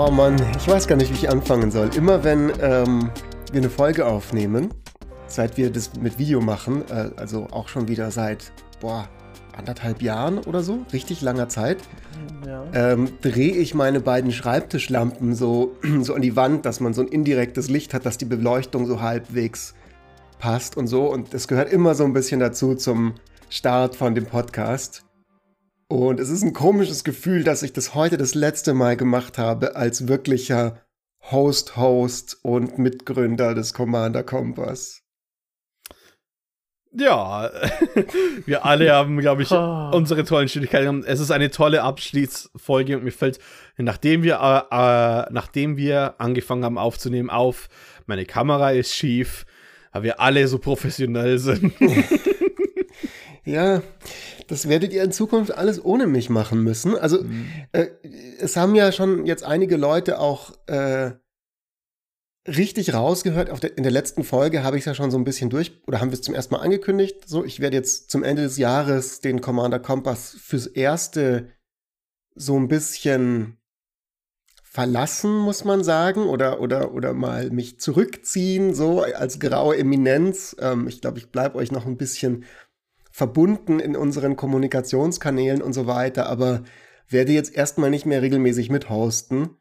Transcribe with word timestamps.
Oh 0.00 0.12
Mann, 0.12 0.36
ich 0.56 0.68
weiß 0.68 0.86
gar 0.86 0.94
nicht, 0.94 1.10
wie 1.10 1.16
ich 1.16 1.28
anfangen 1.28 1.72
soll. 1.72 1.90
Immer 1.96 2.22
wenn 2.22 2.52
ähm, 2.60 3.10
wir 3.50 3.60
eine 3.60 3.68
Folge 3.68 4.06
aufnehmen, 4.06 4.72
seit 5.26 5.56
wir 5.56 5.72
das 5.72 5.90
mit 6.00 6.20
Video 6.20 6.40
machen, 6.40 6.84
äh, 6.88 7.10
also 7.16 7.48
auch 7.50 7.66
schon 7.66 7.88
wieder 7.88 8.12
seit, 8.12 8.52
boah, 8.80 9.08
anderthalb 9.56 10.00
Jahren 10.00 10.38
oder 10.38 10.62
so, 10.62 10.86
richtig 10.92 11.20
langer 11.20 11.48
Zeit, 11.48 11.78
ja. 12.46 12.64
ähm, 12.74 13.08
drehe 13.22 13.56
ich 13.56 13.74
meine 13.74 13.98
beiden 13.98 14.30
Schreibtischlampen 14.30 15.34
so, 15.34 15.74
so 16.00 16.14
an 16.14 16.22
die 16.22 16.36
Wand, 16.36 16.64
dass 16.64 16.78
man 16.78 16.94
so 16.94 17.02
ein 17.02 17.08
indirektes 17.08 17.68
Licht 17.68 17.92
hat, 17.92 18.06
dass 18.06 18.18
die 18.18 18.24
Beleuchtung 18.24 18.86
so 18.86 19.00
halbwegs 19.00 19.74
passt 20.38 20.76
und 20.76 20.86
so. 20.86 21.12
Und 21.12 21.34
das 21.34 21.48
gehört 21.48 21.72
immer 21.72 21.96
so 21.96 22.04
ein 22.04 22.12
bisschen 22.12 22.38
dazu 22.38 22.76
zum 22.76 23.14
Start 23.50 23.96
von 23.96 24.14
dem 24.14 24.26
Podcast. 24.26 25.07
Und 25.90 26.20
es 26.20 26.28
ist 26.28 26.42
ein 26.42 26.52
komisches 26.52 27.02
Gefühl, 27.02 27.44
dass 27.44 27.62
ich 27.62 27.72
das 27.72 27.94
heute 27.94 28.18
das 28.18 28.34
letzte 28.34 28.74
Mal 28.74 28.96
gemacht 28.96 29.38
habe 29.38 29.74
als 29.74 30.06
wirklicher 30.06 30.82
Host-Host 31.30 32.38
und 32.42 32.78
Mitgründer 32.78 33.54
des 33.54 33.72
Commander 33.72 34.22
Kompass. 34.22 35.02
Ja, 36.92 37.50
wir 38.46 38.66
alle 38.66 38.92
haben, 38.92 39.18
glaube 39.18 39.42
ich, 39.42 39.50
unsere 39.50 40.24
tollen 40.24 40.48
Schwierigkeiten. 40.48 41.04
Es 41.04 41.20
ist 41.20 41.30
eine 41.30 41.50
tolle 41.50 41.82
Abschließfolge 41.82 42.98
und 42.98 43.04
mir 43.04 43.12
fällt, 43.12 43.38
nachdem 43.78 44.22
wir, 44.22 44.66
äh, 44.70 45.26
äh, 45.26 45.32
nachdem 45.32 45.78
wir 45.78 46.14
angefangen 46.18 46.64
haben 46.64 46.78
aufzunehmen, 46.78 47.30
auf, 47.30 47.68
meine 48.06 48.26
Kamera 48.26 48.72
ist 48.72 48.94
schief, 48.94 49.46
weil 49.92 50.02
wir 50.02 50.20
alle 50.20 50.48
so 50.48 50.58
professionell 50.58 51.38
sind. 51.38 51.72
ja, 53.48 53.82
das 54.46 54.68
werdet 54.68 54.92
ihr 54.92 55.02
in 55.02 55.12
Zukunft 55.12 55.52
alles 55.52 55.82
ohne 55.82 56.06
mich 56.06 56.28
machen 56.28 56.62
müssen. 56.62 56.96
Also, 56.96 57.22
mhm. 57.22 57.46
äh, 57.72 57.86
es 58.38 58.56
haben 58.56 58.74
ja 58.74 58.92
schon 58.92 59.26
jetzt 59.26 59.42
einige 59.42 59.76
Leute 59.76 60.20
auch 60.20 60.52
äh, 60.66 61.12
richtig 62.46 62.92
rausgehört. 62.92 63.62
Der, 63.62 63.76
in 63.76 63.82
der 63.82 63.92
letzten 63.92 64.22
Folge 64.22 64.62
habe 64.62 64.76
ich 64.76 64.82
es 64.82 64.86
ja 64.86 64.94
schon 64.94 65.10
so 65.10 65.18
ein 65.18 65.24
bisschen 65.24 65.48
durch, 65.48 65.82
oder 65.86 66.00
haben 66.00 66.10
wir 66.10 66.14
es 66.14 66.22
zum 66.22 66.34
ersten 66.34 66.54
Mal 66.54 66.60
angekündigt. 66.60 67.26
So, 67.26 67.44
ich 67.44 67.60
werde 67.60 67.76
jetzt 67.76 68.10
zum 68.10 68.22
Ende 68.22 68.42
des 68.42 68.58
Jahres 68.58 69.20
den 69.20 69.40
Commander 69.40 69.78
Kompass 69.78 70.36
fürs 70.38 70.66
Erste 70.66 71.48
so 72.34 72.58
ein 72.58 72.68
bisschen 72.68 73.58
verlassen, 74.62 75.38
muss 75.38 75.64
man 75.64 75.82
sagen, 75.82 76.24
oder, 76.24 76.60
oder, 76.60 76.92
oder 76.92 77.14
mal 77.14 77.50
mich 77.50 77.80
zurückziehen, 77.80 78.74
so 78.74 79.02
als 79.02 79.40
graue 79.40 79.76
Eminenz. 79.78 80.54
Ähm, 80.60 80.86
ich 80.86 81.00
glaube, 81.00 81.18
ich 81.18 81.30
bleibe 81.30 81.56
euch 81.56 81.72
noch 81.72 81.86
ein 81.86 81.96
bisschen 81.96 82.44
verbunden 83.18 83.80
in 83.80 83.96
unseren 83.96 84.36
Kommunikationskanälen 84.36 85.60
und 85.60 85.72
so 85.72 85.88
weiter, 85.88 86.28
aber 86.28 86.62
werde 87.08 87.32
jetzt 87.32 87.52
erstmal 87.52 87.90
nicht 87.90 88.06
mehr 88.06 88.22
regelmäßig 88.22 88.70
mithosten. 88.70 89.56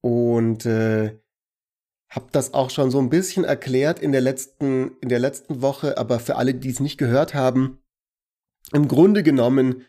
Und 0.00 0.64
äh, 0.64 1.18
habe 2.08 2.26
das 2.30 2.54
auch 2.54 2.70
schon 2.70 2.92
so 2.92 3.00
ein 3.00 3.10
bisschen 3.10 3.42
erklärt 3.42 3.98
in 3.98 4.12
der 4.12 4.20
letzten, 4.20 4.92
in 5.00 5.08
der 5.08 5.18
letzten 5.18 5.60
Woche, 5.60 5.98
aber 5.98 6.20
für 6.20 6.36
alle, 6.36 6.54
die 6.54 6.70
es 6.70 6.78
nicht 6.78 6.96
gehört 6.96 7.34
haben, 7.34 7.82
im 8.72 8.86
Grunde 8.86 9.24
genommen 9.24 9.84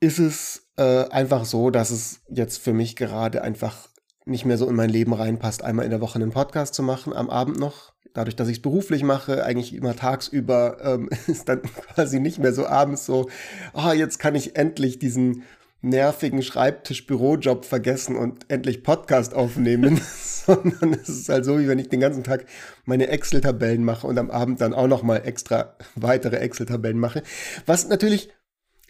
ist 0.00 0.18
es 0.18 0.72
äh, 0.76 1.04
einfach 1.08 1.44
so, 1.44 1.70
dass 1.70 1.90
es 1.90 2.22
jetzt 2.28 2.58
für 2.58 2.72
mich 2.72 2.96
gerade 2.96 3.42
einfach 3.42 3.90
nicht 4.24 4.44
mehr 4.44 4.58
so 4.58 4.68
in 4.68 4.74
mein 4.74 4.90
Leben 4.90 5.12
reinpasst, 5.12 5.62
einmal 5.62 5.84
in 5.84 5.92
der 5.92 6.00
Woche 6.00 6.16
einen 6.16 6.32
Podcast 6.32 6.74
zu 6.74 6.82
machen, 6.82 7.12
am 7.12 7.30
Abend 7.30 7.60
noch. 7.60 7.92
Dadurch, 8.14 8.36
dass 8.36 8.48
ich 8.48 8.56
es 8.58 8.62
beruflich 8.62 9.02
mache, 9.02 9.44
eigentlich 9.44 9.74
immer 9.74 9.96
tagsüber, 9.96 10.78
ähm, 10.82 11.08
ist 11.26 11.48
dann 11.48 11.62
quasi 11.62 12.20
nicht 12.20 12.38
mehr 12.38 12.52
so 12.52 12.66
abends 12.66 13.06
so, 13.06 13.28
ah, 13.72 13.90
oh, 13.90 13.92
jetzt 13.92 14.18
kann 14.18 14.34
ich 14.34 14.56
endlich 14.56 14.98
diesen 14.98 15.44
nervigen 15.80 16.42
Schreibtisch-Bürojob 16.42 17.64
vergessen 17.64 18.16
und 18.16 18.50
endlich 18.50 18.82
Podcast 18.82 19.34
aufnehmen, 19.34 20.00
sondern 20.46 20.94
es 20.94 21.08
ist 21.08 21.28
halt 21.28 21.44
so, 21.44 21.58
wie 21.58 21.68
wenn 21.68 21.78
ich 21.78 21.88
den 21.88 22.00
ganzen 22.00 22.24
Tag 22.24 22.46
meine 22.84 23.08
Excel-Tabellen 23.08 23.84
mache 23.84 24.06
und 24.06 24.18
am 24.18 24.30
Abend 24.30 24.60
dann 24.60 24.74
auch 24.74 24.86
noch 24.86 25.02
mal 25.02 25.18
extra 25.18 25.76
weitere 25.94 26.36
Excel-Tabellen 26.36 26.98
mache. 26.98 27.22
Was 27.66 27.88
natürlich 27.88 28.30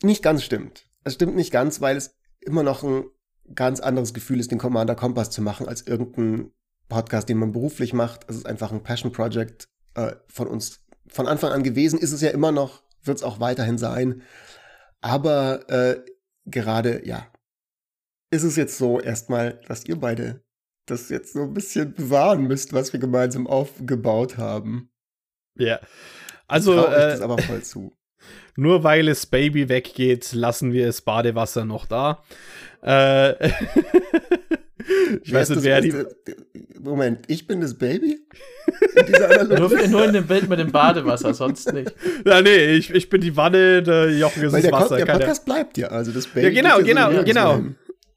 nicht 0.02 0.22
ganz 0.22 0.44
stimmt. 0.44 0.86
Es 1.04 1.14
stimmt 1.14 1.34
nicht 1.34 1.50
ganz, 1.50 1.80
weil 1.80 1.96
es 1.96 2.16
immer 2.40 2.62
noch 2.62 2.84
ein 2.84 3.04
ganz 3.54 3.80
anderes 3.80 4.14
Gefühl 4.14 4.40
ist, 4.40 4.50
den 4.52 4.58
Commander 4.58 4.94
Kompass 4.94 5.30
zu 5.30 5.42
machen, 5.42 5.66
als 5.66 5.82
irgendein 5.86 6.52
Podcast, 6.88 7.28
den 7.28 7.38
man 7.38 7.52
beruflich 7.52 7.92
macht. 7.92 8.28
Es 8.28 8.36
ist 8.36 8.46
einfach 8.46 8.72
ein 8.72 8.82
Passion 8.82 9.12
Project 9.12 9.68
äh, 9.94 10.12
von 10.28 10.48
uns 10.48 10.80
von 11.08 11.26
Anfang 11.26 11.52
an 11.52 11.62
gewesen, 11.62 11.98
ist 11.98 12.12
es 12.12 12.20
ja 12.20 12.30
immer 12.30 12.52
noch, 12.52 12.82
wird 13.02 13.18
es 13.18 13.22
auch 13.22 13.40
weiterhin 13.40 13.78
sein. 13.78 14.22
Aber 15.00 15.68
äh, 15.70 16.04
gerade, 16.44 17.06
ja, 17.06 17.26
ist 18.30 18.42
es 18.42 18.56
jetzt 18.56 18.76
so 18.78 19.00
erstmal, 19.00 19.60
dass 19.66 19.86
ihr 19.86 19.96
beide 19.98 20.44
das 20.86 21.08
jetzt 21.08 21.32
so 21.32 21.42
ein 21.42 21.54
bisschen 21.54 21.94
bewahren 21.94 22.42
müsst, 22.42 22.72
was 22.72 22.92
wir 22.92 23.00
gemeinsam 23.00 23.46
aufgebaut 23.46 24.38
haben. 24.38 24.90
Ja. 25.54 25.80
Also. 26.46 26.78
Ich 26.78 26.92
äh, 26.92 27.08
das 27.10 27.20
aber 27.20 27.38
voll 27.38 27.62
zu. 27.62 27.97
Nur 28.58 28.82
weil 28.82 29.06
es 29.06 29.24
Baby 29.24 29.68
weggeht, 29.68 30.32
lassen 30.32 30.72
wir 30.72 30.88
es 30.88 31.00
Badewasser 31.00 31.64
noch 31.64 31.86
da. 31.86 32.24
Äh, 32.82 33.50
ich 35.22 35.32
weiß 35.32 35.50
nicht, 35.50 35.62
wer 35.62 35.80
die. 35.80 35.94
Moment, 36.80 37.20
ich 37.28 37.46
bin 37.46 37.60
das 37.60 37.74
Baby? 37.74 38.18
nur, 39.48 39.86
nur, 39.86 40.04
in 40.06 40.12
dem 40.12 40.26
Bild 40.26 40.48
mit 40.48 40.58
dem 40.58 40.72
Badewasser, 40.72 41.34
sonst 41.34 41.72
nicht. 41.72 41.94
Ja, 42.26 42.42
nee, 42.42 42.72
ich, 42.74 42.90
ich 42.90 43.08
bin 43.08 43.20
die 43.20 43.36
Wanne, 43.36 43.80
der 43.84 44.10
Jochen 44.10 44.42
ist 44.42 44.52
Weil 44.52 44.62
das 44.62 44.72
Wasser. 44.72 44.96
der 44.96 45.06
Podcast 45.06 45.44
bleibt 45.44 45.78
ja, 45.78 45.86
also 45.86 46.10
das 46.10 46.26
Baby. 46.26 46.56
Ja, 46.56 46.62
genau, 46.62 46.82
genau, 46.82 47.12
so 47.12 47.22
genau. 47.22 47.62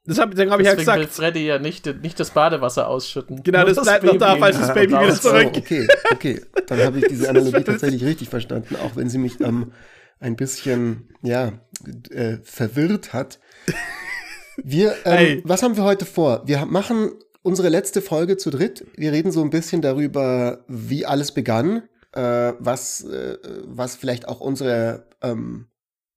Das 0.07 0.18
habe 0.18 0.50
hab 0.50 0.59
ich 0.59 0.66
ja 0.66 0.74
gesagt. 0.74 1.00
will 1.00 1.07
Freddy 1.07 1.46
ja 1.46 1.59
nicht, 1.59 1.85
nicht 2.01 2.19
das 2.19 2.31
Badewasser 2.31 2.88
ausschütten. 2.88 3.44
Genau, 3.44 3.63
das, 3.63 3.75
das, 3.75 3.85
bleibt 3.85 4.01
Baby 4.06 4.18
noch 4.18 4.25
da, 4.25 4.38
falls 4.38 4.59
das 4.59 4.74
Baby 4.74 4.94
wieder 4.94 5.13
zurück. 5.13 5.51
Oh, 5.53 5.57
okay, 5.59 5.88
okay. 6.12 6.41
Dann 6.66 6.80
habe 6.80 6.97
ich 6.97 7.06
diese 7.09 7.30
Analogie 7.30 7.63
tatsächlich 7.63 8.03
richtig 8.03 8.30
verstanden, 8.30 8.75
auch 8.78 8.96
wenn 8.96 9.07
sie 9.07 9.19
mich 9.19 9.40
ähm, 9.40 9.72
ein 10.22 10.36
bisschen, 10.36 11.09
ja, 11.22 11.52
äh, 12.12 12.38
verwirrt 12.44 13.12
hat. 13.12 13.40
Wir, 14.64 14.96
ähm, 15.06 15.42
was 15.44 15.64
haben 15.64 15.76
wir 15.76 15.84
heute 15.84 16.06
vor? 16.06 16.44
Wir 16.46 16.66
machen 16.66 17.12
unsere 17.42 17.70
letzte 17.70 18.02
Folge 18.02 18.38
zu 18.38 18.52
dritt. 18.52 18.86
Wir 18.96 19.12
reden 19.12 19.31
so 19.31 19.42
ein 19.42 19.50
bisschen 19.50 19.81
darüber, 19.81 20.64
wie 20.68 21.06
alles 21.06 21.31
begann, 21.31 21.84
äh, 22.14 22.54
was, 22.60 23.04
äh, 23.04 23.38
was 23.66 23.96
vielleicht 23.96 24.28
auch 24.28 24.40
unsere 24.40 25.08
ähm, 25.22 25.68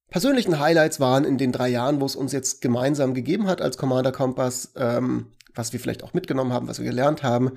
persönlichen 0.09 0.59
Highlights 0.59 0.99
waren 0.99 1.25
in 1.25 1.39
den 1.39 1.51
drei 1.51 1.69
Jahren, 1.69 1.99
wo 1.99 2.05
es 2.05 2.15
uns 2.15 2.31
jetzt 2.31 2.61
gemeinsam 2.61 3.15
gegeben 3.15 3.47
hat 3.47 3.61
als 3.61 3.77
Commander 3.77 4.11
Kompass, 4.11 4.73
ähm, 4.75 5.31
was 5.55 5.73
wir 5.73 5.79
vielleicht 5.79 6.03
auch 6.03 6.13
mitgenommen 6.13 6.53
haben, 6.53 6.67
was 6.67 6.77
wir 6.77 6.85
gelernt 6.85 7.23
haben. 7.23 7.53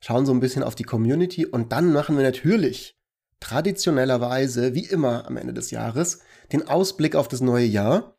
Schauen 0.00 0.26
so 0.26 0.32
ein 0.32 0.40
bisschen 0.40 0.62
auf 0.62 0.76
die 0.76 0.84
Community 0.84 1.44
und 1.44 1.72
dann 1.72 1.92
machen 1.92 2.16
wir 2.16 2.22
natürlich 2.22 2.97
traditionellerweise, 3.40 4.74
wie 4.74 4.86
immer 4.86 5.26
am 5.26 5.36
Ende 5.36 5.52
des 5.52 5.70
Jahres, 5.70 6.20
den 6.52 6.66
Ausblick 6.66 7.14
auf 7.14 7.28
das 7.28 7.40
neue 7.40 7.66
Jahr. 7.66 8.16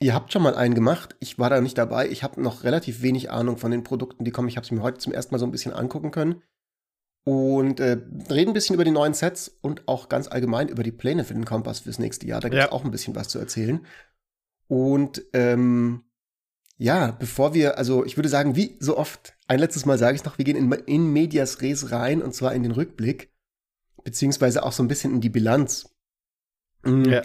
Ihr 0.00 0.14
habt 0.14 0.32
schon 0.32 0.42
mal 0.42 0.54
einen 0.54 0.74
gemacht. 0.74 1.16
Ich 1.18 1.38
war 1.38 1.50
da 1.50 1.60
nicht 1.60 1.76
dabei. 1.76 2.08
Ich 2.08 2.22
habe 2.22 2.40
noch 2.40 2.62
relativ 2.62 3.02
wenig 3.02 3.30
Ahnung 3.30 3.56
von 3.56 3.70
den 3.70 3.82
Produkten, 3.82 4.24
die 4.24 4.30
kommen. 4.30 4.48
Ich 4.48 4.56
habe 4.56 4.64
es 4.64 4.70
mir 4.70 4.82
heute 4.82 4.98
zum 4.98 5.12
ersten 5.12 5.34
Mal 5.34 5.38
so 5.38 5.46
ein 5.46 5.50
bisschen 5.50 5.72
angucken 5.72 6.12
können. 6.12 6.42
Und 7.24 7.80
äh, 7.80 7.98
reden 8.30 8.50
ein 8.50 8.54
bisschen 8.54 8.74
über 8.74 8.84
die 8.84 8.90
neuen 8.90 9.12
Sets 9.12 9.58
und 9.60 9.86
auch 9.86 10.08
ganz 10.08 10.28
allgemein 10.28 10.68
über 10.68 10.82
die 10.82 10.92
Pläne 10.92 11.24
für 11.24 11.34
den 11.34 11.44
Kompass 11.44 11.80
fürs 11.80 11.98
nächste 11.98 12.26
Jahr. 12.26 12.40
Da 12.40 12.48
gibt 12.48 12.62
es 12.62 12.66
ja. 12.66 12.72
auch 12.72 12.84
ein 12.84 12.90
bisschen 12.90 13.16
was 13.16 13.28
zu 13.28 13.38
erzählen. 13.38 13.84
Und 14.68 15.22
ähm, 15.32 16.04
ja, 16.78 17.10
bevor 17.10 17.52
wir, 17.52 17.76
also 17.76 18.04
ich 18.04 18.16
würde 18.16 18.28
sagen, 18.28 18.54
wie 18.54 18.76
so 18.78 18.96
oft, 18.96 19.36
ein 19.48 19.58
letztes 19.58 19.84
Mal 19.84 19.98
sage 19.98 20.14
ich 20.14 20.24
noch, 20.24 20.38
wir 20.38 20.44
gehen 20.44 20.56
in, 20.56 20.70
in 20.72 21.12
Medias 21.12 21.60
Res 21.60 21.90
rein 21.90 22.22
und 22.22 22.34
zwar 22.34 22.54
in 22.54 22.62
den 22.62 22.72
Rückblick, 22.72 23.32
beziehungsweise 24.04 24.62
auch 24.62 24.72
so 24.72 24.82
ein 24.82 24.88
bisschen 24.88 25.14
in 25.14 25.20
die 25.20 25.28
Bilanz. 25.30 25.88
Mhm. 26.84 27.04
Ja. 27.06 27.22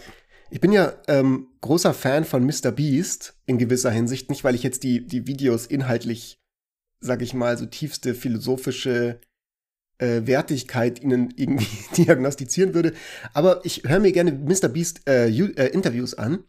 Ich 0.50 0.62
bin 0.62 0.72
ja 0.72 0.94
ähm, 1.08 1.48
großer 1.62 1.94
Fan 1.94 2.26
von 2.26 2.46
Mr. 2.46 2.72
Beast 2.72 3.36
in 3.46 3.58
gewisser 3.58 3.92
Hinsicht, 3.92 4.30
nicht 4.30 4.44
weil 4.44 4.56
ich 4.56 4.64
jetzt 4.64 4.84
die, 4.84 5.06
die 5.06 5.26
Videos 5.26 5.66
inhaltlich, 5.66 6.40
sag 7.00 7.22
ich 7.22 7.34
mal, 7.34 7.58
so 7.58 7.66
tiefste 7.66 8.14
philosophische 8.14 9.20
äh, 9.98 10.22
Wertigkeit 10.26 11.02
ihnen 11.02 11.34
irgendwie 11.36 11.66
diagnostizieren 11.98 12.74
würde, 12.74 12.94
aber 13.34 13.62
ich 13.66 13.84
höre 13.86 14.00
mir 14.00 14.12
gerne 14.12 14.32
Mr. 14.32 14.68
Beast 14.68 15.08
äh, 15.08 15.28
äh, 15.30 15.68
Interviews 15.70 16.14
an 16.14 16.44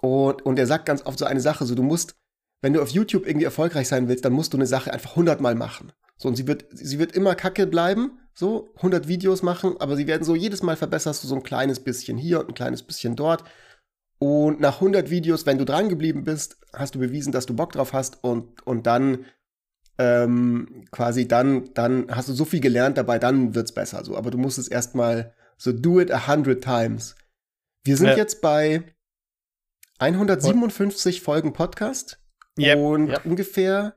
und, 0.00 0.42
und 0.42 0.58
er 0.58 0.66
sagt 0.66 0.86
ganz 0.86 1.04
oft 1.04 1.18
so 1.18 1.24
eine 1.24 1.40
Sache, 1.40 1.66
so 1.66 1.74
du 1.74 1.82
musst, 1.82 2.16
wenn 2.62 2.72
du 2.72 2.82
auf 2.82 2.90
YouTube 2.90 3.26
irgendwie 3.26 3.44
erfolgreich 3.44 3.88
sein 3.88 4.08
willst, 4.08 4.24
dann 4.24 4.32
musst 4.32 4.52
du 4.52 4.56
eine 4.56 4.66
Sache 4.66 4.92
einfach 4.92 5.16
hundertmal 5.16 5.54
machen. 5.54 5.92
So, 6.16 6.28
und 6.28 6.36
sie 6.36 6.46
wird, 6.46 6.66
sie 6.70 6.98
wird 6.98 7.12
immer 7.12 7.34
kacke 7.34 7.66
bleiben, 7.66 8.18
so 8.38 8.70
100 8.76 9.08
Videos 9.08 9.42
machen, 9.42 9.76
aber 9.80 9.96
sie 9.96 10.06
werden 10.06 10.24
so 10.24 10.34
jedes 10.34 10.62
Mal 10.62 10.76
verbesserst 10.76 11.24
du 11.24 11.28
so 11.28 11.34
ein 11.34 11.42
kleines 11.42 11.80
bisschen 11.80 12.18
hier 12.18 12.40
und 12.40 12.48
ein 12.48 12.54
kleines 12.54 12.82
bisschen 12.82 13.16
dort. 13.16 13.44
Und 14.18 14.60
nach 14.60 14.76
100 14.76 15.10
Videos, 15.10 15.46
wenn 15.46 15.58
du 15.58 15.64
dran 15.64 15.88
geblieben 15.88 16.24
bist, 16.24 16.58
hast 16.72 16.94
du 16.94 16.98
bewiesen, 16.98 17.32
dass 17.32 17.46
du 17.46 17.54
Bock 17.54 17.72
drauf 17.72 17.92
hast 17.92 18.22
und, 18.22 18.66
und 18.66 18.86
dann 18.86 19.26
ähm, 19.98 20.84
quasi 20.90 21.26
dann, 21.26 21.72
dann 21.74 22.14
hast 22.14 22.28
du 22.28 22.34
so 22.34 22.44
viel 22.44 22.60
gelernt 22.60 22.98
dabei, 22.98 23.18
dann 23.18 23.54
wird's 23.54 23.72
besser 23.72 24.04
so. 24.04 24.16
Aber 24.16 24.30
du 24.30 24.38
musst 24.38 24.58
es 24.58 24.68
erstmal 24.68 25.34
so 25.56 25.72
do 25.72 26.00
it 26.00 26.10
a 26.10 26.26
hundred 26.26 26.62
times. 26.62 27.16
Wir 27.84 27.96
sind 27.96 28.08
ja. 28.08 28.16
jetzt 28.16 28.42
bei 28.42 28.94
157 29.98 31.22
Folgen 31.22 31.54
Podcast 31.54 32.18
Yep. 32.58 32.78
Und 32.78 33.08
yep. 33.08 33.26
ungefähr 33.26 33.96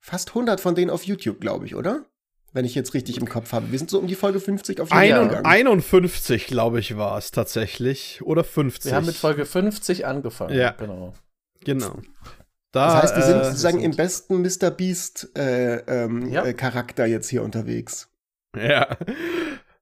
fast 0.00 0.30
100 0.30 0.60
von 0.60 0.74
denen 0.74 0.90
auf 0.90 1.04
YouTube, 1.04 1.40
glaube 1.40 1.66
ich, 1.66 1.74
oder? 1.74 2.06
Wenn 2.54 2.64
ich 2.64 2.74
jetzt 2.74 2.94
richtig 2.94 3.18
im 3.18 3.28
Kopf 3.28 3.52
habe. 3.52 3.70
Wir 3.72 3.78
sind 3.78 3.90
so 3.90 3.98
um 3.98 4.06
die 4.06 4.14
Folge 4.14 4.40
50 4.40 4.80
auf 4.80 4.90
YouTube 4.90 5.28
gegangen. 5.28 5.44
51, 5.44 6.46
glaube 6.46 6.78
ich, 6.78 6.96
war 6.96 7.18
es 7.18 7.32
tatsächlich. 7.32 8.22
Oder 8.22 8.44
50. 8.44 8.90
Wir 8.92 8.96
haben 8.96 9.06
mit 9.06 9.16
Folge 9.16 9.44
50 9.44 10.06
angefangen. 10.06 10.56
Ja. 10.56 10.70
Genau. 10.70 11.12
Genau. 11.64 11.98
Da, 12.70 12.86
das 12.86 13.02
heißt, 13.02 13.16
wir 13.16 13.22
sind 13.24 13.40
äh, 13.40 13.44
sozusagen 13.44 13.80
sind 13.80 13.90
im 13.90 13.96
besten 13.96 14.40
Mr. 14.40 14.70
Beast 14.70 15.36
äh, 15.36 15.78
ähm, 15.78 16.30
ja. 16.30 16.44
äh, 16.44 16.54
Charakter 16.54 17.06
jetzt 17.06 17.28
hier 17.28 17.42
unterwegs. 17.42 18.08
Ja. 18.56 18.96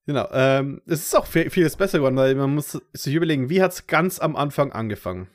Genau. 0.06 0.28
Ähm, 0.32 0.82
es 0.86 1.02
ist 1.02 1.16
auch 1.16 1.26
vieles 1.26 1.76
besser 1.76 1.98
geworden, 1.98 2.16
weil 2.16 2.34
man 2.34 2.54
muss 2.54 2.80
sich 2.92 3.14
überlegen, 3.14 3.50
wie 3.50 3.62
hat 3.62 3.72
es 3.72 3.86
ganz 3.86 4.18
am 4.18 4.34
Anfang 4.34 4.72
angefangen? 4.72 5.28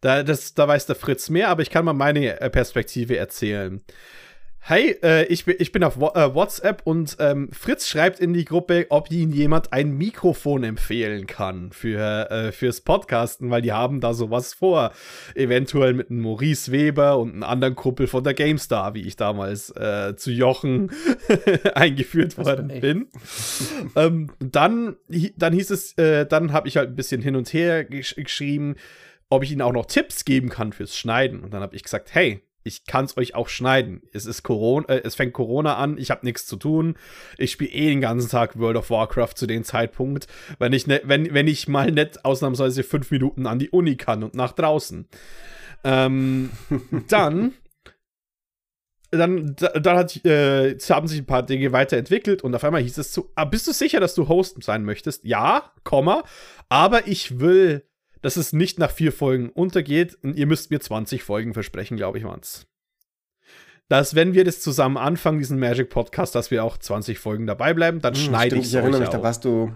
Da, 0.00 0.22
das, 0.22 0.54
da 0.54 0.66
weiß 0.66 0.86
der 0.86 0.96
Fritz 0.96 1.28
mehr, 1.28 1.48
aber 1.48 1.62
ich 1.62 1.70
kann 1.70 1.84
mal 1.84 1.92
meine 1.92 2.40
äh, 2.40 2.50
Perspektive 2.50 3.16
erzählen. 3.16 3.82
Hey, 4.62 4.96
äh, 5.02 5.24
ich, 5.24 5.46
bin, 5.46 5.56
ich 5.58 5.72
bin 5.72 5.82
auf 5.82 5.96
äh, 5.96 6.34
WhatsApp 6.34 6.82
und 6.84 7.16
ähm, 7.18 7.48
Fritz 7.50 7.88
schreibt 7.88 8.20
in 8.20 8.34
die 8.34 8.44
Gruppe, 8.44 8.86
ob 8.90 9.10
ihn 9.10 9.32
jemand 9.32 9.72
ein 9.72 9.96
Mikrofon 9.96 10.62
empfehlen 10.64 11.26
kann 11.26 11.72
für, 11.72 12.30
äh, 12.30 12.52
fürs 12.52 12.82
Podcasten, 12.82 13.50
weil 13.50 13.62
die 13.62 13.72
haben 13.72 14.00
da 14.00 14.12
sowas 14.12 14.52
vor. 14.52 14.92
Eventuell 15.34 15.94
mit 15.94 16.10
einem 16.10 16.20
Maurice 16.20 16.70
Weber 16.70 17.18
und 17.18 17.32
einem 17.32 17.42
anderen 17.42 17.74
Kuppel 17.74 18.06
von 18.06 18.22
der 18.22 18.34
GameStar, 18.34 18.94
wie 18.94 19.00
ich 19.00 19.16
damals 19.16 19.70
äh, 19.70 20.14
zu 20.16 20.30
Jochen 20.30 20.92
eingeführt 21.74 22.36
worden 22.36 22.68
bin. 22.68 22.80
bin. 22.80 23.08
ähm, 23.96 24.30
dann, 24.38 24.96
dann 25.36 25.52
hieß 25.54 25.70
es, 25.70 25.96
äh, 25.96 26.26
dann 26.26 26.52
habe 26.52 26.68
ich 26.68 26.76
halt 26.76 26.90
ein 26.90 26.96
bisschen 26.96 27.22
hin 27.22 27.34
und 27.34 27.52
her 27.52 27.84
gesch 27.84 28.14
geschrieben, 28.14 28.76
ob 29.30 29.42
ich 29.42 29.52
ihnen 29.52 29.62
auch 29.62 29.72
noch 29.72 29.86
Tipps 29.86 30.24
geben 30.24 30.50
kann 30.50 30.72
fürs 30.72 30.96
Schneiden. 30.96 31.40
Und 31.40 31.54
dann 31.54 31.62
habe 31.62 31.74
ich 31.74 31.82
gesagt, 31.82 32.14
hey, 32.14 32.42
ich 32.70 32.84
kann 32.84 33.04
es 33.04 33.16
euch 33.16 33.34
auch 33.34 33.48
schneiden. 33.48 34.02
Es 34.12 34.26
ist 34.26 34.44
Corona, 34.44 34.88
äh, 34.88 35.02
es 35.04 35.16
fängt 35.16 35.32
Corona 35.32 35.76
an, 35.76 35.98
ich 35.98 36.10
habe 36.10 36.24
nichts 36.24 36.46
zu 36.46 36.56
tun. 36.56 36.94
Ich 37.36 37.50
spiele 37.50 37.72
eh 37.72 37.88
den 37.88 38.00
ganzen 38.00 38.30
Tag 38.30 38.58
World 38.58 38.76
of 38.76 38.90
Warcraft 38.90 39.34
zu 39.34 39.46
dem 39.46 39.64
Zeitpunkt, 39.64 40.28
wenn 40.58 40.72
ich, 40.72 40.86
ne, 40.86 41.00
wenn, 41.04 41.34
wenn 41.34 41.48
ich 41.48 41.66
mal 41.66 41.90
nicht 41.90 42.24
ausnahmsweise 42.24 42.84
fünf 42.84 43.10
Minuten 43.10 43.46
an 43.46 43.58
die 43.58 43.70
Uni 43.70 43.96
kann 43.96 44.22
und 44.22 44.34
nach 44.34 44.52
draußen. 44.52 45.08
Ähm, 45.82 46.50
dann 47.08 47.54
dann, 49.12 49.56
dann 49.56 49.96
hat, 49.96 50.24
äh, 50.24 50.78
haben 50.90 51.08
sich 51.08 51.18
ein 51.18 51.26
paar 51.26 51.42
Dinge 51.44 51.72
weiterentwickelt 51.72 52.42
und 52.42 52.54
auf 52.54 52.62
einmal 52.62 52.80
hieß 52.82 52.98
es 52.98 53.10
zu, 53.10 53.32
ah, 53.34 53.44
bist 53.44 53.66
du 53.66 53.72
sicher, 53.72 53.98
dass 53.98 54.14
du 54.14 54.28
Host 54.28 54.62
sein 54.62 54.84
möchtest? 54.84 55.24
Ja, 55.24 55.72
Komma, 55.82 56.22
aber 56.68 57.08
ich 57.08 57.40
will 57.40 57.82
dass 58.22 58.36
es 58.36 58.52
nicht 58.52 58.78
nach 58.78 58.90
vier 58.90 59.12
Folgen 59.12 59.48
untergeht 59.50 60.18
und 60.22 60.36
ihr 60.36 60.46
müsst 60.46 60.70
mir 60.70 60.80
20 60.80 61.22
Folgen 61.22 61.54
versprechen, 61.54 61.96
glaube 61.96 62.18
ich, 62.18 62.24
waren's. 62.24 62.66
Dass, 63.88 64.14
wenn 64.14 64.34
wir 64.34 64.44
das 64.44 64.60
zusammen 64.60 64.96
anfangen, 64.96 65.38
diesen 65.38 65.58
Magic 65.58 65.90
Podcast, 65.90 66.34
dass 66.34 66.50
wir 66.52 66.62
auch 66.62 66.78
20 66.78 67.18
Folgen 67.18 67.46
dabei 67.46 67.74
bleiben, 67.74 68.00
dann 68.00 68.14
hm, 68.14 68.20
schneide 68.20 68.56
ich 68.56 68.62
es. 68.62 68.68
Ich 68.68 68.74
erinnere 68.74 69.00
mich, 69.00 69.08
auch. 69.08 69.14
da 69.14 69.22
warst 69.22 69.44
du 69.44 69.72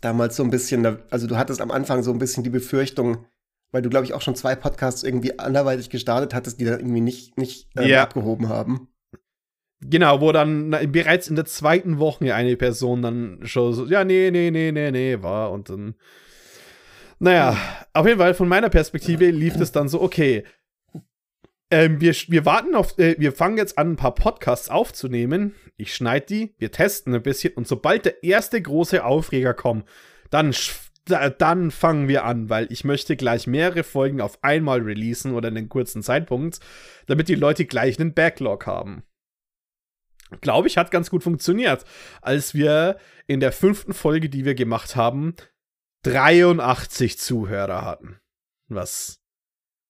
damals 0.00 0.36
so 0.36 0.42
ein 0.42 0.50
bisschen, 0.50 0.98
also 1.10 1.26
du 1.26 1.36
hattest 1.36 1.60
am 1.60 1.70
Anfang 1.70 2.02
so 2.02 2.10
ein 2.10 2.18
bisschen 2.18 2.42
die 2.42 2.50
Befürchtung, 2.50 3.26
weil 3.70 3.82
du, 3.82 3.90
glaube 3.90 4.04
ich, 4.04 4.14
auch 4.14 4.22
schon 4.22 4.34
zwei 4.34 4.56
Podcasts 4.56 5.04
irgendwie 5.04 5.38
anderweitig 5.38 5.90
gestartet 5.90 6.34
hattest, 6.34 6.60
die 6.60 6.64
dann 6.64 6.80
irgendwie 6.80 7.00
nicht, 7.00 7.38
nicht 7.38 7.68
ähm, 7.76 7.88
ja. 7.88 8.02
abgehoben 8.02 8.48
haben. 8.48 8.88
Genau, 9.80 10.20
wo 10.20 10.32
dann 10.32 10.70
na, 10.70 10.84
bereits 10.86 11.28
in 11.28 11.36
der 11.36 11.44
zweiten 11.44 11.98
Woche 11.98 12.34
eine 12.34 12.56
Person 12.56 13.00
dann 13.02 13.40
schon 13.44 13.74
so, 13.74 13.86
ja, 13.86 14.02
nee, 14.02 14.30
nee, 14.32 14.50
nee, 14.50 14.72
nee, 14.72 14.90
nee, 14.90 15.22
war 15.22 15.52
und 15.52 15.68
dann 15.68 15.94
naja, 17.18 17.56
auf 17.92 18.06
jeden 18.06 18.18
Fall 18.18 18.34
von 18.34 18.48
meiner 18.48 18.68
Perspektive 18.68 19.30
lief 19.30 19.56
es 19.56 19.72
dann 19.72 19.88
so, 19.88 20.00
okay, 20.00 20.44
ähm, 21.70 22.00
wir, 22.00 22.14
wir 22.28 22.44
warten 22.44 22.74
auf, 22.74 22.98
äh, 22.98 23.16
wir 23.18 23.32
fangen 23.32 23.58
jetzt 23.58 23.76
an, 23.76 23.92
ein 23.92 23.96
paar 23.96 24.14
Podcasts 24.14 24.70
aufzunehmen. 24.70 25.54
Ich 25.76 25.94
schneide 25.94 26.26
die, 26.26 26.54
wir 26.58 26.72
testen 26.72 27.14
ein 27.14 27.22
bisschen 27.22 27.54
und 27.54 27.68
sobald 27.68 28.04
der 28.04 28.22
erste 28.22 28.60
große 28.60 29.04
Aufreger 29.04 29.54
kommt, 29.54 29.86
dann, 30.30 30.54
dann 31.38 31.70
fangen 31.70 32.08
wir 32.08 32.24
an, 32.24 32.48
weil 32.48 32.70
ich 32.70 32.84
möchte 32.84 33.16
gleich 33.16 33.46
mehrere 33.46 33.82
Folgen 33.82 34.20
auf 34.20 34.42
einmal 34.42 34.80
releasen 34.80 35.34
oder 35.34 35.48
in 35.48 35.58
einen 35.58 35.68
kurzen 35.68 36.02
Zeitpunkt, 36.02 36.60
damit 37.06 37.28
die 37.28 37.34
Leute 37.34 37.66
gleich 37.66 37.98
einen 37.98 38.14
Backlog 38.14 38.66
haben. 38.66 39.02
Glaube 40.40 40.68
ich, 40.68 40.76
hat 40.76 40.90
ganz 40.90 41.08
gut 41.10 41.22
funktioniert. 41.22 41.84
Als 42.20 42.54
wir 42.54 42.98
in 43.26 43.40
der 43.40 43.52
fünften 43.52 43.94
Folge, 43.94 44.28
die 44.28 44.44
wir 44.44 44.54
gemacht 44.54 44.94
haben, 44.94 45.34
83 46.02 47.18
Zuhörer 47.18 47.84
hatten. 47.84 48.18
Was? 48.68 49.20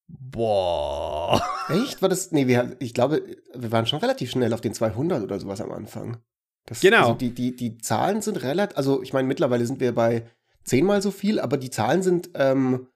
Boah. 0.09 1.43
Echt? 1.69 2.01
War 2.01 2.09
das? 2.09 2.33
Nee, 2.33 2.47
wir, 2.47 2.77
ich 2.79 2.95
glaube, 2.95 3.23
wir 3.55 3.73
waren 3.73 3.87
schon 3.87 3.99
relativ 3.99 4.31
schnell 4.31 4.55
auf 4.55 4.61
den 4.61 4.75
200 4.75 5.23
oder 5.23 5.39
sowas 5.39 5.61
am 5.61 5.71
Anfang. 5.71 6.19
Das, 6.67 6.81
genau. 6.81 7.09
Also 7.09 7.15
die, 7.15 7.31
die, 7.31 7.57
die 7.57 7.79
Zahlen 7.79 8.23
sind 8.23 8.43
relativ, 8.43 8.77
also 8.77 9.03
ich 9.03 9.13
meine, 9.13 9.29
mittlerweile 9.29 9.67
sind 9.67 9.81
wir 9.81 9.95
bei 9.95 10.25
zehnmal 10.65 11.03
so 11.03 11.11
viel, 11.11 11.41
aber 11.41 11.57
die 11.57 11.71
Zahlen 11.71 12.03
sind, 12.03 12.31
ähm, 12.35 12.89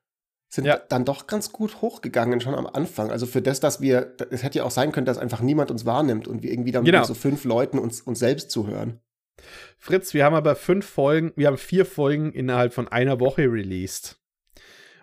sind 0.49 0.67
ja. 0.67 0.77
dann 0.77 1.05
doch 1.05 1.27
ganz 1.27 1.53
gut 1.53 1.81
hochgegangen 1.81 2.41
schon 2.41 2.55
am 2.55 2.67
Anfang. 2.67 3.11
Also 3.11 3.27
für 3.27 3.41
das, 3.41 3.61
dass 3.61 3.81
wir, 3.81 4.15
es 4.31 4.43
hätte 4.43 4.59
ja 4.59 4.65
auch 4.65 4.71
sein 4.71 4.93
können, 4.93 5.07
dass 5.07 5.19
einfach 5.19 5.41
niemand 5.41 5.71
uns 5.71 5.87
wahrnimmt 5.87 6.29
und 6.29 6.43
wir 6.43 6.51
irgendwie 6.51 6.73
dann 6.73 6.85
genau. 6.85 6.99
mit 6.99 7.07
so 7.07 7.15
fünf 7.15 7.45
Leuten 7.45 7.79
uns, 7.79 8.03
uns 8.03 8.19
selbst 8.19 8.51
zuhören. 8.51 9.01
Fritz, 9.79 10.15
wir 10.15 10.25
haben 10.25 10.35
aber 10.35 10.55
fünf 10.55 10.87
Folgen, 10.87 11.33
wir 11.37 11.49
haben 11.49 11.59
vier 11.59 11.87
Folgen 11.87 12.33
innerhalb 12.33 12.73
von 12.75 12.89
einer 12.89 13.21
Woche 13.21 13.43
released. 13.43 14.19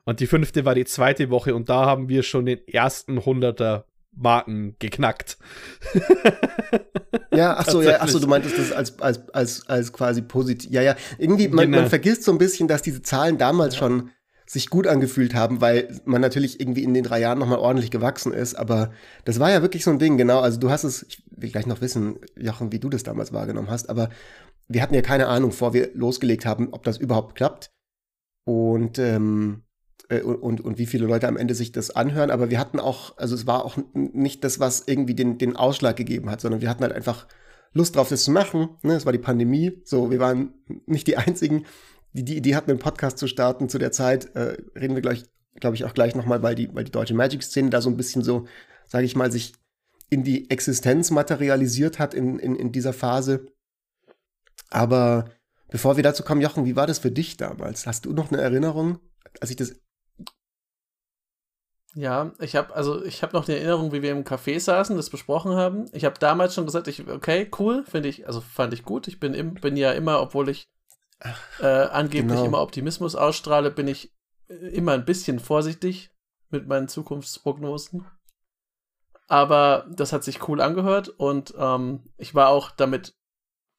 Und 0.06 0.20
die 0.20 0.28
fünfte 0.28 0.66
war 0.66 0.76
die 0.76 0.86
zweite 0.86 1.30
Woche 1.30 1.54
und 1.54 1.70
da 1.70 1.86
haben 1.86 2.10
wir 2.10 2.24
schon 2.24 2.46
den 2.46 2.66
ersten 2.68 3.26
Hunderter 3.26 3.86
Marken 4.16 4.76
geknackt. 4.80 5.38
ja, 7.34 7.56
ach 7.58 7.68
so, 7.68 7.82
ja, 7.82 7.98
ach 8.00 8.08
so, 8.08 8.20
du 8.20 8.28
meintest 8.28 8.58
das 8.58 8.72
als, 8.72 9.00
als, 9.00 9.30
als, 9.30 9.68
als 9.70 9.94
quasi 9.94 10.22
positiv. 10.22 10.72
Ja, 10.72 10.82
ja, 10.82 10.96
irgendwie, 11.18 11.48
man, 11.48 11.66
genau. 11.66 11.82
man 11.82 11.90
vergisst 11.90 12.24
so 12.24 12.32
ein 12.32 12.38
bisschen, 12.38 12.68
dass 12.68 12.82
diese 12.82 13.02
Zahlen 13.02 13.38
damals 13.38 13.76
ja. 13.76 13.80
schon 13.80 14.10
sich 14.50 14.72
gut 14.72 14.88
angefühlt 14.88 15.36
haben, 15.36 15.62
weil 15.62 16.02
man 16.06 16.22
natürlich 16.22 16.60
irgendwie 16.60 16.84
in 16.84 16.96
den 16.96 17.04
drei 17.04 17.20
Jahren 17.20 17.38
nochmal 17.38 17.60
ordentlich 17.60 17.92
gewachsen 17.92 18.34
ist. 18.34 18.56
Aber 18.56 18.92
das 19.24 19.40
war 19.40 19.52
ja 19.52 19.62
wirklich 19.62 19.84
so 19.84 19.92
ein 19.92 20.00
Ding, 20.00 20.18
genau. 20.18 20.40
Also 20.40 20.60
du 20.60 20.72
hast 20.72 20.84
es, 20.84 21.06
ich 21.08 21.24
will 21.30 21.52
gleich 21.52 21.68
noch 21.68 21.82
wissen, 21.82 22.18
Jochen, 22.36 22.72
wie 22.72 22.80
du 22.80 22.90
das 22.90 23.04
damals 23.04 23.32
wahrgenommen 23.32 23.70
hast, 23.70 23.92
aber 23.92 24.10
wir 24.68 24.82
hatten 24.82 24.96
ja 24.96 25.04
keine 25.04 25.28
Ahnung, 25.28 25.52
bevor 25.52 25.74
wir 25.76 25.92
losgelegt 25.94 26.48
haben, 26.48 26.70
ob 26.72 26.84
das 26.84 26.98
überhaupt 26.98 27.36
klappt. 27.36 27.70
Und, 28.44 28.98
ähm, 28.98 29.66
äh, 30.10 30.22
und, 30.22 30.62
und 30.62 30.80
wie 30.80 30.88
viele 30.88 31.06
Leute 31.06 31.28
am 31.28 31.38
Ende 31.38 31.54
sich 31.54 31.72
das 31.72 31.92
anhören. 31.92 32.32
Aber 32.32 32.50
wir 32.50 32.60
hatten 32.60 32.80
auch, 32.80 33.16
also 33.20 33.36
es 33.36 33.46
war 33.46 33.64
auch 33.64 33.78
nicht 33.94 34.44
das, 34.44 34.60
was 34.60 34.88
irgendwie 34.88 35.14
den, 35.14 35.38
den 35.38 35.56
Ausschlag 35.56 35.96
gegeben 35.96 36.32
hat, 36.32 36.42
sondern 36.42 36.62
wir 36.62 36.70
hatten 36.72 36.82
halt 36.82 36.94
einfach 36.94 37.28
Lust 37.72 37.96
drauf, 37.96 38.10
das 38.10 38.24
zu 38.24 38.32
machen. 38.32 38.70
Ne? 38.82 38.96
Es 38.96 39.06
war 39.06 39.14
die 39.14 39.20
Pandemie. 39.20 39.80
So, 39.84 40.10
wir 40.10 40.18
waren 40.18 40.56
nicht 40.88 41.06
die 41.06 41.18
einzigen 41.18 41.66
die, 42.14 42.24
die 42.24 42.38
Idee 42.38 42.56
hatten, 42.56 42.72
einen 42.72 42.80
Podcast 42.80 43.18
zu 43.18 43.28
starten 43.28 43.70
zu 43.70 43.78
der 43.78 43.92
Zeit, 43.92 44.36
äh, 44.36 44.58
reden 44.76 44.96
wir 44.96 45.02
gleich, 45.02 45.24
glaube 45.56 45.76
ich, 45.76 45.86
auch 45.86 45.94
gleich 45.94 46.16
nochmal, 46.16 46.42
weil 46.42 46.56
die, 46.56 46.74
weil 46.74 46.84
die 46.84 46.92
deutsche 46.92 47.14
Magic-Szene 47.14 47.70
da 47.70 47.82
so 47.82 47.90
ein 47.90 47.98
bisschen 47.98 48.24
so, 48.24 48.48
sage 48.88 49.06
ich 49.06 49.16
mal, 49.16 49.32
sich 49.32 49.54
in 50.10 50.24
die 50.24 50.50
Existenz 50.50 51.12
materialisiert 51.12 52.00
hat 52.00 52.14
in, 52.14 52.40
in, 52.40 52.56
in 52.56 52.72
dieser 52.72 52.94
Phase. 52.94 53.46
Aber 54.70 55.30
bevor 55.70 55.98
wir 55.98 56.04
dazu 56.04 56.24
kommen, 56.24 56.42
Jochen, 56.42 56.66
wie 56.66 56.76
war 56.76 56.88
das 56.88 57.00
für 57.00 57.12
dich 57.12 57.38
damals? 57.38 57.86
Hast 57.86 58.06
du 58.06 58.14
noch 58.14 58.32
eine 58.32 58.42
Erinnerung, 58.42 59.00
als 59.40 59.52
ich 59.52 59.56
das 59.56 59.76
ja, 61.96 62.34
ich 62.40 62.56
habe 62.56 62.76
also 62.76 63.04
ich 63.04 63.24
habe 63.24 63.36
noch 63.36 63.46
die 63.46 63.54
Erinnerung, 63.54 63.92
wie 63.92 64.04
wir 64.04 64.12
im 64.12 64.24
Café 64.24 64.60
saßen, 64.60 64.96
das 64.96 65.10
besprochen 65.10 65.54
haben. 65.56 65.86
Ich 65.92 66.06
habe 66.06 66.20
damals 66.20 66.54
schon 66.54 66.66
gesagt, 66.66 66.88
ich 66.88 67.08
okay, 67.08 67.50
cool, 67.58 67.84
finde 67.84 68.10
ich, 68.10 68.28
also 68.28 68.42
fand 68.42 68.74
ich 68.74 68.84
gut. 68.84 69.08
Ich 69.08 69.20
bin 69.20 69.34
im, 69.34 69.56
bin 69.56 69.76
ja 69.76 69.92
immer, 69.94 70.22
obwohl 70.22 70.50
ich 70.50 70.68
äh, 71.60 71.66
angeblich 71.66 72.38
genau. 72.38 72.46
immer 72.46 72.62
Optimismus 72.62 73.16
ausstrahle, 73.16 73.72
bin 73.72 73.88
ich 73.88 74.14
immer 74.48 74.94
ein 74.94 75.06
bisschen 75.06 75.40
vorsichtig 75.40 76.12
mit 76.50 76.68
meinen 76.68 76.88
Zukunftsprognosen. 76.88 78.06
Aber 79.28 79.86
das 79.92 80.12
hat 80.12 80.24
sich 80.24 80.48
cool 80.48 80.60
angehört 80.60 81.10
und 81.10 81.54
ähm, 81.58 82.04
ich 82.18 82.34
war 82.34 82.50
auch 82.50 82.72
damit 82.72 83.14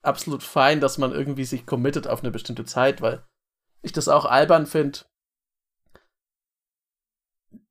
absolut 0.03 0.43
fein, 0.43 0.81
dass 0.81 0.97
man 0.97 1.13
irgendwie 1.13 1.45
sich 1.45 1.67
committet 1.67 2.07
auf 2.07 2.21
eine 2.21 2.31
bestimmte 2.31 2.65
Zeit, 2.65 3.03
weil 3.03 3.25
ich 3.83 3.93
das 3.93 4.09
auch 4.09 4.27
albern 4.27 4.67
finde, 4.67 5.01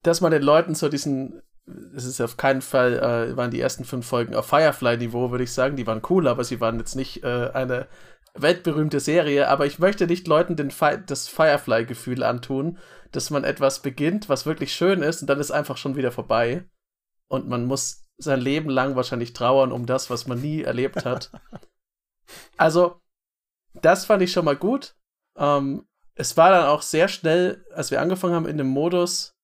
dass 0.04 0.20
man 0.20 0.32
den 0.32 0.44
Leuten 0.44 0.76
zu 0.76 0.90
diesen, 0.90 1.42
es 1.96 2.04
ist 2.04 2.20
auf 2.20 2.36
keinen 2.36 2.62
Fall, 2.62 3.00
äh, 3.00 3.38
waren 3.38 3.52
die 3.52 3.62
ersten 3.62 3.86
fünf 3.86 4.06
Folgen 4.06 4.36
auf 4.36 4.48
Firefly-Niveau, 4.48 5.32
würde 5.32 5.46
ich 5.46 5.54
sagen, 5.54 5.78
die 5.78 5.88
waren 5.88 6.02
cool, 6.10 6.28
aber 6.28 6.44
sie 6.44 6.60
waren 6.60 6.80
jetzt 6.80 6.96
nicht 6.96 7.24
äh, 7.24 7.50
eine 7.54 7.88
weltberühmte 8.34 9.00
Serie, 9.00 9.48
aber 9.48 9.66
ich 9.66 9.80
möchte 9.80 10.08
nicht 10.08 10.28
Leuten 10.28 10.56
den 10.56 10.72
Fi 10.72 10.98
das 11.06 11.28
Firefly-Gefühl 11.28 12.24
antun, 12.24 12.78
dass 13.12 13.30
man 13.30 13.44
etwas 13.44 13.82
beginnt, 13.82 14.30
was 14.30 14.46
wirklich 14.46 14.74
schön 14.74 15.02
ist, 15.02 15.22
und 15.22 15.30
dann 15.30 15.40
ist 15.40 15.52
einfach 15.52 15.78
schon 15.78 15.96
wieder 15.96 16.12
vorbei. 16.12 16.70
Und 17.28 17.48
man 17.48 17.66
muss 17.66 18.06
sein 18.18 18.42
Leben 18.42 18.70
lang 18.70 18.96
wahrscheinlich 18.96 19.34
trauern 19.34 19.72
um 19.72 19.86
das, 19.86 20.10
was 20.10 20.28
man 20.28 20.42
nie 20.42 20.62
erlebt 20.62 21.06
hat. 21.06 21.32
also, 22.58 23.02
das 23.74 24.06
fand 24.06 24.22
ich 24.22 24.32
schon 24.32 24.46
mal 24.46 24.56
gut. 24.56 24.96
Ähm, 25.38 25.88
es 26.16 26.36
war 26.36 26.52
dann 26.52 26.66
auch 26.66 26.82
sehr 26.82 27.08
schnell, 27.08 27.66
als 27.74 27.92
wir 27.92 28.02
angefangen 28.02 28.34
haben 28.34 28.48
in 28.48 28.58
dem 28.58 28.68
Modus, 28.68 29.38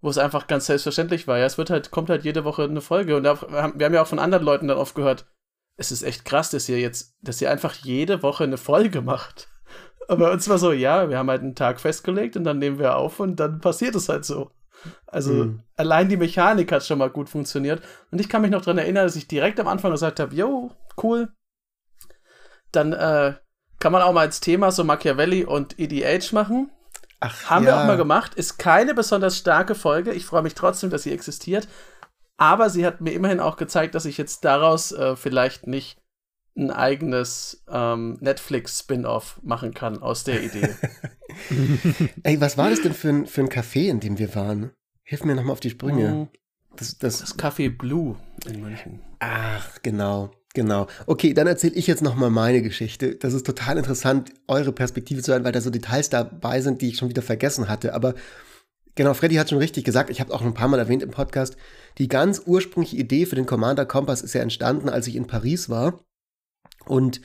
wo 0.00 0.08
es 0.08 0.18
einfach 0.18 0.46
ganz 0.46 0.66
selbstverständlich 0.66 1.26
war. 1.26 1.38
Ja, 1.38 1.46
es 1.46 1.58
wird 1.58 1.70
halt, 1.70 1.90
kommt 1.90 2.10
halt 2.10 2.24
jede 2.24 2.44
Woche 2.44 2.62
eine 2.64 2.80
Folge. 2.80 3.16
Und 3.16 3.24
da, 3.24 3.40
wir 3.42 3.62
haben 3.62 3.94
ja 3.94 4.02
auch 4.02 4.06
von 4.06 4.20
anderen 4.20 4.44
Leuten 4.44 4.68
dann 4.68 4.78
oft 4.78 4.94
gehört, 4.94 5.26
es 5.76 5.92
ist 5.92 6.02
echt 6.02 6.24
krass, 6.24 6.50
dass 6.50 6.68
ihr 6.68 6.78
jetzt, 6.78 7.16
dass 7.22 7.40
ihr 7.40 7.50
einfach 7.50 7.74
jede 7.74 8.22
Woche 8.22 8.44
eine 8.44 8.58
Folge 8.58 9.00
macht. 9.00 9.48
Aber 10.08 10.32
uns 10.32 10.48
war 10.48 10.58
so, 10.58 10.72
ja, 10.72 11.08
wir 11.08 11.18
haben 11.18 11.30
halt 11.30 11.42
einen 11.42 11.54
Tag 11.54 11.80
festgelegt 11.80 12.36
und 12.36 12.44
dann 12.44 12.58
nehmen 12.58 12.78
wir 12.78 12.96
auf 12.96 13.20
und 13.20 13.36
dann 13.36 13.60
passiert 13.60 13.94
es 13.94 14.08
halt 14.08 14.24
so. 14.24 14.50
Also 15.06 15.32
mhm. 15.32 15.62
allein 15.76 16.08
die 16.08 16.16
Mechanik 16.16 16.72
hat 16.72 16.84
schon 16.84 16.98
mal 16.98 17.10
gut 17.10 17.28
funktioniert. 17.28 17.82
Und 18.10 18.20
ich 18.20 18.28
kann 18.28 18.42
mich 18.42 18.50
noch 18.50 18.62
daran 18.62 18.78
erinnern, 18.78 19.06
dass 19.06 19.16
ich 19.16 19.28
direkt 19.28 19.60
am 19.60 19.68
Anfang 19.68 19.92
gesagt 19.92 20.20
habe, 20.20 20.34
yo, 20.34 20.72
cool. 21.02 21.28
Dann 22.72 22.92
äh, 22.92 23.34
kann 23.78 23.92
man 23.92 24.02
auch 24.02 24.12
mal 24.12 24.22
als 24.22 24.40
Thema 24.40 24.72
so 24.72 24.84
Machiavelli 24.84 25.44
und 25.44 25.78
EDH 25.78 26.32
machen. 26.32 26.70
Ach, 27.20 27.50
Haben 27.50 27.64
ja. 27.64 27.70
wir 27.70 27.80
auch 27.80 27.86
mal 27.86 27.96
gemacht. 27.96 28.34
Ist 28.34 28.58
keine 28.58 28.94
besonders 28.94 29.38
starke 29.38 29.74
Folge. 29.74 30.12
Ich 30.12 30.26
freue 30.26 30.42
mich 30.42 30.54
trotzdem, 30.54 30.90
dass 30.90 31.04
sie 31.04 31.12
existiert. 31.12 31.68
Aber 32.42 32.70
sie 32.70 32.84
hat 32.84 33.00
mir 33.00 33.12
immerhin 33.12 33.38
auch 33.38 33.56
gezeigt, 33.56 33.94
dass 33.94 34.04
ich 34.04 34.18
jetzt 34.18 34.44
daraus 34.44 34.90
äh, 34.90 35.14
vielleicht 35.14 35.68
nicht 35.68 36.02
ein 36.56 36.72
eigenes 36.72 37.62
ähm, 37.70 38.18
Netflix-Spin-off 38.20 39.38
machen 39.44 39.74
kann 39.74 40.02
aus 40.02 40.24
der 40.24 40.42
Idee. 40.42 40.68
Ey, 42.24 42.40
was 42.40 42.58
war 42.58 42.68
das 42.68 42.82
denn 42.82 42.94
für 42.94 43.10
ein, 43.10 43.26
für 43.28 43.42
ein 43.42 43.48
Café, 43.48 43.88
in 43.88 44.00
dem 44.00 44.18
wir 44.18 44.34
waren? 44.34 44.72
Hilf 45.04 45.22
mir 45.22 45.36
nochmal 45.36 45.52
auf 45.52 45.60
die 45.60 45.70
Sprünge. 45.70 46.10
Mm, 46.10 46.28
das, 46.74 46.98
das, 46.98 47.20
das 47.20 47.38
Café 47.38 47.70
Blue 47.70 48.16
in 48.44 48.60
München. 48.60 48.98
Ach, 49.20 49.78
genau. 49.82 50.32
Genau. 50.52 50.88
Okay, 51.06 51.34
dann 51.34 51.46
erzähle 51.46 51.76
ich 51.76 51.86
jetzt 51.86 52.02
nochmal 52.02 52.30
meine 52.30 52.60
Geschichte. 52.60 53.14
Das 53.14 53.34
ist 53.34 53.46
total 53.46 53.78
interessant, 53.78 54.32
eure 54.48 54.72
Perspektive 54.72 55.22
zu 55.22 55.30
hören, 55.30 55.44
weil 55.44 55.52
da 55.52 55.60
so 55.60 55.70
Details 55.70 56.10
dabei 56.10 56.60
sind, 56.60 56.82
die 56.82 56.88
ich 56.88 56.96
schon 56.96 57.08
wieder 57.08 57.22
vergessen 57.22 57.68
hatte. 57.68 57.94
Aber 57.94 58.14
genau, 58.94 59.14
Freddy 59.14 59.36
hat 59.36 59.50
schon 59.50 59.58
richtig 59.58 59.84
gesagt, 59.84 60.10
ich 60.10 60.20
habe 60.20 60.32
auch 60.32 60.42
ein 60.42 60.54
paar 60.54 60.68
Mal 60.68 60.78
erwähnt 60.78 61.02
im 61.02 61.10
Podcast, 61.10 61.56
die 61.98 62.08
ganz 62.08 62.42
ursprüngliche 62.46 62.96
Idee 62.96 63.26
für 63.26 63.36
den 63.36 63.46
Commander 63.46 63.86
Kompass 63.86 64.22
ist 64.22 64.34
ja 64.34 64.42
entstanden, 64.42 64.88
als 64.88 65.06
ich 65.06 65.16
in 65.16 65.26
Paris 65.26 65.68
war 65.68 66.00
und 66.86 67.20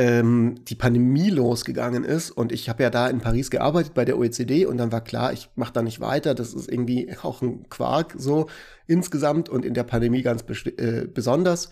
ähm, 0.00 0.64
die 0.64 0.74
Pandemie 0.74 1.28
losgegangen 1.28 2.04
ist. 2.04 2.30
Und 2.30 2.52
ich 2.52 2.70
habe 2.70 2.82
ja 2.82 2.88
da 2.88 3.08
in 3.08 3.20
Paris 3.20 3.50
gearbeitet 3.50 3.92
bei 3.92 4.06
der 4.06 4.18
OECD 4.18 4.64
und 4.64 4.78
dann 4.78 4.92
war 4.92 5.02
klar, 5.02 5.32
ich 5.32 5.50
mache 5.56 5.74
da 5.74 5.82
nicht 5.82 6.00
weiter. 6.00 6.34
Das 6.34 6.54
ist 6.54 6.70
irgendwie 6.70 7.14
auch 7.22 7.42
ein 7.42 7.68
Quark 7.68 8.14
so 8.16 8.48
insgesamt 8.86 9.48
und 9.48 9.64
in 9.64 9.74
der 9.74 9.84
Pandemie 9.84 10.22
ganz 10.22 10.42
äh, 10.64 11.06
besonders. 11.06 11.68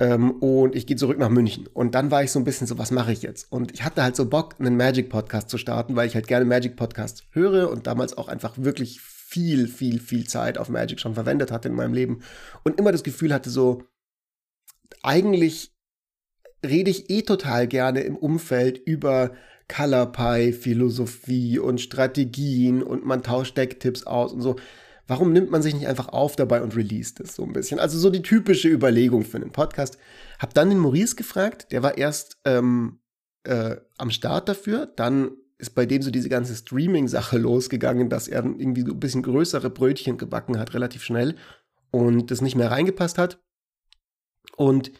Ähm, 0.00 0.32
und 0.32 0.74
ich 0.74 0.86
gehe 0.86 0.96
zurück 0.96 1.18
nach 1.18 1.28
München. 1.28 1.68
Und 1.68 1.94
dann 1.94 2.10
war 2.10 2.22
ich 2.24 2.32
so 2.32 2.38
ein 2.38 2.44
bisschen 2.44 2.66
so, 2.66 2.78
was 2.78 2.90
mache 2.90 3.12
ich 3.12 3.22
jetzt? 3.22 3.50
Und 3.52 3.72
ich 3.72 3.84
hatte 3.84 4.02
halt 4.02 4.16
so 4.16 4.28
Bock, 4.28 4.56
einen 4.58 4.76
Magic-Podcast 4.76 5.48
zu 5.48 5.58
starten, 5.58 5.94
weil 5.94 6.08
ich 6.08 6.14
halt 6.14 6.26
gerne 6.26 6.44
Magic-Podcasts 6.44 7.24
höre 7.30 7.70
und 7.70 7.86
damals 7.86 8.18
auch 8.18 8.28
einfach 8.28 8.54
wirklich 8.56 9.00
viel, 9.00 9.68
viel, 9.68 10.00
viel 10.00 10.26
Zeit 10.26 10.58
auf 10.58 10.68
Magic 10.68 11.00
schon 11.00 11.14
verwendet 11.14 11.50
hatte 11.50 11.68
in 11.68 11.74
meinem 11.74 11.94
Leben. 11.94 12.22
Und 12.64 12.78
immer 12.78 12.92
das 12.92 13.02
Gefühl 13.04 13.32
hatte 13.32 13.50
so, 13.50 13.82
eigentlich 15.02 15.72
rede 16.64 16.90
ich 16.90 17.10
eh 17.10 17.22
total 17.22 17.68
gerne 17.68 18.00
im 18.00 18.16
Umfeld 18.16 18.78
über 18.78 19.32
Color 19.68 20.12
Pie, 20.12 20.52
Philosophie 20.52 21.58
und 21.58 21.80
Strategien 21.80 22.82
und 22.82 23.04
man 23.04 23.22
tauscht 23.22 23.56
Decktipps 23.56 24.04
aus 24.04 24.32
und 24.32 24.40
so. 24.40 24.56
Warum 25.06 25.32
nimmt 25.32 25.50
man 25.50 25.62
sich 25.62 25.74
nicht 25.74 25.86
einfach 25.86 26.08
auf 26.08 26.34
dabei 26.34 26.62
und 26.62 26.76
released 26.76 27.20
es 27.20 27.34
so 27.34 27.44
ein 27.44 27.52
bisschen? 27.52 27.78
Also 27.78 27.98
so 27.98 28.10
die 28.10 28.22
typische 28.22 28.68
Überlegung 28.68 29.24
für 29.24 29.36
einen 29.36 29.52
Podcast. 29.52 29.98
Hab 30.38 30.54
dann 30.54 30.70
den 30.70 30.78
Maurice 30.78 31.16
gefragt, 31.16 31.72
der 31.72 31.82
war 31.82 31.98
erst 31.98 32.38
ähm, 32.44 33.00
äh, 33.44 33.76
am 33.98 34.10
Start 34.10 34.48
dafür, 34.48 34.86
dann 34.86 35.32
ist 35.58 35.74
bei 35.74 35.86
dem 35.86 36.02
so 36.02 36.10
diese 36.10 36.28
ganze 36.28 36.54
Streaming-Sache 36.54 37.38
losgegangen, 37.38 38.08
dass 38.08 38.28
er 38.28 38.44
irgendwie 38.44 38.82
so 38.82 38.92
ein 38.92 39.00
bisschen 39.00 39.22
größere 39.22 39.70
Brötchen 39.70 40.16
gebacken 40.16 40.58
hat, 40.58 40.74
relativ 40.74 41.02
schnell 41.04 41.36
und 41.90 42.30
das 42.30 42.40
nicht 42.40 42.56
mehr 42.56 42.70
reingepasst 42.70 43.18
hat. 43.18 43.40
Und 44.56 44.92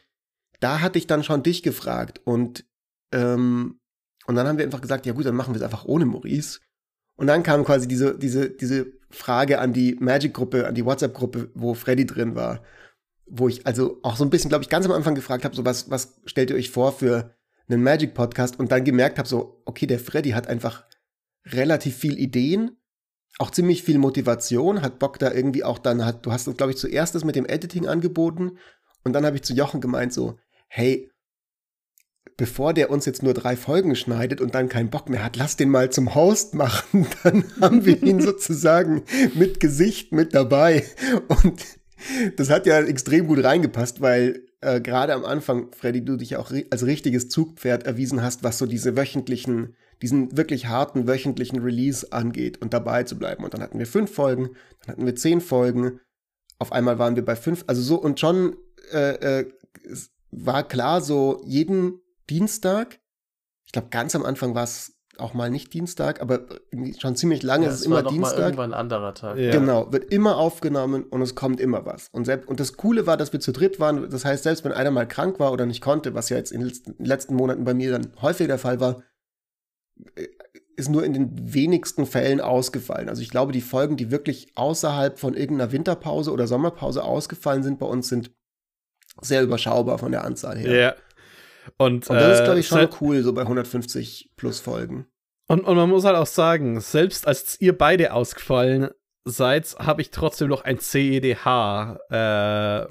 da 0.60 0.80
hatte 0.80 0.98
ich 0.98 1.06
dann 1.06 1.24
schon 1.24 1.42
dich 1.42 1.62
gefragt 1.62 2.20
und, 2.24 2.64
ähm, 3.12 3.80
und 4.26 4.34
dann 4.36 4.46
haben 4.46 4.58
wir 4.58 4.64
einfach 4.64 4.80
gesagt, 4.80 5.06
ja 5.06 5.12
gut, 5.12 5.26
dann 5.26 5.34
machen 5.34 5.54
wir 5.54 5.58
es 5.58 5.64
einfach 5.64 5.84
ohne 5.84 6.06
Maurice. 6.06 6.60
Und 7.16 7.26
dann 7.26 7.42
kam 7.42 7.64
quasi 7.64 7.86
diese, 7.86 8.18
diese, 8.18 8.50
diese 8.50 8.86
Frage 9.10 9.60
an 9.60 9.72
die 9.72 9.96
Magic-Gruppe, 10.00 10.66
an 10.66 10.74
die 10.74 10.84
WhatsApp-Gruppe, 10.84 11.50
wo 11.54 11.74
Freddy 11.74 12.06
drin 12.06 12.34
war, 12.34 12.62
wo 13.26 13.48
ich 13.48 13.66
also 13.66 13.98
auch 14.02 14.16
so 14.16 14.24
ein 14.24 14.30
bisschen, 14.30 14.48
glaube 14.48 14.64
ich, 14.64 14.70
ganz 14.70 14.84
am 14.86 14.92
Anfang 14.92 15.14
gefragt 15.14 15.44
habe, 15.44 15.54
so 15.54 15.64
was, 15.64 15.90
was 15.90 16.20
stellt 16.26 16.50
ihr 16.50 16.56
euch 16.56 16.70
vor 16.70 16.92
für 16.92 17.34
einen 17.68 17.82
Magic-Podcast? 17.82 18.58
Und 18.58 18.72
dann 18.72 18.84
gemerkt 18.84 19.18
habe, 19.18 19.28
so, 19.28 19.62
okay, 19.64 19.86
der 19.86 20.00
Freddy 20.00 20.30
hat 20.30 20.48
einfach 20.48 20.84
relativ 21.46 21.96
viel 21.96 22.18
Ideen, 22.18 22.76
auch 23.38 23.50
ziemlich 23.50 23.82
viel 23.82 23.98
Motivation, 23.98 24.82
hat 24.82 24.98
Bock 24.98 25.18
da 25.18 25.32
irgendwie 25.32 25.64
auch 25.64 25.78
dann, 25.78 26.04
hat, 26.04 26.24
du 26.26 26.32
hast, 26.32 26.44
glaube 26.56 26.72
ich, 26.72 26.78
zuerst 26.78 27.14
das 27.14 27.24
mit 27.24 27.36
dem 27.36 27.46
Editing 27.46 27.86
angeboten. 27.86 28.58
Und 29.04 29.12
dann 29.12 29.26
habe 29.26 29.36
ich 29.36 29.42
zu 29.42 29.54
Jochen 29.54 29.80
gemeint, 29.80 30.12
so, 30.12 30.38
hey, 30.68 31.10
bevor 32.36 32.74
der 32.74 32.90
uns 32.90 33.06
jetzt 33.06 33.22
nur 33.22 33.34
drei 33.34 33.56
Folgen 33.56 33.94
schneidet 33.94 34.40
und 34.40 34.54
dann 34.54 34.68
keinen 34.68 34.90
Bock 34.90 35.08
mehr 35.08 35.24
hat, 35.24 35.36
lass 35.36 35.56
den 35.56 35.70
mal 35.70 35.90
zum 35.90 36.14
Host 36.14 36.54
machen. 36.54 37.06
Dann 37.22 37.44
haben 37.60 37.84
wir 37.84 38.02
ihn 38.02 38.20
sozusagen 38.22 39.02
mit 39.34 39.60
Gesicht 39.60 40.12
mit 40.12 40.34
dabei. 40.34 40.84
Und 41.28 41.62
das 42.36 42.50
hat 42.50 42.66
ja 42.66 42.80
extrem 42.80 43.26
gut 43.26 43.42
reingepasst, 43.42 44.00
weil 44.00 44.42
äh, 44.60 44.80
gerade 44.80 45.14
am 45.14 45.24
Anfang, 45.24 45.70
Freddy, 45.72 46.04
du 46.04 46.16
dich 46.16 46.36
auch 46.36 46.52
als 46.70 46.84
richtiges 46.84 47.28
Zugpferd 47.28 47.84
erwiesen 47.84 48.22
hast, 48.22 48.42
was 48.42 48.58
so 48.58 48.66
diese 48.66 48.96
wöchentlichen, 48.96 49.76
diesen 50.02 50.36
wirklich 50.36 50.66
harten 50.66 51.06
wöchentlichen 51.06 51.60
Release 51.60 52.12
angeht 52.12 52.60
und 52.60 52.74
dabei 52.74 53.04
zu 53.04 53.18
bleiben. 53.18 53.44
Und 53.44 53.54
dann 53.54 53.62
hatten 53.62 53.78
wir 53.78 53.86
fünf 53.86 54.12
Folgen, 54.12 54.50
dann 54.80 54.92
hatten 54.92 55.06
wir 55.06 55.14
zehn 55.14 55.40
Folgen. 55.40 56.00
Auf 56.58 56.72
einmal 56.72 56.98
waren 56.98 57.16
wir 57.16 57.24
bei 57.24 57.36
fünf, 57.36 57.64
also 57.66 57.80
so 57.80 57.96
und 57.96 58.18
schon 58.18 58.56
äh, 58.92 59.40
äh, 59.40 59.46
war 60.30 60.66
klar, 60.66 61.00
so 61.00 61.42
jeden 61.46 62.00
Dienstag, 62.30 63.00
ich 63.66 63.72
glaube, 63.72 63.88
ganz 63.90 64.14
am 64.14 64.24
Anfang 64.24 64.54
war 64.54 64.64
es 64.64 64.94
auch 65.18 65.34
mal 65.34 65.50
nicht 65.50 65.72
Dienstag, 65.72 66.20
aber 66.20 66.40
schon 66.98 67.16
ziemlich 67.16 67.42
lange 67.42 67.66
ja, 67.66 67.70
ist 67.70 67.80
es 67.80 67.86
immer 67.86 68.02
Dienstag. 68.02 68.38
Mal 68.38 68.44
irgendwann 68.44 68.74
ein 68.74 68.80
anderer 68.80 69.14
Tag. 69.14 69.38
Ja. 69.38 69.52
Genau, 69.52 69.92
wird 69.92 70.12
immer 70.12 70.36
aufgenommen 70.38 71.04
und 71.04 71.22
es 71.22 71.34
kommt 71.34 71.60
immer 71.60 71.86
was. 71.86 72.08
Und, 72.08 72.24
selbst, 72.24 72.48
und 72.48 72.60
das 72.60 72.76
Coole 72.76 73.06
war, 73.06 73.16
dass 73.16 73.32
wir 73.32 73.40
zu 73.40 73.52
dritt 73.52 73.80
waren. 73.80 74.10
Das 74.10 74.24
heißt, 74.24 74.42
selbst 74.42 74.64
wenn 74.64 74.72
einer 74.72 74.90
mal 74.90 75.06
krank 75.06 75.38
war 75.38 75.52
oder 75.52 75.66
nicht 75.66 75.80
konnte, 75.80 76.14
was 76.14 76.28
ja 76.28 76.36
jetzt 76.36 76.52
in 76.52 76.60
den 76.60 76.72
letzten 76.98 77.34
Monaten 77.34 77.64
bei 77.64 77.74
mir 77.74 77.92
dann 77.92 78.12
häufig 78.20 78.46
der 78.46 78.58
Fall 78.58 78.80
war, 78.80 79.02
äh, 80.16 80.26
ist 80.76 80.90
nur 80.90 81.04
in 81.04 81.12
den 81.12 81.54
wenigsten 81.54 82.04
Fällen 82.04 82.40
ausgefallen. 82.40 83.08
Also 83.08 83.22
ich 83.22 83.30
glaube, 83.30 83.52
die 83.52 83.60
Folgen, 83.60 83.96
die 83.96 84.10
wirklich 84.10 84.48
außerhalb 84.56 85.20
von 85.20 85.34
irgendeiner 85.34 85.70
Winterpause 85.70 86.32
oder 86.32 86.48
Sommerpause 86.48 87.04
ausgefallen 87.04 87.62
sind 87.62 87.78
bei 87.78 87.86
uns, 87.86 88.08
sind 88.08 88.32
sehr 89.20 89.44
überschaubar 89.44 89.98
von 89.98 90.10
der 90.10 90.24
Anzahl 90.24 90.58
her. 90.58 90.74
Ja. 90.74 90.94
Und, 91.78 92.08
und 92.08 92.16
das 92.16 92.24
äh, 92.24 92.32
ist, 92.32 92.44
glaube 92.44 92.60
ich, 92.60 92.68
schon 92.68 92.88
cool, 93.00 93.22
so 93.22 93.32
bei 93.32 93.42
150 93.42 94.32
plus 94.36 94.60
Folgen. 94.60 95.06
Und, 95.46 95.64
und 95.64 95.76
man 95.76 95.90
muss 95.90 96.04
halt 96.04 96.16
auch 96.16 96.26
sagen, 96.26 96.80
selbst 96.80 97.26
als 97.26 97.60
ihr 97.60 97.76
beide 97.76 98.12
ausgefallen 98.12 98.90
seid, 99.24 99.74
habe 99.78 100.02
ich 100.02 100.10
trotzdem 100.10 100.48
noch 100.48 100.64
ein 100.64 100.78
CEDH, 100.78 101.98
äh, 102.10 102.14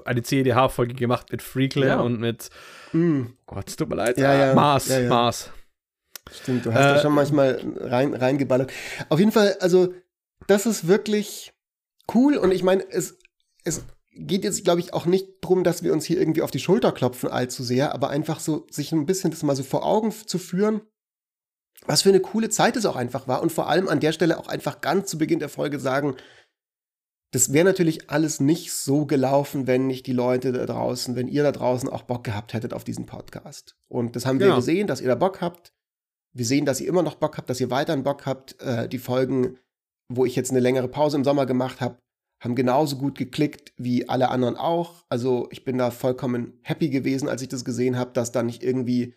eine 0.05 0.23
CEDH-Folge 0.23 0.93
gemacht 0.95 1.31
mit 1.31 1.41
Freakle 1.41 1.87
ja. 1.87 1.99
und 1.99 2.19
mit 2.19 2.49
mm. 2.91 3.25
Gott, 3.45 3.69
es 3.69 3.75
tut 3.75 3.89
mir 3.89 3.95
leid, 3.95 4.17
ja, 4.17 4.33
ja. 4.33 4.53
Mars, 4.53 4.87
ja, 4.87 5.07
Mars. 5.07 5.51
Stimmt, 6.31 6.65
du 6.65 6.73
hast 6.73 6.79
äh, 6.79 6.93
da 6.95 6.99
schon 7.01 7.13
manchmal 7.13 7.61
rein, 7.79 8.13
reingeballert. 8.13 8.71
Auf 9.09 9.19
jeden 9.19 9.31
Fall, 9.31 9.55
also, 9.59 9.93
das 10.47 10.65
ist 10.65 10.87
wirklich 10.87 11.53
cool 12.13 12.37
und 12.37 12.51
ich 12.51 12.63
meine, 12.63 12.83
es, 12.89 13.17
es 13.63 13.83
geht 14.15 14.43
jetzt, 14.43 14.63
glaube 14.63 14.79
ich, 14.79 14.93
auch 14.93 15.05
nicht 15.05 15.27
darum, 15.41 15.63
dass 15.63 15.83
wir 15.83 15.93
uns 15.93 16.05
hier 16.05 16.19
irgendwie 16.19 16.41
auf 16.41 16.51
die 16.51 16.59
Schulter 16.59 16.91
klopfen 16.91 17.29
allzu 17.29 17.63
sehr, 17.63 17.93
aber 17.93 18.09
einfach 18.09 18.39
so, 18.39 18.67
sich 18.69 18.91
ein 18.91 19.05
bisschen 19.05 19.31
das 19.31 19.43
mal 19.43 19.55
so 19.55 19.63
vor 19.63 19.85
Augen 19.85 20.11
zu 20.11 20.37
führen, 20.37 20.81
was 21.85 22.03
für 22.03 22.09
eine 22.09 22.19
coole 22.19 22.49
Zeit 22.49 22.75
es 22.75 22.85
auch 22.85 22.95
einfach 22.95 23.27
war 23.27 23.41
und 23.41 23.51
vor 23.51 23.67
allem 23.67 23.89
an 23.89 23.99
der 23.99 24.11
Stelle 24.11 24.37
auch 24.37 24.47
einfach 24.47 24.81
ganz 24.81 25.09
zu 25.09 25.17
Beginn 25.17 25.39
der 25.39 25.49
Folge 25.49 25.79
sagen, 25.79 26.15
das 27.31 27.51
wäre 27.51 27.65
natürlich 27.65 28.11
alles 28.11 28.39
nicht 28.39 28.71
so 28.71 29.07
gelaufen, 29.07 29.65
wenn 29.65 29.87
nicht 29.87 30.05
die 30.05 30.13
Leute 30.13 30.51
da 30.51 30.67
draußen, 30.67 31.15
wenn 31.15 31.27
ihr 31.27 31.41
da 31.41 31.51
draußen 31.51 31.89
auch 31.89 32.03
Bock 32.03 32.23
gehabt 32.23 32.53
hättet 32.53 32.73
auf 32.73 32.83
diesen 32.83 33.07
Podcast. 33.07 33.75
Und 33.87 34.15
das 34.15 34.27
haben 34.27 34.39
wir 34.39 34.47
genau. 34.47 34.57
gesehen, 34.57 34.85
dass 34.85 35.01
ihr 35.01 35.07
da 35.07 35.15
Bock 35.15 35.41
habt. 35.41 35.73
Wir 36.35 36.45
sehen, 36.45 36.65
dass 36.65 36.79
ihr 36.79 36.87
immer 36.87 37.01
noch 37.01 37.15
Bock 37.15 37.37
habt, 37.37 37.49
dass 37.49 37.59
ihr 37.59 37.71
weiterhin 37.71 38.03
Bock 38.03 38.27
habt. 38.27 38.61
Äh, 38.61 38.87
die 38.87 38.99
Folgen, 38.99 39.57
wo 40.09 40.25
ich 40.25 40.35
jetzt 40.35 40.51
eine 40.51 40.59
längere 40.59 40.87
Pause 40.87 41.17
im 41.17 41.23
Sommer 41.23 41.47
gemacht 41.47 41.81
habe, 41.81 41.97
haben 42.43 42.55
genauso 42.55 42.97
gut 42.97 43.17
geklickt 43.17 43.71
wie 43.77 44.09
alle 44.09 44.29
anderen 44.29 44.57
auch. 44.57 45.05
Also 45.07 45.47
ich 45.51 45.63
bin 45.63 45.77
da 45.77 45.91
vollkommen 45.91 46.59
happy 46.61 46.89
gewesen, 46.89 47.29
als 47.29 47.41
ich 47.41 47.47
das 47.47 47.63
gesehen 47.63 47.97
habe, 47.97 48.11
dass 48.13 48.33
da 48.33 48.43
nicht 48.43 48.63
irgendwie 48.63 49.15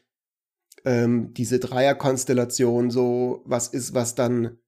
ähm, 0.84 1.34
diese 1.34 1.58
Dreierkonstellation 1.58 2.90
so 2.90 3.42
was 3.44 3.68
ist, 3.68 3.94
was 3.94 4.14
dann 4.14 4.58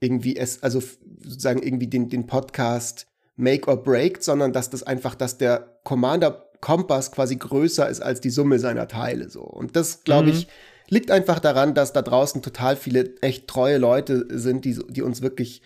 irgendwie 0.00 0.36
es, 0.36 0.62
also 0.62 0.82
sozusagen 1.18 1.62
irgendwie 1.62 1.88
den, 1.88 2.08
den 2.08 2.26
Podcast 2.26 3.06
make 3.36 3.68
or 3.68 3.82
break, 3.82 4.22
sondern 4.22 4.54
dass 4.54 4.70
das 4.70 4.82
einfach, 4.82 5.14
dass 5.14 5.36
der 5.36 5.80
Commander 5.84 6.46
Kompass 6.60 7.12
quasi 7.12 7.36
größer 7.36 7.88
ist 7.88 8.00
als 8.00 8.20
die 8.20 8.30
Summe 8.30 8.58
seiner 8.58 8.88
Teile 8.88 9.28
so. 9.28 9.42
Und 9.42 9.76
das, 9.76 10.04
glaube 10.04 10.28
mhm. 10.28 10.34
ich, 10.34 10.48
liegt 10.88 11.10
einfach 11.10 11.38
daran, 11.38 11.74
dass 11.74 11.92
da 11.92 12.02
draußen 12.02 12.42
total 12.42 12.76
viele 12.76 13.16
echt 13.20 13.46
treue 13.46 13.78
Leute 13.78 14.26
sind, 14.30 14.64
die, 14.64 14.78
die 14.88 15.02
uns 15.02 15.22
wirklich 15.22 15.62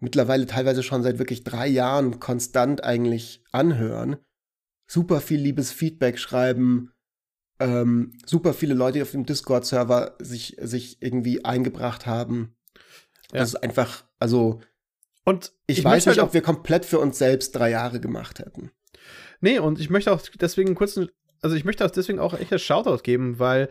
mittlerweile 0.00 0.46
teilweise 0.46 0.82
schon 0.82 1.02
seit 1.02 1.18
wirklich 1.18 1.44
drei 1.44 1.66
Jahren 1.66 2.20
konstant 2.20 2.84
eigentlich 2.84 3.42
anhören. 3.52 4.16
Super 4.86 5.20
viel 5.20 5.40
liebes 5.40 5.72
Feedback 5.72 6.18
schreiben, 6.18 6.92
ähm, 7.60 8.12
super 8.24 8.54
viele 8.54 8.74
Leute 8.74 9.02
auf 9.02 9.10
dem 9.10 9.26
Discord-Server 9.26 10.16
sich, 10.18 10.56
sich 10.60 11.02
irgendwie 11.02 11.44
eingebracht 11.44 12.06
haben. 12.06 12.56
Ja. 13.32 13.40
Das 13.40 13.50
ist 13.50 13.56
einfach, 13.56 14.04
also. 14.18 14.60
Und 15.24 15.52
ich, 15.66 15.78
ich 15.78 15.84
weiß 15.84 16.06
nicht, 16.06 16.18
halt 16.18 16.26
ob 16.26 16.34
wir 16.34 16.40
komplett 16.40 16.86
für 16.86 17.00
uns 17.00 17.18
selbst 17.18 17.54
drei 17.54 17.70
Jahre 17.70 18.00
gemacht 18.00 18.38
hätten. 18.38 18.70
Nee, 19.40 19.58
und 19.58 19.78
ich 19.78 19.90
möchte 19.90 20.12
auch 20.12 20.22
deswegen 20.40 20.74
kurz, 20.74 20.98
also 21.42 21.56
ich 21.56 21.64
möchte 21.64 21.84
auch 21.84 21.90
deswegen 21.90 22.18
auch 22.18 22.34
echt 22.34 22.52
ein 22.52 22.58
Shoutout 22.58 23.02
geben, 23.02 23.38
weil 23.38 23.68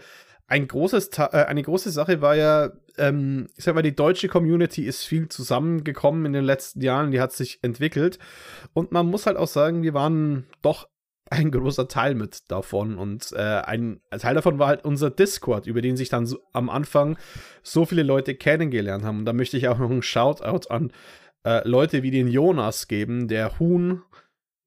ein 0.48 0.68
großes, 0.68 1.10
äh, 1.18 1.46
eine 1.48 1.64
große 1.64 1.92
Sache 1.92 2.22
war 2.22 2.36
ja, 2.36 2.72
ähm, 2.98 3.48
ich 3.56 3.64
sag 3.64 3.76
mal, 3.76 3.82
die 3.82 3.96
deutsche 3.96 4.28
Community 4.28 4.86
ist 4.86 5.04
viel 5.04 5.30
zusammengekommen 5.30 6.26
in 6.26 6.34
den 6.34 6.44
letzten 6.44 6.82
Jahren, 6.82 7.12
die 7.12 7.22
hat 7.22 7.34
sich 7.34 7.60
entwickelt. 7.64 8.20
Und 8.74 8.92
man 8.92 9.08
muss 9.08 9.26
halt 9.26 9.38
auch 9.38 9.48
sagen, 9.48 9.84
wir 9.84 9.94
waren 9.94 10.48
doch 10.62 10.88
ein 11.30 11.52
großer 11.52 11.88
Teil 11.88 12.16
mit 12.16 12.50
davon. 12.50 12.98
Und 12.98 13.32
äh, 13.34 13.42
ein 13.42 14.02
Teil 14.18 14.34
davon 14.36 14.60
war 14.60 14.68
halt 14.68 14.84
unser 14.86 15.10
Discord, 15.10 15.68
über 15.68 15.82
den 15.82 15.98
sich 15.98 16.08
dann 16.10 16.26
so, 16.26 16.40
am 16.54 16.70
Anfang 16.70 17.18
so 17.64 17.86
viele 17.86 18.04
Leute 18.04 18.36
kennengelernt 18.36 19.04
haben. 19.04 19.20
Und 19.20 19.26
da 19.26 19.34
möchte 19.34 19.58
ich 19.58 19.68
auch 19.68 19.80
noch 19.80 19.90
einen 19.90 20.04
Shoutout 20.04 20.70
an 20.70 20.94
äh, 21.46 21.68
Leute 21.68 22.04
wie 22.04 22.12
den 22.12 22.28
Jonas 22.28 22.88
geben, 22.88 23.28
der 23.28 23.60
Huhn 23.60 24.04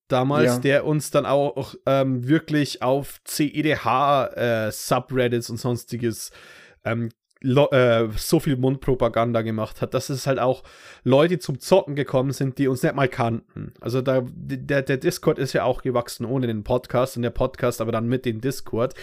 damals, 0.09 0.55
ja. 0.55 0.59
der 0.59 0.85
uns 0.87 1.11
dann 1.11 1.27
auch 1.27 1.75
ähm, 1.87 2.29
wirklich 2.29 2.83
auf 2.83 3.21
CEDH-Subreddits 3.25 5.49
äh, 5.49 5.53
und 5.53 5.59
sonstiges 5.59 6.33
ähm, 6.85 7.11
äh, 7.43 8.09
so 8.17 8.41
viel 8.41 8.57
Mundpropaganda 8.57 9.43
gemacht 9.43 9.81
hat, 9.81 9.95
dass 9.95 10.11
es 10.11 10.27
halt 10.27 10.39
auch 10.39 10.63
Leute 11.05 11.39
zum 11.39 11.59
Zocken 11.59 11.95
gekommen 11.95 12.33
sind, 12.33 12.59
die 12.59 12.69
uns 12.69 12.83
nicht 12.83 12.95
mal 12.95 13.09
kannten. 13.09 13.73
Also 13.81 14.03
da, 14.03 14.23
der, 14.27 14.83
der 14.83 14.97
Discord 14.99 15.39
ist 15.39 15.53
ja 15.53 15.65
auch 15.65 15.83
gewachsen 15.83 16.27
ohne 16.27 16.47
den 16.47 16.65
Podcast 16.65 17.17
und 17.17 17.23
der 17.23 17.31
Podcast 17.31 17.81
aber 17.81 17.93
dann 17.93 18.09
mit 18.09 18.27
dem 18.27 18.41
Discord. 18.41 18.95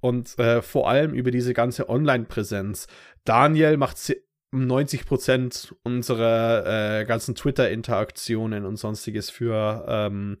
Und 0.00 0.38
äh, 0.38 0.62
vor 0.62 0.88
allem 0.88 1.12
über 1.12 1.30
diese 1.30 1.54
ganze 1.54 1.88
Online-Präsenz. 1.88 2.86
Daniel 3.24 3.76
macht 3.76 3.96
90 4.52 5.06
Prozent 5.06 5.74
unserer 5.82 7.00
äh, 7.00 7.04
ganzen 7.04 7.34
Twitter-Interaktionen 7.34 8.64
und 8.64 8.76
sonstiges 8.76 9.30
für 9.30 9.84
ähm, 9.88 10.38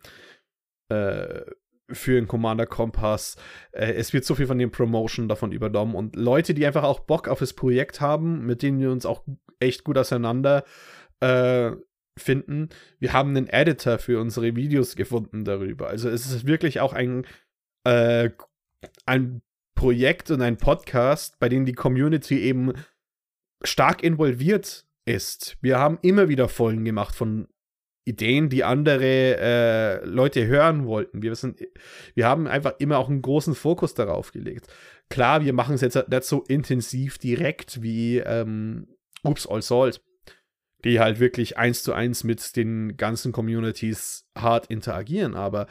äh, 0.90 1.42
für 1.90 2.14
den 2.14 2.28
Commander 2.28 2.66
Kompass. 2.66 3.36
Äh, 3.72 3.92
es 3.92 4.12
wird 4.12 4.24
so 4.24 4.34
viel 4.34 4.46
von 4.46 4.58
den 4.58 4.70
Promotion 4.70 5.28
davon 5.28 5.52
übernommen 5.52 5.94
und 5.94 6.16
Leute, 6.16 6.54
die 6.54 6.66
einfach 6.66 6.84
auch 6.84 7.00
Bock 7.00 7.28
auf 7.28 7.38
das 7.38 7.54
Projekt 7.54 8.00
haben, 8.00 8.44
mit 8.46 8.62
denen 8.62 8.80
wir 8.80 8.90
uns 8.90 9.06
auch 9.06 9.24
echt 9.60 9.84
gut 9.84 9.98
auseinander 9.98 10.64
äh, 11.20 11.72
finden. 12.18 12.68
Wir 12.98 13.12
haben 13.12 13.36
einen 13.36 13.48
Editor 13.48 13.98
für 13.98 14.20
unsere 14.20 14.56
Videos 14.56 14.96
gefunden 14.96 15.44
darüber. 15.44 15.88
Also 15.88 16.08
es 16.08 16.26
ist 16.26 16.46
wirklich 16.46 16.80
auch 16.80 16.92
ein, 16.92 17.26
äh, 17.84 18.30
ein 19.06 19.42
Projekt 19.74 20.30
und 20.30 20.42
ein 20.42 20.56
Podcast, 20.56 21.38
bei 21.38 21.48
dem 21.48 21.64
die 21.64 21.72
Community 21.72 22.40
eben 22.40 22.72
stark 23.62 24.02
involviert 24.02 24.86
ist. 25.04 25.56
Wir 25.60 25.78
haben 25.78 25.98
immer 26.02 26.28
wieder 26.28 26.48
Folgen 26.48 26.84
gemacht 26.84 27.14
von 27.14 27.48
Ideen, 28.08 28.48
die 28.48 28.64
andere 28.64 29.36
äh, 29.38 30.04
Leute 30.04 30.46
hören 30.46 30.86
wollten. 30.86 31.22
Wir, 31.22 31.34
sind, 31.34 31.60
wir 32.14 32.26
haben 32.26 32.46
einfach 32.46 32.74
immer 32.78 32.98
auch 32.98 33.08
einen 33.08 33.22
großen 33.22 33.54
Fokus 33.54 33.94
darauf 33.94 34.32
gelegt. 34.32 34.66
Klar, 35.10 35.44
wir 35.44 35.52
machen 35.52 35.74
es 35.74 35.80
jetzt 35.80 35.96
nicht 36.08 36.24
so 36.24 36.42
intensiv 36.48 37.18
direkt 37.18 37.82
wie 37.82 38.18
ähm, 38.18 38.88
Oops 39.22 39.46
All 39.46 39.62
Salt, 39.62 40.02
die 40.84 41.00
halt 41.00 41.20
wirklich 41.20 41.56
eins 41.56 41.82
zu 41.82 41.92
eins 41.92 42.24
mit 42.24 42.56
den 42.56 42.96
ganzen 42.96 43.32
Communities 43.32 44.26
hart 44.36 44.66
interagieren, 44.66 45.34
aber 45.34 45.66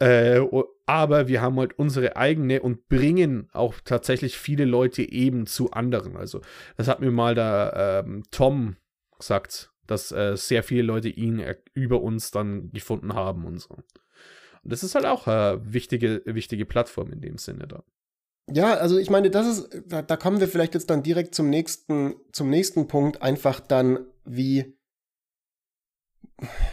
äh, 0.00 0.40
aber 0.86 1.28
wir 1.28 1.42
haben 1.42 1.58
halt 1.58 1.78
unsere 1.78 2.16
eigene 2.16 2.62
und 2.62 2.88
bringen 2.88 3.48
auch 3.52 3.74
tatsächlich 3.84 4.38
viele 4.38 4.64
Leute 4.64 5.02
eben 5.02 5.46
zu 5.46 5.70
anderen. 5.72 6.16
Also, 6.16 6.40
das 6.76 6.88
hat 6.88 7.00
mir 7.00 7.10
mal 7.10 7.34
der 7.34 8.02
ähm, 8.06 8.24
Tom 8.30 8.76
gesagt, 9.18 9.70
dass 9.90 10.12
äh, 10.12 10.36
sehr 10.36 10.62
viele 10.62 10.82
Leute 10.82 11.08
ihn 11.08 11.40
äh, 11.40 11.56
über 11.74 12.00
uns 12.02 12.30
dann 12.30 12.70
gefunden 12.72 13.14
haben 13.14 13.44
und 13.44 13.60
so. 13.60 13.74
Und 14.62 14.72
das 14.72 14.82
ist 14.82 14.94
halt 14.94 15.06
auch 15.06 15.26
eine 15.26 15.60
wichtige, 15.64 16.22
wichtige 16.26 16.66
Plattform 16.66 17.12
in 17.12 17.20
dem 17.20 17.38
Sinne 17.38 17.66
da. 17.66 17.82
Ja, 18.52 18.74
also 18.74 18.98
ich 18.98 19.10
meine, 19.10 19.30
das 19.30 19.46
ist, 19.46 19.82
da, 19.86 20.02
da 20.02 20.16
kommen 20.16 20.40
wir 20.40 20.48
vielleicht 20.48 20.74
jetzt 20.74 20.90
dann 20.90 21.02
direkt 21.02 21.34
zum 21.34 21.50
nächsten, 21.50 22.14
zum 22.32 22.50
nächsten 22.50 22.88
Punkt, 22.88 23.22
einfach 23.22 23.60
dann, 23.60 24.00
wie 24.24 24.76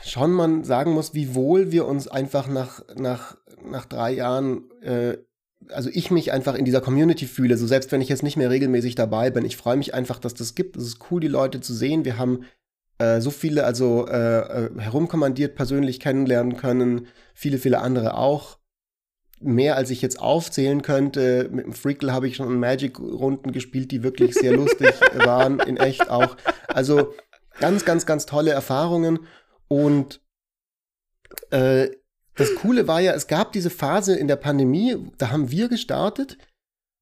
schon 0.04 0.32
man 0.32 0.64
sagen 0.64 0.94
muss, 0.94 1.14
wie 1.14 1.36
wohl 1.36 1.72
wir 1.72 1.86
uns 1.86 2.08
einfach 2.08 2.48
nach, 2.48 2.82
nach, 2.96 3.38
nach 3.64 3.86
drei 3.86 4.14
Jahren, 4.14 4.72
äh, 4.82 5.18
also 5.70 5.90
ich 5.92 6.12
mich 6.12 6.32
einfach 6.32 6.56
in 6.56 6.66
dieser 6.66 6.82
Community 6.82 7.26
fühle, 7.26 7.58
so 7.58 7.68
selbst 7.68 7.92
wenn 7.92 8.02
ich 8.02 8.10
jetzt 8.10 8.24
nicht 8.24 8.38
mehr 8.38 8.50
regelmäßig 8.50 8.96
dabei 8.96 9.30
bin. 9.30 9.44
Ich 9.46 9.58
freue 9.58 9.78
mich 9.78 9.94
einfach, 9.94 10.20
dass 10.20 10.34
das 10.34 10.56
gibt. 10.56 10.78
Es 10.78 10.86
ist 10.86 11.12
cool, 11.12 11.20
die 11.20 11.28
Leute 11.28 11.60
zu 11.60 11.74
sehen. 11.74 12.06
Wir 12.06 12.18
haben 12.18 12.46
äh, 13.00 13.22
so 13.22 13.32
viele 13.32 13.64
also 13.64 14.08
äh, 14.08 14.66
äh, 14.66 14.80
herumkommandiert 14.80 15.56
persönlich 15.56 16.00
kennenlernen 16.00 16.58
können, 16.58 17.08
viele, 17.34 17.58
viele 17.58 17.80
andere 17.80 18.18
auch. 18.18 18.58
Mehr 19.40 19.76
als 19.76 19.92
ich 19.92 20.02
jetzt 20.02 20.20
aufzählen 20.20 20.82
könnte. 20.82 21.48
Mit 21.52 21.66
dem 21.66 21.74
Freakle 21.74 22.12
habe 22.12 22.28
ich 22.28 22.38
schon 22.38 22.60
Magic-Runden 22.60 23.52
gespielt, 23.52 23.92
die 23.92 24.02
wirklich 24.02 24.34
sehr 24.34 24.52
lustig 24.56 24.94
waren, 25.14 25.60
in 25.60 25.78
echt 25.78 26.10
auch. 26.10 26.38
Also 26.68 27.14
ganz, 27.60 27.86
ganz, 27.86 28.08
ganz 28.08 28.26
tolle 28.26 28.50
Erfahrungen. 28.50 29.20
Und 29.68 30.22
äh, 31.52 31.90
das 32.34 32.56
Coole 32.56 32.88
war 32.88 33.00
ja, 33.00 33.14
es 33.14 33.28
gab 33.28 33.52
diese 33.52 33.70
Phase 33.70 34.16
in 34.16 34.28
der 34.28 34.36
Pandemie, 34.38 34.96
da 35.18 35.32
haben 35.32 35.52
wir 35.52 35.70
gestartet 35.70 36.38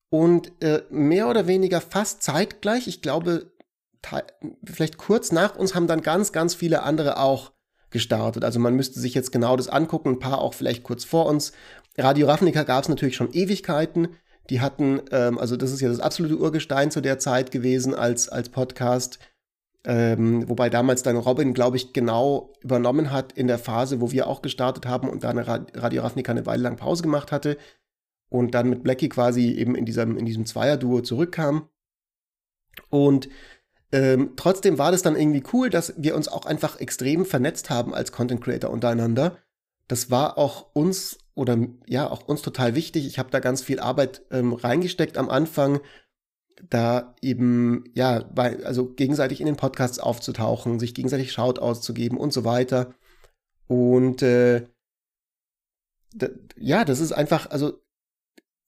und 0.09 0.51
äh, 0.61 0.83
mehr 0.89 1.29
oder 1.29 1.47
weniger 1.47 1.81
fast 1.81 2.23
zeitgleich, 2.23 2.87
ich 2.87 3.01
glaube, 3.01 3.51
vielleicht 4.63 4.97
kurz 4.97 5.31
nach 5.31 5.55
uns 5.55 5.75
haben 5.75 5.87
dann 5.87 6.01
ganz, 6.01 6.31
ganz 6.31 6.55
viele 6.55 6.83
andere 6.83 7.19
auch 7.19 7.51
gestartet. 7.89 8.43
Also 8.43 8.59
man 8.59 8.75
müsste 8.75 8.99
sich 8.99 9.13
jetzt 9.13 9.31
genau 9.31 9.55
das 9.55 9.69
angucken, 9.69 10.09
ein 10.09 10.19
paar 10.19 10.41
auch 10.41 10.53
vielleicht 10.53 10.83
kurz 10.83 11.05
vor 11.05 11.27
uns. 11.27 11.53
Radio 11.97 12.27
Ravnica 12.27 12.63
gab 12.63 12.83
es 12.83 12.89
natürlich 12.89 13.15
schon 13.15 13.31
Ewigkeiten. 13.33 14.09
Die 14.49 14.61
hatten, 14.61 15.01
ähm, 15.11 15.39
also 15.39 15.55
das 15.55 15.71
ist 15.71 15.81
ja 15.81 15.89
das 15.89 15.99
absolute 15.99 16.37
Urgestein 16.37 16.91
zu 16.91 17.01
der 17.01 17.19
Zeit 17.19 17.51
gewesen 17.51 17.95
als, 17.95 18.29
als 18.29 18.49
Podcast. 18.49 19.19
Ähm, 19.85 20.49
wobei 20.49 20.69
damals 20.69 21.03
dann 21.03 21.15
Robin, 21.15 21.53
glaube 21.53 21.77
ich, 21.77 21.93
genau 21.93 22.53
übernommen 22.61 23.11
hat 23.11 23.33
in 23.33 23.47
der 23.47 23.59
Phase, 23.59 24.01
wo 24.01 24.11
wir 24.11 24.27
auch 24.27 24.41
gestartet 24.41 24.87
haben 24.87 25.07
und 25.09 25.23
da 25.23 25.29
eine 25.29 25.47
Radio 25.47 26.01
Ravnica 26.01 26.31
eine 26.31 26.45
Weile 26.45 26.63
lang 26.63 26.75
Pause 26.75 27.03
gemacht 27.03 27.31
hatte 27.31 27.57
und 28.29 28.55
dann 28.55 28.69
mit 28.69 28.83
Blackie 28.83 29.09
quasi 29.09 29.51
eben 29.51 29.75
in 29.75 29.85
diesem, 29.85 30.17
in 30.17 30.25
diesem 30.25 30.45
Zweierduo 30.45 31.01
zurückkam. 31.01 31.69
Und 32.89 33.29
ähm, 33.91 34.33
trotzdem 34.35 34.77
war 34.77 34.91
das 34.91 35.01
dann 35.01 35.15
irgendwie 35.15 35.43
cool, 35.53 35.69
dass 35.69 35.93
wir 35.97 36.15
uns 36.15 36.27
auch 36.27 36.45
einfach 36.45 36.79
extrem 36.79 37.25
vernetzt 37.25 37.69
haben 37.69 37.93
als 37.93 38.11
Content 38.11 38.41
Creator 38.41 38.69
untereinander. 38.69 39.37
Das 39.87 40.09
war 40.09 40.37
auch 40.37 40.73
uns 40.73 41.19
oder 41.35 41.57
ja, 41.85 42.09
auch 42.09 42.27
uns 42.27 42.41
total 42.41 42.75
wichtig. 42.75 43.05
Ich 43.05 43.19
habe 43.19 43.29
da 43.29 43.39
ganz 43.39 43.61
viel 43.61 43.79
Arbeit 43.79 44.23
ähm, 44.31 44.53
reingesteckt 44.53 45.17
am 45.17 45.29
Anfang, 45.29 45.81
da 46.69 47.15
eben, 47.21 47.83
ja, 47.93 48.23
bei, 48.23 48.63
also 48.65 48.93
gegenseitig 48.93 49.41
in 49.41 49.45
den 49.45 49.57
Podcasts 49.57 49.99
aufzutauchen, 49.99 50.79
sich 50.79 50.93
gegenseitig 50.93 51.33
Shoutouts 51.33 51.81
zu 51.81 51.93
geben 51.93 52.17
und 52.17 52.31
so 52.31 52.45
weiter. 52.45 52.95
Und 53.67 54.21
äh, 54.21 54.65
ja, 56.55 56.85
das 56.85 57.01
ist 57.01 57.11
einfach, 57.11 57.49
also 57.49 57.81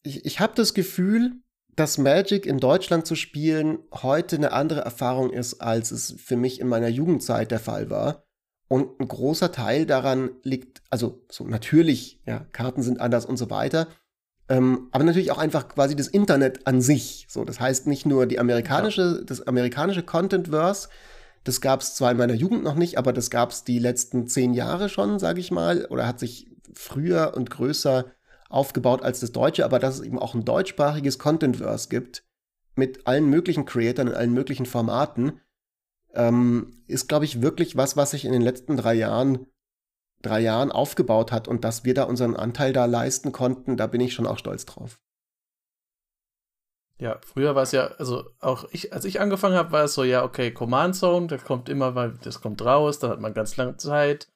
ich, 0.03 0.25
ich 0.25 0.39
habe 0.39 0.53
das 0.55 0.73
Gefühl, 0.73 1.37
dass 1.77 1.99
Magic 1.99 2.47
in 2.47 2.57
Deutschland 2.57 3.05
zu 3.05 3.15
spielen 3.15 3.77
heute 3.93 4.35
eine 4.35 4.51
andere 4.51 4.81
Erfahrung 4.81 5.31
ist, 5.31 5.61
als 5.61 5.91
es 5.91 6.15
für 6.17 6.35
mich 6.35 6.59
in 6.59 6.67
meiner 6.67 6.87
Jugendzeit 6.87 7.51
der 7.51 7.59
Fall 7.59 7.91
war. 7.91 8.23
Und 8.67 8.99
ein 8.99 9.07
großer 9.07 9.51
Teil 9.51 9.85
daran 9.85 10.31
liegt, 10.43 10.81
also 10.89 11.23
so 11.31 11.45
natürlich, 11.45 12.19
ja, 12.25 12.45
Karten 12.51 12.81
sind 12.81 12.99
anders 12.99 13.25
und 13.25 13.37
so 13.37 13.51
weiter. 13.51 13.87
Ähm, 14.49 14.87
aber 14.91 15.03
natürlich 15.03 15.31
auch 15.31 15.37
einfach 15.37 15.69
quasi 15.69 15.95
das 15.95 16.07
Internet 16.07 16.65
an 16.65 16.81
sich. 16.81 17.27
So, 17.29 17.45
das 17.45 17.59
heißt 17.59 17.85
nicht 17.85 18.07
nur 18.07 18.25
die 18.25 18.39
amerikanische, 18.39 19.19
ja. 19.19 19.23
das 19.23 19.45
amerikanische 19.45 20.03
Contentverse, 20.03 20.89
das 21.43 21.61
gab 21.61 21.81
es 21.81 21.93
zwar 21.93 22.11
in 22.11 22.17
meiner 22.17 22.33
Jugend 22.33 22.63
noch 22.63 22.75
nicht, 22.75 22.97
aber 22.97 23.13
das 23.13 23.29
gab 23.29 23.51
es 23.51 23.63
die 23.63 23.79
letzten 23.79 24.27
zehn 24.27 24.53
Jahre 24.53 24.89
schon, 24.89 25.19
sage 25.19 25.39
ich 25.39 25.51
mal, 25.51 25.85
oder 25.85 26.07
hat 26.07 26.19
sich 26.19 26.49
früher 26.73 27.33
und 27.35 27.51
größer 27.51 28.05
aufgebaut 28.49 29.01
als 29.01 29.19
das 29.19 29.31
Deutsche, 29.31 29.65
aber 29.65 29.79
dass 29.79 29.95
es 29.95 30.05
eben 30.05 30.19
auch 30.19 30.33
ein 30.33 30.45
deutschsprachiges 30.45 31.19
Contentverse 31.19 31.89
gibt 31.89 32.23
mit 32.75 33.07
allen 33.07 33.29
möglichen 33.29 33.65
Creatoren 33.65 34.09
in 34.09 34.15
allen 34.15 34.33
möglichen 34.33 34.65
Formaten, 34.65 35.41
ähm, 36.13 36.83
ist, 36.87 37.09
glaube 37.09 37.25
ich, 37.25 37.41
wirklich 37.41 37.75
was, 37.75 37.97
was 37.97 38.11
sich 38.11 38.25
in 38.25 38.31
den 38.31 38.41
letzten 38.41 38.77
drei 38.77 38.93
Jahren, 38.93 39.47
drei 40.21 40.39
Jahren 40.39 40.71
aufgebaut 40.71 41.31
hat 41.31 41.47
und 41.47 41.63
dass 41.63 41.83
wir 41.83 41.93
da 41.93 42.03
unseren 42.03 42.35
Anteil 42.35 42.73
da 42.73 42.85
leisten 42.85 43.31
konnten, 43.31 43.77
da 43.77 43.87
bin 43.87 44.01
ich 44.01 44.13
schon 44.13 44.27
auch 44.27 44.37
stolz 44.37 44.65
drauf. 44.65 44.99
Ja, 46.99 47.19
früher 47.23 47.53
war 47.53 47.63
es 47.63 47.71
ja, 47.73 47.87
also 47.99 48.27
auch 48.39 48.65
ich, 48.71 48.91
als 48.91 49.05
ich 49.05 49.19
angefangen 49.19 49.55
habe, 49.55 49.71
war 49.71 49.83
es 49.83 49.93
so, 49.93 50.03
ja, 50.03 50.23
okay, 50.23 50.51
Command 50.51 50.95
Zone, 50.95 51.27
das 51.27 51.43
kommt 51.43 51.69
immer, 51.69 51.93
weil 51.93 52.17
das 52.23 52.41
kommt 52.41 52.63
raus, 52.63 52.97
dann 52.97 53.11
hat 53.11 53.19
man 53.19 53.35
ganz 53.35 53.55
lange 53.55 53.77
Zeit. 53.77 54.29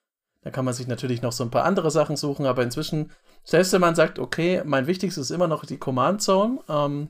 Da 0.43 0.49
kann 0.49 0.65
man 0.65 0.73
sich 0.73 0.87
natürlich 0.87 1.21
noch 1.21 1.31
so 1.31 1.43
ein 1.43 1.51
paar 1.51 1.65
andere 1.65 1.91
Sachen 1.91 2.15
suchen, 2.15 2.45
aber 2.45 2.63
inzwischen, 2.63 3.11
selbst 3.43 3.73
wenn 3.73 3.81
man 3.81 3.95
sagt, 3.95 4.17
okay, 4.17 4.63
mein 4.65 4.87
wichtigstes 4.87 5.29
ist 5.29 5.35
immer 5.35 5.47
noch 5.47 5.65
die 5.65 5.77
Command 5.77 6.21
Zone, 6.21 6.59
ähm, 6.67 7.09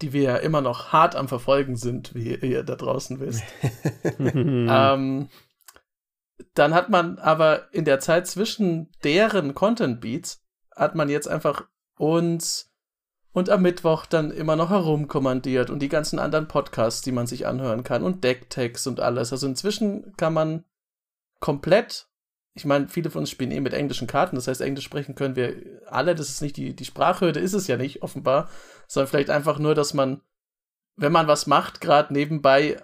die 0.00 0.12
wir 0.12 0.22
ja 0.22 0.36
immer 0.36 0.60
noch 0.60 0.92
hart 0.92 1.16
am 1.16 1.28
Verfolgen 1.28 1.76
sind, 1.76 2.14
wie 2.14 2.34
ihr 2.34 2.62
da 2.62 2.76
draußen 2.76 3.20
wisst. 3.20 3.42
ähm, 4.18 5.28
dann 6.54 6.74
hat 6.74 6.88
man 6.88 7.18
aber 7.18 7.72
in 7.72 7.84
der 7.84 8.00
Zeit 8.00 8.26
zwischen 8.26 8.90
deren 9.02 9.54
Content 9.54 10.00
Beats 10.00 10.42
hat 10.74 10.94
man 10.94 11.08
jetzt 11.08 11.28
einfach 11.28 11.66
uns 11.96 12.72
und 13.32 13.50
am 13.50 13.62
Mittwoch 13.62 14.06
dann 14.06 14.30
immer 14.30 14.54
noch 14.54 14.70
herumkommandiert 14.70 15.70
und 15.70 15.80
die 15.80 15.88
ganzen 15.88 16.20
anderen 16.20 16.46
Podcasts, 16.46 17.02
die 17.02 17.12
man 17.12 17.26
sich 17.26 17.46
anhören 17.46 17.82
kann 17.82 18.04
und 18.04 18.22
Decktext 18.22 18.86
und 18.86 19.00
alles. 19.00 19.32
Also 19.32 19.48
inzwischen 19.48 20.12
kann 20.16 20.32
man 20.32 20.64
komplett, 21.44 22.08
ich 22.54 22.64
meine, 22.64 22.88
viele 22.88 23.10
von 23.10 23.20
uns 23.20 23.30
spielen 23.30 23.50
eh 23.50 23.60
mit 23.60 23.74
englischen 23.74 24.06
Karten, 24.06 24.34
das 24.34 24.48
heißt, 24.48 24.62
Englisch 24.62 24.86
sprechen 24.86 25.14
können 25.14 25.36
wir 25.36 25.82
alle, 25.88 26.14
das 26.14 26.30
ist 26.30 26.40
nicht 26.40 26.56
die, 26.56 26.74
die 26.74 26.86
Sprachhürde, 26.86 27.38
ist 27.38 27.52
es 27.52 27.66
ja 27.66 27.76
nicht, 27.76 28.02
offenbar, 28.02 28.48
sondern 28.88 29.08
vielleicht 29.08 29.28
einfach 29.28 29.58
nur, 29.58 29.74
dass 29.74 29.92
man, 29.92 30.22
wenn 30.96 31.12
man 31.12 31.28
was 31.28 31.46
macht, 31.46 31.82
gerade 31.82 32.14
nebenbei 32.14 32.82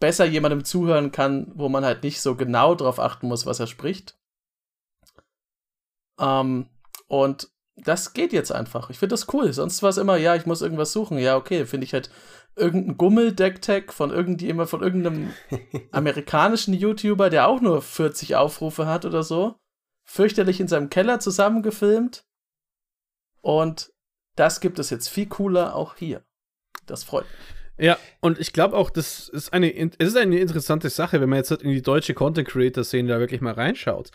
besser 0.00 0.24
jemandem 0.24 0.64
zuhören 0.64 1.12
kann, 1.12 1.52
wo 1.54 1.68
man 1.68 1.84
halt 1.84 2.02
nicht 2.02 2.20
so 2.20 2.34
genau 2.34 2.74
drauf 2.74 2.98
achten 2.98 3.28
muss, 3.28 3.46
was 3.46 3.60
er 3.60 3.68
spricht. 3.68 4.18
Ähm, 6.18 6.68
und 7.06 7.50
das 7.76 8.14
geht 8.14 8.32
jetzt 8.32 8.50
einfach. 8.50 8.90
Ich 8.90 8.98
finde 8.98 9.12
das 9.12 9.32
cool. 9.32 9.52
Sonst 9.52 9.84
war 9.84 9.90
es 9.90 9.96
immer, 9.96 10.16
ja, 10.16 10.34
ich 10.34 10.44
muss 10.44 10.60
irgendwas 10.60 10.92
suchen. 10.92 11.18
Ja, 11.18 11.36
okay, 11.36 11.66
finde 11.66 11.84
ich 11.84 11.92
halt 11.92 12.10
irgendein 12.56 12.96
Gummel-Deck-Tag 12.96 13.92
von 13.92 14.10
irgendjemand, 14.10 14.68
von 14.68 14.82
irgendeinem 14.82 15.34
amerikanischen 15.92 16.74
YouTuber, 16.74 17.30
der 17.30 17.46
auch 17.46 17.60
nur 17.60 17.82
40 17.82 18.36
Aufrufe 18.36 18.86
hat 18.86 19.04
oder 19.04 19.22
so. 19.22 19.56
Fürchterlich 20.04 20.60
in 20.60 20.68
seinem 20.68 20.90
Keller 20.90 21.20
zusammengefilmt. 21.20 22.24
Und 23.42 23.92
das 24.36 24.60
gibt 24.60 24.78
es 24.78 24.90
jetzt 24.90 25.08
viel 25.08 25.26
cooler 25.26 25.74
auch 25.74 25.96
hier. 25.96 26.24
Das 26.86 27.04
freut 27.04 27.24
mich. 27.24 27.56
Ja, 27.78 27.98
und 28.20 28.38
ich 28.38 28.52
glaube 28.52 28.76
auch, 28.76 28.88
das 28.88 29.28
ist 29.28 29.52
eine, 29.52 29.72
es 29.76 30.08
ist 30.08 30.16
eine 30.16 30.38
interessante 30.38 30.88
Sache, 30.88 31.20
wenn 31.20 31.28
man 31.28 31.38
jetzt 31.38 31.50
in 31.50 31.70
die 31.70 31.82
deutsche 31.82 32.14
Content 32.14 32.48
Creator 32.48 32.84
Szene 32.84 33.08
da 33.10 33.18
wirklich 33.18 33.42
mal 33.42 33.52
reinschaut. 33.52 34.10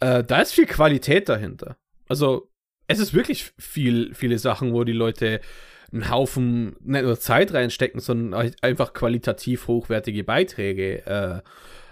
Äh, 0.00 0.24
da 0.24 0.40
ist 0.40 0.52
viel 0.52 0.66
Qualität 0.66 1.28
dahinter. 1.28 1.76
Also, 2.08 2.50
es 2.88 2.98
ist 2.98 3.14
wirklich 3.14 3.52
viel, 3.58 4.14
viele 4.14 4.38
Sachen, 4.38 4.72
wo 4.72 4.82
die 4.82 4.92
Leute 4.92 5.40
einen 5.92 6.10
Haufen 6.10 6.76
nicht 6.80 7.02
nur 7.02 7.18
Zeit 7.18 7.54
reinstecken, 7.54 8.00
sondern 8.00 8.52
einfach 8.60 8.92
qualitativ 8.92 9.66
hochwertige 9.66 10.24
Beiträge 10.24 11.06
äh, 11.06 11.40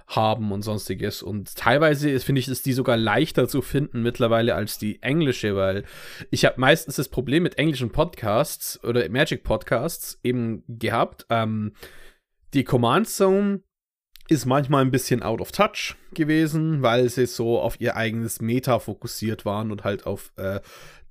haben 0.06 0.52
und 0.52 0.62
sonstiges. 0.62 1.22
Und 1.22 1.56
teilweise 1.56 2.18
finde 2.20 2.40
ich, 2.40 2.48
ist 2.48 2.66
die 2.66 2.72
sogar 2.72 2.96
leichter 2.96 3.48
zu 3.48 3.62
finden 3.62 4.02
mittlerweile 4.02 4.54
als 4.54 4.78
die 4.78 5.02
englische, 5.02 5.56
weil 5.56 5.84
ich 6.30 6.44
habe 6.44 6.60
meistens 6.60 6.96
das 6.96 7.08
Problem 7.08 7.42
mit 7.42 7.58
englischen 7.58 7.90
Podcasts 7.90 8.82
oder 8.84 9.08
Magic 9.08 9.42
Podcasts 9.42 10.20
eben 10.22 10.62
gehabt. 10.68 11.26
Ähm, 11.30 11.72
die 12.54 12.64
Command 12.64 13.08
Zone 13.08 13.62
ist 14.28 14.46
manchmal 14.46 14.84
ein 14.84 14.90
bisschen 14.90 15.22
out 15.22 15.40
of 15.40 15.52
touch 15.52 15.94
gewesen, 16.12 16.82
weil 16.82 17.08
sie 17.08 17.26
so 17.26 17.60
auf 17.60 17.80
ihr 17.80 17.96
eigenes 17.96 18.40
Meta 18.40 18.78
fokussiert 18.78 19.44
waren 19.44 19.70
und 19.70 19.84
halt 19.84 20.06
auf 20.06 20.32
äh, 20.36 20.60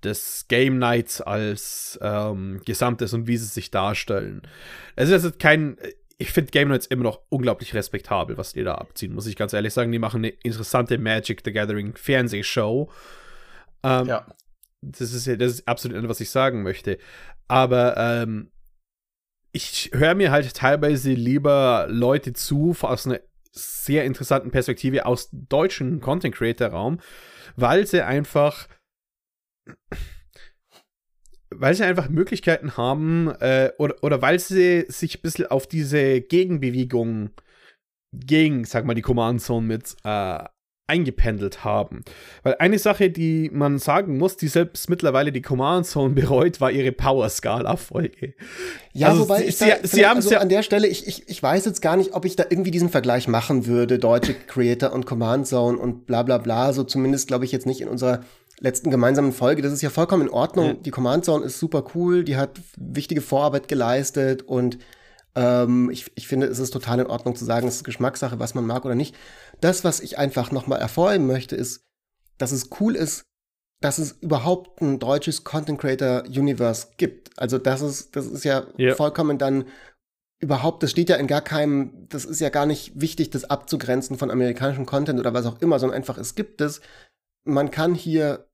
das 0.06 0.46
Game 0.48 0.78
Nights 0.78 1.22
als 1.22 2.00
ähm, 2.02 2.62
Gesamtes 2.66 3.14
und 3.14 3.28
wie 3.28 3.38
sie 3.38 3.46
sich 3.48 3.72
darstellen. 3.72 4.42
Es 4.96 5.10
ist 5.10 5.24
jetzt 5.24 5.40
kein. 5.40 5.78
Ich 6.18 6.32
finde 6.32 6.52
Game 6.52 6.70
Nights 6.70 6.88
immer 6.88 7.04
noch 7.04 7.22
unglaublich 7.28 7.74
respektabel, 7.74 8.38
was 8.38 8.54
die 8.54 8.64
da 8.64 8.76
abziehen, 8.76 9.14
muss 9.14 9.28
ich 9.28 9.36
ganz 9.36 9.52
ehrlich 9.52 9.74
sagen. 9.74 9.92
Die 9.92 10.00
machen 10.00 10.20
eine 10.20 10.30
interessante 10.30 10.98
Magic 10.98 11.42
the 11.44 11.52
Gathering 11.52 11.96
Fernsehshow. 11.98 12.90
Ähm, 13.84 14.08
ja. 14.08 14.26
Das 14.82 15.12
ist, 15.12 15.28
das 15.28 15.52
ist 15.52 15.68
absolut 15.68 16.08
was 16.08 16.22
ich 16.22 16.30
sagen 16.30 16.64
möchte. 16.64 17.00
Aber 17.48 17.98
ähm, 17.98 18.52
ich 19.52 19.92
höre 19.94 20.16
mir 20.16 20.32
halt 20.32 20.54
teilweise 20.54 21.12
lieber 21.12 21.88
Leute 21.90 22.34
zu 22.34 22.76
aus 22.82 23.08
einer 23.08 23.20
sehr 23.52 24.04
interessanten 24.04 24.52
Perspektive 24.52 25.06
aus 25.06 25.30
deutschen 25.32 26.02
Content 26.02 26.36
Creator 26.36 26.68
Raum, 26.68 27.00
weil 27.56 27.88
sie 27.88 28.06
einfach 28.06 28.68
weil 31.50 31.74
sie 31.74 31.86
einfach 31.86 32.10
Möglichkeiten 32.10 32.78
haben 32.78 33.30
äh, 33.40 33.72
oder, 33.78 33.96
oder 34.02 34.22
weil 34.22 34.40
sie 34.40 34.86
sich 34.88 35.18
ein 35.18 35.22
bisschen 35.22 35.48
auf 35.48 35.68
diese 35.68 36.22
Gegenbewegung 36.22 37.32
gegen, 38.14 38.66
sag 38.66 38.86
mal, 38.86 38.94
die 38.94 39.02
Command 39.02 39.42
Zone 39.42 39.68
mit 39.68 39.96
äh, 40.04 40.40
eingependelt 40.88 41.64
haben. 41.64 42.04
Weil 42.44 42.56
eine 42.60 42.78
Sache, 42.78 43.10
die 43.10 43.50
man 43.52 43.80
sagen 43.80 44.18
muss, 44.18 44.38
die 44.38 44.48
selbst 44.48 44.90
mittlerweile 44.90 45.32
die 45.32 45.42
Command 45.42 45.88
Zone 45.88 46.14
bereut, 46.14 46.62
war 46.62 46.72
ihre 46.72 46.92
Power-Skala-Folge. 46.92 48.36
Ja, 48.94 49.10
also 49.10 49.22
wobei 49.22 49.40
sie, 49.40 49.46
ich 49.46 49.58
sie, 49.58 49.72
sie 49.84 50.06
haben 50.06 50.18
also 50.18 50.32
ja 50.32 50.40
an 50.40 50.50
der 50.50 50.62
Stelle, 50.62 50.88
ich, 50.88 51.08
ich, 51.08 51.28
ich 51.28 51.42
weiß 51.42 51.66
jetzt 51.66 51.82
gar 51.82 51.98
nicht, 51.98 52.14
ob 52.14 52.26
ich 52.26 52.36
da 52.36 52.46
irgendwie 52.50 52.72
diesen 52.72 52.90
Vergleich 52.90 53.28
machen 53.28 53.66
würde, 53.66 53.98
deutsche 53.98 54.36
Creator 54.36 54.94
und 54.94 55.06
Command 55.06 55.48
Zone 55.48 55.78
und 55.78 56.06
bla 56.06 56.22
bla 56.22 56.38
bla. 56.38 56.72
So 56.72 56.84
zumindest 56.84 57.28
glaube 57.28 57.46
ich 57.46 57.52
jetzt 57.52 57.66
nicht 57.66 57.82
in 57.82 57.88
unserer 57.88 58.24
letzten 58.60 58.90
gemeinsamen 58.90 59.34
Folge. 59.34 59.62
Das 59.62 59.74
ist 59.74 59.82
ja 59.82 59.90
vollkommen 59.90 60.24
in 60.24 60.34
Ordnung. 60.34 60.66
Ja. 60.66 60.74
Die 60.74 60.92
Command 60.92 61.26
Zone 61.26 61.46
ist 61.46 61.60
super 61.60 61.86
cool, 61.96 62.24
die 62.24 62.38
hat 62.38 62.60
wichtige 62.78 63.22
Vorarbeit 63.22 63.68
geleistet 63.68 64.44
und 64.44 64.78
ähm, 65.36 65.90
ich, 65.92 66.12
ich 66.16 66.28
finde, 66.28 66.48
es 66.48 66.60
ist 66.60 66.72
total 66.72 67.00
in 67.00 67.08
Ordnung 67.08 67.36
zu 67.36 67.44
sagen, 67.44 67.68
es 67.68 67.76
ist 67.78 67.84
Geschmackssache, 67.84 68.40
was 68.40 68.56
man 68.56 68.66
mag 68.66 68.86
oder 68.86 68.96
nicht. 68.96 69.16
Das, 69.62 69.84
was 69.84 70.00
ich 70.00 70.18
einfach 70.18 70.52
nochmal 70.52 70.80
erfreuen 70.80 71.28
möchte, 71.28 71.56
ist, 71.56 71.82
dass 72.38 72.52
es 72.52 72.70
cool 72.80 72.96
ist, 72.96 73.26
dass 73.82 73.98
es 73.98 74.14
überhaupt 74.22 74.82
ein 74.82 75.00
deutsches 75.00 75.44
Content 75.44 75.80
Creator 75.80 76.24
Universe 76.26 76.88
gibt. 76.98 77.38
Also 77.38 77.58
das 77.58 77.82
ist, 77.82 78.16
das 78.16 78.26
ist 78.26 78.46
ja 78.46 78.66
yep. 78.80 78.96
vollkommen 78.96 79.38
dann 79.38 79.66
überhaupt, 80.40 80.84
das 80.84 80.92
steht 80.92 81.10
ja 81.10 81.16
in 81.18 81.28
gar 81.28 81.42
keinem, 81.42 82.08
das 82.10 82.26
ist 82.26 82.40
ja 82.40 82.50
gar 82.50 82.66
nicht 82.66 83.00
wichtig, 83.00 83.30
das 83.30 83.46
abzugrenzen 83.46 84.18
von 84.18 84.32
amerikanischem 84.32 84.86
Content 84.86 85.20
oder 85.20 85.34
was 85.34 85.46
auch 85.46 85.62
immer, 85.62 85.80
sondern 85.80 85.98
einfach, 85.98 86.18
es 86.18 86.36
gibt 86.36 86.62
es. 86.62 86.82
Man 87.46 87.72
kann 87.72 87.96
hier, 87.96 88.48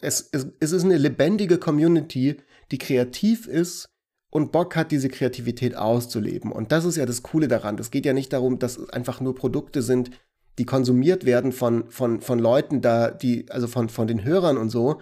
es, 0.00 0.28
es, 0.32 0.46
es 0.60 0.72
ist 0.72 0.84
eine 0.84 0.98
lebendige 0.98 1.58
Community, 1.58 2.36
die 2.70 2.78
kreativ 2.78 3.46
ist 3.46 3.88
und 4.30 4.52
Bock 4.52 4.76
hat, 4.76 4.92
diese 4.92 5.08
Kreativität 5.08 5.76
auszuleben. 5.76 6.52
Und 6.52 6.72
das 6.72 6.84
ist 6.84 6.96
ja 6.96 7.06
das 7.06 7.22
Coole 7.22 7.48
daran. 7.48 7.76
Das 7.76 7.90
geht 7.90 8.06
ja 8.06 8.12
nicht 8.12 8.32
darum, 8.32 8.58
dass 8.58 8.78
es 8.78 8.90
einfach 8.90 9.20
nur 9.20 9.34
Produkte 9.34 9.82
sind, 9.82 10.10
die 10.58 10.64
konsumiert 10.64 11.24
werden 11.24 11.52
von, 11.52 11.90
von, 11.90 12.20
von 12.20 12.38
Leuten 12.38 12.80
da, 12.80 13.10
die, 13.10 13.50
also 13.50 13.66
von, 13.66 13.88
von 13.88 14.06
den 14.06 14.24
Hörern 14.24 14.58
und 14.58 14.70
so, 14.70 15.00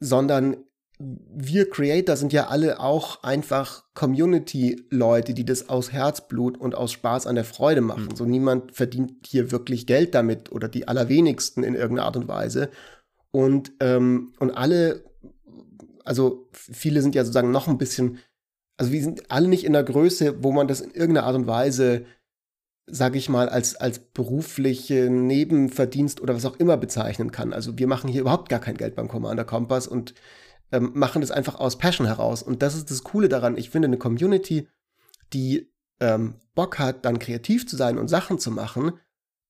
sondern 0.00 0.56
wir 1.34 1.68
Creator 1.68 2.16
sind 2.16 2.32
ja 2.32 2.48
alle 2.48 2.80
auch 2.80 3.22
einfach 3.22 3.84
Community-Leute, 3.94 5.34
die 5.34 5.44
das 5.44 5.68
aus 5.68 5.92
Herzblut 5.92 6.58
und 6.58 6.74
aus 6.74 6.92
Spaß 6.92 7.26
an 7.26 7.34
der 7.34 7.44
Freude 7.44 7.80
machen. 7.80 8.06
Mhm. 8.06 8.16
So 8.16 8.24
niemand 8.24 8.74
verdient 8.74 9.26
hier 9.26 9.50
wirklich 9.50 9.86
Geld 9.86 10.14
damit 10.14 10.52
oder 10.52 10.68
die 10.68 10.86
allerwenigsten 10.88 11.64
in 11.64 11.74
irgendeiner 11.74 12.06
Art 12.06 12.16
und 12.16 12.28
Weise. 12.28 12.70
Und, 13.30 13.72
ähm, 13.80 14.32
und 14.38 14.50
alle, 14.50 15.04
also 16.04 16.48
viele 16.52 17.02
sind 17.02 17.14
ja 17.14 17.24
sozusagen 17.24 17.50
noch 17.50 17.66
ein 17.66 17.78
bisschen 17.78 18.18
also 18.82 18.92
wir 18.92 19.02
sind 19.02 19.30
alle 19.30 19.48
nicht 19.48 19.64
in 19.64 19.74
der 19.74 19.84
Größe, 19.84 20.42
wo 20.42 20.50
man 20.50 20.66
das 20.66 20.80
in 20.80 20.90
irgendeiner 20.90 21.26
Art 21.26 21.36
und 21.36 21.46
Weise, 21.46 22.04
sage 22.86 23.16
ich 23.16 23.28
mal, 23.28 23.48
als, 23.48 23.76
als 23.76 24.00
berufliche 24.00 25.08
Nebenverdienst 25.08 26.20
oder 26.20 26.34
was 26.34 26.44
auch 26.44 26.56
immer 26.56 26.76
bezeichnen 26.76 27.30
kann. 27.30 27.52
Also 27.52 27.78
wir 27.78 27.86
machen 27.86 28.10
hier 28.10 28.22
überhaupt 28.22 28.48
gar 28.48 28.58
kein 28.58 28.76
Geld 28.76 28.96
beim 28.96 29.06
Commander 29.06 29.44
Kompass 29.44 29.86
und 29.86 30.14
ähm, 30.72 30.92
machen 30.94 31.20
das 31.20 31.30
einfach 31.30 31.60
aus 31.60 31.78
Passion 31.78 32.06
heraus. 32.06 32.42
Und 32.42 32.62
das 32.62 32.74
ist 32.74 32.90
das 32.90 33.04
Coole 33.04 33.28
daran. 33.28 33.56
Ich 33.56 33.70
finde 33.70 33.86
eine 33.86 33.98
Community, 33.98 34.68
die 35.32 35.70
ähm, 36.00 36.34
Bock 36.54 36.78
hat, 36.78 37.04
dann 37.04 37.18
kreativ 37.18 37.66
zu 37.68 37.76
sein 37.76 37.98
und 37.98 38.08
Sachen 38.08 38.38
zu 38.38 38.50
machen, 38.50 38.92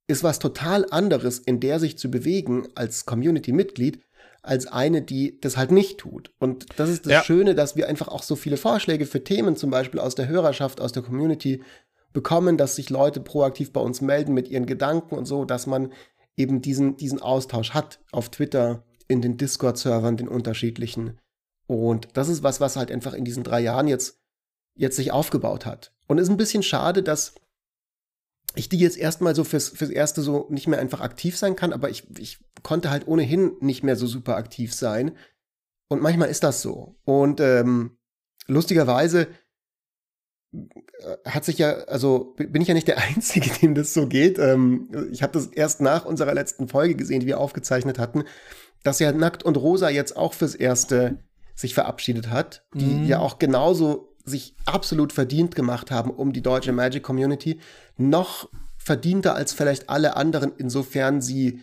ist 0.08 0.24
was 0.24 0.38
total 0.38 0.87
anderes, 0.90 1.38
in 1.38 1.61
der 1.61 1.78
sich 1.78 1.96
zu 1.96 2.11
bewegen 2.11 2.68
als 2.74 3.06
Community-Mitglied, 3.06 4.00
als 4.42 4.66
eine, 4.66 5.02
die 5.02 5.40
das 5.40 5.56
halt 5.56 5.70
nicht 5.70 5.98
tut. 5.98 6.32
Und 6.38 6.66
das 6.76 6.90
ist 6.90 7.06
das 7.06 7.12
ja. 7.12 7.22
Schöne, 7.22 7.54
dass 7.54 7.76
wir 7.76 7.88
einfach 7.88 8.08
auch 8.08 8.24
so 8.24 8.35
viele 8.35 8.56
Vorschläge 8.56 9.06
für 9.06 9.22
Themen 9.22 9.56
zum 9.56 9.70
Beispiel 9.70 10.00
aus 10.00 10.16
der 10.16 10.28
Hörerschaft, 10.28 10.80
aus 10.80 10.92
der 10.92 11.02
Community 11.02 11.62
bekommen, 12.12 12.58
dass 12.58 12.76
sich 12.76 12.90
Leute 12.90 13.20
proaktiv 13.20 13.72
bei 13.72 13.80
uns 13.80 14.00
melden 14.00 14.35
mit 14.35 14.48
ihren 14.48 14.66
Gedanken 14.66 15.14
und 15.14 15.26
so, 15.26 15.44
dass 15.44 15.66
man 15.66 15.92
eben 16.37 16.61
diesen, 16.61 16.96
diesen 16.96 17.22
Austausch 17.22 17.70
hat 17.70 18.00
auf 18.11 18.30
Twitter, 18.30 18.85
in 19.12 19.22
den 19.22 19.37
Discord-Servern, 19.37 20.16
den 20.16 20.29
unterschiedlichen. 20.29 21.18
Und 21.66 22.09
das 22.14 22.29
ist 22.29 22.42
was, 22.42 22.61
was 22.61 22.77
halt 22.77 22.90
einfach 22.90 23.14
in 23.14 23.25
diesen 23.25 23.44
drei 23.44 23.61
Jahren 23.61 23.88
jetzt, 23.88 24.20
jetzt 24.75 24.96
sich 24.96 25.12
aufgebaut 25.12 25.66
hat. 25.66 25.94
Und 26.07 26.18
es 26.18 26.25
ist 26.25 26.31
ein 26.31 26.37
bisschen 26.37 26.62
schade, 26.62 27.03
dass 27.03 27.35
ich 28.55 28.68
die 28.68 28.79
jetzt 28.79 28.98
erstmal 28.98 29.35
so 29.35 29.44
fürs, 29.44 29.68
fürs 29.68 29.90
Erste 29.90 30.20
so 30.20 30.46
nicht 30.51 30.66
mehr 30.66 30.79
einfach 30.79 31.01
aktiv 31.01 31.38
sein 31.38 31.57
kann, 31.57 31.72
aber 31.72 31.88
ich, 31.88 32.05
ich 32.18 32.38
konnte 32.62 32.90
halt 32.90 33.07
ohnehin 33.07 33.53
nicht 33.61 33.83
mehr 33.83 33.96
so 33.96 34.07
super 34.07 34.37
aktiv 34.37 34.75
sein. 34.75 35.16
Und 35.88 36.03
manchmal 36.03 36.29
ist 36.29 36.42
das 36.42 36.62
so. 36.62 36.96
Und 37.05 37.40
ähm, 37.40 37.96
lustigerweise 38.46 39.29
hat 41.25 41.44
sich 41.44 41.59
ja, 41.59 41.72
also 41.85 42.35
bin 42.37 42.61
ich 42.61 42.68
ja 42.68 42.75
nicht 42.75 42.88
der 42.88 42.98
Einzige, 43.09 43.51
dem 43.61 43.75
das 43.75 43.94
so 43.94 44.07
geht. 44.07 44.38
Ähm, 44.38 44.88
ich 45.11 45.22
habe 45.22 45.33
das 45.33 45.46
erst 45.46 45.81
nach 45.81 46.05
unserer 46.05 46.35
letzten 46.35 46.68
Folge 46.68 46.94
gesehen, 46.94 47.20
die 47.20 47.27
wir 47.27 47.40
aufgezeichnet 47.40 47.98
hatten, 47.98 48.25
dass 48.83 48.99
ja 48.99 49.12
Nackt 49.12 49.42
und 49.42 49.57
Rosa 49.57 49.88
jetzt 49.90 50.16
auch 50.16 50.35
fürs 50.35 50.55
Erste 50.55 51.18
sich 51.55 51.75
verabschiedet 51.75 52.31
hat, 52.31 52.64
die 52.75 52.85
mhm. 52.85 53.07
ja 53.07 53.18
auch 53.18 53.38
genauso 53.38 54.14
sich 54.25 54.55
absolut 54.64 55.12
verdient 55.12 55.55
gemacht 55.55 55.90
haben 55.90 56.11
um 56.11 56.33
die 56.33 56.42
deutsche 56.42 56.73
Magic 56.73 57.03
Community, 57.03 57.61
noch 57.97 58.49
verdienter 58.79 59.35
als 59.35 59.53
vielleicht 59.53 59.88
alle 59.88 60.16
anderen, 60.16 60.53
insofern 60.57 61.21
sie 61.21 61.62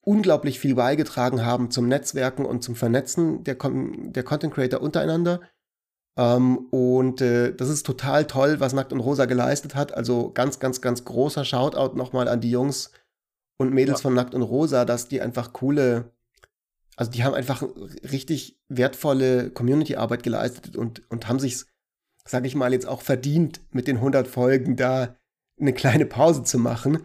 unglaublich 0.00 0.58
viel 0.58 0.74
beigetragen 0.74 1.44
haben 1.44 1.70
zum 1.70 1.88
Netzwerken 1.88 2.44
und 2.44 2.62
zum 2.62 2.74
Vernetzen 2.74 3.44
der, 3.44 3.56
der 3.56 4.22
Content 4.24 4.52
Creator 4.52 4.80
untereinander 4.80 5.40
ähm, 6.16 6.66
und 6.70 7.20
äh, 7.20 7.54
das 7.54 7.68
ist 7.68 7.86
total 7.86 8.26
toll, 8.26 8.60
was 8.60 8.74
Nackt 8.74 8.92
und 8.92 9.00
Rosa 9.00 9.24
geleistet 9.24 9.74
hat. 9.74 9.94
Also 9.94 10.30
ganz, 10.30 10.58
ganz, 10.58 10.80
ganz 10.80 11.04
großer 11.04 11.44
Shoutout 11.44 11.96
nochmal 11.96 12.28
an 12.28 12.40
die 12.40 12.50
Jungs 12.50 12.90
und 13.56 13.72
Mädels 13.72 14.00
ja. 14.00 14.02
von 14.02 14.14
Nackt 14.14 14.34
und 14.34 14.42
Rosa, 14.42 14.84
dass 14.84 15.08
die 15.08 15.20
einfach 15.20 15.52
coole, 15.52 16.10
also 16.96 17.10
die 17.10 17.24
haben 17.24 17.34
einfach 17.34 17.62
richtig 18.10 18.58
wertvolle 18.68 19.50
Community-Arbeit 19.50 20.22
geleistet 20.22 20.76
und, 20.76 21.02
und 21.10 21.28
haben 21.28 21.38
sich, 21.38 21.64
sag 22.24 22.44
ich 22.44 22.54
mal, 22.54 22.72
jetzt 22.72 22.86
auch 22.86 23.02
verdient, 23.02 23.60
mit 23.70 23.86
den 23.86 23.96
100 23.96 24.28
Folgen 24.28 24.76
da 24.76 25.16
eine 25.60 25.72
kleine 25.72 26.06
Pause 26.06 26.44
zu 26.44 26.58
machen. 26.58 27.02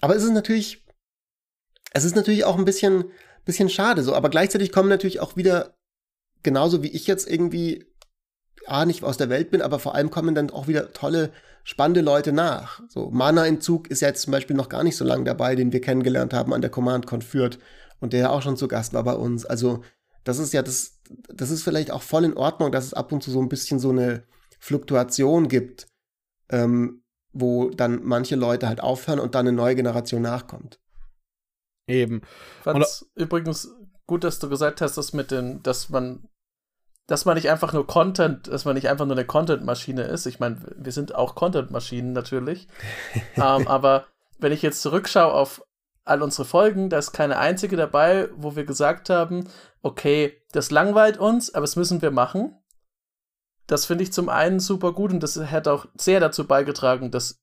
Aber 0.00 0.14
es 0.14 0.22
ist 0.22 0.32
natürlich, 0.32 0.86
es 1.92 2.04
ist 2.04 2.16
natürlich 2.16 2.44
auch 2.44 2.56
ein 2.56 2.64
bisschen, 2.64 3.04
bisschen 3.44 3.68
schade 3.68 4.02
so, 4.02 4.14
aber 4.14 4.28
gleichzeitig 4.28 4.72
kommen 4.72 4.88
natürlich 4.88 5.20
auch 5.20 5.36
wieder 5.36 5.74
genauso 6.42 6.82
wie 6.82 6.88
ich 6.88 7.06
jetzt 7.06 7.28
irgendwie 7.28 7.86
A, 8.66 8.84
nicht 8.84 9.02
aus 9.02 9.16
der 9.16 9.30
Welt 9.30 9.50
bin, 9.50 9.62
aber 9.62 9.78
vor 9.78 9.94
allem 9.94 10.10
kommen 10.10 10.34
dann 10.34 10.50
auch 10.50 10.68
wieder 10.68 10.92
tolle, 10.92 11.32
spannende 11.64 12.02
Leute 12.02 12.32
nach. 12.32 12.82
So, 12.88 13.10
Mana-Entzug 13.10 13.90
ist 13.90 14.02
ja 14.02 14.08
jetzt 14.08 14.22
zum 14.22 14.30
Beispiel 14.30 14.54
noch 14.54 14.68
gar 14.68 14.84
nicht 14.84 14.96
so 14.96 15.04
lange 15.04 15.24
dabei, 15.24 15.56
den 15.56 15.72
wir 15.72 15.80
kennengelernt 15.80 16.34
haben 16.34 16.52
an 16.52 16.60
der 16.60 16.70
Command-Con 16.70 17.22
führt 17.22 17.58
und 18.00 18.12
der 18.12 18.20
ja 18.20 18.30
auch 18.30 18.42
schon 18.42 18.56
zu 18.56 18.68
Gast 18.68 18.92
war 18.92 19.04
bei 19.04 19.14
uns. 19.14 19.44
Also, 19.44 19.82
das 20.24 20.38
ist 20.38 20.52
ja 20.52 20.62
das, 20.62 21.00
das 21.28 21.50
ist 21.50 21.62
vielleicht 21.62 21.90
auch 21.90 22.02
voll 22.02 22.24
in 22.24 22.36
Ordnung, 22.36 22.72
dass 22.72 22.84
es 22.84 22.94
ab 22.94 23.12
und 23.12 23.22
zu 23.22 23.30
so 23.30 23.40
ein 23.40 23.48
bisschen 23.48 23.78
so 23.78 23.90
eine 23.90 24.24
Fluktuation 24.58 25.48
gibt, 25.48 25.88
ähm, 26.50 27.02
wo 27.32 27.70
dann 27.70 28.00
manche 28.04 28.36
Leute 28.36 28.68
halt 28.68 28.80
aufhören 28.80 29.20
und 29.20 29.34
dann 29.34 29.46
eine 29.46 29.56
neue 29.56 29.74
Generation 29.74 30.22
nachkommt. 30.22 30.80
Eben. 31.86 32.22
Fand's 32.62 33.06
übrigens 33.14 33.70
gut, 34.06 34.24
dass 34.24 34.38
du 34.38 34.48
gesagt 34.48 34.80
hast, 34.80 34.96
dass 34.98 35.12
mit 35.12 35.30
den, 35.30 35.62
dass 35.62 35.88
man 35.88 36.28
dass 37.08 37.24
man 37.24 37.36
nicht 37.36 37.50
einfach 37.50 37.72
nur 37.72 37.86
Content, 37.86 38.48
dass 38.48 38.66
man 38.66 38.74
nicht 38.74 38.88
einfach 38.88 39.06
nur 39.06 39.16
eine 39.16 39.24
Content-Maschine 39.24 40.02
ist. 40.02 40.26
Ich 40.26 40.40
meine, 40.40 40.60
wir 40.76 40.92
sind 40.92 41.14
auch 41.14 41.34
Content-Maschinen 41.34 42.12
natürlich. 42.12 42.68
ähm, 43.36 43.66
aber 43.66 44.06
wenn 44.38 44.52
ich 44.52 44.60
jetzt 44.60 44.82
zurückschaue 44.82 45.32
auf 45.32 45.64
all 46.08 46.22
unsere 46.22 46.44
Folgen, 46.44 46.90
da 46.90 46.98
ist 46.98 47.12
keine 47.12 47.38
einzige 47.38 47.76
dabei, 47.76 48.28
wo 48.36 48.56
wir 48.56 48.64
gesagt 48.64 49.10
haben, 49.10 49.48
okay, 49.82 50.42
das 50.52 50.70
langweilt 50.70 51.18
uns, 51.18 51.54
aber 51.54 51.62
das 51.62 51.76
müssen 51.76 52.02
wir 52.02 52.10
machen. 52.10 52.56
Das 53.66 53.84
finde 53.84 54.04
ich 54.04 54.12
zum 54.12 54.28
einen 54.28 54.60
super 54.60 54.92
gut 54.92 55.12
und 55.12 55.22
das 55.22 55.36
hat 55.36 55.68
auch 55.68 55.86
sehr 55.96 56.20
dazu 56.20 56.46
beigetragen, 56.46 57.10
dass 57.10 57.40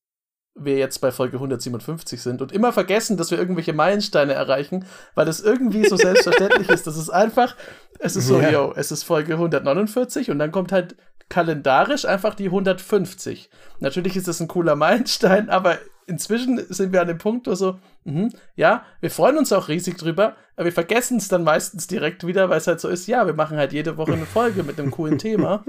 wir 0.58 0.78
jetzt 0.78 0.99
bei 0.99 1.12
Folge 1.12 1.36
157 1.36 2.21
sind 2.21 2.41
und 2.41 2.51
immer 2.51 2.71
vergessen, 2.71 3.17
dass 3.17 3.30
wir 3.30 3.38
irgendwelche 3.38 3.73
Meilensteine 3.73 4.34
erreichen, 4.34 4.86
weil 5.13 5.28
es 5.28 5.41
irgendwie 5.41 5.88
so 5.88 5.97
selbstverständlich 5.97 6.69
ist. 6.69 6.88
Das 6.88 6.97
ist 6.97 7.10
einfach, 7.10 7.56
es 7.99 8.15
ist 8.15 8.28
so, 8.28 8.39
ja. 8.39 8.49
yo, 8.49 8.73
es 8.75 8.91
ist 8.91 9.04
Folge 9.04 9.34
149 9.34 10.32
und 10.32 10.39
dann 10.39 10.54
kommt 10.54 10.71
halt 10.71 10.95
kalendarisch 11.28 12.06
einfach 12.06 12.36
die 12.36 12.45
150. 12.45 13.49
Natürlich 13.80 14.15
ist 14.15 14.28
das 14.28 14.39
ein 14.39 14.47
cooler 14.47 14.75
Meilenstein, 14.75 15.49
aber 15.49 15.78
inzwischen 16.08 16.62
sind 16.69 16.93
wir 16.93 17.01
an 17.01 17.08
dem 17.08 17.17
Punkt, 17.17 17.47
wo 17.47 17.56
so, 17.56 17.80
mh, 18.06 18.30
ja, 18.56 18.86
wir 19.02 19.12
freuen 19.12 19.38
uns 19.38 19.52
auch 19.52 19.68
riesig 19.68 19.98
drüber, 19.98 20.36
aber 20.56 20.65
wir 20.65 20.72
vergessen 20.72 21.18
es 21.18 21.28
dann 21.28 21.44
meistens 21.44 21.88
direkt 21.88 22.26
wieder, 22.26 22.50
weil 22.50 22.58
es 22.58 22.68
halt 22.68 22.80
so 22.80 22.88
ist, 22.88 23.08
ja, 23.08 23.26
wir 23.26 23.34
machen 23.34 23.58
halt 23.58 23.74
jede 23.74 23.98
Woche 23.98 24.13
eine 24.13 24.26
Folge 24.26 24.63
mit 24.63 24.80
einem 24.80 24.91
coolen 24.91 25.18
Thema. 25.18 25.65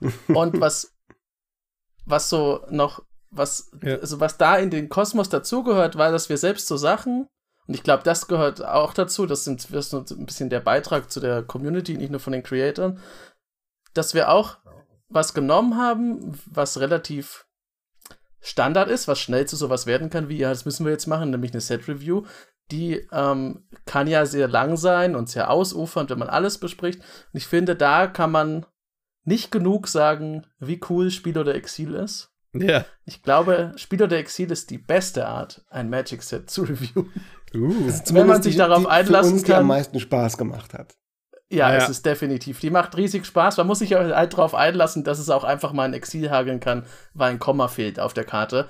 Und 0.28 0.60
was, 0.60 0.96
was 2.04 2.28
so 2.28 2.64
noch 2.70 3.02
was, 3.30 3.70
ja. 3.82 3.96
also 3.96 4.20
was 4.20 4.38
da 4.38 4.56
in 4.56 4.70
den 4.70 4.88
Kosmos 4.88 5.28
dazugehört, 5.28 5.96
war, 5.96 6.12
dass 6.12 6.28
wir 6.28 6.38
selbst 6.38 6.66
so 6.66 6.76
Sachen, 6.76 7.28
und 7.66 7.74
ich 7.74 7.82
glaube, 7.82 8.02
das 8.02 8.26
gehört 8.26 8.64
auch 8.64 8.94
dazu, 8.94 9.26
das 9.26 9.44
sind 9.44 9.72
das 9.74 9.92
ist 9.92 10.12
ein 10.12 10.24
bisschen 10.24 10.48
der 10.48 10.60
Beitrag 10.60 11.10
zu 11.10 11.20
der 11.20 11.42
Community, 11.42 11.96
nicht 11.96 12.10
nur 12.10 12.20
von 12.20 12.32
den 12.32 12.42
Creatoren, 12.42 13.00
dass 13.92 14.14
wir 14.14 14.30
auch 14.30 14.56
was 15.08 15.34
genommen 15.34 15.76
haben, 15.76 16.38
was 16.46 16.80
relativ 16.80 17.47
Standard 18.40 18.88
ist, 18.88 19.08
was 19.08 19.20
schnell 19.20 19.46
zu 19.46 19.56
sowas 19.56 19.86
werden 19.86 20.10
kann, 20.10 20.28
wie, 20.28 20.38
ja, 20.38 20.50
das 20.50 20.64
müssen 20.64 20.84
wir 20.84 20.92
jetzt 20.92 21.06
machen, 21.06 21.30
nämlich 21.30 21.52
eine 21.52 21.60
Set-Review. 21.60 22.24
Die 22.70 23.06
ähm, 23.12 23.66
kann 23.86 24.06
ja 24.06 24.26
sehr 24.26 24.46
lang 24.46 24.76
sein 24.76 25.16
und 25.16 25.28
sehr 25.28 25.50
ausufernd, 25.50 26.10
wenn 26.10 26.18
man 26.18 26.28
alles 26.28 26.58
bespricht. 26.58 27.00
Und 27.00 27.38
ich 27.38 27.46
finde, 27.46 27.74
da 27.74 28.06
kann 28.06 28.30
man 28.30 28.66
nicht 29.24 29.50
genug 29.50 29.88
sagen, 29.88 30.46
wie 30.58 30.80
cool 30.88 31.10
Spiel 31.10 31.38
oder 31.38 31.54
Exil 31.54 31.94
ist. 31.94 32.30
Ja. 32.54 32.84
Ich 33.04 33.22
glaube, 33.22 33.72
Spieler 33.76 34.08
der 34.08 34.18
Exil 34.18 34.50
ist 34.50 34.70
die 34.70 34.78
beste 34.78 35.26
Art, 35.26 35.64
ein 35.68 35.90
Magic 35.90 36.22
Set 36.22 36.50
zu 36.50 36.62
reviewen. 36.62 37.10
Uh. 37.54 37.90
Wenn 38.10 38.26
man 38.26 38.42
sich 38.42 38.54
die, 38.54 38.58
darauf 38.58 38.82
die 38.82 38.88
einlassen 38.88 39.34
uns, 39.34 39.42
kann. 39.42 39.48
Die 39.48 39.54
am 39.60 39.66
meisten 39.66 40.00
Spaß 40.00 40.36
gemacht 40.36 40.74
hat. 40.74 40.94
Ja, 41.50 41.70
ja, 41.70 41.76
es 41.76 41.88
ist 41.88 42.04
definitiv. 42.04 42.60
Die 42.60 42.70
macht 42.70 42.96
riesig 42.96 43.24
Spaß. 43.24 43.56
Man 43.56 43.66
muss 43.66 43.78
sich 43.78 43.94
halt 43.94 44.32
darauf 44.32 44.54
einlassen, 44.54 45.04
dass 45.04 45.18
es 45.18 45.30
auch 45.30 45.44
einfach 45.44 45.72
mal 45.72 45.84
ein 45.84 45.94
Exil 45.94 46.30
hageln 46.30 46.60
kann, 46.60 46.84
weil 47.14 47.30
ein 47.30 47.38
Komma 47.38 47.68
fehlt 47.68 47.98
auf 47.98 48.12
der 48.12 48.24
Karte. 48.24 48.68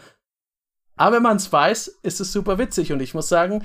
Aber 0.96 1.16
wenn 1.16 1.22
man 1.22 1.36
es 1.36 1.52
weiß, 1.52 1.88
ist 2.02 2.20
es 2.20 2.32
super 2.32 2.58
witzig. 2.58 2.92
Und 2.92 3.00
ich 3.00 3.14
muss 3.14 3.28
sagen, 3.28 3.64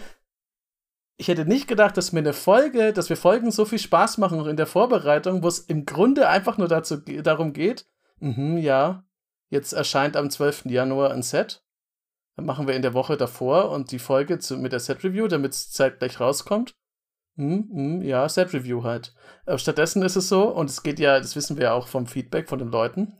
ich 1.17 1.27
hätte 1.27 1.45
nicht 1.45 1.67
gedacht, 1.67 1.95
dass 1.95 2.11
mir 2.11 2.19
eine 2.19 2.33
Folge, 2.33 2.91
dass 2.91 3.09
wir 3.09 3.17
Folgen 3.17 3.51
so 3.51 3.65
viel 3.65 3.79
Spaß 3.79 4.17
machen 4.17 4.45
in 4.47 4.57
der 4.57 4.65
Vorbereitung, 4.65 5.43
wo 5.43 5.47
es 5.47 5.59
im 5.59 5.85
Grunde 5.85 6.27
einfach 6.27 6.57
nur 6.57 6.67
dazu, 6.67 6.97
darum 6.97 7.53
geht, 7.53 7.85
mhm, 8.19 8.57
ja, 8.57 9.05
Jetzt 9.53 9.73
erscheint 9.73 10.17
am 10.17 10.31
12. 10.31 10.65
Januar 10.65 11.11
ein 11.11 11.21
Set. 11.21 11.63
Dann 12.35 12.47
machen 12.47 12.65
wir 12.65 12.73
in 12.73 12.81
der 12.81 12.95
Woche 12.95 13.17
davor 13.17 13.69
und 13.69 13.91
die 13.91 13.99
Folge 13.99 14.39
zu, 14.39 14.57
mit 14.57 14.71
der 14.71 14.79
Set-Review, 14.79 15.27
damit 15.27 15.51
es 15.51 15.69
zeitgleich 15.69 16.19
rauskommt. 16.19 16.75
Hm, 17.35 17.69
hm, 17.73 18.01
ja, 18.03 18.27
Set-Review 18.29 18.83
halt. 18.83 19.13
Aber 19.45 19.57
stattdessen 19.57 20.03
ist 20.03 20.15
es 20.15 20.29
so, 20.29 20.49
und 20.49 20.69
es 20.69 20.83
geht 20.83 20.99
ja, 20.99 21.19
das 21.19 21.35
wissen 21.35 21.57
wir 21.57 21.73
auch 21.73 21.87
vom 21.87 22.05
Feedback 22.05 22.47
von 22.47 22.59
den 22.59 22.69
Leuten 22.69 23.17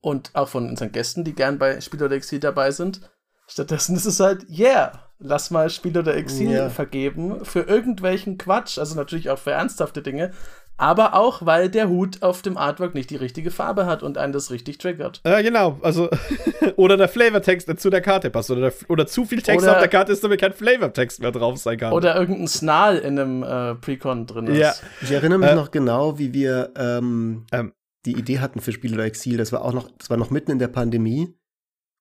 und 0.00 0.34
auch 0.34 0.48
von 0.48 0.68
unseren 0.68 0.92
Gästen, 0.92 1.24
die 1.24 1.34
gern 1.34 1.58
bei 1.58 1.80
Spiel 1.80 2.02
oder 2.02 2.16
Exil 2.16 2.40
dabei 2.40 2.70
sind. 2.70 3.00
Stattdessen 3.46 3.96
ist 3.96 4.06
es 4.06 4.20
halt, 4.20 4.48
yeah, 4.48 5.10
lass 5.18 5.50
mal 5.50 5.68
Spiel 5.70 5.98
oder 5.98 6.16
Exil 6.16 6.50
yeah. 6.50 6.70
vergeben 6.70 7.44
für 7.44 7.62
irgendwelchen 7.62 8.38
Quatsch, 8.38 8.78
also 8.78 8.94
natürlich 8.94 9.28
auch 9.28 9.38
für 9.38 9.50
ernsthafte 9.50 10.02
Dinge, 10.02 10.32
aber 10.80 11.14
auch, 11.14 11.44
weil 11.44 11.68
der 11.68 11.90
Hut 11.90 12.22
auf 12.22 12.40
dem 12.40 12.56
Artwork 12.56 12.94
nicht 12.94 13.10
die 13.10 13.16
richtige 13.16 13.50
Farbe 13.50 13.84
hat 13.84 14.02
und 14.02 14.16
einen 14.16 14.32
das 14.32 14.50
richtig 14.50 14.78
triggert. 14.78 15.20
Ja, 15.26 15.42
genau. 15.42 15.78
Also, 15.82 16.08
oder 16.76 16.96
der 16.96 17.08
Flavortext 17.08 17.68
zu 17.78 17.90
der 17.90 18.00
Karte 18.00 18.30
passt. 18.30 18.50
Oder, 18.50 18.62
der, 18.62 18.72
oder 18.88 19.06
zu 19.06 19.26
viel 19.26 19.42
Text 19.42 19.62
oder, 19.62 19.74
auf 19.74 19.78
der 19.80 19.88
Karte 19.88 20.12
ist, 20.12 20.24
damit 20.24 20.40
kein 20.40 20.54
Flavortext 20.54 21.20
mehr 21.20 21.32
drauf 21.32 21.58
sein 21.58 21.76
kann. 21.76 21.92
Oder 21.92 22.16
irgendein 22.16 22.48
Snarl 22.48 22.96
in 22.96 23.18
einem 23.18 23.42
äh, 23.42 23.74
Precon 23.74 24.26
drin 24.26 24.46
ist. 24.46 24.58
Ja. 24.58 24.72
Ich 25.02 25.10
erinnere 25.10 25.38
mich 25.38 25.50
äh, 25.50 25.54
noch 25.54 25.70
genau, 25.70 26.18
wie 26.18 26.32
wir 26.32 26.72
ähm, 26.76 27.44
ähm, 27.52 27.74
die 28.06 28.16
Idee 28.16 28.38
hatten 28.38 28.60
für 28.60 28.72
Spiel 28.72 28.94
oder 28.94 29.04
Exil. 29.04 29.36
Das 29.36 29.52
war 29.52 29.62
auch 29.62 29.74
noch, 29.74 29.90
das 29.98 30.08
war 30.08 30.16
noch 30.16 30.30
mitten 30.30 30.50
in 30.50 30.58
der 30.58 30.68
Pandemie. 30.68 31.34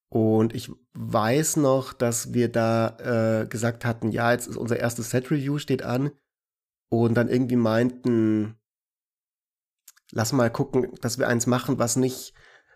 Und 0.09 0.55
ich 0.55 0.71
weiß 0.93 1.57
noch, 1.57 1.91
dass 1.91 2.33
wir 2.33 2.47
da 2.47 3.41
äh, 3.41 3.45
gesagt 3.45 3.83
hatten, 3.83 4.09
ja, 4.09 4.31
jetzt 4.31 4.47
ist 4.47 4.55
unser 4.55 4.79
erstes 4.79 5.09
Set-Review, 5.09 5.57
steht 5.57 5.83
an. 5.83 6.11
Und 6.89 7.15
dann 7.15 7.27
irgendwie 7.27 7.57
meinten, 7.57 8.55
lass 10.11 10.33
mal 10.33 10.49
gucken, 10.49 10.89
dass 11.01 11.19
wir 11.19 11.27
eins 11.27 11.47
machen, 11.47 11.79
was 11.79 11.95
nicht 11.95 12.33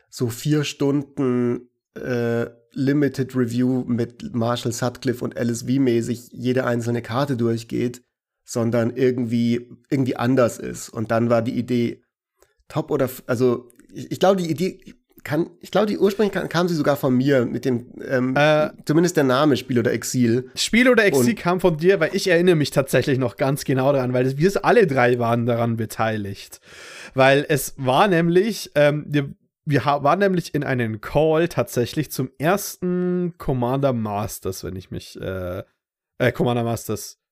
so 0.10 0.30
vier 0.30 0.64
Stunden 0.64 1.70
äh, 1.96 2.48
Limited 2.72 3.36
Review 3.36 3.84
mit 3.86 4.34
Marshall 4.34 4.72
Sutcliffe 4.72 5.24
und 5.24 5.38
LSV-mäßig 5.38 6.30
jede 6.32 6.66
einzelne 6.66 7.02
Karte 7.02 7.38
durchgeht, 7.38 8.04
sondern 8.44 8.96
irgendwie, 8.96 9.70
irgendwie 9.90 10.16
anders 10.16 10.58
ist. 10.60 10.90
Und 10.90 11.12
dann 11.12 11.30
war 11.30 11.42
die 11.42 11.58
Idee 11.58 12.04
top 12.68 12.92
oder, 12.92 13.10
also 13.28 13.72
ich, 13.94 14.12
ich 14.12 14.20
glaube, 14.20 14.42
die 14.42 14.50
Idee 14.50 14.96
kann, 15.24 15.50
ich 15.62 15.72
glaube, 15.72 15.88
die 15.88 15.98
ursprünglich 15.98 16.34
kam, 16.34 16.50
kam, 16.50 16.68
sie 16.68 16.76
sogar 16.76 16.98
von 16.98 17.16
mir 17.16 17.46
mit 17.46 17.64
dem, 17.64 17.86
ähm, 18.06 18.36
äh, 18.36 18.72
zumindest 18.86 19.16
der 19.16 19.24
Name 19.24 19.56
Spiel 19.56 19.80
oder 19.80 19.94
Exil. 19.94 20.50
Spiel 20.56 20.90
oder 20.90 21.06
Exil 21.06 21.30
und 21.30 21.40
kam 21.40 21.60
von 21.62 21.78
dir, 21.78 22.00
weil 22.00 22.14
ich 22.14 22.28
erinnere 22.28 22.56
mich 22.56 22.72
tatsächlich 22.72 23.20
noch 23.20 23.38
ganz 23.38 23.64
genau 23.64 23.94
daran, 23.94 24.14
weil 24.14 24.38
wir 24.38 24.66
alle 24.66 24.86
drei 24.86 25.20
waren 25.20 25.46
daran 25.46 25.78
beteiligt. 25.78 26.60
Weil 27.14 27.46
es 27.48 27.76
war 27.78 28.08
nämlich, 28.08 28.72
ähm, 28.76 29.06
wir, 29.08 29.34
wir 29.66 29.86
waren 29.86 30.20
nämlich 30.20 30.54
in 30.54 30.64
einen 30.64 31.02
Call 31.02 31.48
tatsächlich 31.48 32.12
zum 32.12 32.30
ersten 32.38 33.36
Commander 33.38 33.94
Masters, 33.94 34.64
wenn 34.64 34.76
ich 34.76 34.92
mich, 34.92 35.20
äh, 35.20 35.64
äh 36.18 36.32
Commander 36.32 36.64
Masters 36.64 37.24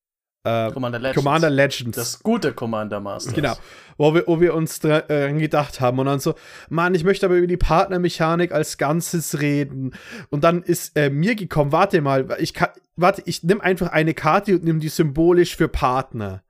äh, 0.44 0.72
Commander, 0.72 0.98
Legends. 0.98 1.24
Commander 1.24 1.50
Legends. 1.50 1.96
Das 1.98 2.24
gute 2.24 2.54
Commander 2.54 3.00
Master. 3.00 3.32
Genau. 3.32 3.54
Wo 3.98 4.16
wir, 4.16 4.24
wo 4.26 4.42
wir 4.42 4.56
uns 4.56 4.80
dran 4.80 5.04
äh, 5.08 5.32
gedacht 5.34 5.80
haben 5.80 6.00
und 6.00 6.08
dann 6.08 6.20
so, 6.20 6.34
Mann, 6.70 6.96
ich 6.96 7.04
möchte 7.04 7.28
aber 7.28 7.36
über 7.36 7.48
die 7.48 7.58
Partnermechanik 7.58 8.52
als 8.52 8.78
Ganzes 8.78 9.40
reden. 9.40 9.94
Und 10.30 10.44
dann 10.44 10.64
ist 10.64 10.98
äh, 10.98 11.12
mir 11.12 11.36
gekommen, 11.36 11.72
warte 11.72 12.02
mal, 12.02 12.36
ich 12.40 12.56
kann, 12.56 12.70
warte, 12.96 13.22
ich 13.26 13.44
nehme 13.44 13.62
einfach 13.62 13.90
eine 13.90 14.16
Karte 14.16 14.56
und 14.56 14.64
nehme 14.64 14.80
die 14.80 14.90
symbolisch 14.90 15.56
für 15.56 15.68
Partner 15.68 16.42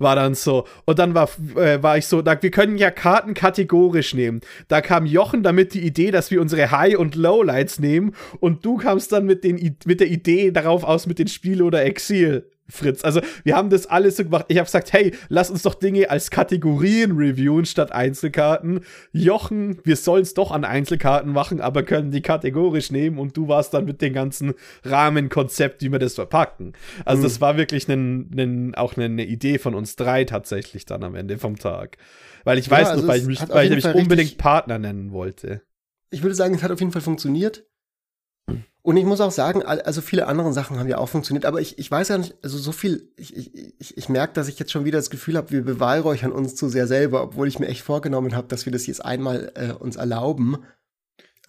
war 0.00 0.16
dann 0.16 0.34
so. 0.34 0.66
Und 0.86 0.98
dann 0.98 1.14
war, 1.14 1.28
äh, 1.56 1.82
war 1.82 1.98
ich 1.98 2.06
so, 2.06 2.22
da, 2.22 2.40
wir 2.42 2.50
können 2.50 2.78
ja 2.78 2.90
Karten 2.90 3.34
kategorisch 3.34 4.14
nehmen. 4.14 4.40
Da 4.68 4.80
kam 4.80 5.06
Jochen 5.06 5.42
damit 5.42 5.74
die 5.74 5.86
Idee, 5.86 6.10
dass 6.10 6.30
wir 6.30 6.40
unsere 6.40 6.70
High- 6.70 6.98
und 6.98 7.14
Lowlights 7.14 7.78
nehmen 7.78 8.14
und 8.40 8.64
du 8.64 8.78
kamst 8.78 9.12
dann 9.12 9.26
mit, 9.26 9.44
den, 9.44 9.76
mit 9.84 10.00
der 10.00 10.08
Idee 10.08 10.50
darauf 10.50 10.84
aus 10.84 11.06
mit 11.06 11.18
den 11.18 11.28
Spiel 11.28 11.62
oder 11.62 11.84
Exil. 11.84 12.49
Fritz. 12.70 13.04
Also, 13.04 13.20
wir 13.44 13.56
haben 13.56 13.70
das 13.70 13.86
alles 13.86 14.16
so 14.16 14.24
gemacht. 14.24 14.46
Ich 14.48 14.56
habe 14.58 14.66
gesagt, 14.66 14.92
hey, 14.92 15.14
lass 15.28 15.50
uns 15.50 15.62
doch 15.62 15.74
Dinge 15.74 16.10
als 16.10 16.30
Kategorien 16.30 17.12
reviewen 17.12 17.64
statt 17.64 17.92
Einzelkarten. 17.92 18.80
Jochen, 19.12 19.78
wir 19.84 19.96
sollen 19.96 20.22
es 20.22 20.34
doch 20.34 20.50
an 20.50 20.64
Einzelkarten 20.64 21.32
machen, 21.32 21.60
aber 21.60 21.82
können 21.82 22.10
die 22.10 22.22
kategorisch 22.22 22.90
nehmen 22.90 23.18
und 23.18 23.36
du 23.36 23.48
warst 23.48 23.74
dann 23.74 23.84
mit 23.84 24.02
dem 24.02 24.12
ganzen 24.12 24.54
Rahmenkonzept, 24.84 25.82
wie 25.82 25.92
wir 25.92 25.98
das 25.98 26.14
verpacken. 26.14 26.72
Also, 27.04 27.20
mhm. 27.20 27.24
das 27.24 27.40
war 27.40 27.56
wirklich 27.56 27.88
nen, 27.88 28.28
nen, 28.30 28.74
auch 28.74 28.96
eine 28.96 29.24
Idee 29.24 29.58
von 29.58 29.74
uns 29.74 29.96
drei 29.96 30.24
tatsächlich 30.24 30.84
dann 30.84 31.04
am 31.04 31.14
Ende 31.14 31.38
vom 31.38 31.56
Tag. 31.56 31.96
Weil 32.44 32.58
ich 32.58 32.66
ja, 32.66 32.72
weiß 32.72 32.88
also 32.88 33.02
noch, 33.02 33.08
weil 33.08 33.20
ich 33.20 33.26
mich, 33.26 33.48
weil 33.48 33.72
ich 33.72 33.84
mich 33.84 33.94
unbedingt 33.94 34.38
Partner 34.38 34.78
nennen 34.78 35.12
wollte. 35.12 35.62
Ich 36.10 36.22
würde 36.22 36.34
sagen, 36.34 36.54
es 36.54 36.62
hat 36.62 36.70
auf 36.70 36.80
jeden 36.80 36.92
Fall 36.92 37.02
funktioniert. 37.02 37.64
Und 38.82 38.96
ich 38.96 39.04
muss 39.04 39.20
auch 39.20 39.30
sagen, 39.30 39.62
also 39.62 40.00
viele 40.00 40.26
andere 40.26 40.54
Sachen 40.54 40.78
haben 40.78 40.88
ja 40.88 40.96
auch 40.96 41.08
funktioniert, 41.08 41.44
aber 41.44 41.60
ich, 41.60 41.78
ich 41.78 41.90
weiß 41.90 42.08
ja 42.08 42.18
nicht, 42.18 42.34
also 42.42 42.56
so 42.56 42.72
viel, 42.72 43.12
ich, 43.16 43.36
ich, 43.36 43.96
ich, 43.98 44.08
merke, 44.08 44.32
dass 44.32 44.48
ich 44.48 44.58
jetzt 44.58 44.72
schon 44.72 44.86
wieder 44.86 44.98
das 44.98 45.10
Gefühl 45.10 45.36
habe, 45.36 45.50
wir 45.50 45.62
beweihräuchern 45.62 46.32
uns 46.32 46.56
zu 46.56 46.70
sehr 46.70 46.86
selber, 46.86 47.22
obwohl 47.22 47.46
ich 47.46 47.58
mir 47.58 47.68
echt 47.68 47.82
vorgenommen 47.82 48.34
habe, 48.34 48.48
dass 48.48 48.64
wir 48.64 48.72
das 48.72 48.86
jetzt 48.86 49.04
einmal 49.04 49.52
äh, 49.54 49.72
uns 49.72 49.96
erlauben. 49.96 50.56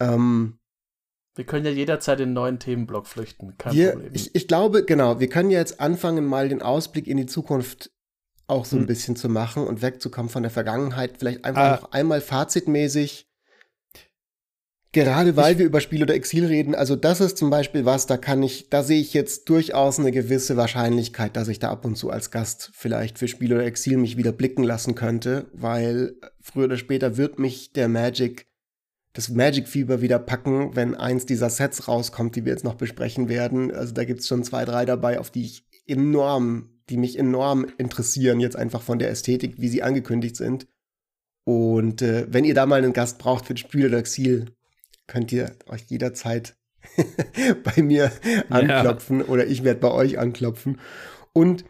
Ähm, 0.02 0.58
wir 1.36 1.46
können 1.46 1.66
ja 1.66 1.72
jederzeit 1.72 2.20
in 2.20 2.26
einen 2.26 2.34
neuen 2.34 2.60
Themenblock 2.60 3.08
flüchten, 3.08 3.58
kein 3.58 3.74
wir, 3.74 3.92
Problem. 3.92 4.12
Ich, 4.14 4.36
ich 4.36 4.48
glaube, 4.50 4.84
genau, 4.84 5.22
wir 5.22 5.30
können 5.30 5.52
ja 5.52 5.60
jetzt 5.60 5.80
anfangen, 5.80 6.26
mal 6.26 6.50
den 6.50 6.62
Ausblick 6.62 7.08
in 7.08 7.16
die 7.16 7.28
Zukunft 7.28 7.92
auch 8.48 8.66
so 8.66 8.76
ein 8.76 8.82
hm. 8.82 8.88
bisschen 8.88 9.16
zu 9.16 9.30
machen 9.30 9.66
und 9.66 9.82
wegzukommen 9.82 10.30
von 10.30 10.44
der 10.44 10.52
Vergangenheit. 10.52 11.20
Vielleicht 11.20 11.46
einfach 11.46 11.62
ah. 11.62 11.80
noch 11.82 11.92
einmal 11.94 12.20
fazitmäßig 12.20 13.31
Gerade 14.94 15.38
weil 15.38 15.54
ich, 15.54 15.60
wir 15.60 15.66
über 15.66 15.80
Spiel 15.80 16.04
oder 16.04 16.14
Exil 16.14 16.46
reden, 16.46 16.76
also 16.76 16.98
das 16.98 17.22
ist 17.22 17.38
zum 17.38 17.50
Beispiel 17.50 17.86
was, 17.86 18.08
da 18.08 18.18
kann 18.18 18.44
ich, 18.44 18.70
da 18.70 18.84
sehe 18.84 19.00
ich 19.00 19.14
jetzt 19.14 19.48
durchaus 19.48 20.00
eine 20.00 20.12
gewisse 20.12 20.58
Wahrscheinlichkeit, 20.58 21.38
dass 21.38 21.48
ich 21.48 21.60
da 21.60 21.72
ab 21.72 21.86
und 21.86 21.96
zu 21.96 22.10
als 22.10 22.30
Gast 22.30 22.72
vielleicht 22.74 23.18
für 23.18 23.30
Spiel 23.30 23.54
oder 23.54 23.66
Exil 23.66 23.96
mich 23.96 24.18
wieder 24.18 24.34
blicken 24.34 24.64
lassen 24.64 24.94
könnte, 24.94 25.46
weil 25.54 26.16
früher 26.42 26.66
oder 26.66 26.78
später 26.78 27.16
wird 27.16 27.40
mich 27.40 27.72
der 27.72 27.88
Magic, 27.88 28.48
das 29.14 29.30
Magic-Fieber 29.30 30.02
wieder 30.02 30.20
packen, 30.20 30.76
wenn 30.76 30.94
eins 30.96 31.26
dieser 31.26 31.50
Sets 31.50 31.88
rauskommt, 31.88 32.36
die 32.36 32.44
wir 32.44 32.52
jetzt 32.52 32.66
noch 32.66 32.76
besprechen 32.76 33.30
werden. 33.30 33.72
Also 33.72 33.94
da 33.94 34.04
gibt's 34.04 34.28
schon 34.28 34.44
zwei, 34.44 34.66
drei 34.66 34.84
dabei, 34.86 35.20
auf 35.20 35.32
die 35.32 35.44
ich 35.44 35.66
enorm, 35.88 36.70
die 36.90 36.98
mich 36.98 37.18
enorm 37.18 37.66
interessieren, 37.78 38.42
jetzt 38.42 38.58
einfach 38.58 38.82
von 38.82 39.00
der 39.00 39.10
Ästhetik, 39.10 39.56
wie 39.58 39.70
sie 39.70 39.84
angekündigt 39.84 40.36
sind. 40.36 40.68
Und 41.46 42.02
äh, 42.02 42.28
wenn 42.30 42.44
ihr 42.44 42.54
da 42.54 42.66
mal 42.66 42.84
einen 42.84 42.94
Gast 42.94 43.20
braucht 43.20 43.46
für 43.46 43.56
Spiel 43.56 43.88
oder 43.88 43.98
Exil, 43.98 44.48
könnt 45.12 45.32
ihr 45.34 45.52
euch 45.68 45.84
jederzeit 45.90 46.56
bei 47.64 47.82
mir 47.82 48.12
anklopfen 48.50 49.20
ja. 49.20 49.26
oder 49.26 49.46
ich 49.46 49.66
werde 49.66 49.82
bei 49.82 49.92
euch 49.92 50.18
anklopfen. 50.18 50.80
Und 51.34 51.66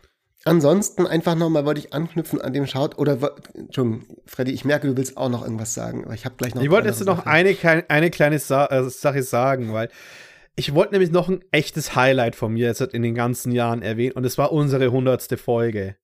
ansonsten 0.46 1.08
einfach 1.08 1.34
nochmal 1.34 1.66
wollte 1.66 1.80
ich 1.80 1.92
anknüpfen 1.92 2.40
an 2.40 2.54
dem 2.54 2.68
Schaut 2.68 3.00
oder 3.00 3.18
Entschuldigung, 3.56 4.06
Freddy, 4.28 4.52
ich 4.52 4.64
merke, 4.64 4.88
du 4.88 4.96
willst 4.96 5.18
auch 5.18 5.30
noch 5.30 5.42
irgendwas 5.42 5.74
sagen, 5.74 6.06
aber 6.06 6.14
ich 6.14 6.26
habe 6.26 6.36
gleich 6.36 6.54
noch. 6.54 6.62
Ich 6.62 6.70
wollte 6.70 6.88
jetzt 6.88 7.04
noch 7.04 7.26
eine, 7.26 7.56
eine 7.90 8.12
kleine 8.12 8.38
Sa 8.38 8.68
äh, 8.68 8.88
Sache 8.90 9.24
sagen, 9.24 9.74
weil 9.74 9.90
ich 10.56 10.76
wollte 10.76 10.94
nämlich 10.94 11.12
noch 11.12 11.28
ein 11.28 11.44
echtes 11.52 11.96
Highlight 11.96 12.36
von 12.36 12.54
mir 12.54 12.68
jetzt 12.68 12.82
in 12.82 13.02
den 13.02 13.16
ganzen 13.16 13.52
Jahren 13.52 13.82
erwähnen 13.82 14.14
und 14.14 14.24
es 14.24 14.38
war 14.38 14.52
unsere 14.52 14.92
hundertste 14.92 15.38
Folge 15.38 15.96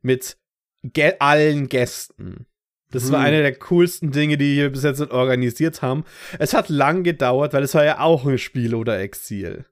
mit 0.00 0.38
ge 0.84 1.14
allen 1.18 1.68
Gästen. 1.68 2.46
Das 2.90 3.04
hm. 3.04 3.12
war 3.12 3.20
eine 3.20 3.42
der 3.42 3.54
coolsten 3.54 4.12
Dinge, 4.12 4.38
die 4.38 4.56
wir 4.56 4.70
bis 4.70 4.82
jetzt 4.82 5.00
organisiert 5.10 5.82
haben. 5.82 6.04
Es 6.38 6.54
hat 6.54 6.68
lang 6.68 7.02
gedauert, 7.02 7.52
weil 7.52 7.62
es 7.62 7.74
war 7.74 7.84
ja 7.84 8.00
auch 8.00 8.26
ein 8.26 8.38
Spiel 8.38 8.74
oder 8.74 8.98
Exil. 9.00 9.64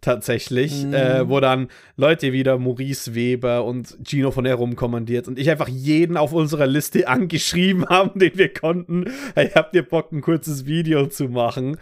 Tatsächlich, 0.00 0.84
mhm. 0.84 0.94
äh, 0.94 1.28
wo 1.28 1.40
dann 1.40 1.66
Leute 1.96 2.32
wieder 2.32 2.56
Maurice 2.56 3.16
Weber 3.16 3.64
und 3.64 3.98
Gino 4.06 4.30
von 4.30 4.44
Herum 4.44 4.76
kommandiert 4.76 5.26
und 5.26 5.40
ich 5.40 5.50
einfach 5.50 5.66
jeden 5.66 6.16
auf 6.16 6.32
unserer 6.32 6.68
Liste 6.68 7.08
angeschrieben 7.08 7.84
haben, 7.88 8.16
den 8.20 8.38
wir 8.38 8.52
konnten. 8.52 9.06
Hey, 9.34 9.50
habt 9.56 9.74
ihr 9.74 9.82
Bock, 9.82 10.12
ein 10.12 10.20
kurzes 10.20 10.66
Video 10.66 11.08
zu 11.08 11.24
machen? 11.24 11.78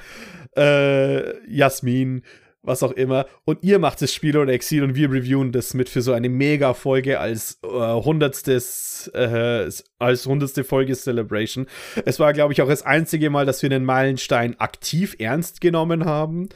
Äh, 0.57 1.47
Jasmin, 1.47 2.23
was 2.67 2.83
auch 2.83 2.93
immer. 2.93 3.27
Und 3.45 3.63
ihr 3.63 3.79
macht 3.79 4.03
das 4.03 4.13
Spiel 4.13 4.37
oder 4.37 4.53
Exil 4.53 4.83
und 4.83 4.95
wir 4.95 5.11
reviewen 5.11 5.53
das 5.53 5.75
mit 5.75 5.89
für 5.89 6.03
so 6.03 6.13
eine 6.13 6.29
Mega-Folge 6.29 7.21
als 7.21 7.59
äh, 7.63 7.69
hundertstes, 7.69 9.11
äh, 9.15 9.71
als 9.99 10.27
hundertste 10.27 10.65
Folge 10.65 10.95
Celebration. 10.95 11.67
Es 12.05 12.19
war, 12.19 12.33
glaube 12.33 12.53
ich, 12.53 12.63
auch 12.63 12.69
das 12.69 12.83
einzige 12.83 13.31
Mal, 13.31 13.47
dass 13.47 13.63
wir 13.63 13.71
den 13.71 13.85
Meilenstein 13.85 14.59
aktiv 14.61 15.17
ernst 15.19 15.61
genommen 15.61 16.05
haben. 16.05 16.49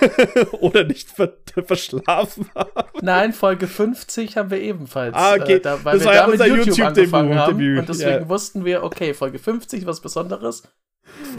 oder 0.60 0.84
nicht 0.84 1.10
ver 1.10 1.34
verschlafen 1.66 2.48
haben. 2.54 2.70
Nein, 3.02 3.32
Folge 3.32 3.66
50 3.66 4.36
haben 4.36 4.50
wir 4.50 4.60
ebenfalls. 4.60 5.14
Ah, 5.14 5.34
okay. 5.34 5.54
Äh, 5.54 5.60
da, 5.60 5.84
weil 5.84 5.94
das 5.94 6.02
wir 6.02 6.06
war 6.06 6.14
ja 6.14 6.26
unser 6.26 6.46
YouTube, 6.46 6.78
YouTube. 6.78 7.78
Und 7.78 7.88
deswegen 7.88 8.10
yeah. 8.10 8.28
wussten 8.28 8.64
wir, 8.64 8.82
okay, 8.82 9.14
Folge 9.14 9.38
50, 9.38 9.86
was 9.86 10.00
Besonderes. 10.00 10.62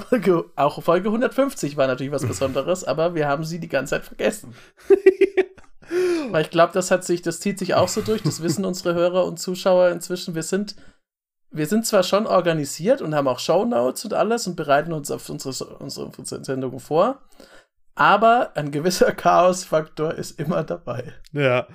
Folge, 0.09 0.45
auch 0.55 0.81
Folge 0.81 1.09
150 1.09 1.77
war 1.77 1.87
natürlich 1.87 2.11
was 2.11 2.25
Besonderes, 2.25 2.83
aber 2.83 3.15
wir 3.15 3.27
haben 3.27 3.43
sie 3.43 3.59
die 3.59 3.69
ganze 3.69 3.91
Zeit 3.91 4.05
vergessen. 4.05 4.53
Weil 6.31 6.43
ich 6.43 6.49
glaube, 6.49 6.73
das 6.73 6.91
hat 6.91 7.03
sich, 7.03 7.21
das 7.21 7.39
zieht 7.39 7.59
sich 7.59 7.73
auch 7.73 7.87
so 7.87 8.01
durch. 8.01 8.23
Das 8.23 8.41
wissen 8.41 8.63
unsere 8.63 8.93
Hörer 8.93 9.25
und 9.25 9.39
Zuschauer 9.39 9.89
inzwischen. 9.89 10.35
Wir 10.35 10.43
sind, 10.43 10.75
wir 11.51 11.65
sind 11.65 11.85
zwar 11.85 12.03
schon 12.03 12.27
organisiert 12.27 13.01
und 13.01 13.13
haben 13.13 13.27
auch 13.27 13.39
Shownotes 13.39 14.05
und 14.05 14.13
alles 14.13 14.47
und 14.47 14.55
bereiten 14.55 14.93
uns 14.93 15.11
auf 15.11 15.29
unsere, 15.29 15.77
unsere 15.77 16.11
Sendungen 16.45 16.79
vor, 16.79 17.21
aber 17.95 18.51
ein 18.55 18.71
gewisser 18.71 19.11
Chaosfaktor 19.13 20.13
ist 20.13 20.39
immer 20.39 20.63
dabei. 20.63 21.13
Ja. 21.33 21.67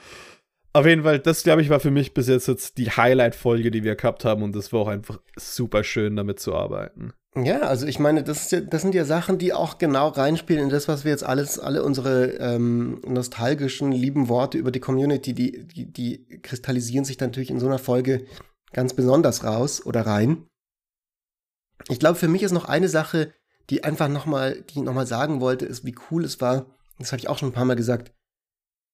Auf 0.73 0.85
jeden 0.85 1.05
Fall, 1.05 1.19
das 1.19 1.43
glaube 1.43 1.63
ich 1.63 1.71
war 1.71 1.81
für 1.81 1.91
mich 1.91 2.13
bis 2.13 2.29
jetzt, 2.29 2.49
jetzt 2.49 2.77
die 2.77 2.91
Highlight-Folge, 2.91 3.71
die 3.71 3.83
wir 3.83 3.97
gehabt 3.97 4.27
haben 4.27 4.43
und 4.43 4.55
das 4.55 4.75
war 4.75 4.81
auch 4.81 4.89
einfach 4.89 5.21
super 5.37 5.85
schön, 5.85 6.17
damit 6.17 6.39
zu 6.39 6.55
arbeiten. 6.55 7.15
Ja, 7.37 7.61
also 7.61 7.87
ich 7.87 7.99
meine, 7.99 8.23
das, 8.23 8.51
ja, 8.51 8.63
das 8.63 8.81
sind 8.81 8.95
ja 8.95 9.05
Sachen, 9.05 9.37
die 9.37 9.53
auch 9.53 9.77
genau 9.77 10.09
reinspielen 10.09 10.65
in 10.65 10.71
das, 10.71 10.89
was 10.89 11.05
wir 11.05 11.11
jetzt 11.11 11.25
alles, 11.25 11.59
alle 11.59 11.83
unsere 11.85 12.33
ähm, 12.39 13.03
nostalgischen, 13.07 13.93
lieben 13.93 14.29
Worte 14.29 14.57
über 14.57 14.71
die 14.71 14.81
Community, 14.81 15.35
die, 15.35 15.67
die, 15.67 15.93
die 15.93 16.41
kristallisieren 16.41 17.05
sich 17.05 17.19
dann 17.19 17.29
natürlich 17.29 17.51
in 17.51 17.61
so 17.61 17.67
einer 17.67 17.79
Folge 17.79 18.25
ganz 18.73 18.95
besonders 18.95 19.45
raus 19.45 19.85
oder 19.85 20.07
rein. 20.07 20.47
Ich 21.89 22.01
glaube, 22.01 22.19
für 22.19 22.29
mich 22.29 22.43
ist 22.43 22.53
noch 22.53 22.65
eine 22.65 22.89
Sache, 22.89 23.35
die 23.69 23.85
einfach 23.85 24.09
nochmal, 24.09 24.63
die 24.63 24.79
ich 24.79 24.85
nochmal 24.85 25.07
sagen 25.07 25.41
wollte, 25.41 25.67
ist, 25.67 25.85
wie 25.85 25.95
cool 26.11 26.25
es 26.25 26.41
war, 26.41 26.75
das 26.99 27.13
habe 27.13 27.21
ich 27.21 27.29
auch 27.29 27.37
schon 27.37 27.51
ein 27.51 27.55
paar 27.55 27.67
Mal 27.67 27.77
gesagt, 27.77 28.15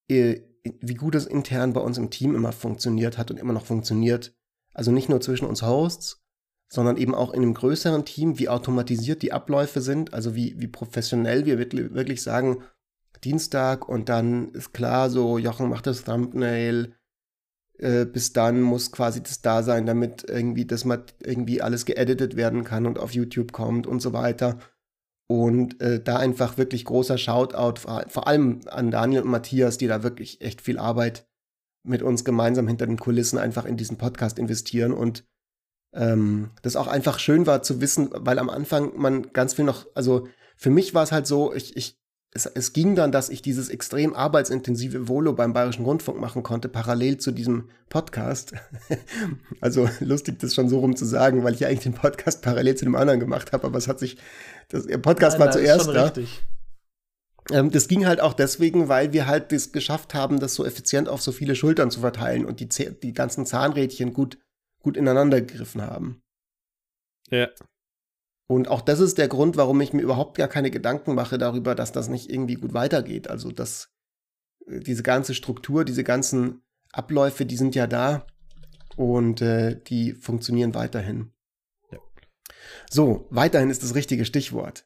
äh, 0.09 0.41
wie 0.81 0.95
gut 0.95 1.15
es 1.15 1.25
intern 1.25 1.71
bei 1.71 1.79
uns 1.79 1.97
im 1.97 2.09
Team 2.09 2.35
immer 2.35 2.51
funktioniert 2.51 3.17
hat 3.17 3.31
und 3.31 3.37
immer 3.37 3.53
noch 3.53 3.65
funktioniert. 3.65 4.35
Also 4.73 4.91
nicht 4.91 5.07
nur 5.07 5.21
zwischen 5.21 5.45
uns 5.45 5.61
Hosts, 5.61 6.22
sondern 6.73 6.97
eben 6.97 7.13
auch 7.13 7.31
in 7.35 7.43
einem 7.43 7.53
größeren 7.53 8.03
Team, 8.03 8.39
wie 8.39 8.49
automatisiert 8.49 9.21
die 9.21 9.31
Abläufe 9.31 9.79
sind, 9.79 10.15
also 10.15 10.33
wie, 10.33 10.55
wie 10.59 10.67
professionell 10.67 11.45
wir 11.45 11.59
wirklich 11.59 12.23
sagen, 12.23 12.63
Dienstag 13.23 13.87
und 13.87 14.09
dann 14.09 14.49
ist 14.53 14.73
klar, 14.73 15.11
so 15.11 15.37
Jochen 15.37 15.69
macht 15.69 15.85
das 15.85 16.03
Thumbnail, 16.03 16.95
äh, 17.77 18.05
bis 18.05 18.33
dann 18.33 18.63
muss 18.63 18.91
quasi 18.91 19.21
das 19.21 19.43
da 19.43 19.61
sein, 19.61 19.85
damit 19.85 20.25
irgendwie 20.27 20.65
das 20.65 20.83
mal 20.83 21.05
irgendwie 21.19 21.61
alles 21.61 21.85
geeditet 21.85 22.35
werden 22.35 22.63
kann 22.63 22.87
und 22.87 22.97
auf 22.97 23.13
YouTube 23.13 23.51
kommt 23.51 23.85
und 23.85 24.01
so 24.01 24.11
weiter. 24.11 24.57
Und 25.27 25.79
äh, 25.79 26.01
da 26.01 26.17
einfach 26.17 26.57
wirklich 26.57 26.85
großer 26.85 27.19
Shoutout, 27.19 27.81
vor 28.07 28.27
allem 28.27 28.61
an 28.65 28.89
Daniel 28.89 29.21
und 29.21 29.29
Matthias, 29.29 29.77
die 29.77 29.87
da 29.87 30.01
wirklich 30.01 30.41
echt 30.41 30.59
viel 30.59 30.79
Arbeit 30.79 31.27
mit 31.85 32.01
uns 32.01 32.25
gemeinsam 32.25 32.67
hinter 32.67 32.87
den 32.87 32.97
Kulissen 32.97 33.37
einfach 33.37 33.65
in 33.65 33.77
diesen 33.77 33.99
Podcast 33.99 34.39
investieren 34.39 34.91
und 34.91 35.23
ähm, 35.93 36.51
das 36.61 36.75
auch 36.75 36.87
einfach 36.87 37.19
schön 37.19 37.45
war 37.45 37.61
zu 37.61 37.81
wissen, 37.81 38.09
weil 38.13 38.39
am 38.39 38.49
Anfang 38.49 38.93
man 38.97 39.33
ganz 39.33 39.55
viel 39.55 39.65
noch, 39.65 39.87
also 39.95 40.27
für 40.55 40.69
mich 40.69 40.93
war 40.93 41.03
es 41.03 41.11
halt 41.11 41.27
so, 41.27 41.53
ich, 41.53 41.75
ich 41.77 41.97
es, 42.35 42.45
es 42.47 42.73
ging 42.73 42.95
dann, 42.95 43.11
dass 43.11 43.29
ich 43.29 43.41
dieses 43.41 43.69
extrem 43.69 44.15
arbeitsintensive 44.15 45.07
Volo 45.07 45.33
beim 45.33 45.53
Bayerischen 45.53 45.85
Rundfunk 45.85 46.19
machen 46.19 46.41
konnte, 46.41 46.67
parallel 46.67 47.17
zu 47.17 47.31
diesem 47.31 47.69
Podcast. 47.89 48.53
also 49.61 49.87
lustig, 49.99 50.39
das 50.39 50.55
schon 50.55 50.69
so 50.69 50.79
rum 50.79 50.95
zu 50.95 51.05
sagen, 51.05 51.43
weil 51.43 51.53
ich 51.53 51.59
ja 51.59 51.67
eigentlich 51.67 51.81
den 51.81 51.93
Podcast 51.93 52.41
parallel 52.41 52.75
zu 52.75 52.85
dem 52.85 52.95
anderen 52.95 53.19
gemacht 53.19 53.51
habe, 53.51 53.67
aber 53.67 53.77
es 53.77 53.87
hat 53.87 53.99
sich, 53.99 54.17
das, 54.69 54.87
der 54.87 54.97
Podcast 54.97 55.37
nein, 55.37 55.47
war 55.47 55.53
nein, 55.53 55.63
zuerst 55.63 55.87
da. 55.89 56.05
Richtig. 56.05 56.43
Ähm, 57.51 57.71
das 57.71 57.87
ging 57.87 58.05
halt 58.05 58.19
auch 58.19 58.33
deswegen, 58.33 58.87
weil 58.87 59.13
wir 59.13 59.27
halt 59.27 59.51
das 59.51 59.71
geschafft 59.71 60.13
haben, 60.13 60.39
das 60.39 60.55
so 60.55 60.65
effizient 60.65 61.09
auf 61.09 61.21
so 61.21 61.31
viele 61.31 61.55
Schultern 61.55 61.91
zu 61.91 61.99
verteilen 61.99 62.45
und 62.45 62.59
die, 62.59 62.69
die 62.69 63.13
ganzen 63.13 63.45
Zahnrädchen 63.45 64.13
gut, 64.13 64.39
gut 64.83 64.97
ineinander 64.97 65.41
gegriffen 65.41 65.81
haben. 65.81 66.21
Ja. 67.29 67.49
Und 68.47 68.67
auch 68.67 68.81
das 68.81 68.99
ist 68.99 69.17
der 69.17 69.27
Grund, 69.27 69.57
warum 69.57 69.81
ich 69.81 69.93
mir 69.93 70.01
überhaupt 70.01 70.37
gar 70.37 70.47
keine 70.47 70.69
Gedanken 70.69 71.15
mache 71.15 71.39
darüber, 71.39 71.73
dass 71.73 71.91
das 71.91 72.09
nicht 72.09 72.29
irgendwie 72.29 72.55
gut 72.55 72.73
weitergeht. 72.73 73.29
Also, 73.29 73.51
dass 73.51 73.89
äh, 74.67 74.79
diese 74.79 75.01
ganze 75.01 75.33
Struktur, 75.33 75.85
diese 75.85 76.03
ganzen 76.03 76.61
Abläufe, 76.91 77.45
die 77.45 77.57
sind 77.57 77.73
ja 77.73 77.87
da 77.87 78.27
und 78.95 79.41
äh, 79.41 79.81
die 79.81 80.13
funktionieren 80.13 80.75
weiterhin. 80.75 81.31
Ja. 81.91 81.99
So, 82.91 83.25
weiterhin 83.31 83.71
ist 83.71 83.81
das 83.81 83.95
richtige 83.95 84.25
Stichwort. 84.25 84.85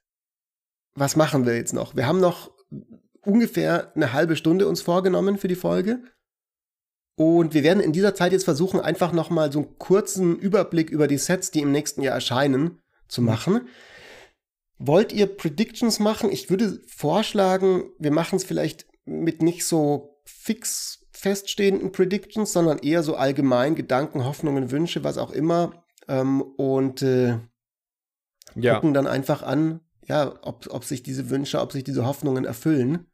Was 0.93 1.15
machen 1.15 1.45
wir 1.45 1.55
jetzt 1.55 1.73
noch? 1.73 1.95
Wir 1.95 2.07
haben 2.07 2.21
noch 2.21 2.51
ungefähr 3.21 3.93
eine 3.95 4.13
halbe 4.13 4.35
Stunde 4.35 4.67
uns 4.67 4.81
vorgenommen 4.81 5.37
für 5.37 5.47
die 5.47 5.55
Folge. 5.55 6.01
Und 7.20 7.55
wir 7.55 7.63
werden 7.63 7.82
in 7.82 7.93
dieser 7.93 8.13
Zeit 8.13 8.32
jetzt 8.32 8.43
versuchen, 8.43 8.80
einfach 8.80 9.11
noch 9.11 9.32
mal 9.32 9.51
so 9.51 9.59
einen 9.59 9.80
kurzen 9.80 10.38
Überblick 10.38 10.91
über 10.91 11.07
die 11.07 11.18
Sets, 11.18 11.49
die 11.49 11.61
im 11.61 11.72
nächsten 11.72 12.03
Jahr 12.03 12.13
erscheinen, 12.13 12.80
zu 13.07 13.22
mhm. 13.22 13.28
machen. 13.28 13.68
Wollt 14.78 15.11
ihr 15.11 15.26
Predictions 15.26 15.99
machen? 15.99 16.32
Ich 16.32 16.51
würde 16.51 16.80
vorschlagen, 16.88 17.86
wir 17.97 18.11
machen 18.11 18.36
es 18.36 18.43
vielleicht 18.43 18.86
mit 19.05 19.41
nicht 19.41 19.65
so 19.65 20.22
fix 20.26 20.99
feststehenden 21.11 21.91
Predictions, 21.91 22.53
sondern 22.53 22.78
eher 22.78 23.01
so 23.01 23.15
allgemein 23.15 23.74
Gedanken, 23.74 24.24
Hoffnungen, 24.24 24.70
Wünsche, 24.70 25.03
was 25.03 25.18
auch 25.18 25.32
immer. 25.32 25.84
Ähm, 26.07 26.43
und 26.43 27.01
äh, 27.01 27.39
ja. 28.53 28.76
gucken 28.76 28.93
dann 28.93 29.07
einfach 29.07 29.41
an, 29.41 29.80
ja, 30.05 30.36
ob, 30.43 30.68
ob 30.70 30.84
sich 30.84 31.01
diese 31.01 31.32
Wünsche, 31.32 31.59
ob 31.59 31.72
sich 31.72 31.84
diese 31.84 32.05
Hoffnungen 32.05 32.45
erfüllen. 32.45 33.07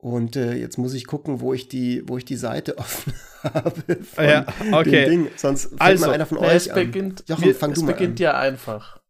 Und 0.00 0.36
äh, 0.36 0.54
jetzt 0.54 0.78
muss 0.78 0.94
ich 0.94 1.06
gucken, 1.06 1.40
wo 1.40 1.52
ich 1.52 1.68
die, 1.68 2.08
wo 2.08 2.16
ich 2.16 2.24
die 2.24 2.36
Seite 2.36 2.78
offen 2.78 3.12
habe. 3.42 3.98
ja, 4.16 4.46
okay. 4.72 5.08
Ding. 5.08 5.28
Sonst 5.36 5.66
fängt 5.66 5.80
also, 5.80 6.06
mal 6.06 6.14
einer 6.14 6.26
von 6.26 6.38
euch 6.38 6.54
es 6.54 6.72
beginnt, 6.72 7.22
an. 7.22 7.36
Jochen, 7.36 7.54
fang 7.54 7.72
es 7.72 7.80
du 7.80 7.84
mal 7.84 7.92
beginnt 7.92 8.20
an. 8.20 8.24
ja 8.24 8.38
einfach. 8.38 9.00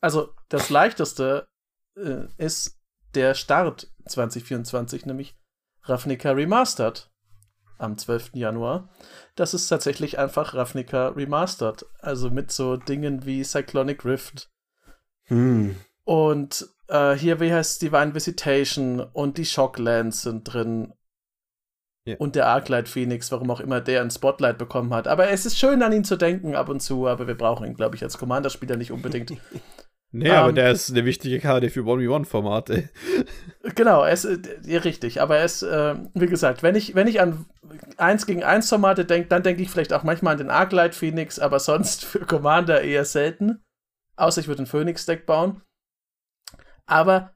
Also 0.00 0.34
das 0.48 0.70
leichteste 0.70 1.46
äh, 1.96 2.26
ist 2.36 2.78
der 3.14 3.34
Start 3.34 3.88
2024, 4.06 5.06
nämlich 5.06 5.36
Ravnica 5.82 6.32
Remastered 6.32 7.10
am 7.78 7.96
12. 7.96 8.30
Januar. 8.34 8.88
Das 9.36 9.54
ist 9.54 9.68
tatsächlich 9.68 10.18
einfach 10.18 10.54
Ravnica 10.54 11.08
Remastered. 11.08 11.86
Also 12.00 12.30
mit 12.30 12.50
so 12.50 12.76
Dingen 12.76 13.24
wie 13.24 13.44
Cyclonic 13.44 14.04
Rift. 14.04 14.50
Hm. 15.24 15.76
Und 16.04 16.68
äh, 16.88 17.14
hier, 17.14 17.40
wie 17.40 17.52
heißt 17.52 17.82
Divine 17.82 18.14
Visitation 18.14 19.00
und 19.00 19.38
die 19.38 19.44
Shocklands 19.44 20.22
sind 20.22 20.44
drin. 20.44 20.92
Yeah. 22.08 22.16
Und 22.18 22.36
der 22.36 22.46
Arclight 22.46 22.88
Phoenix, 22.88 23.32
warum 23.32 23.50
auch 23.50 23.60
immer 23.60 23.80
der 23.80 24.00
ein 24.00 24.12
Spotlight 24.12 24.58
bekommen 24.58 24.94
hat. 24.94 25.08
Aber 25.08 25.28
es 25.28 25.44
ist 25.44 25.58
schön, 25.58 25.82
an 25.82 25.92
ihn 25.92 26.04
zu 26.04 26.16
denken 26.16 26.54
ab 26.54 26.68
und 26.68 26.80
zu, 26.80 27.08
aber 27.08 27.26
wir 27.26 27.34
brauchen 27.34 27.66
ihn, 27.66 27.74
glaube 27.74 27.96
ich, 27.96 28.02
als 28.04 28.16
Commander-Spieler 28.18 28.76
nicht 28.76 28.92
unbedingt. 28.92 29.32
Nee, 30.12 30.30
um, 30.30 30.36
aber 30.36 30.48
ähm, 30.50 30.54
der 30.54 30.70
ist 30.70 30.88
eine 30.90 31.04
wichtige 31.04 31.40
Karte 31.40 31.68
für 31.68 31.80
1v1-Formate. 31.80 32.88
Genau, 33.74 34.04
er 34.04 34.12
ist 34.12 34.28
ja, 34.64 34.78
richtig. 34.78 35.20
Aber 35.20 35.38
er 35.38 35.44
ist, 35.44 35.62
äh, 35.62 35.96
wie 36.14 36.28
gesagt, 36.28 36.62
wenn 36.62 36.76
ich, 36.76 36.94
wenn 36.94 37.08
ich 37.08 37.20
an 37.20 37.46
1 37.96 38.26
gegen 38.26 38.44
1 38.44 38.68
Formate 38.68 39.04
denke, 39.04 39.28
dann 39.28 39.42
denke 39.42 39.60
ich 39.60 39.68
vielleicht 39.68 39.92
auch 39.92 40.04
manchmal 40.04 40.32
an 40.34 40.38
den 40.38 40.50
Arclight 40.50 40.94
Phoenix, 40.94 41.40
aber 41.40 41.58
sonst 41.58 42.04
für 42.04 42.20
Commander 42.20 42.82
eher 42.82 43.04
selten. 43.04 43.64
Außer 44.14 44.40
ich 44.40 44.46
würde 44.46 44.62
ein 44.62 44.66
Phoenix-Deck 44.66 45.26
bauen. 45.26 45.62
Aber 46.86 47.34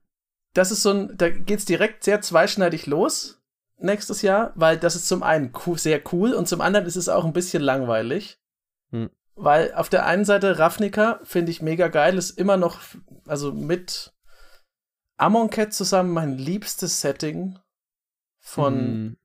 das 0.54 0.70
ist 0.70 0.82
so 0.82 0.90
ein, 0.90 1.16
da 1.16 1.28
geht 1.28 1.58
es 1.58 1.64
direkt 1.64 2.04
sehr 2.04 2.20
zweischneidig 2.20 2.86
los 2.86 3.40
nächstes 3.82 4.22
Jahr, 4.22 4.52
weil 4.54 4.78
das 4.78 4.96
ist 4.96 5.08
zum 5.08 5.22
einen 5.22 5.52
sehr 5.76 6.02
cool 6.12 6.32
und 6.34 6.48
zum 6.48 6.60
anderen 6.60 6.86
ist 6.86 6.96
es 6.96 7.08
auch 7.08 7.24
ein 7.24 7.32
bisschen 7.32 7.62
langweilig. 7.62 8.38
Hm. 8.90 9.10
Weil 9.34 9.72
auf 9.74 9.88
der 9.88 10.06
einen 10.06 10.24
Seite 10.24 10.58
Ravnica 10.58 11.20
finde 11.24 11.50
ich 11.50 11.62
mega 11.62 11.88
geil, 11.88 12.18
ist 12.18 12.38
immer 12.38 12.56
noch, 12.56 12.80
also 13.26 13.52
mit 13.52 14.12
Amonkhet 15.16 15.72
zusammen 15.72 16.12
mein 16.12 16.36
liebstes 16.36 17.00
Setting 17.00 17.58
von, 18.38 18.74
hm. 18.74 19.16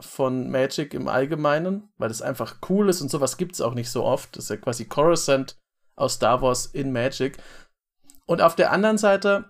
von 0.00 0.50
Magic 0.50 0.94
im 0.94 1.08
Allgemeinen, 1.08 1.92
weil 1.96 2.10
es 2.10 2.22
einfach 2.22 2.56
cool 2.68 2.88
ist 2.88 3.00
und 3.00 3.10
sowas 3.10 3.36
gibt 3.36 3.54
es 3.54 3.60
auch 3.60 3.74
nicht 3.74 3.90
so 3.90 4.04
oft. 4.04 4.36
Das 4.36 4.44
ist 4.44 4.50
ja 4.50 4.56
quasi 4.56 4.86
Coruscant 4.86 5.56
aus 5.94 6.14
Star 6.14 6.42
Wars 6.42 6.66
in 6.66 6.92
Magic. 6.92 7.38
Und 8.26 8.42
auf 8.42 8.56
der 8.56 8.72
anderen 8.72 8.98
Seite 8.98 9.48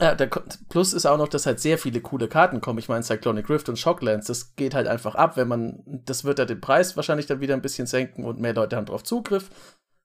ja, 0.00 0.14
der 0.14 0.26
Plus 0.26 0.92
ist 0.92 1.06
auch 1.06 1.18
noch, 1.18 1.28
dass 1.28 1.46
halt 1.46 1.60
sehr 1.60 1.78
viele 1.78 2.00
coole 2.00 2.28
Karten 2.28 2.60
kommen. 2.60 2.78
Ich 2.78 2.88
meine, 2.88 3.02
Cyclonic 3.02 3.48
Rift 3.50 3.68
und 3.68 3.78
Shocklands, 3.78 4.26
das 4.26 4.56
geht 4.56 4.74
halt 4.74 4.86
einfach 4.86 5.14
ab, 5.14 5.36
wenn 5.36 5.48
man, 5.48 5.82
das 6.06 6.24
wird 6.24 6.38
ja 6.38 6.44
den 6.44 6.60
Preis 6.60 6.96
wahrscheinlich 6.96 7.26
dann 7.26 7.40
wieder 7.40 7.54
ein 7.54 7.62
bisschen 7.62 7.86
senken 7.86 8.24
und 8.24 8.40
mehr 8.40 8.54
Leute 8.54 8.76
haben 8.76 8.86
drauf 8.86 9.04
Zugriff, 9.04 9.50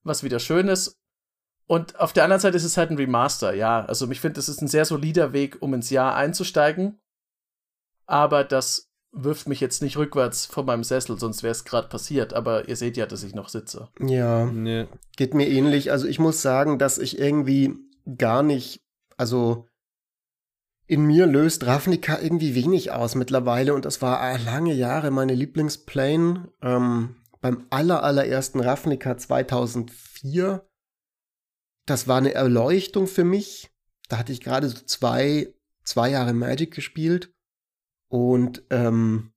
was 0.03 0.23
wieder 0.23 0.39
schön 0.39 0.67
ist. 0.67 0.97
Und 1.67 1.99
auf 1.99 2.13
der 2.13 2.23
anderen 2.23 2.39
Seite 2.39 2.57
ist 2.57 2.63
es 2.63 2.77
halt 2.77 2.91
ein 2.91 2.97
Remaster, 2.97 3.53
ja. 3.53 3.85
Also 3.85 4.09
ich 4.09 4.21
finde, 4.21 4.35
das 4.35 4.49
ist 4.49 4.61
ein 4.61 4.69
sehr 4.69 4.85
solider 4.85 5.33
Weg, 5.33 5.57
um 5.61 5.73
ins 5.73 5.89
Jahr 5.89 6.15
einzusteigen. 6.15 6.99
Aber 8.05 8.45
das 8.45 8.89
wirft 9.11 9.47
mich 9.47 9.59
jetzt 9.59 9.81
nicht 9.81 9.97
rückwärts 9.97 10.45
von 10.45 10.65
meinem 10.65 10.83
Sessel, 10.83 11.19
sonst 11.19 11.43
wäre 11.43 11.51
es 11.51 11.65
gerade 11.65 11.89
passiert. 11.89 12.33
Aber 12.33 12.69
ihr 12.69 12.77
seht 12.77 12.95
ja, 12.95 13.05
dass 13.05 13.23
ich 13.23 13.35
noch 13.35 13.49
sitze. 13.49 13.89
Ja, 13.99 14.45
nee. 14.45 14.87
geht 15.17 15.33
mir 15.33 15.47
ähnlich. 15.49 15.91
Also 15.91 16.07
ich 16.07 16.19
muss 16.19 16.41
sagen, 16.41 16.79
dass 16.79 16.97
ich 16.97 17.19
irgendwie 17.19 17.75
gar 18.17 18.43
nicht, 18.43 18.81
also 19.17 19.67
in 20.87 21.05
mir 21.05 21.27
löst 21.27 21.65
Ravnica 21.65 22.19
irgendwie 22.19 22.55
wenig 22.55 22.91
aus 22.91 23.15
mittlerweile 23.15 23.73
und 23.73 23.85
das 23.85 24.01
war 24.01 24.37
lange 24.39 24.73
Jahre 24.73 25.11
meine 25.11 25.33
Lieblingsplane. 25.33 26.51
Ähm, 26.61 27.15
beim 27.41 27.67
aller, 27.69 28.03
allerersten 28.03 28.59
Ravnica 28.59 29.17
2004. 29.17 30.67
Das 31.85 32.07
war 32.07 32.17
eine 32.17 32.33
Erleuchtung 32.33 33.07
für 33.07 33.23
mich. 33.23 33.69
Da 34.09 34.17
hatte 34.17 34.31
ich 34.31 34.41
gerade 34.41 34.67
so 34.69 34.77
zwei, 34.85 35.53
zwei 35.83 36.09
Jahre 36.09 36.33
Magic 36.33 36.73
gespielt 36.73 37.33
und 38.09 38.63
ähm, 38.69 39.33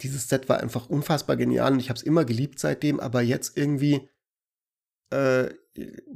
dieses 0.00 0.28
Set 0.28 0.48
war 0.48 0.60
einfach 0.60 0.88
unfassbar 0.88 1.36
genial 1.36 1.72
und 1.72 1.80
ich 1.80 1.88
habe 1.88 1.98
es 1.98 2.02
immer 2.02 2.24
geliebt 2.24 2.58
seitdem, 2.58 3.00
aber 3.00 3.22
jetzt 3.22 3.56
irgendwie, 3.56 4.08
äh, 5.12 5.52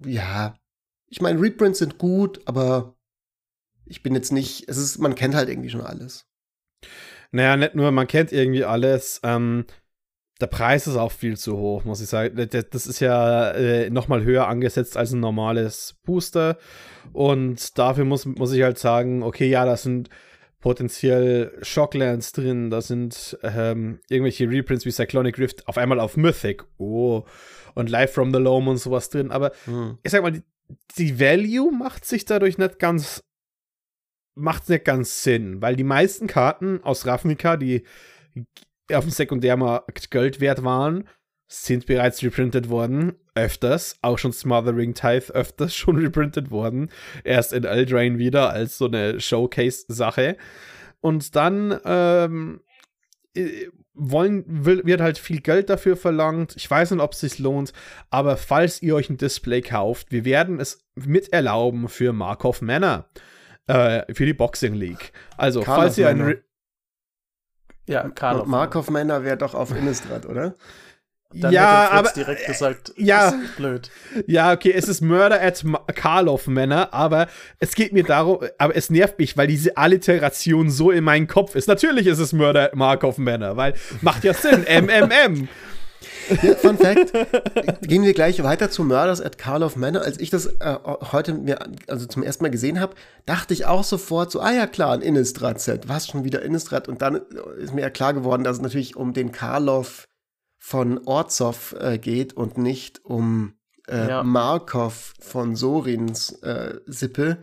ja, 0.05 0.57
ich 1.09 1.21
meine, 1.21 1.41
Reprints 1.41 1.81
sind 1.81 1.99
gut, 1.99 2.41
aber 2.47 2.97
ich 3.91 4.03
bin 4.03 4.15
jetzt 4.15 4.33
nicht, 4.33 4.69
es 4.69 4.77
ist, 4.77 4.99
man 4.99 5.15
kennt 5.15 5.35
halt 5.35 5.49
irgendwie 5.49 5.71
schon 5.71 5.81
alles. 5.81 6.27
Naja, 7.33 7.57
nicht 7.57 7.75
nur, 7.75 7.91
man 7.91 8.07
kennt 8.07 8.33
irgendwie 8.33 8.65
alles. 8.65 9.21
Ähm, 9.23 9.65
der 10.41 10.47
Preis 10.47 10.87
ist 10.87 10.97
auch 10.97 11.13
viel 11.13 11.37
zu 11.37 11.59
hoch, 11.59 11.85
muss 11.85 12.01
ich 12.01 12.09
sagen. 12.09 12.49
Das 12.71 12.87
ist 12.87 13.01
ja 13.01 13.51
äh, 13.51 13.91
nochmal 13.91 14.25
höher 14.25 14.47
angesetzt 14.49 14.97
als 14.97 15.13
ein 15.13 15.21
normales 15.21 15.97
Booster. 16.05 16.57
Und 17.13 17.79
dafür 17.79 18.05
muss, 18.05 18.25
muss 18.25 18.53
ich 18.53 18.63
halt 18.63 18.79
sagen, 18.79 19.23
okay, 19.23 19.49
ja, 19.49 19.65
das 19.67 19.83
sind 19.83 20.09
potenziell 20.61 21.57
Shocklands 21.63 22.33
drin, 22.33 22.69
da 22.69 22.83
sind 22.83 23.39
ähm, 23.43 24.01
irgendwelche 24.11 24.49
Reprints 24.49 24.85
wie 24.85 24.91
Cyclonic 24.91 25.39
Rift 25.39 25.67
auf 25.69 25.79
einmal 25.79 26.01
auf 26.01 26.17
Mythic. 26.17 26.65
Oh. 26.79 27.25
Und 27.75 27.91
Life 27.91 28.15
from 28.15 28.33
the 28.33 28.41
Loam 28.41 28.69
und 28.69 28.79
sowas 28.79 29.11
drin. 29.11 29.31
Aber 29.31 29.53
hm. 29.65 29.99
ich 30.03 30.11
sag 30.11 30.23
mal, 30.23 30.33
die, 30.33 30.43
die 30.97 31.21
Value 31.21 31.73
macht 31.73 32.05
sich 32.05 32.25
dadurch 32.25 32.59
nicht 32.59 32.79
ganz 32.79 33.23
macht 34.35 34.69
nicht 34.69 34.85
ganz 34.85 35.23
Sinn, 35.23 35.61
weil 35.61 35.77
die 35.77 35.85
meisten 35.85 36.27
Karten 36.27 36.83
aus 36.83 37.07
Ravnica, 37.07 37.57
die 37.57 37.85
auf 38.93 39.05
dem 39.05 39.11
Sekundärmarkt 39.11 40.11
Geld 40.11 40.41
wert 40.41 40.65
waren, 40.65 41.09
sind 41.49 41.87
bereits 41.87 42.23
reprintet 42.23 42.69
worden. 42.69 43.15
Öfters. 43.35 43.99
Auch 44.03 44.19
schon 44.19 44.33
Smothering 44.33 44.95
Tithe 44.95 45.35
öfters 45.35 45.75
schon 45.77 45.99
reprintet 45.99 46.51
worden. 46.51 46.91
Erst 47.25 47.53
in 47.53 47.65
Eldrain 47.65 48.19
wieder 48.19 48.51
als 48.51 48.79
so 48.79 48.87
eine 48.87 49.21
Showcase-Sache. 49.21 50.37
Und 51.01 51.35
dann 51.35 51.81
ähm, 51.85 52.61
äh, 53.35 53.67
wollen, 53.95 54.45
wird 54.47 55.01
halt 55.01 55.19
viel 55.19 55.41
Geld 55.41 55.71
dafür 55.71 55.97
verlangt. 55.97 56.55
Ich 56.57 56.71
weiß 56.71 56.93
nicht, 56.93 57.01
ob 57.01 57.13
es 57.13 57.21
sich 57.21 57.39
lohnt, 57.39 57.73
aber 58.11 58.37
falls 58.37 58.83
ihr 58.83 58.95
euch 58.95 59.11
ein 59.11 59.17
Display 59.17 59.61
kauft, 59.61 60.13
wir 60.13 60.25
werden 60.25 60.61
es 60.61 60.87
miterlauben 60.95 61.89
für 61.89 62.13
Markov 62.13 62.63
Manor 62.63 63.09
äh, 63.71 64.15
für 64.15 64.27
die 64.27 64.35
Boxing 64.35 64.75
League. 64.75 65.13
Also, 65.37 65.63
Karl 65.63 65.81
falls 65.81 65.99
ihr 65.99 66.09
ein. 66.09 66.37
Ja, 67.87 68.09
Karl 68.11 68.47
Markov 68.47 68.91
Männer 68.91 69.25
wäre 69.25 69.37
doch 69.37 69.55
auf 69.55 69.75
Innistrad, 69.75 70.27
oder? 70.27 70.55
Dann 71.33 71.53
ja, 71.53 71.89
aber 71.91 72.11
direkt 72.11 72.45
gesagt, 72.45 72.93
ja, 72.97 73.33
blöd. 73.57 73.89
Ja, 74.27 74.53
okay, 74.53 74.73
es 74.73 74.89
ist 74.89 75.01
Murder 75.01 75.41
at 75.41 75.65
Karloff 75.95 76.49
Männer, 76.49 76.93
aber 76.93 77.29
es 77.61 77.77
geht 77.77 77.93
mir 77.93 78.03
darum, 78.03 78.41
aber 78.59 78.75
es 78.75 78.91
nervt 78.91 79.17
mich, 79.21 79.37
weil 79.37 79.47
diese 79.47 79.77
Alliteration 79.77 80.71
so 80.71 80.91
in 80.91 81.05
meinem 81.05 81.29
Kopf 81.29 81.55
ist. 81.55 81.69
Natürlich 81.69 82.09
ist 82.09 82.19
es 82.19 82.33
Murder 82.33 82.65
at 82.65 82.75
Markov 82.75 83.19
Männer, 83.19 83.57
weil 83.57 83.75
macht 84.01 84.25
ja 84.25 84.35
Sinn, 84.35 84.65
MMM. 84.65 85.49
Ja, 86.43 86.55
Fun 86.55 86.79
Fact: 86.79 87.13
Gehen 87.83 88.03
wir 88.03 88.15
gleich 88.15 88.43
weiter 88.43 88.71
zu 88.71 88.85
Murders 88.85 89.21
at 89.21 89.39
Karloff 89.39 89.77
Manor. 89.77 90.03
Als 90.03 90.19
ich 90.19 90.31
das 90.31 90.47
äh, 90.47 90.79
heute 91.13 91.35
mir 91.35 91.59
also 91.89 92.07
zum 92.07 92.23
ersten 92.23 92.45
Mal 92.45 92.51
gesehen 92.51 92.81
habe, 92.81 92.95
dachte 93.27 93.55
ich 93.55 93.67
auch 93.67 93.85
sofort 93.85 94.31
so: 94.31 94.41
Ah 94.41 94.53
ja, 94.53 94.67
klar, 94.67 94.93
ein 94.93 95.03
Innistrad-Set. 95.03 95.89
Was 95.89 96.07
schon 96.07 96.25
wieder 96.25 96.43
Innistrad? 96.43 96.89
Und 96.89 97.03
dann 97.03 97.17
ist 97.59 97.75
mir 97.75 97.83
ja 97.83 97.91
klar 97.91 98.15
geworden, 98.15 98.45
dass 98.45 98.57
es 98.57 98.63
natürlich 98.63 98.97
um 98.97 99.13
den 99.13 99.33
Karloff 99.33 100.07
von 100.59 101.01
Orzow 101.07 101.75
äh, 101.79 101.99
geht 101.99 102.35
und 102.35 102.59
nicht 102.59 103.05
um 103.05 103.55
äh, 103.89 104.09
ja. 104.09 104.23
Markov 104.23 105.15
von 105.21 105.57
Sorins 105.57 106.33
äh, 106.43 106.79
Sippe. 106.87 107.39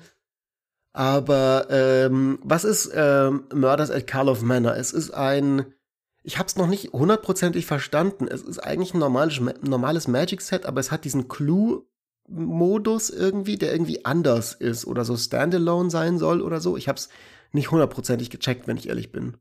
Aber 0.93 1.67
ähm, 1.69 2.39
was 2.43 2.63
ist 2.63 2.91
ähm, 2.95 3.43
Murders 3.53 3.91
at 3.91 4.07
Karloff 4.07 4.41
Manor? 4.41 4.75
Es 4.75 4.93
ist 4.93 5.11
ein, 5.11 5.65
ich 6.27 6.37
habe 6.37 6.47
es 6.47 6.57
noch 6.57 6.67
nicht 6.67 6.91
hundertprozentig 6.91 7.65
verstanden. 7.65 8.27
Es 8.27 8.41
ist 8.41 8.59
eigentlich 8.59 8.93
ein 8.93 8.99
normales, 8.99 9.39
normales 9.61 10.09
Magic-Set, 10.09 10.65
aber 10.65 10.81
es 10.81 10.91
hat 10.91 11.05
diesen 11.05 11.29
Clue-Modus 11.29 13.09
irgendwie, 13.11 13.55
der 13.55 13.71
irgendwie 13.71 14.03
anders 14.03 14.53
ist 14.53 14.85
oder 14.85 15.05
so 15.05 15.15
Standalone 15.15 15.89
sein 15.89 16.17
soll 16.17 16.41
oder 16.41 16.59
so. 16.59 16.75
Ich 16.75 16.89
habe 16.89 16.97
es 16.97 17.07
nicht 17.53 17.71
hundertprozentig 17.71 18.29
gecheckt, 18.29 18.67
wenn 18.67 18.75
ich 18.75 18.89
ehrlich 18.89 19.13
bin. 19.13 19.37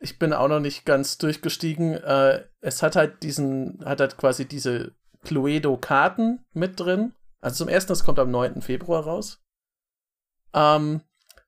Ich 0.00 0.18
bin 0.18 0.34
auch 0.34 0.48
noch 0.48 0.60
nicht 0.60 0.84
ganz 0.84 1.16
durchgestiegen. 1.16 1.94
Äh, 1.94 2.44
es 2.60 2.82
hat 2.82 2.94
halt 2.94 3.22
diesen, 3.22 3.82
hat 3.86 4.00
halt 4.00 4.18
quasi 4.18 4.46
diese 4.46 4.92
Cluedo-Karten 5.24 6.44
mit 6.52 6.78
drin. 6.78 7.14
Also 7.40 7.64
zum 7.64 7.68
ersten, 7.68 7.88
das 7.88 8.04
kommt 8.04 8.18
am 8.18 8.30
9. 8.30 8.60
Februar 8.60 9.04
raus. 9.04 9.42
Ähm, 10.52 11.00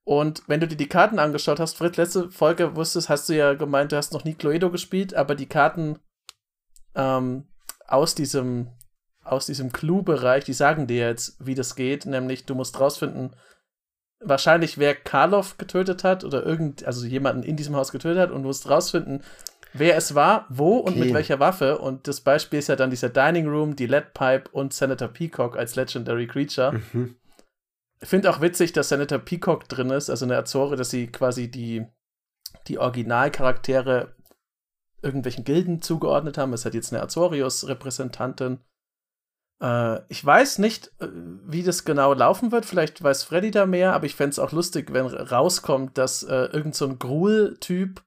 und 0.08 0.42
wenn 0.46 0.58
du 0.58 0.66
dir 0.66 0.78
die 0.78 0.88
Karten 0.88 1.18
angeschaut 1.18 1.60
hast, 1.60 1.76
Fritz, 1.76 1.98
letzte 1.98 2.30
Folge 2.30 2.74
wusstest, 2.74 3.10
hast 3.10 3.28
du 3.28 3.34
ja 3.34 3.52
gemeint, 3.52 3.92
du 3.92 3.96
hast 3.98 4.14
noch 4.14 4.24
nie 4.24 4.32
Cluedo 4.32 4.70
gespielt, 4.70 5.12
aber 5.12 5.34
die 5.34 5.44
Karten 5.44 5.98
ähm, 6.94 7.44
aus 7.86 8.14
diesem, 8.14 8.68
aus 9.22 9.44
diesem 9.44 9.70
Clue-Bereich, 9.70 10.44
die 10.44 10.54
sagen 10.54 10.86
dir 10.86 11.08
jetzt, 11.08 11.36
wie 11.44 11.54
das 11.54 11.76
geht, 11.76 12.06
nämlich 12.06 12.46
du 12.46 12.54
musst 12.54 12.80
rausfinden, 12.80 13.36
wahrscheinlich 14.20 14.78
wer 14.78 14.94
Karloff 14.94 15.58
getötet 15.58 16.04
hat 16.04 16.24
oder 16.24 16.42
irgend, 16.42 16.86
also 16.86 17.04
jemanden 17.04 17.42
in 17.42 17.56
diesem 17.56 17.76
Haus 17.76 17.92
getötet 17.92 18.18
hat 18.18 18.30
und 18.30 18.44
du 18.44 18.48
musst 18.48 18.70
rausfinden, 18.70 19.22
wer 19.74 19.94
es 19.94 20.14
war, 20.14 20.46
wo 20.48 20.78
und 20.78 20.96
mit 20.96 21.12
welcher 21.12 21.38
Waffe. 21.38 21.80
Und 21.80 22.08
das 22.08 22.22
Beispiel 22.22 22.60
ist 22.60 22.68
ja 22.68 22.76
dann 22.76 22.88
dieser 22.88 23.10
Dining 23.10 23.46
Room, 23.46 23.76
die 23.76 23.84
Lead 23.84 24.14
Pipe 24.14 24.48
und 24.52 24.72
Senator 24.72 25.08
Peacock 25.08 25.58
als 25.58 25.76
Legendary 25.76 26.26
Creature. 26.26 26.80
Mhm. 26.94 27.16
Ich 28.00 28.08
finde 28.08 28.30
auch 28.30 28.40
witzig, 28.40 28.72
dass 28.72 28.90
Senator 28.90 29.18
Peacock 29.18 29.68
drin 29.68 29.90
ist, 29.90 30.08
also 30.10 30.24
eine 30.24 30.36
Azore, 30.36 30.76
dass 30.76 30.90
sie 30.90 31.08
quasi 31.08 31.50
die, 31.50 31.86
die 32.68 32.78
Originalcharaktere 32.78 34.14
irgendwelchen 35.02 35.44
Gilden 35.44 35.82
zugeordnet 35.82 36.38
haben. 36.38 36.52
Es 36.52 36.64
hat 36.64 36.74
jetzt 36.74 36.92
eine 36.92 37.02
Azorius-Repräsentantin. 37.02 38.60
Äh, 39.62 40.00
ich 40.08 40.24
weiß 40.24 40.58
nicht, 40.58 40.92
äh, 41.00 41.08
wie 41.46 41.62
das 41.62 41.84
genau 41.84 42.14
laufen 42.14 42.52
wird. 42.52 42.64
Vielleicht 42.64 43.02
weiß 43.02 43.24
Freddy 43.24 43.50
da 43.50 43.66
mehr, 43.66 43.94
aber 43.94 44.06
ich 44.06 44.14
fände 44.14 44.30
es 44.30 44.38
auch 44.38 44.52
lustig, 44.52 44.92
wenn 44.92 45.06
rauskommt, 45.06 45.98
dass 45.98 46.22
äh, 46.22 46.46
irgend 46.46 46.74
so 46.74 46.86
ein 46.86 46.98
Gruhl-Typ 46.98 48.02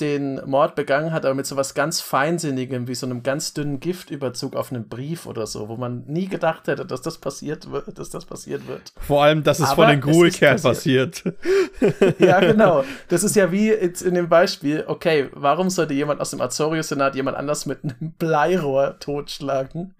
den 0.00 0.40
Mord 0.46 0.74
begangen 0.74 1.12
hat, 1.12 1.24
aber 1.24 1.34
mit 1.34 1.46
so 1.46 1.56
was 1.56 1.74
ganz 1.74 2.00
Feinsinnigem, 2.00 2.86
wie 2.88 2.94
so 2.94 3.06
einem 3.06 3.22
ganz 3.22 3.54
dünnen 3.54 3.80
Giftüberzug 3.80 4.54
auf 4.54 4.70
einem 4.70 4.88
Brief 4.88 5.26
oder 5.26 5.46
so, 5.46 5.68
wo 5.68 5.76
man 5.76 6.04
nie 6.06 6.26
gedacht 6.26 6.68
hätte, 6.68 6.86
dass 6.86 7.02
das 7.02 7.18
passiert 7.18 7.70
wird, 7.70 7.98
dass 7.98 8.10
das 8.10 8.24
passiert 8.24 8.66
wird. 8.68 8.92
Vor 9.00 9.22
allem, 9.22 9.42
dass 9.42 9.58
es 9.58 9.70
aber 9.70 9.84
von 9.84 9.88
den 9.88 10.00
Gruelkerl 10.00 10.58
passiert. 10.58 11.24
passiert. 11.24 12.18
ja, 12.20 12.40
genau. 12.40 12.84
Das 13.08 13.22
ist 13.22 13.36
ja 13.36 13.50
wie 13.52 13.68
jetzt 13.68 14.02
in 14.02 14.14
dem 14.14 14.28
Beispiel, 14.28 14.84
okay, 14.86 15.28
warum 15.32 15.70
sollte 15.70 15.94
jemand 15.94 16.20
aus 16.20 16.30
dem 16.30 16.40
Azorius-Senat 16.40 17.14
jemand 17.14 17.36
anders 17.36 17.66
mit 17.66 17.82
einem 17.82 18.12
Bleirohr 18.18 18.98
totschlagen? 18.98 19.94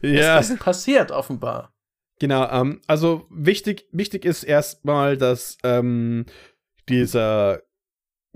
Ja. 0.00 0.38
Es 0.38 0.50
ist 0.50 0.60
passiert 0.60 1.10
offenbar. 1.10 1.72
Genau, 2.18 2.48
ähm, 2.50 2.80
also 2.86 3.26
wichtig, 3.30 3.88
wichtig 3.90 4.24
ist 4.24 4.44
erstmal, 4.44 5.16
dass 5.16 5.58
ähm, 5.64 6.26
dieser 6.88 7.62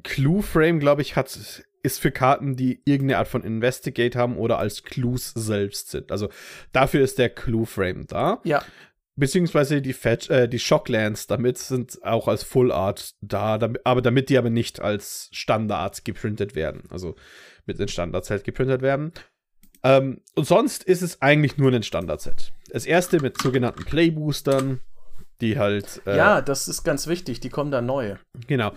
Clue-Frame, 0.07 0.79
glaube 0.79 1.03
ich, 1.03 1.17
hat, 1.17 1.37
ist 1.83 2.01
für 2.01 2.13
Karten, 2.13 2.57
die 2.57 2.81
irgendeine 2.85 3.19
Art 3.19 3.29
von 3.29 3.43
Investigate 3.43 4.17
haben 4.17 4.39
oder 4.39 4.59
als 4.59 4.85
Clues 4.85 5.33
selbst 5.35 5.91
sind. 5.91 6.13
Also 6.13 6.29
dafür 6.73 7.03
ist 7.03 7.19
der 7.19 7.29
Clue-Frame 7.29 8.07
da. 8.07 8.41
Ja. 8.45 8.63
Beziehungsweise 9.17 9.83
die, 9.83 9.95
Fetch, 9.95 10.31
äh, 10.31 10.47
die 10.47 10.59
Shocklands 10.59 11.27
damit 11.27 11.59
sind 11.59 11.99
auch 12.05 12.29
als 12.29 12.45
Full 12.45 12.71
Art 12.71 13.15
da, 13.21 13.59
damit, 13.59 13.85
aber 13.85 14.01
damit 14.01 14.29
die 14.29 14.39
aber 14.39 14.51
nicht 14.51 14.81
als 14.81 15.29
Standard 15.33 16.05
geprintet 16.05 16.55
werden. 16.55 16.85
Also 16.91 17.17
mit 17.65 17.79
den 17.79 17.89
Standards 17.89 18.31
halt 18.31 18.45
geprintet 18.45 18.83
werden. 18.83 19.13
Ähm, 19.83 20.21
und 20.35 20.47
sonst 20.47 20.85
ist 20.85 21.03
es 21.03 21.21
eigentlich 21.21 21.59
nur 21.59 21.73
ein 21.73 21.83
Standard-Set. 21.83 22.53
Das 22.71 22.87
erste 22.87 23.21
mit 23.21 23.41
sogenannten 23.41 23.85
Play-Boostern, 23.85 24.81
die 25.41 25.59
halt. 25.59 26.03
Äh, 26.07 26.17
ja, 26.17 26.41
das 26.43 26.69
ist 26.69 26.85
ganz 26.85 27.07
wichtig, 27.07 27.41
die 27.41 27.51
kommen 27.51 27.71
da 27.71 27.81
neu. 27.81 28.17
Genau. 28.47 28.73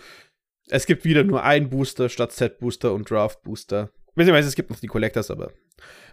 Es 0.70 0.86
gibt 0.86 1.03
wieder 1.03 1.24
nur 1.24 1.43
ein 1.43 1.70
Booster 1.70 2.09
statt 2.09 2.32
Set-Booster 2.32 2.93
und 2.93 3.09
Draft-Booster. 3.09 3.89
Beziehungsweise 4.15 4.47
es 4.47 4.55
gibt 4.55 4.70
noch 4.70 4.80
die 4.80 4.88
Collectors, 4.88 5.32
aber 5.32 5.51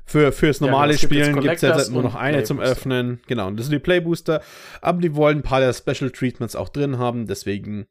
für, 0.04 0.30
fürs 0.30 0.60
normale 0.60 0.92
ja, 0.92 0.98
genau, 0.98 1.08
Spielen 1.08 1.40
gibt 1.40 1.62
es 1.62 1.62
halt 1.62 1.90
nur 1.90 2.02
noch 2.02 2.14
eine 2.14 2.44
zum 2.44 2.60
Öffnen. 2.60 3.20
Genau, 3.26 3.48
und 3.48 3.56
das 3.58 3.66
sind 3.66 3.74
die 3.74 3.80
Play-Booster. 3.80 4.40
Aber 4.80 5.00
die 5.00 5.14
wollen 5.16 5.38
ein 5.38 5.42
paar 5.42 5.60
der 5.60 5.72
Special 5.72 6.10
Treatments 6.10 6.54
auch 6.54 6.68
drin 6.68 6.98
haben, 6.98 7.26
deswegen. 7.26 7.86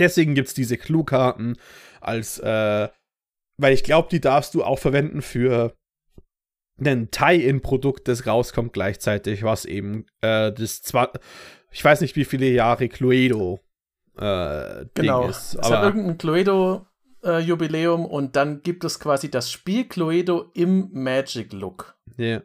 Deswegen 0.00 0.34
gibt 0.34 0.48
es 0.48 0.54
diese 0.54 0.76
Clue-Karten 0.76 1.56
als, 2.00 2.40
äh, 2.40 2.88
weil 3.56 3.72
ich 3.72 3.84
glaube, 3.84 4.08
die 4.10 4.20
darfst 4.20 4.54
du 4.54 4.64
auch 4.64 4.80
verwenden 4.80 5.22
für 5.22 5.76
ein 6.80 7.10
Tie-In-Produkt, 7.12 8.08
das 8.08 8.26
rauskommt 8.26 8.72
gleichzeitig, 8.72 9.44
was 9.44 9.64
eben 9.64 10.06
äh, 10.20 10.52
das 10.52 10.82
zwar, 10.82 11.12
ich 11.70 11.84
weiß 11.84 12.00
nicht, 12.00 12.16
wie 12.16 12.24
viele 12.24 12.48
Jahre 12.48 12.88
Cluedo 12.88 13.60
äh, 14.18 14.86
genau. 14.94 15.22
Ding 15.22 15.30
ist. 15.30 15.54
Es 15.54 15.70
hat 15.70 15.84
irgendein 15.84 16.18
Cluedo-Jubiläum 16.18 18.02
äh, 18.02 18.08
und 18.08 18.36
dann 18.36 18.62
gibt 18.62 18.84
es 18.84 19.00
quasi 19.00 19.30
das 19.30 19.50
Spiel 19.50 19.86
Cluedo 19.86 20.50
im 20.54 20.90
Magic-Look. 20.92 21.96
Ja, 22.16 22.24
yeah. 22.24 22.42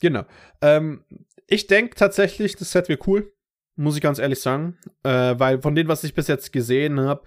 genau. 0.00 0.24
Ähm, 0.60 1.04
ich 1.46 1.66
denke 1.66 1.96
tatsächlich, 1.96 2.56
das 2.56 2.72
Set 2.72 2.88
wäre 2.88 3.00
cool, 3.06 3.32
muss 3.76 3.96
ich 3.96 4.02
ganz 4.02 4.18
ehrlich 4.18 4.40
sagen, 4.40 4.78
äh, 5.02 5.34
weil 5.36 5.60
von 5.60 5.74
dem, 5.74 5.88
was 5.88 6.04
ich 6.04 6.14
bis 6.14 6.28
jetzt 6.28 6.52
gesehen 6.52 7.00
habe, 7.00 7.22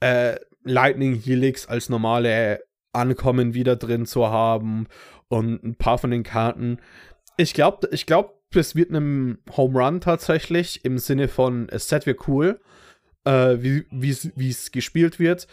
äh, 0.00 0.36
Lightning 0.64 1.14
Helix 1.14 1.66
als 1.66 1.88
normale 1.88 2.60
Ankommen 2.92 3.54
wieder 3.54 3.76
drin 3.76 4.06
zu 4.06 4.26
haben 4.28 4.86
und 5.28 5.62
ein 5.62 5.76
paar 5.76 5.98
von 5.98 6.10
den 6.10 6.22
Karten. 6.22 6.78
Ich 7.36 7.54
glaube, 7.54 7.88
ich 7.92 8.06
glaube, 8.06 8.34
es 8.54 8.74
wird 8.74 8.90
einem 8.90 9.38
Home 9.56 9.78
Run 9.78 10.00
tatsächlich 10.00 10.84
im 10.84 10.98
Sinne 10.98 11.28
von, 11.28 11.68
es 11.68 11.88
Set 11.88 12.06
wäre 12.06 12.16
cool 12.26 12.60
äh, 13.26 13.58
wie 13.60 14.48
es 14.48 14.70
gespielt 14.70 15.18
wird. 15.18 15.46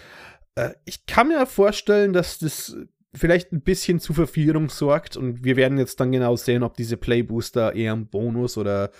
Äh, 0.55 0.71
ich 0.85 1.05
kann 1.05 1.29
mir 1.29 1.45
vorstellen, 1.45 2.13
dass 2.13 2.39
das 2.39 2.77
vielleicht 3.13 3.51
ein 3.51 3.61
bisschen 3.61 3.99
zu 3.99 4.13
Verwirrung 4.13 4.69
sorgt 4.69 5.17
und 5.17 5.43
wir 5.43 5.55
werden 5.55 5.77
jetzt 5.77 5.99
dann 5.99 6.11
genau 6.11 6.35
sehen, 6.35 6.63
ob 6.63 6.77
diese 6.77 6.97
Playbooster 6.97 7.75
eher 7.75 7.93
ein 7.93 8.07
Bonus 8.07 8.57
oder 8.57 8.91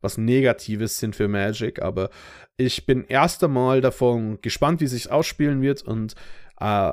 was 0.00 0.18
Negatives 0.18 0.98
sind 0.98 1.14
für 1.14 1.28
Magic, 1.28 1.80
aber 1.80 2.10
ich 2.56 2.86
bin 2.86 3.04
erst 3.04 3.44
einmal 3.44 3.80
davon 3.80 4.40
gespannt, 4.40 4.80
wie 4.80 4.88
sich 4.88 5.12
ausspielen 5.12 5.62
wird 5.62 5.82
und 5.82 6.14
äh, 6.60 6.92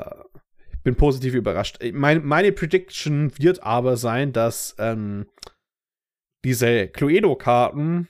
bin 0.84 0.96
positiv 0.96 1.34
überrascht. 1.34 1.80
Meine, 1.94 2.20
meine 2.22 2.52
Prediction 2.52 3.32
wird 3.38 3.64
aber 3.64 3.98
sein, 3.98 4.34
dass 4.34 4.76
ähm, 4.80 5.28
diese 6.44 6.88
Cluedo-Karten 6.88 8.08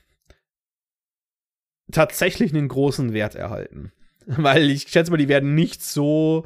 tatsächlich 1.91 2.53
einen 2.53 2.67
großen 2.67 3.13
Wert 3.13 3.36
erhalten. 3.36 3.91
Weil 4.26 4.70
ich 4.70 4.88
schätze 4.89 5.11
mal, 5.11 5.17
die 5.17 5.28
werden 5.28 5.55
nicht 5.55 5.84
so 5.84 6.45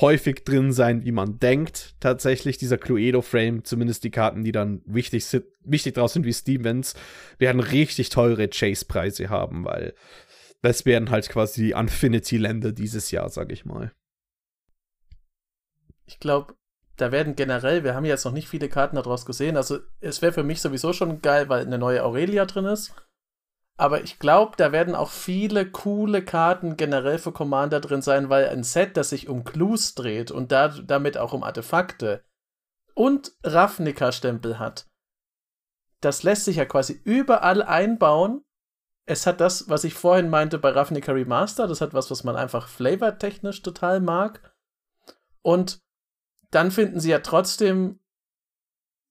häufig 0.00 0.44
drin 0.44 0.72
sein, 0.72 1.04
wie 1.04 1.12
man 1.12 1.38
denkt. 1.38 1.94
Tatsächlich, 2.00 2.56
dieser 2.56 2.78
Cluedo-Frame, 2.78 3.64
zumindest 3.64 4.04
die 4.04 4.10
Karten, 4.10 4.42
die 4.42 4.52
dann 4.52 4.82
wichtig, 4.86 5.26
sind, 5.26 5.44
wichtig 5.64 5.94
draus 5.94 6.14
sind 6.14 6.24
wie 6.24 6.32
Stevens, 6.32 6.94
werden 7.38 7.60
richtig 7.60 8.08
teure 8.08 8.48
Chase-Preise 8.48 9.28
haben, 9.28 9.64
weil 9.64 9.94
das 10.62 10.86
werden 10.86 11.10
halt 11.10 11.28
quasi 11.28 11.62
die 11.62 11.70
Infinity-Länder 11.72 12.72
dieses 12.72 13.10
Jahr, 13.10 13.28
sag 13.28 13.52
ich 13.52 13.64
mal. 13.64 13.92
Ich 16.06 16.20
glaube, 16.20 16.54
da 16.96 17.10
werden 17.10 17.36
generell, 17.36 17.84
wir 17.84 17.94
haben 17.94 18.04
jetzt 18.04 18.24
noch 18.24 18.32
nicht 18.32 18.48
viele 18.48 18.68
Karten 18.68 18.96
daraus 18.96 19.26
gesehen, 19.26 19.56
also 19.56 19.78
es 20.00 20.22
wäre 20.22 20.32
für 20.32 20.42
mich 20.42 20.60
sowieso 20.60 20.92
schon 20.92 21.22
geil, 21.22 21.48
weil 21.48 21.62
eine 21.62 21.78
neue 21.78 22.04
Aurelia 22.04 22.44
drin 22.44 22.66
ist. 22.66 22.94
Aber 23.78 24.02
ich 24.02 24.18
glaube, 24.18 24.52
da 24.56 24.70
werden 24.70 24.94
auch 24.94 25.10
viele 25.10 25.68
coole 25.68 26.24
Karten 26.24 26.76
generell 26.76 27.18
für 27.18 27.32
Commander 27.32 27.80
drin 27.80 28.02
sein, 28.02 28.28
weil 28.28 28.48
ein 28.48 28.62
Set, 28.62 28.96
das 28.96 29.08
sich 29.08 29.28
um 29.28 29.44
Clues 29.44 29.94
dreht 29.94 30.30
und 30.30 30.52
da, 30.52 30.68
damit 30.68 31.16
auch 31.16 31.32
um 31.32 31.42
Artefakte 31.42 32.22
und 32.94 33.32
Ravnica-Stempel 33.42 34.58
hat, 34.58 34.86
das 36.02 36.22
lässt 36.22 36.44
sich 36.44 36.56
ja 36.56 36.64
quasi 36.64 37.00
überall 37.04 37.62
einbauen. 37.62 38.44
Es 39.06 39.26
hat 39.26 39.40
das, 39.40 39.68
was 39.68 39.84
ich 39.84 39.94
vorhin 39.94 40.28
meinte 40.28 40.58
bei 40.58 40.70
Ravnica 40.70 41.12
Remaster, 41.12 41.66
das 41.66 41.80
hat 41.80 41.94
was, 41.94 42.10
was 42.10 42.24
man 42.24 42.36
einfach 42.36 42.68
flavortechnisch 42.68 43.62
total 43.62 44.00
mag. 44.00 44.54
Und 45.42 45.80
dann 46.52 46.70
finden 46.70 47.00
sie 47.00 47.10
ja 47.10 47.18
trotzdem 47.18 47.98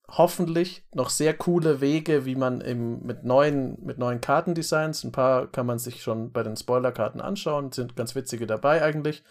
hoffentlich 0.08 0.86
noch 0.94 1.10
sehr 1.10 1.34
coole 1.38 1.82
Wege, 1.82 2.26
wie 2.26 2.36
man 2.36 2.62
eben 2.62 3.06
mit 3.06 3.24
neuen, 3.24 3.84
mit 3.84 3.98
neuen 3.98 4.22
Kartendesigns, 4.22 5.04
ein 5.04 5.12
paar 5.12 5.48
kann 5.48 5.66
man 5.66 5.80
sich 5.80 6.02
schon 6.04 6.32
bei 6.32 6.44
den 6.44 6.58
Spoilerkarten 6.58 7.22
anschauen, 7.22 7.72
sind 7.72 7.96
ganz 7.96 8.16
witzige 8.16 8.48
dabei 8.48 8.82
eigentlich. 8.82 9.24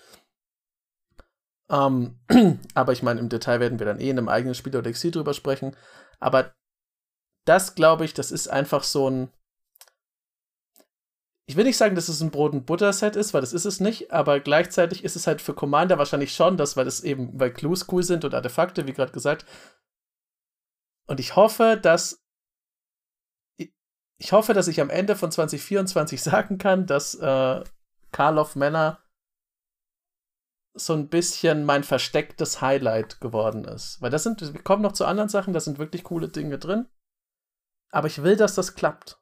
Ähm, 1.70 2.18
aber 2.74 2.92
ich 2.92 3.02
meine, 3.02 3.20
im 3.20 3.28
Detail 3.28 3.61
werden 3.61 3.78
wir 3.78 3.86
dann 3.86 4.00
eh 4.00 4.11
in 4.11 4.18
einem 4.18 4.28
eigenen 4.28 4.54
Spiel 4.54 4.76
oder 4.76 4.90
Exil 4.90 5.12
drüber 5.12 5.34
sprechen. 5.34 5.76
Aber 6.18 6.52
das, 7.46 7.74
glaube 7.74 8.04
ich, 8.04 8.12
das 8.12 8.32
ist 8.32 8.48
einfach 8.48 8.82
so 8.82 9.08
ein. 9.08 9.30
Ich 11.51 11.57
will 11.57 11.64
nicht 11.64 11.78
sagen, 11.78 11.96
dass 11.96 12.09
es 12.09 12.20
ein 12.20 12.30
Brot- 12.30 12.53
und 12.53 12.64
Butter-Set 12.64 13.16
ist, 13.16 13.34
weil 13.34 13.40
das 13.40 13.53
ist 13.53 13.64
es 13.64 13.80
nicht, 13.80 14.12
aber 14.12 14.38
gleichzeitig 14.38 15.03
ist 15.03 15.16
es 15.16 15.26
halt 15.26 15.42
für 15.42 15.53
Commander 15.53 15.98
wahrscheinlich 15.98 16.32
schon 16.32 16.57
das, 16.57 16.76
weil 16.76 16.86
es 16.86 17.03
eben, 17.03 17.40
weil 17.40 17.53
Clues 17.53 17.88
cool 17.90 18.05
sind 18.05 18.24
und 18.24 18.34
Artefakte, 18.34 18.86
wie 18.86 18.92
gerade 18.92 19.11
gesagt, 19.11 19.44
und 21.09 21.18
ich 21.18 21.34
hoffe, 21.34 21.76
dass 21.82 22.24
ich 24.16 24.30
hoffe, 24.30 24.55
dass 24.55 24.68
ich 24.68 24.80
am 24.80 24.90
Ende 24.90 25.16
von 25.16 25.32
2024 25.32 26.22
sagen 26.22 26.59
kann, 26.59 26.86
dass 26.86 27.16
äh, 27.16 27.64
Karloff 28.12 28.55
Männer 28.55 29.03
so 30.74 30.92
ein 30.92 31.09
bisschen 31.09 31.64
mein 31.64 31.82
verstecktes 31.82 32.61
Highlight 32.61 33.20
geworden 33.20 33.64
ist. 33.64 34.01
Weil 34.01 34.11
das 34.11 34.22
sind, 34.22 34.40
wir 34.40 34.62
kommen 34.62 34.82
noch 34.82 34.92
zu 34.92 35.05
anderen 35.05 35.28
Sachen, 35.28 35.53
da 35.53 35.59
sind 35.59 35.80
wirklich 35.80 36.05
coole 36.05 36.28
Dinge 36.28 36.61
drin. 36.61 36.86
Aber 37.90 38.07
ich 38.07 38.22
will, 38.22 38.36
dass 38.36 38.55
das 38.55 38.76
klappt. 38.76 39.19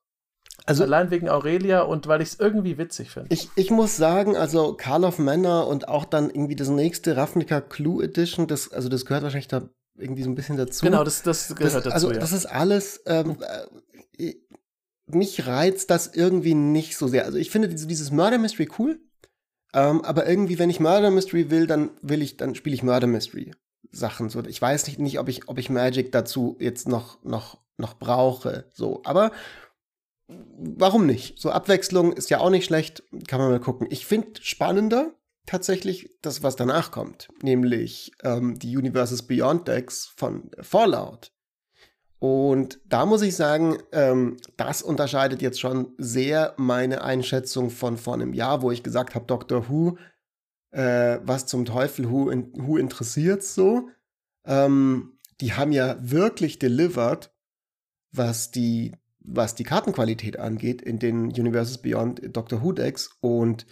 Also 0.68 0.84
allein 0.84 1.10
wegen 1.10 1.30
Aurelia 1.30 1.80
und 1.80 2.06
weil 2.08 2.20
ich 2.20 2.28
es 2.28 2.40
irgendwie 2.40 2.76
witzig 2.76 3.10
finde. 3.10 3.28
Ich, 3.32 3.48
ich 3.56 3.70
muss 3.70 3.96
sagen, 3.96 4.36
also 4.36 4.74
Karl 4.74 5.04
of 5.04 5.18
Männer 5.18 5.66
und 5.66 5.88
auch 5.88 6.04
dann 6.04 6.28
irgendwie 6.28 6.56
das 6.56 6.68
nächste 6.68 7.16
Ravnica 7.16 7.62
Clue 7.62 8.04
Edition, 8.04 8.46
das, 8.46 8.70
also 8.70 8.90
das 8.90 9.06
gehört 9.06 9.22
wahrscheinlich 9.22 9.48
da 9.48 9.68
irgendwie 9.96 10.22
so 10.22 10.28
ein 10.28 10.34
bisschen 10.34 10.58
dazu. 10.58 10.84
Genau, 10.84 11.04
das, 11.04 11.22
das 11.22 11.54
gehört 11.56 11.74
das, 11.74 11.84
dazu. 11.84 11.94
Also, 11.94 12.12
ja. 12.12 12.18
das 12.18 12.32
ist 12.32 12.44
alles. 12.44 13.02
Ähm, 13.06 13.38
äh, 14.18 14.34
mich 15.06 15.46
reizt 15.46 15.90
das 15.90 16.14
irgendwie 16.14 16.54
nicht 16.54 16.98
so 16.98 17.08
sehr. 17.08 17.24
Also, 17.24 17.38
ich 17.38 17.50
finde 17.50 17.68
dieses 17.68 18.10
Murder 18.10 18.36
Mystery 18.36 18.68
cool. 18.78 19.00
Ähm, 19.72 20.02
aber 20.04 20.28
irgendwie, 20.28 20.58
wenn 20.58 20.70
ich 20.70 20.80
Murder 20.80 21.10
Mystery 21.10 21.50
will, 21.50 21.66
dann 21.66 21.90
will 22.02 22.20
ich, 22.20 22.36
dann 22.36 22.54
spiele 22.54 22.74
ich 22.74 22.82
Murder 22.82 23.06
Mystery 23.06 23.52
Sachen. 23.90 24.28
So, 24.28 24.44
ich 24.44 24.60
weiß 24.60 24.86
nicht, 24.86 24.98
nicht 24.98 25.18
ob 25.18 25.28
ich, 25.28 25.48
ob 25.48 25.58
ich 25.58 25.70
Magic 25.70 26.12
dazu 26.12 26.56
jetzt 26.60 26.88
noch, 26.88 27.22
noch, 27.24 27.58
noch 27.78 27.98
brauche. 27.98 28.66
So, 28.74 29.00
aber 29.04 29.32
warum 30.28 31.06
nicht? 31.06 31.38
So 31.38 31.50
Abwechslung 31.50 32.12
ist 32.12 32.30
ja 32.30 32.40
auch 32.40 32.50
nicht 32.50 32.66
schlecht. 32.66 33.02
Kann 33.26 33.40
man 33.40 33.50
mal 33.50 33.60
gucken. 33.60 33.86
Ich 33.90 34.06
finde 34.06 34.40
spannender 34.42 35.12
tatsächlich 35.46 36.10
das, 36.20 36.42
was 36.42 36.56
danach 36.56 36.90
kommt, 36.90 37.28
nämlich 37.42 38.12
ähm, 38.22 38.58
die 38.58 38.76
Universes 38.76 39.22
Beyond 39.22 39.66
Decks 39.66 40.12
von 40.14 40.50
Fallout. 40.60 41.32
Und 42.18 42.80
da 42.84 43.06
muss 43.06 43.22
ich 43.22 43.36
sagen, 43.36 43.78
ähm, 43.92 44.36
das 44.56 44.82
unterscheidet 44.82 45.40
jetzt 45.40 45.60
schon 45.60 45.94
sehr 45.98 46.54
meine 46.56 47.02
Einschätzung 47.02 47.70
von 47.70 47.96
vor 47.96 48.14
einem 48.14 48.34
Jahr, 48.34 48.60
wo 48.60 48.72
ich 48.72 48.82
gesagt 48.82 49.14
habe, 49.14 49.26
Doctor 49.26 49.68
Who, 49.68 49.96
äh, 50.72 51.20
was 51.22 51.46
zum 51.46 51.64
Teufel 51.64 52.10
Who, 52.10 52.28
in, 52.28 52.52
Who 52.54 52.76
interessiert 52.76 53.44
so. 53.44 53.88
Ähm, 54.44 55.18
die 55.40 55.52
haben 55.52 55.70
ja 55.70 55.96
wirklich 56.00 56.58
delivered, 56.58 57.32
was 58.10 58.50
die, 58.50 58.92
was 59.30 59.54
die 59.54 59.64
Kartenqualität 59.64 60.38
angeht 60.38 60.82
in 60.82 60.98
den 60.98 61.26
Universes 61.26 61.78
Beyond 61.78 62.36
Doctor 62.36 62.62
Who 62.62 62.72
Decks. 62.72 63.10
Und 63.20 63.66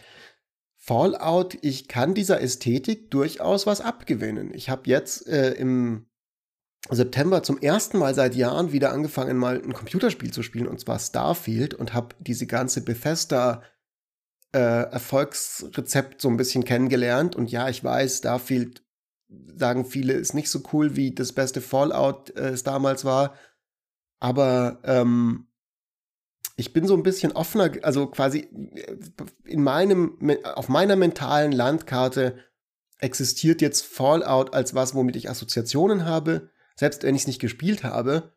Fallout, 0.77 1.59
ich 1.63 1.89
kann 1.89 2.15
dieser 2.15 2.41
Ästhetik 2.41 3.11
durchaus 3.11 3.67
was 3.67 3.81
abgewinnen. 3.81 4.53
Ich 4.55 4.71
habe 4.71 4.83
jetzt 4.87 5.27
äh, 5.27 5.53
im 5.53 6.07
September 6.89 7.43
zum 7.43 7.59
ersten 7.59 7.99
Mal 7.99 8.15
seit 8.15 8.37
Jahren 8.37 8.73
wieder 8.73 8.93
angefangen, 8.93 9.37
mal 9.37 9.61
ein 9.61 9.73
Computerspiel 9.73 10.33
zu 10.33 10.43
spielen, 10.43 10.69
und 10.69 10.79
zwar 10.79 10.99
Starfield, 10.99 11.75
und 11.75 11.95
habe 11.95 12.15
diese 12.21 12.47
ganze 12.47 12.83
Bethesda 12.83 13.63
äh, 14.53 14.59
Erfolgsrezept 14.59 16.21
so 16.21 16.29
ein 16.29 16.37
bisschen 16.37 16.65
kennengelernt. 16.65 17.35
Und 17.35 17.51
ja, 17.51 17.69
ich 17.69 17.83
weiß, 17.83 18.19
Starfield, 18.19 18.85
sagen 19.57 19.85
viele, 19.85 20.13
ist 20.13 20.35
nicht 20.35 20.51
so 20.51 20.63
cool, 20.73 20.95
wie 20.95 21.13
das 21.13 21.33
beste 21.33 21.61
Fallout 21.61 22.31
äh, 22.37 22.51
es 22.51 22.63
damals 22.63 23.05
war. 23.05 23.35
Aber 24.19 24.81
ähm, 24.85 25.49
ich 26.57 26.73
bin 26.73 26.87
so 26.87 26.95
ein 26.95 27.03
bisschen 27.03 27.33
offener, 27.33 27.71
also 27.83 28.07
quasi 28.07 28.49
in 29.45 29.63
meinem, 29.63 30.19
auf 30.55 30.69
meiner 30.69 30.97
mentalen 30.97 31.53
Landkarte 31.53 32.39
existiert 32.99 33.61
jetzt 33.61 33.85
Fallout 33.85 34.55
als 34.55 34.75
was, 34.75 34.95
womit 34.95 35.17
ich 35.17 35.29
Assoziationen 35.29 36.07
habe, 36.07 36.51
selbst 36.77 37.03
wenn 37.03 37.15
ich 37.15 37.23
es 37.23 37.27
nicht 37.27 37.41
gespielt 37.41 37.85
habe. 37.85 38.33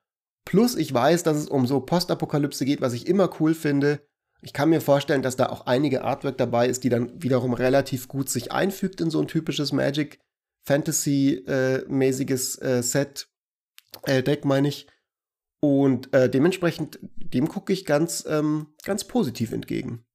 Plus 0.46 0.76
ich 0.76 0.94
weiß, 0.94 1.24
dass 1.24 1.38
es 1.38 1.48
um 1.48 1.66
so 1.66 1.80
Postapokalypse 1.80 2.66
geht, 2.66 2.82
was 2.82 2.94
ich 2.94 3.08
immer 3.08 3.30
cool 3.40 3.54
finde. 3.54 4.02
Ich 4.42 4.54
kann 4.54 4.70
mir 4.70 4.82
vorstellen, 4.82 5.22
dass 5.22 5.36
da 5.36 5.48
auch 5.48 5.66
einige 5.66 6.04
Artwork 6.04 6.38
dabei 6.38 6.68
ist, 6.68 6.84
die 6.84 6.90
dann 6.90 7.22
wiederum 7.22 7.54
relativ 7.54 8.08
gut 8.08 8.30
sich 8.30 8.52
einfügt 8.52 9.02
in 9.02 9.10
so 9.10 9.22
ein 9.22 9.28
typisches 9.28 9.72
Magic 9.72 10.20
Fantasy 10.64 11.44
äh, 11.48 11.84
äh, 11.86 12.82
Set 12.82 13.30
äh, 14.04 14.24
Deck, 14.24 14.46
meine 14.46 14.68
ich. 14.68 14.88
Und 15.62 16.14
äh, 16.14 16.30
dementsprechend, 16.30 17.00
dem 17.02 17.48
gucke 17.48 17.74
ich 17.74 17.86
ganz, 17.86 18.26
ähm, 18.28 18.74
ganz 18.84 19.04
positiv 19.04 19.52
entgegen. 19.52 20.06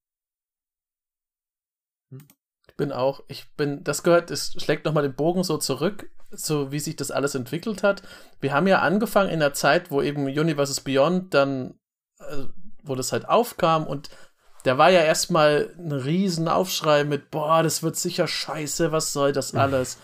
Ich 2.67 2.77
bin 2.77 2.93
auch, 2.93 3.23
ich 3.29 3.55
bin, 3.57 3.85
das 3.85 4.03
gehört, 4.03 4.31
es 4.31 4.53
schlägt 4.59 4.85
nochmal 4.85 5.03
den 5.03 5.15
Bogen 5.15 5.45
so 5.45 5.59
zurück, 5.59 6.11
so 6.31 6.73
wie 6.73 6.81
sich 6.81 6.97
das 6.97 7.11
alles 7.11 7.35
entwickelt 7.35 7.83
hat. 7.83 8.03
Wir 8.41 8.53
haben 8.53 8.67
ja 8.67 8.81
angefangen 8.81 9.31
in 9.31 9.41
der 9.41 9.55
Zeit, 9.55 9.91
wo 9.91 10.03
eben 10.03 10.25
Universes 10.25 10.81
Beyond 10.81 11.35
dann, 11.35 11.79
äh, 12.19 12.45
wo 12.83 12.95
das 12.95 13.13
halt 13.13 13.29
aufkam 13.29 13.87
und 13.87 14.11
da 14.65 14.79
war 14.79 14.91
ja 14.91 15.01
erstmal 15.01 15.75
ein 15.79 15.93
riesen 15.93 16.49
Aufschrei 16.49 17.05
mit, 17.05 17.31
boah, 17.31 17.63
das 17.63 17.83
wird 17.83 17.97
sicher 17.97 18.27
scheiße, 18.27 18.93
was 18.93 19.13
soll 19.13 19.33
das 19.33 19.55
alles? 19.55 19.99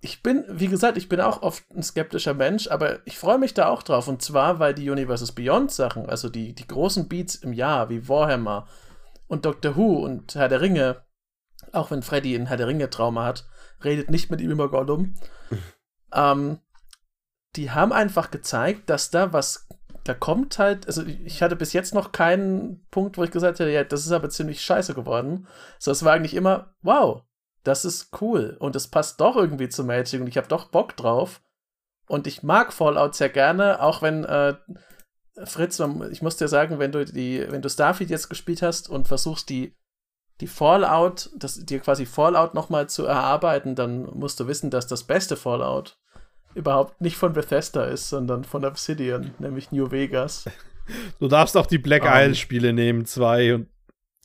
Ich 0.00 0.22
bin, 0.22 0.44
wie 0.48 0.68
gesagt, 0.68 0.96
ich 0.96 1.08
bin 1.08 1.20
auch 1.20 1.42
oft 1.42 1.64
ein 1.72 1.82
skeptischer 1.82 2.34
Mensch, 2.34 2.68
aber 2.68 3.04
ich 3.04 3.18
freue 3.18 3.38
mich 3.38 3.54
da 3.54 3.68
auch 3.68 3.82
drauf. 3.82 4.06
Und 4.06 4.22
zwar, 4.22 4.60
weil 4.60 4.74
die 4.74 4.88
Universes 4.88 5.32
Beyond 5.32 5.72
Sachen, 5.72 6.08
also 6.08 6.28
die, 6.28 6.54
die 6.54 6.66
großen 6.66 7.08
Beats 7.08 7.34
im 7.34 7.52
Jahr, 7.52 7.88
wie 7.90 8.08
Warhammer 8.08 8.68
und 9.26 9.44
Doctor 9.44 9.76
Who 9.76 10.04
und 10.04 10.36
Herr 10.36 10.48
der 10.48 10.60
Ringe, 10.60 11.02
auch 11.72 11.90
wenn 11.90 12.02
Freddy 12.02 12.34
ein 12.36 12.46
Herr 12.46 12.56
der 12.56 12.68
Ringe 12.68 12.90
Trauma 12.90 13.24
hat, 13.24 13.46
redet 13.82 14.10
nicht 14.10 14.30
mit 14.30 14.40
ihm 14.40 14.52
über 14.52 14.70
Gollum. 14.70 15.14
ähm, 16.14 16.60
die 17.56 17.72
haben 17.72 17.92
einfach 17.92 18.30
gezeigt, 18.30 18.88
dass 18.88 19.10
da 19.10 19.32
was, 19.32 19.66
da 20.04 20.14
kommt 20.14 20.60
halt, 20.60 20.86
also 20.86 21.02
ich 21.02 21.42
hatte 21.42 21.56
bis 21.56 21.72
jetzt 21.72 21.92
noch 21.92 22.12
keinen 22.12 22.86
Punkt, 22.90 23.18
wo 23.18 23.24
ich 23.24 23.32
gesagt 23.32 23.58
hätte, 23.58 23.70
ja, 23.72 23.82
das 23.82 24.06
ist 24.06 24.12
aber 24.12 24.30
ziemlich 24.30 24.60
scheiße 24.60 24.94
geworden. 24.94 25.48
So, 25.80 25.90
es 25.90 26.04
war 26.04 26.12
eigentlich 26.12 26.34
immer, 26.34 26.72
wow, 26.82 27.24
das 27.64 27.84
ist 27.84 28.10
cool 28.20 28.56
und 28.60 28.76
es 28.76 28.88
passt 28.88 29.20
doch 29.20 29.36
irgendwie 29.36 29.68
zu 29.68 29.84
Magic 29.84 30.20
und 30.20 30.28
ich 30.28 30.36
habe 30.36 30.48
doch 30.48 30.66
Bock 30.66 30.96
drauf. 30.96 31.42
Und 32.08 32.26
ich 32.26 32.42
mag 32.42 32.72
Fallout 32.72 33.14
sehr 33.14 33.28
gerne, 33.28 33.82
auch 33.82 34.00
wenn 34.00 34.24
äh, 34.24 34.54
Fritz, 35.44 35.80
ich 36.10 36.22
muss 36.22 36.36
dir 36.36 36.48
sagen, 36.48 36.78
wenn 36.78 36.92
du 36.92 37.04
die, 37.04 37.44
wenn 37.50 37.60
du 37.60 37.68
Starfield 37.68 38.08
jetzt 38.08 38.30
gespielt 38.30 38.62
hast 38.62 38.88
und 38.88 39.08
versuchst 39.08 39.50
die 39.50 39.76
die 40.40 40.46
Fallout, 40.46 41.30
das 41.36 41.64
dir 41.64 41.80
quasi 41.80 42.06
Fallout 42.06 42.54
nochmal 42.54 42.88
zu 42.88 43.04
erarbeiten, 43.04 43.74
dann 43.74 44.04
musst 44.04 44.38
du 44.38 44.46
wissen, 44.46 44.70
dass 44.70 44.86
das 44.86 45.04
beste 45.04 45.36
Fallout 45.36 45.98
überhaupt 46.54 47.00
nicht 47.00 47.16
von 47.16 47.32
Bethesda 47.32 47.84
ist, 47.84 48.08
sondern 48.08 48.44
von 48.44 48.64
Obsidian, 48.64 49.34
nämlich 49.38 49.72
New 49.72 49.90
Vegas. 49.90 50.44
Du 51.18 51.28
darfst 51.28 51.56
auch 51.56 51.66
die 51.66 51.78
Black 51.78 52.02
um, 52.02 52.08
Isle 52.10 52.34
Spiele 52.34 52.72
nehmen, 52.72 53.04
zwei 53.04 53.54
und 53.54 53.68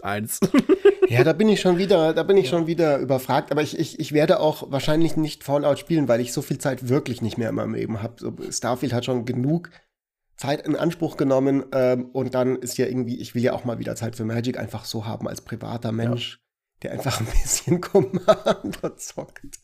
eins. 0.02 0.40
Ja, 1.14 1.24
da 1.24 1.34
bin 1.34 1.50
ich 1.50 1.62
schon 1.62 1.78
wieder, 1.78 2.14
da 2.14 2.24
bin 2.24 2.38
ich 2.38 2.46
ja. 2.46 2.52
schon 2.52 2.68
wieder 2.68 2.98
überfragt. 2.98 3.52
Aber 3.52 3.62
ich, 3.62 3.78
ich, 3.78 4.00
ich 4.00 4.12
werde 4.12 4.40
auch 4.40 4.72
wahrscheinlich 4.72 5.16
nicht 5.18 5.44
Fallout 5.44 5.80
spielen, 5.80 6.08
weil 6.08 6.20
ich 6.20 6.34
so 6.34 6.42
viel 6.42 6.58
Zeit 6.58 6.90
wirklich 6.90 7.22
nicht 7.22 7.38
mehr 7.38 7.50
in 7.50 7.56
meinem 7.56 7.74
Leben 7.76 8.02
habe. 8.02 8.16
So, 8.18 8.34
Starfield 8.50 8.94
hat 8.94 9.06
schon 9.06 9.26
genug 9.26 9.70
Zeit 10.38 10.66
in 10.66 10.76
Anspruch 10.76 11.18
genommen 11.18 11.66
ähm, 11.74 12.10
und 12.12 12.34
dann 12.34 12.56
ist 12.56 12.78
ja 12.78 12.86
irgendwie, 12.86 13.20
ich 13.20 13.36
will 13.36 13.44
ja 13.44 13.54
auch 13.54 13.66
mal 13.66 13.80
wieder 13.80 13.96
Zeit 13.96 14.16
für 14.16 14.26
Magic 14.26 14.58
einfach 14.58 14.86
so 14.86 15.06
haben 15.06 15.28
als 15.28 15.42
privater 15.42 15.92
Mensch, 15.92 16.34
ja. 16.34 16.80
der 16.82 16.92
einfach 16.94 17.20
ein 17.20 17.28
bisschen 17.28 17.82
Commander 17.82 18.98
zockt. 18.98 19.60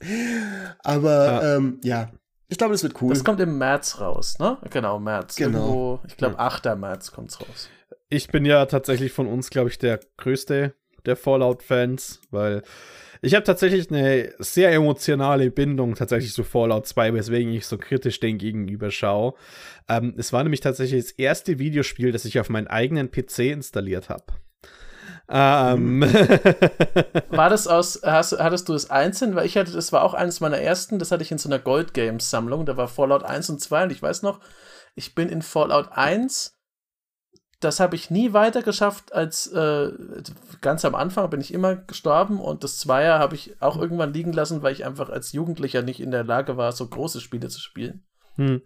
Aber 0.80 1.26
ja, 1.26 1.56
ähm, 1.56 1.82
ja. 1.84 2.12
ich 2.48 2.58
glaube, 2.58 2.74
das 2.74 2.84
wird 2.84 3.02
cool. 3.02 3.10
Das 3.10 3.24
kommt 3.24 3.40
im 3.40 3.58
März 3.58 4.00
raus, 4.00 4.38
ne? 4.40 4.58
Genau, 4.70 5.00
März. 5.00 5.36
Genau. 5.36 5.58
Irgendwo, 5.58 6.00
ich 6.08 6.18
glaube, 6.18 6.40
8. 6.40 6.66
März 6.78 7.12
kommt's 7.12 7.42
raus. 7.42 7.70
Ich 8.10 8.28
bin 8.28 8.46
ja 8.46 8.66
tatsächlich 8.66 9.12
von 9.12 9.28
uns, 9.28 9.50
glaube 9.50 9.70
ich, 9.70 9.78
der 9.80 10.00
größte 10.18 10.76
der 11.10 11.18
Fallout-Fans, 11.18 12.22
weil 12.32 12.64
ich 13.22 13.36
habe 13.36 13.44
tatsächlich 13.44 13.92
eine 13.92 14.34
sehr 14.40 14.72
emotionale 14.72 15.52
Bindung 15.52 15.96
tatsächlich 15.96 16.34
zu 16.34 16.46
Fallout 16.46 16.88
2, 16.88 17.14
weswegen 17.14 17.52
ich 17.52 17.68
so 17.68 17.78
kritisch 17.78 18.20
dem 18.22 18.38
gegenüber 18.38 18.92
schaue. 18.92 19.34
Ähm, 19.90 20.14
es 20.18 20.32
war 20.32 20.44
nämlich 20.44 20.62
tatsächlich 20.62 21.04
das 21.04 21.12
erste 21.12 21.60
Videospiel, 21.60 22.14
das 22.14 22.24
ich 22.24 22.40
auf 22.40 22.50
meinen 22.50 22.68
eigenen 22.68 23.12
PC 23.12 23.40
installiert 23.40 24.08
habe. 24.08 24.26
Ähm. 25.28 26.02
war 27.30 27.50
das 27.50 27.68
aus, 27.68 28.02
hast, 28.04 28.40
hattest 28.40 28.70
du 28.70 28.74
es 28.74 28.90
einzeln? 28.90 29.36
Weil 29.36 29.46
ich 29.46 29.58
hatte, 29.58 29.74
das 29.74 29.92
war 29.92 30.04
auch 30.04 30.14
eines 30.14 30.40
meiner 30.40 30.58
ersten, 30.58 30.98
das 30.98 31.12
hatte 31.12 31.24
ich 31.24 31.32
in 31.32 31.38
so 31.38 31.50
einer 31.50 31.60
Gold 31.60 31.94
Games 31.94 32.30
Sammlung, 32.30 32.66
da 32.66 32.78
war 32.78 32.88
Fallout 32.88 33.24
1 33.24 33.50
und 33.50 33.60
2 33.60 33.84
und 33.84 33.92
ich 33.92 34.02
weiß 34.02 34.24
noch, 34.24 34.40
ich 34.96 35.14
bin 35.14 35.30
in 35.30 35.42
Fallout 35.42 35.90
1 35.92 36.59
das 37.60 37.80
habe 37.80 37.96
ich 37.96 38.10
nie 38.10 38.34
weiter 38.34 38.62
geschafft 38.62 39.14
als 39.14 39.48
äh, 39.48 39.92
ganz 40.62 40.86
am 40.86 40.96
Anfang 40.96 41.30
bin 41.30 41.42
ich 41.42 41.54
immer 41.54 41.76
gestorben 41.76 42.40
und 42.40 42.64
das 42.64 42.78
Zweier 42.78 43.20
habe 43.20 43.36
ich 43.36 43.62
auch 43.62 43.78
irgendwann 43.78 44.14
liegen 44.14 44.32
lassen, 44.32 44.62
weil 44.62 44.74
ich 44.74 44.86
einfach 44.86 45.10
als 45.10 45.34
Jugendlicher 45.34 45.82
nicht 45.82 46.00
in 46.00 46.12
der 46.12 46.24
Lage 46.24 46.56
war, 46.56 46.72
so 46.72 46.88
große 46.88 47.20
Spiele 47.20 47.50
zu 47.50 47.60
spielen. 47.60 48.04
Hm. 48.40 48.62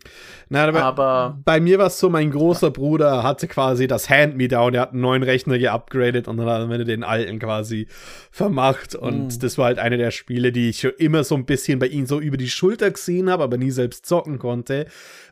Na, 0.49 0.65
aber, 0.65 0.83
aber, 0.83 1.39
bei 1.43 1.59
mir 1.59 1.79
war 1.79 1.87
es 1.87 1.97
so, 1.97 2.07
mein 2.07 2.29
großer 2.29 2.69
Bruder 2.69 3.23
hatte 3.23 3.47
quasi 3.47 3.87
das 3.87 4.07
Hand-Me-Down, 4.07 4.75
er 4.75 4.81
hat 4.81 4.91
einen 4.91 5.01
neuen 5.01 5.23
Rechner 5.23 5.57
geupgradet 5.57 6.27
und 6.27 6.37
dann 6.37 6.47
hat 6.47 6.69
er 6.69 6.85
den 6.85 7.03
alten 7.03 7.39
quasi 7.39 7.87
vermacht. 8.29 8.93
Und 8.93 9.33
hm. 9.33 9.39
das 9.39 9.57
war 9.57 9.65
halt 9.65 9.79
eine 9.79 9.97
der 9.97 10.11
Spiele, 10.11 10.51
die 10.51 10.69
ich 10.69 10.83
immer 10.83 11.23
so 11.23 11.33
ein 11.33 11.45
bisschen 11.45 11.79
bei 11.79 11.87
ihm 11.87 12.05
so 12.05 12.19
über 12.19 12.37
die 12.37 12.51
Schulter 12.51 12.91
gesehen 12.91 13.31
habe, 13.31 13.43
aber 13.43 13.57
nie 13.57 13.71
selbst 13.71 14.05
zocken 14.05 14.37
konnte. 14.37 14.85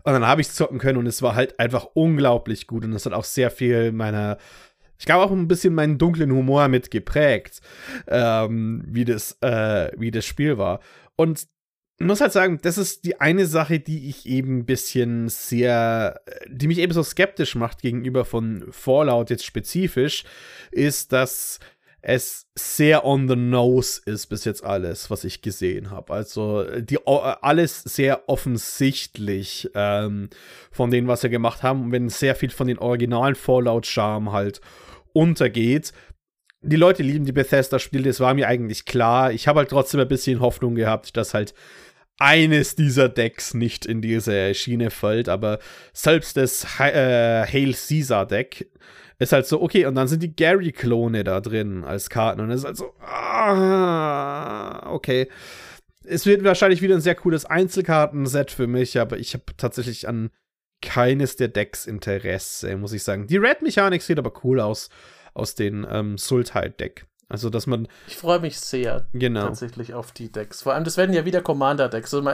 Und 0.03 0.13
dann 0.13 0.25
habe 0.25 0.41
ich 0.41 0.49
zocken 0.49 0.79
können 0.79 0.97
und 0.97 1.05
es 1.05 1.21
war 1.21 1.35
halt 1.35 1.59
einfach 1.59 1.89
unglaublich 1.93 2.65
gut. 2.65 2.83
Und 2.83 2.93
das 2.93 3.05
hat 3.05 3.13
auch 3.13 3.25
sehr 3.25 3.51
viel 3.51 3.91
meiner 3.91 4.39
ich 4.97 5.05
glaube 5.05 5.23
auch 5.23 5.31
ein 5.31 5.47
bisschen 5.47 5.73
meinen 5.73 5.97
dunklen 5.97 6.31
Humor 6.31 6.67
mit 6.67 6.91
geprägt, 6.91 7.61
ähm, 8.07 8.83
wie, 8.85 9.03
das, 9.03 9.35
äh, 9.41 9.91
wie 9.97 10.11
das 10.11 10.25
Spiel 10.25 10.59
war. 10.59 10.79
Und 11.15 11.47
muss 12.05 12.21
halt 12.21 12.31
sagen, 12.31 12.59
das 12.61 12.77
ist 12.77 13.05
die 13.05 13.19
eine 13.19 13.45
Sache, 13.45 13.79
die 13.79 14.09
ich 14.09 14.25
eben 14.25 14.59
ein 14.59 14.65
bisschen 14.65 15.29
sehr, 15.29 16.21
die 16.47 16.67
mich 16.67 16.77
eben 16.77 16.93
so 16.93 17.03
skeptisch 17.03 17.55
macht 17.55 17.81
gegenüber 17.81 18.25
von 18.25 18.65
Fallout 18.71 19.29
jetzt 19.29 19.45
spezifisch, 19.45 20.23
ist, 20.71 21.11
dass 21.11 21.59
es 22.01 22.47
sehr 22.55 23.05
on 23.05 23.27
the 23.27 23.35
nose 23.35 24.01
ist 24.05 24.27
bis 24.27 24.43
jetzt 24.45 24.63
alles, 24.63 25.11
was 25.11 25.23
ich 25.23 25.41
gesehen 25.41 25.91
habe. 25.91 26.13
Also 26.13 26.63
die 26.79 26.97
alles 27.05 27.83
sehr 27.83 28.27
offensichtlich 28.27 29.69
ähm, 29.75 30.29
von 30.71 30.89
dem, 30.89 31.07
was 31.07 31.21
sie 31.21 31.29
gemacht 31.29 31.61
haben, 31.61 31.91
wenn 31.91 32.09
sehr 32.09 32.35
viel 32.35 32.49
von 32.49 32.67
den 32.67 32.79
originalen 32.79 33.35
Fallout-Charme 33.35 34.31
halt 34.31 34.61
untergeht. 35.13 35.93
Die 36.63 36.75
Leute 36.75 37.03
lieben 37.03 37.25
die 37.25 37.31
Bethesda-Spiele, 37.31 38.09
das 38.09 38.19
war 38.19 38.33
mir 38.33 38.47
eigentlich 38.47 38.85
klar. 38.85 39.31
Ich 39.31 39.47
habe 39.47 39.59
halt 39.59 39.69
trotzdem 39.69 39.99
ein 39.99 40.07
bisschen 40.07 40.39
Hoffnung 40.39 40.75
gehabt, 40.75 41.17
dass 41.17 41.33
halt 41.33 41.53
eines 42.21 42.75
dieser 42.75 43.09
Decks 43.09 43.55
nicht 43.55 43.85
in 43.85 44.01
diese 44.01 44.53
Schiene 44.53 44.91
fällt, 44.91 45.27
aber 45.27 45.57
selbst 45.91 46.37
das 46.37 46.63
äh, 46.79 47.45
Hail 47.45 47.73
Caesar 47.73 48.27
Deck 48.27 48.69
ist 49.17 49.33
halt 49.33 49.47
so, 49.47 49.61
okay, 49.61 49.85
und 49.85 49.95
dann 49.95 50.07
sind 50.07 50.21
die 50.21 50.35
Gary-Klone 50.35 51.23
da 51.23 51.41
drin 51.41 51.83
als 51.83 52.09
Karten 52.09 52.41
und 52.41 52.51
es 52.51 52.61
ist 52.61 52.65
halt 52.65 52.77
so, 52.77 52.93
ah, 53.01 54.91
okay. 54.91 55.27
Es 56.03 56.25
wird 56.25 56.43
wahrscheinlich 56.43 56.81
wieder 56.81 56.95
ein 56.95 57.01
sehr 57.01 57.15
cooles 57.15 57.45
Einzelkartenset 57.45 58.51
für 58.51 58.67
mich, 58.67 58.99
aber 58.99 59.17
ich 59.17 59.33
habe 59.33 59.45
tatsächlich 59.57 60.07
an 60.07 60.29
keines 60.81 61.35
der 61.35 61.47
Decks 61.47 61.85
Interesse, 61.85 62.75
muss 62.77 62.93
ich 62.93 63.03
sagen. 63.03 63.27
Die 63.27 63.37
Red-Mechanik 63.37 64.01
sieht 64.01 64.19
aber 64.19 64.33
cool 64.43 64.59
aus, 64.59 64.89
aus 65.33 65.55
dem 65.55 65.87
ähm, 65.89 66.17
Sultai-Deck. 66.17 67.05
Also, 67.31 67.49
dass 67.49 67.65
man. 67.65 67.87
Ich 68.07 68.17
freue 68.17 68.39
mich 68.41 68.59
sehr 68.59 69.07
genau. 69.13 69.45
tatsächlich 69.45 69.93
auf 69.93 70.11
die 70.11 70.29
Decks. 70.29 70.61
Vor 70.63 70.73
allem, 70.73 70.83
das 70.83 70.97
werden 70.97 71.13
ja 71.15 71.23
wieder 71.23 71.41
Commander-Decks. 71.41 72.13
Also, 72.13 72.29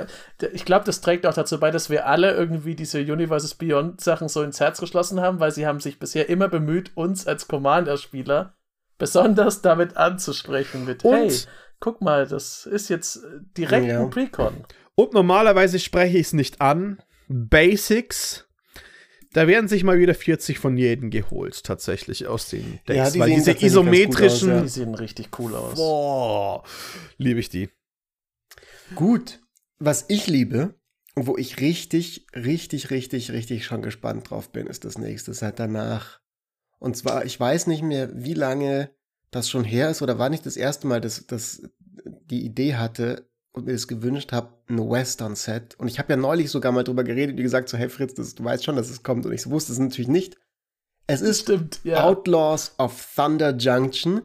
ich 0.52 0.66
glaube, 0.66 0.86
das 0.86 1.02
trägt 1.02 1.28
auch 1.28 1.36
dazu 1.36 1.60
bei, 1.60 1.70
dass 1.70 1.92
wir 1.92 2.08
alle 2.08 2.34
irgendwie 2.34 2.74
diese 2.74 3.00
Universes 3.00 3.54
Beyond 3.54 4.02
Sachen 4.02 4.28
so 4.28 4.42
ins 4.42 4.60
Herz 4.60 4.80
geschlossen 4.80 5.22
haben, 5.22 5.40
weil 5.40 5.52
sie 5.52 5.68
haben 5.68 5.80
sich 5.80 6.00
bisher 6.00 6.30
immer 6.30 6.48
bemüht, 6.48 6.92
uns 6.96 7.28
als 7.28 7.48
Commander-Spieler 7.48 8.56
besonders 8.98 9.62
damit 9.62 9.98
anzusprechen 9.98 10.86
mit, 10.86 11.06
Und 11.06 11.14
hey, 11.14 11.32
guck 11.80 12.02
mal, 12.02 12.26
das 12.26 12.66
ist 12.66 12.90
jetzt 12.90 13.24
direkt 13.56 13.86
ja. 13.86 14.02
ein 14.02 14.10
Precon. 14.10 14.66
Und 14.96 15.14
normalerweise 15.14 15.78
spreche 15.78 16.18
ich 16.18 16.26
es 16.28 16.34
nicht 16.34 16.60
an. 16.60 16.98
Basics 17.28 18.47
da 19.38 19.46
werden 19.46 19.68
sich 19.68 19.84
mal 19.84 20.00
wieder 20.00 20.16
40 20.16 20.58
von 20.58 20.78
jedem 20.78 21.12
geholt, 21.12 21.64
tatsächlich 21.64 22.26
aus 22.26 22.50
den 22.50 22.80
Decks. 22.88 22.98
Ja, 22.98 23.12
die 23.12 23.20
weil 23.20 23.30
diese 23.30 23.52
isometrischen. 23.52 24.50
Aus, 24.50 24.58
ja. 24.58 24.62
Die 24.64 24.68
sehen 24.68 24.96
richtig 24.96 25.30
cool 25.38 25.54
aus. 25.54 25.76
Boah, 25.76 26.64
liebe 27.20 27.40
ich 27.40 27.48
die. 27.48 27.70
Gut. 28.96 29.40
Was 29.78 30.06
ich 30.08 30.26
liebe 30.26 30.74
und 31.14 31.28
wo 31.28 31.38
ich 31.38 31.60
richtig, 31.60 32.26
richtig, 32.34 32.90
richtig, 32.90 33.30
richtig 33.30 33.64
schon 33.64 33.84
gespannt 33.84 34.32
drauf 34.32 34.52
bin, 34.52 34.66
ist 34.66 34.86
das 34.86 34.98
nächste 34.98 35.36
seit 35.36 35.60
danach. 35.60 36.20
Und 36.80 36.98
zwar, 36.98 37.24
ich 37.24 37.40
weiß 37.40 37.68
nicht 37.68 37.84
mehr, 37.84 38.10
wie 38.16 38.34
lange 38.34 38.90
das 39.30 39.52
schon 39.52 39.64
her 39.64 39.92
ist 39.92 40.02
oder 40.02 40.18
war 40.18 40.30
nicht 40.30 40.48
das 40.48 40.58
erste 40.58 40.88
Mal, 40.88 41.00
dass, 41.00 41.28
dass 41.28 41.62
die 42.26 42.44
Idee 42.44 42.74
hatte, 42.74 43.30
und 43.58 43.66
mir 43.66 43.74
das 43.74 43.88
gewünscht 43.88 44.32
habe, 44.32 44.50
ein 44.70 44.78
Western-Set. 44.78 45.76
Und 45.80 45.88
ich 45.88 46.00
habe 46.00 46.14
ja 46.14 46.18
neulich 46.18 46.50
sogar 46.50 46.72
mal 46.72 46.84
drüber 46.84 47.04
geredet, 47.04 47.38
wie 47.38 47.44
gesagt, 47.44 47.70
so, 47.70 47.78
hey 47.78 47.90
Fritz, 47.90 48.14
das, 48.14 48.36
du 48.36 48.44
weißt 48.44 48.64
schon, 48.64 48.76
dass 48.76 48.90
es 48.90 49.04
kommt. 49.04 49.26
Und 49.26 49.34
ich 49.34 49.50
wusste 49.50 49.72
es 49.72 49.80
natürlich 49.80 50.08
nicht. 50.08 50.38
Es 51.08 51.22
ist 51.22 51.42
Stimmt, 51.42 51.80
ja. 51.84 52.04
Outlaws 52.04 52.74
of 52.78 53.08
Thunder 53.16 53.56
Junction. 53.56 54.22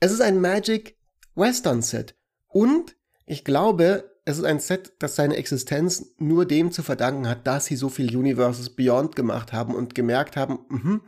Es 0.00 0.12
ist 0.12 0.20
ein 0.20 0.40
Magic 0.40 0.96
Western-Set. 1.34 2.14
Und 2.48 2.96
ich 3.26 3.44
glaube, 3.44 4.10
es 4.24 4.38
ist 4.38 4.44
ein 4.44 4.60
Set, 4.60 4.92
das 4.98 5.16
seine 5.16 5.36
Existenz 5.36 6.14
nur 6.18 6.46
dem 6.46 6.72
zu 6.72 6.82
verdanken 6.82 7.28
hat, 7.28 7.46
dass 7.46 7.66
sie 7.66 7.76
so 7.76 7.88
viel 7.88 8.16
Universes 8.16 8.70
Beyond 8.70 9.16
gemacht 9.16 9.52
haben 9.52 9.74
und 9.74 9.94
gemerkt 9.94 10.36
haben, 10.36 10.60
mh, 10.68 11.00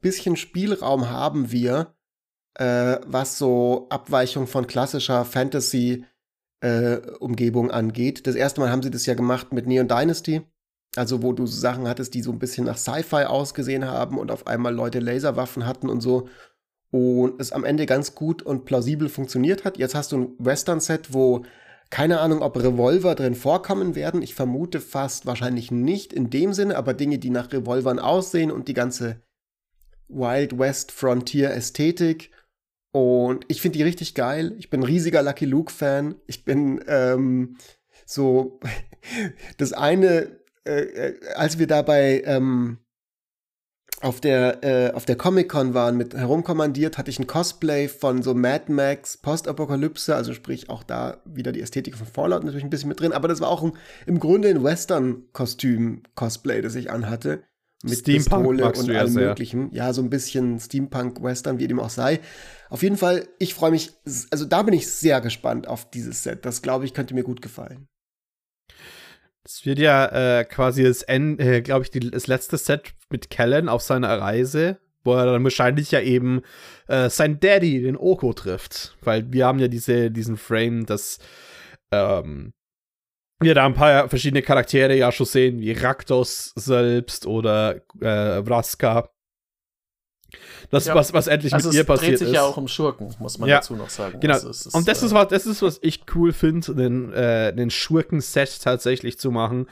bisschen 0.00 0.36
Spielraum 0.36 1.08
haben 1.10 1.50
wir, 1.50 1.94
äh, 2.54 2.98
was 3.06 3.38
so 3.38 3.86
Abweichung 3.90 4.46
von 4.46 4.66
klassischer 4.66 5.24
Fantasy 5.24 6.04
äh, 6.66 7.00
Umgebung 7.20 7.70
angeht. 7.70 8.26
Das 8.26 8.34
erste 8.34 8.60
Mal 8.60 8.70
haben 8.70 8.82
sie 8.82 8.90
das 8.90 9.06
ja 9.06 9.14
gemacht 9.14 9.52
mit 9.52 9.66
Neon 9.66 9.88
Dynasty. 9.88 10.42
Also, 10.96 11.22
wo 11.22 11.32
du 11.32 11.46
Sachen 11.46 11.86
hattest, 11.86 12.14
die 12.14 12.22
so 12.22 12.32
ein 12.32 12.38
bisschen 12.38 12.64
nach 12.64 12.78
Sci-Fi 12.78 13.24
ausgesehen 13.24 13.84
haben 13.86 14.18
und 14.18 14.30
auf 14.30 14.46
einmal 14.46 14.74
Leute 14.74 14.98
Laserwaffen 14.98 15.66
hatten 15.66 15.88
und 15.88 16.00
so. 16.00 16.28
Und 16.90 17.40
es 17.40 17.52
am 17.52 17.64
Ende 17.64 17.84
ganz 17.86 18.14
gut 18.14 18.42
und 18.42 18.64
plausibel 18.64 19.08
funktioniert 19.08 19.64
hat. 19.64 19.76
Jetzt 19.76 19.94
hast 19.94 20.12
du 20.12 20.16
ein 20.18 20.28
Western-Set, 20.38 21.12
wo 21.12 21.44
keine 21.90 22.20
Ahnung, 22.20 22.42
ob 22.42 22.56
Revolver 22.56 23.14
drin 23.14 23.34
vorkommen 23.34 23.94
werden. 23.94 24.22
Ich 24.22 24.34
vermute 24.34 24.80
fast 24.80 25.26
wahrscheinlich 25.26 25.70
nicht 25.70 26.12
in 26.12 26.30
dem 26.30 26.52
Sinne, 26.52 26.76
aber 26.76 26.94
Dinge, 26.94 27.18
die 27.18 27.30
nach 27.30 27.52
Revolvern 27.52 27.98
aussehen 27.98 28.50
und 28.50 28.66
die 28.66 28.74
ganze 28.74 29.20
Wild 30.08 30.58
West 30.58 30.90
Frontier 30.90 31.50
Ästhetik 31.50 32.30
und 32.96 33.44
ich 33.48 33.60
finde 33.60 33.76
die 33.76 33.84
richtig 33.84 34.14
geil. 34.14 34.54
Ich 34.56 34.70
bin 34.70 34.80
ein 34.80 34.86
riesiger 34.86 35.22
Lucky 35.22 35.44
Luke-Fan. 35.44 36.14
Ich 36.26 36.46
bin 36.46 36.82
ähm, 36.86 37.58
so 38.06 38.58
das 39.58 39.74
eine, 39.74 40.40
äh, 40.64 40.80
äh, 40.80 41.34
als 41.34 41.58
wir 41.58 41.66
dabei 41.66 42.22
ähm, 42.24 42.78
auf 44.00 44.22
der, 44.22 44.64
äh, 44.64 44.98
der 45.06 45.16
Comic-Con 45.16 45.74
waren, 45.74 45.98
mit 45.98 46.14
herumkommandiert, 46.14 46.96
hatte 46.96 47.10
ich 47.10 47.18
ein 47.18 47.26
Cosplay 47.26 47.88
von 47.88 48.22
so 48.22 48.32
Mad 48.32 48.72
Max 48.72 49.18
Postapokalypse, 49.18 50.16
also 50.16 50.32
sprich 50.32 50.70
auch 50.70 50.82
da 50.82 51.20
wieder 51.26 51.52
die 51.52 51.60
Ästhetik 51.60 51.98
von 51.98 52.06
Fallout 52.06 52.44
natürlich 52.44 52.64
ein 52.64 52.70
bisschen 52.70 52.88
mit 52.88 53.00
drin, 53.00 53.12
aber 53.12 53.28
das 53.28 53.42
war 53.42 53.50
auch 53.50 53.62
ein, 53.62 53.74
im 54.06 54.20
Grunde 54.20 54.48
ein 54.48 54.64
Western-Kostüm-Cosplay, 54.64 56.62
das 56.62 56.74
ich 56.74 56.90
anhatte 56.90 57.42
mit 57.88 57.98
Steampunk 57.98 58.58
Pistole 58.58 58.64
und 58.64 58.90
allem 58.90 59.14
ja 59.14 59.26
möglichen. 59.28 59.72
Ja, 59.72 59.92
so 59.92 60.02
ein 60.02 60.10
bisschen 60.10 60.58
Steampunk-Western, 60.60 61.58
wie 61.58 61.68
dem 61.68 61.80
auch 61.80 61.90
sei. 61.90 62.20
Auf 62.68 62.82
jeden 62.82 62.96
Fall, 62.96 63.28
ich 63.38 63.54
freue 63.54 63.70
mich, 63.70 63.92
also 64.30 64.44
da 64.44 64.62
bin 64.62 64.74
ich 64.74 64.88
sehr 64.88 65.20
gespannt 65.20 65.68
auf 65.68 65.90
dieses 65.90 66.22
Set. 66.22 66.44
Das, 66.44 66.62
glaube 66.62 66.84
ich, 66.84 66.94
könnte 66.94 67.14
mir 67.14 67.24
gut 67.24 67.42
gefallen. 67.42 67.88
Es 69.44 69.64
wird 69.64 69.78
ja 69.78 70.40
äh, 70.40 70.44
quasi 70.44 70.82
das, 70.82 71.04
äh, 71.06 71.62
glaube 71.62 71.84
ich, 71.84 71.90
die, 71.90 72.10
das 72.10 72.26
letzte 72.26 72.58
Set 72.58 72.94
mit 73.10 73.30
Kellen 73.30 73.68
auf 73.68 73.80
seiner 73.80 74.18
Reise, 74.18 74.78
wo 75.04 75.14
er 75.14 75.26
dann 75.26 75.44
wahrscheinlich 75.44 75.92
ja 75.92 76.00
eben 76.00 76.42
äh, 76.88 77.08
sein 77.08 77.38
Daddy, 77.38 77.82
den 77.82 77.96
Oko, 77.96 78.32
trifft. 78.32 78.96
Weil 79.02 79.32
wir 79.32 79.46
haben 79.46 79.60
ja 79.60 79.68
diese, 79.68 80.10
diesen 80.10 80.36
Frame, 80.36 80.84
dass 80.84 81.18
ähm, 81.92 82.52
wir 83.40 83.54
da 83.54 83.66
ein 83.66 83.74
paar 83.74 84.08
verschiedene 84.08 84.42
Charaktere 84.42 84.96
ja 84.96 85.12
schon 85.12 85.26
sehen, 85.26 85.60
wie 85.60 85.72
Raktos 85.72 86.52
selbst 86.56 87.26
oder 87.26 87.76
äh, 88.00 88.42
Vraska. 88.44 89.10
Das, 90.70 90.86
ja. 90.86 90.94
was, 90.94 91.12
was 91.12 91.26
endlich 91.28 91.54
also 91.54 91.68
mit 91.68 91.76
ihr 91.76 91.84
passiert 91.84 92.14
ist. 92.14 92.14
Es 92.14 92.20
dreht 92.20 92.28
sich 92.28 92.36
ja 92.36 92.42
auch 92.42 92.56
um 92.56 92.66
Schurken, 92.66 93.14
muss 93.20 93.38
man 93.38 93.48
ja. 93.48 93.56
dazu 93.56 93.76
noch 93.76 93.90
sagen. 93.90 94.18
Genau. 94.20 94.34
Also 94.34 94.50
ist, 94.50 94.74
und 94.74 94.88
das 94.88 95.02
ist, 95.02 95.12
äh, 95.12 95.14
was, 95.14 95.28
das 95.28 95.46
ist, 95.46 95.62
was 95.62 95.78
ich 95.82 96.02
cool 96.14 96.32
finde, 96.32 96.74
den, 96.74 97.12
äh, 97.12 97.54
den 97.54 97.70
Schurken-Set 97.70 98.62
tatsächlich 98.62 99.18
zu 99.18 99.30
machen. 99.30 99.68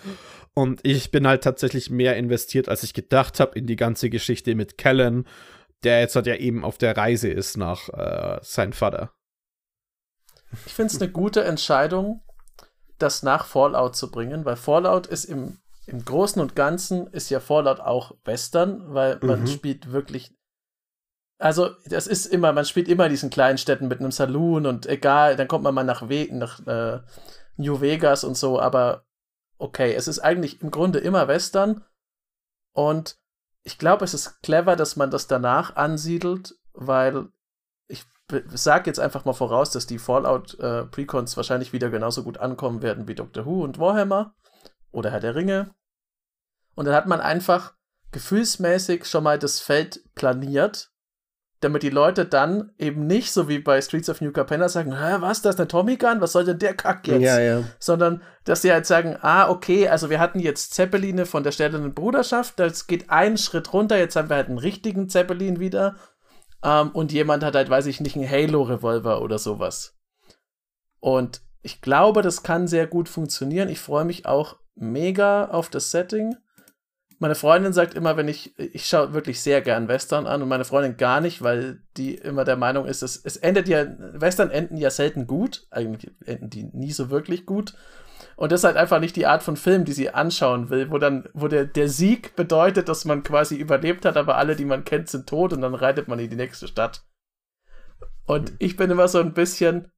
Und 0.55 0.81
ich 0.85 1.11
bin 1.11 1.27
halt 1.27 1.43
tatsächlich 1.43 1.91
mehr 1.91 2.17
investiert, 2.17 2.69
als 2.69 2.85
ich 2.85 2.95
gedacht 2.95 3.41
habe, 3.41 3.59
in 3.59 3.67
die 3.67 3.77
ganze 3.77 4.09
Geschichte 4.09 4.55
mit 4.55 4.79
Kellen, 4.79 5.27
der 5.83 6.01
jetzt 6.01 6.15
halt 6.15 6.27
ja 6.27 6.37
eben 6.37 6.65
auf 6.65 6.79
der 6.79 6.97
Reise 6.97 7.29
ist 7.29 7.57
nach 7.57 7.89
äh, 7.89 8.39
seinem 8.43 8.73
Vater. 8.73 9.13
Ich 10.67 10.75
finde 10.75 10.95
es 10.95 11.03
eine 11.03 11.11
gute 11.11 11.43
Entscheidung, 11.43 12.23
das 12.99 13.23
nach 13.23 13.47
Fallout 13.47 13.97
zu 13.97 14.11
bringen, 14.11 14.45
weil 14.45 14.57
Fallout 14.57 15.07
ist 15.07 15.25
im, 15.25 15.59
im 15.87 16.05
Großen 16.05 16.41
und 16.41 16.57
Ganzen 16.57 17.07
ist 17.09 17.31
ja 17.31 17.41
Fallout 17.41 17.81
auch 17.81 18.15
Western, 18.25 18.95
weil 18.95 19.19
man 19.23 19.43
mhm. 19.43 19.47
spielt 19.49 19.93
wirklich 19.93 20.35
also 21.39 21.71
das 21.87 22.07
ist 22.07 22.27
immer, 22.27 22.53
man 22.53 22.65
spielt 22.65 22.89
immer 22.89 23.07
in 23.07 23.11
diesen 23.11 23.31
kleinen 23.31 23.59
Städten 23.59 23.89
mit 23.89 24.01
einem 24.01 24.13
Saloon 24.13 24.67
und 24.67 24.87
egal, 24.87 25.37
dann 25.37 25.49
kommt 25.49 25.65
man 25.65 25.75
mal 25.75 25.85
nach, 25.85 26.09
We 26.09 26.29
nach 26.31 26.67
äh, 26.67 27.01
New 27.57 27.81
Vegas 27.81 28.25
und 28.25 28.37
so, 28.37 28.61
aber 28.61 29.05
okay, 29.59 29.95
es 29.95 30.09
ist 30.09 30.21
eigentlich 30.21 30.63
im 30.63 30.71
Grunde 30.71 31.01
immer 31.01 31.29
Western 31.29 31.85
und 32.73 33.19
ich 33.63 33.79
glaube, 33.79 34.05
es 34.05 34.15
ist 34.15 34.43
clever, 34.43 34.77
dass 34.77 34.97
man 34.97 35.11
das 35.11 35.27
danach 35.27 35.77
ansiedelt, 35.77 36.57
weil 36.73 37.29
ich 37.89 38.05
sage 38.53 38.89
jetzt 38.89 39.01
einfach 39.01 39.25
mal 39.25 39.35
voraus, 39.35 39.71
dass 39.71 39.87
die 39.87 39.99
Fallout 39.99 40.59
äh, 40.59 40.85
Precons 40.85 41.37
wahrscheinlich 41.37 41.73
wieder 41.73 41.91
genauso 41.91 42.23
gut 42.23 42.39
ankommen 42.39 42.83
werden 42.83 43.07
wie 43.07 43.15
Doctor 43.15 43.45
Who 43.45 43.63
und 43.63 43.79
Warhammer 43.79 44.35
oder 44.93 45.11
Herr 45.11 45.21
der 45.21 45.35
Ringe. 45.35 45.75
Und 46.75 46.87
dann 46.87 46.95
hat 46.95 47.07
man 47.07 47.21
einfach 47.21 47.75
gefühlsmäßig 48.13 49.07
schon 49.07 49.25
mal 49.25 49.39
das 49.39 49.61
Feld 49.61 50.03
planiert 50.15 50.95
damit 51.65 51.83
die 51.83 51.91
Leute 51.91 52.27
dann 52.27 52.73
eben 52.79 53.07
nicht 53.07 53.33
so 53.33 53.49
wie 53.49 53.59
bei 53.59 53.81
Streets 53.81 54.11
of 54.11 54.21
New 54.21 54.33
Capenna 54.33 54.69
sagen, 54.69 54.93
Hä, 54.93 55.17
was, 55.21 55.41
das 55.41 55.55
ist 55.55 55.61
eine 55.61 55.69
Tommy 55.69 55.97
Gun, 55.97 56.21
was 56.21 56.33
soll 56.33 56.45
denn 56.45 56.59
der 56.59 56.75
Kack 56.75 57.07
jetzt? 57.09 57.23
Ja, 57.23 57.41
ja. 57.41 57.65
Sondern, 57.79 58.23
dass 58.45 58.63
sie 58.63 58.71
halt 58.71 58.85
sagen, 58.87 59.17
ah, 59.23 59.49
okay, 59.49 59.89
also 59.89 60.11
wir 60.11 60.21
hatten 60.21 60.39
jetzt 60.39 60.75
Zeppeline 60.75 61.25
von 61.25 61.43
der 61.43 61.53
Stellenden 61.53 61.95
Bruderschaft, 61.95 62.61
das 62.61 62.87
geht 62.87 63.09
einen 63.11 63.39
Schritt 63.39 63.73
runter, 63.73 63.97
jetzt 63.97 64.15
haben 64.15 64.29
wir 64.29 64.37
halt 64.37 64.49
einen 64.49 64.59
richtigen 64.59 65.09
Zeppelin 65.09 65.59
wieder 65.59 65.97
ähm, 66.65 66.91
und 66.91 67.13
jemand 67.13 67.45
hat 67.45 67.55
halt, 67.55 67.71
weiß 67.71 67.87
ich 67.87 68.01
nicht, 68.01 68.17
einen 68.17 68.29
Halo-Revolver 68.29 69.23
oder 69.23 69.39
sowas. 69.39 69.95
Und 70.99 71.43
ich 71.63 71.81
glaube, 71.81 72.23
das 72.23 72.43
kann 72.43 72.67
sehr 72.67 72.87
gut 72.87 73.09
funktionieren. 73.09 73.69
Ich 73.69 73.81
freue 73.81 74.05
mich 74.05 74.27
auch 74.27 74.57
mega 74.75 75.47
auf 75.47 75.69
das 75.69 75.91
Setting. 75.91 76.37
Meine 77.19 77.35
Freundin 77.35 77.73
sagt 77.73 77.95
immer, 77.95 78.17
wenn 78.17 78.29
ich, 78.29 78.59
ich 78.59 78.87
schaue 78.87 79.15
wirklich 79.15 79.41
sehr 79.41 79.61
gern 79.61 79.89
Western 79.89 80.27
an 80.27 80.43
und 80.43 80.49
meine 80.49 80.65
Freundin 80.65 80.97
gar 80.97 81.21
nicht, 81.21 81.43
weil 81.43 81.81
die 81.97 82.15
immer 82.17 82.45
der 82.45 82.57
Meinung 82.57 82.87
ist, 82.87 83.03
dass 83.03 83.17
es 83.17 83.37
endet 83.37 83.69
ja, 83.69 83.87
Western 84.15 84.51
enden 84.51 84.77
ja 84.77 84.91
selten 84.91 85.27
gut, 85.27 85.67
eigentlich 85.71 86.11
enden 86.27 86.51
die 86.51 86.65
nie 86.65 86.93
so 86.93 87.11
wirklich 87.11 87.47
gut. 87.47 87.75
Und 88.37 88.53
das 88.53 88.61
ist 88.61 88.65
halt 88.65 88.77
einfach 88.77 89.01
nicht 89.01 89.17
die 89.17 89.27
Art 89.27 89.43
von 89.43 89.57
Film, 89.57 89.85
die 89.85 89.93
sie 89.93 90.11
anschauen 90.11 90.71
will, 90.71 90.91
wo 90.91 90.99
dann, 90.99 91.29
wo 91.35 91.49
der, 91.49 91.65
der 91.65 91.89
Sieg 91.89 92.35
bedeutet, 92.37 92.89
dass 92.89 93.05
man 93.05 93.23
quasi 93.23 93.57
überlebt 93.57 94.05
hat, 94.05 94.17
aber 94.17 94.37
alle, 94.37 94.57
die 94.57 94.65
man 94.65 94.85
kennt, 94.85 95.09
sind 95.09 95.29
tot 95.29 95.53
und 95.53 95.63
dann 95.63 95.75
reitet 95.75 96.09
man 96.09 96.19
in 96.19 96.31
die 96.31 96.37
nächste 96.37 96.69
Stadt. 96.69 97.05
Und 98.27 98.51
hm. 98.51 98.57
ich 98.59 98.77
bin 98.77 98.91
immer 98.91 99.09
so 99.09 99.21
ein 99.21 99.35
bisschen, 99.35 99.93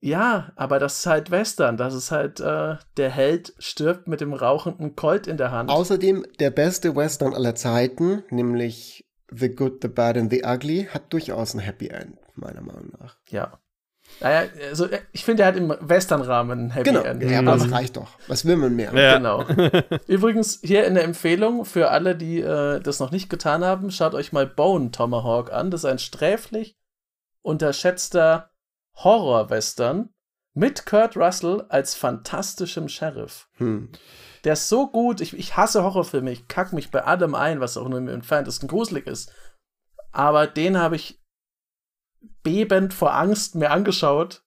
ja, 0.00 0.52
aber 0.56 0.80
das 0.80 0.98
ist 0.98 1.06
halt 1.06 1.30
Western. 1.30 1.76
Das 1.76 1.94
ist 1.94 2.10
halt, 2.10 2.40
äh, 2.40 2.76
der 2.96 3.10
Held 3.10 3.54
stirbt 3.58 4.08
mit 4.08 4.20
dem 4.20 4.32
rauchenden 4.32 4.96
Colt 4.96 5.28
in 5.28 5.36
der 5.36 5.52
Hand. 5.52 5.70
Außerdem 5.70 6.26
der 6.40 6.50
beste 6.50 6.96
Western 6.96 7.34
aller 7.34 7.54
Zeiten, 7.54 8.24
nämlich 8.30 9.06
The 9.30 9.54
Good, 9.54 9.78
The 9.82 9.88
Bad 9.88 10.18
and 10.18 10.32
The 10.32 10.42
Ugly, 10.44 10.88
hat 10.90 11.12
durchaus 11.12 11.54
ein 11.54 11.60
Happy 11.60 11.88
End, 11.88 12.18
meiner 12.34 12.60
Meinung 12.60 12.92
nach. 12.98 13.16
Ja. 13.28 13.61
Naja, 14.20 14.48
also 14.68 14.86
äh, 14.86 15.00
ich 15.12 15.24
finde, 15.24 15.42
er 15.42 15.48
hat 15.48 15.56
im 15.56 15.74
Western-Rahmen 15.80 16.66
ein 16.66 16.70
Happy 16.70 16.90
genau. 16.90 17.02
End. 17.02 17.22
Ja, 17.22 17.40
aber 17.40 17.52
das 17.52 17.70
reicht 17.70 17.96
doch. 17.96 18.08
Was 18.28 18.44
will 18.44 18.56
man 18.56 18.76
mehr? 18.76 18.92
Ja. 18.94 19.16
Genau. 19.16 19.44
Übrigens, 20.06 20.60
hier 20.62 20.86
in 20.86 20.94
der 20.94 21.04
Empfehlung 21.04 21.64
für 21.64 21.90
alle, 21.90 22.14
die 22.16 22.40
äh, 22.40 22.80
das 22.80 23.00
noch 23.00 23.10
nicht 23.10 23.28
getan 23.28 23.64
haben, 23.64 23.90
schaut 23.90 24.14
euch 24.14 24.32
mal 24.32 24.46
Bone 24.46 24.90
Tomahawk 24.90 25.52
an. 25.52 25.70
Das 25.70 25.82
ist 25.82 25.90
ein 25.90 25.98
sträflich 25.98 26.76
unterschätzter 27.42 28.50
Horror-Western 28.96 30.10
mit 30.54 30.86
Kurt 30.86 31.16
Russell 31.16 31.64
als 31.68 31.94
fantastischem 31.94 32.88
Sheriff. 32.88 33.48
Hm. 33.56 33.90
Der 34.44 34.54
ist 34.54 34.68
so 34.68 34.88
gut. 34.88 35.20
Ich, 35.20 35.36
ich 35.36 35.56
hasse 35.56 35.82
Horrorfilme. 35.82 36.30
Ich 36.30 36.48
kack 36.48 36.72
mich 36.72 36.90
bei 36.90 37.04
allem 37.04 37.34
ein, 37.34 37.60
was 37.60 37.76
auch 37.76 37.88
nur 37.88 37.98
im 37.98 38.08
entferntesten 38.08 38.68
gruselig 38.68 39.06
ist. 39.06 39.32
Aber 40.10 40.46
den 40.46 40.78
habe 40.78 40.96
ich 40.96 41.21
bebend 42.42 42.94
vor 42.94 43.14
Angst 43.14 43.54
mir 43.54 43.70
angeschaut, 43.70 44.42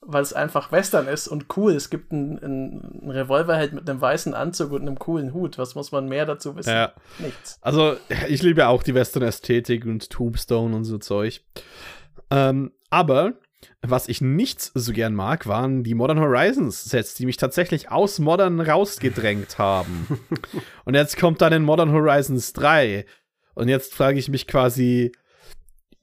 weil 0.00 0.22
es 0.22 0.32
einfach 0.32 0.70
Western 0.70 1.08
ist 1.08 1.28
und 1.28 1.56
cool. 1.56 1.72
Es 1.72 1.90
gibt 1.90 2.12
einen, 2.12 2.38
einen 2.38 3.10
Revolverheld 3.10 3.72
mit 3.72 3.88
einem 3.88 4.00
weißen 4.00 4.34
Anzug 4.34 4.72
und 4.72 4.82
einem 4.82 4.98
coolen 4.98 5.32
Hut. 5.32 5.58
Was 5.58 5.74
muss 5.74 5.92
man 5.92 6.08
mehr 6.08 6.26
dazu 6.26 6.56
wissen? 6.56 6.70
Ja. 6.70 6.92
Nichts. 7.18 7.58
Also, 7.60 7.96
ich 8.28 8.42
liebe 8.42 8.68
auch 8.68 8.82
die 8.82 8.94
Western-Ästhetik 8.94 9.84
und 9.84 10.10
Tombstone 10.10 10.76
und 10.76 10.84
so 10.84 10.98
Zeug. 10.98 11.42
Ähm, 12.30 12.72
aber 12.90 13.34
was 13.82 14.08
ich 14.08 14.20
nicht 14.20 14.60
so 14.74 14.92
gern 14.92 15.14
mag, 15.14 15.46
waren 15.46 15.82
die 15.82 15.94
Modern 15.94 16.20
Horizons 16.20 16.84
Sets, 16.84 17.14
die 17.14 17.26
mich 17.26 17.36
tatsächlich 17.36 17.90
aus 17.90 18.18
Modern 18.18 18.60
rausgedrängt 18.60 19.58
haben. 19.58 20.06
Und 20.84 20.94
jetzt 20.94 21.18
kommt 21.18 21.40
dann 21.40 21.52
in 21.52 21.62
Modern 21.62 21.92
Horizons 21.92 22.52
3. 22.52 23.06
Und 23.54 23.68
jetzt 23.68 23.94
frage 23.94 24.18
ich 24.18 24.28
mich 24.28 24.46
quasi, 24.46 25.12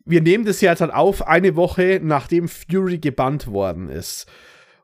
wir 0.06 0.22
nehmen 0.22 0.46
das 0.46 0.62
jetzt 0.62 0.82
halt 0.82 0.94
auf, 0.94 1.28
eine 1.28 1.56
Woche 1.56 2.00
nachdem 2.04 2.48
Fury 2.48 2.98
gebannt 2.98 3.48
worden 3.48 3.90
ist. 3.90 4.28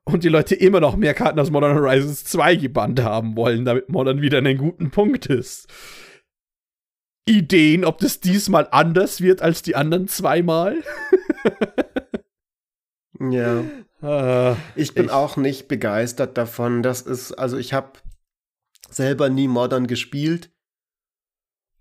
Und 0.04 0.24
die 0.24 0.30
Leute 0.30 0.56
immer 0.56 0.80
noch 0.80 0.96
mehr 0.96 1.14
Karten 1.14 1.40
aus 1.40 1.52
Modern 1.52 1.76
Horizons 1.76 2.24
2 2.26 2.56
gebannt 2.56 3.04
haben 3.04 3.36
wollen, 3.36 3.66
damit 3.66 3.90
Modern 3.90 4.22
wieder 4.22 4.40
einen 4.40 4.58
guten 4.58 4.90
Punkt 4.92 5.28
ist. 5.28 5.68
Ideen, 7.28 7.86
ob 7.86 8.00
das 8.00 8.20
diesmal 8.20 8.68
anders 8.72 9.22
wird 9.22 9.42
als 9.42 9.62
die 9.62 9.76
anderen 9.76 10.08
zweimal? 10.08 10.78
Ja. 13.20 13.64
Äh, 14.02 14.56
ich 14.76 14.94
bin 14.94 15.06
ich. 15.06 15.12
auch 15.12 15.38
nicht 15.38 15.68
begeistert 15.68 16.38
davon. 16.38 16.84
Das 16.84 17.02
ist, 17.02 17.34
also 17.34 17.58
ich 17.58 17.74
habe 17.74 18.00
selber 18.90 19.30
nie 19.30 19.48
Modern 19.48 19.88
gespielt. 19.88 20.52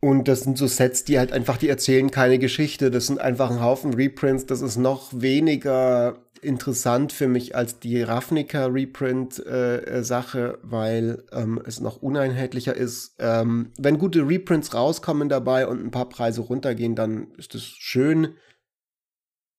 Und 0.00 0.28
das 0.28 0.40
sind 0.40 0.56
so 0.56 0.68
Sets, 0.68 1.04
die 1.04 1.18
halt 1.18 1.32
einfach, 1.32 1.56
die 1.56 1.68
erzählen 1.68 2.10
keine 2.10 2.38
Geschichte. 2.38 2.90
Das 2.90 3.08
sind 3.08 3.20
einfach 3.20 3.50
ein 3.50 3.60
Haufen 3.60 3.94
Reprints. 3.94 4.46
Das 4.46 4.62
ist 4.62 4.76
noch 4.76 5.10
weniger 5.12 6.24
interessant 6.40 7.12
für 7.12 7.26
mich 7.26 7.56
als 7.56 7.80
die 7.80 8.00
Ravnica 8.02 8.66
Reprint-Sache, 8.66 10.58
äh, 10.58 10.58
weil 10.62 11.24
ähm, 11.32 11.60
es 11.64 11.80
noch 11.80 12.00
uneinheitlicher 12.00 12.74
ist. 12.74 13.16
Ähm, 13.18 13.72
wenn 13.76 13.98
gute 13.98 14.26
Reprints 14.26 14.72
rauskommen 14.72 15.28
dabei 15.28 15.66
und 15.66 15.84
ein 15.84 15.90
paar 15.90 16.08
Preise 16.08 16.42
runtergehen, 16.42 16.94
dann 16.94 17.32
ist 17.32 17.54
das 17.54 17.62
schön. 17.64 18.36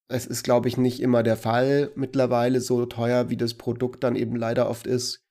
Es 0.08 0.26
ist, 0.26 0.44
glaube 0.44 0.68
ich, 0.68 0.78
nicht 0.78 1.02
immer 1.02 1.22
der 1.22 1.38
Fall 1.38 1.92
mittlerweile 1.96 2.62
so 2.62 2.86
teuer, 2.86 3.30
wie 3.30 3.38
das 3.38 3.54
Produkt 3.54 4.04
dann 4.04 4.16
eben 4.16 4.36
leider 4.36 4.70
oft 4.70 4.88
ist. 4.88 5.24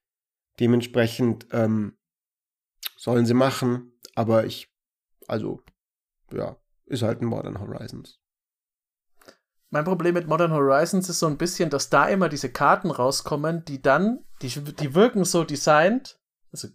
Dementsprechend 0.60 1.46
ähm, 1.52 1.94
sollen 2.96 3.26
sie 3.26 3.34
machen, 3.34 3.92
aber 4.14 4.44
ich, 4.44 4.68
also, 5.28 5.62
ja, 6.32 6.56
ist 6.86 7.02
halt 7.02 7.22
ein 7.22 7.26
Modern 7.26 7.60
Horizons. 7.60 8.18
Mein 9.70 9.84
Problem 9.84 10.14
mit 10.14 10.26
Modern 10.26 10.52
Horizons 10.52 11.08
ist 11.08 11.18
so 11.18 11.26
ein 11.26 11.36
bisschen, 11.36 11.68
dass 11.68 11.90
da 11.90 12.06
immer 12.06 12.28
diese 12.28 12.50
Karten 12.50 12.90
rauskommen, 12.90 13.64
die 13.66 13.82
dann, 13.82 14.24
die, 14.40 14.48
die 14.48 14.94
wirken 14.94 15.24
so 15.24 15.44
designt, 15.44 16.18
also 16.50 16.68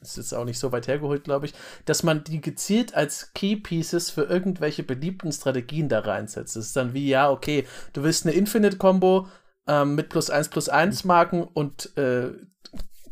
ist 0.00 0.16
jetzt 0.16 0.32
auch 0.32 0.44
nicht 0.44 0.58
so 0.58 0.72
weit 0.72 0.88
hergeholt, 0.88 1.24
glaube 1.24 1.46
ich, 1.46 1.54
dass 1.84 2.02
man 2.02 2.24
die 2.24 2.40
gezielt 2.40 2.94
als 2.94 3.32
Key 3.34 3.56
Pieces 3.56 4.10
für 4.10 4.22
irgendwelche 4.22 4.82
beliebten 4.82 5.32
Strategien 5.32 5.88
da 5.88 6.00
reinsetzt. 6.00 6.56
Das 6.56 6.66
ist 6.66 6.76
dann 6.76 6.94
wie, 6.94 7.08
ja, 7.08 7.30
okay, 7.30 7.66
du 7.92 8.02
willst 8.02 8.24
eine 8.24 8.34
Infinite-Combo 8.34 9.26
ähm, 9.66 9.96
mit 9.96 10.08
plus 10.08 10.30
1 10.30 10.48
plus 10.48 10.68
1 10.68 11.04
Marken 11.04 11.42
und 11.42 11.96
äh, 11.98 12.32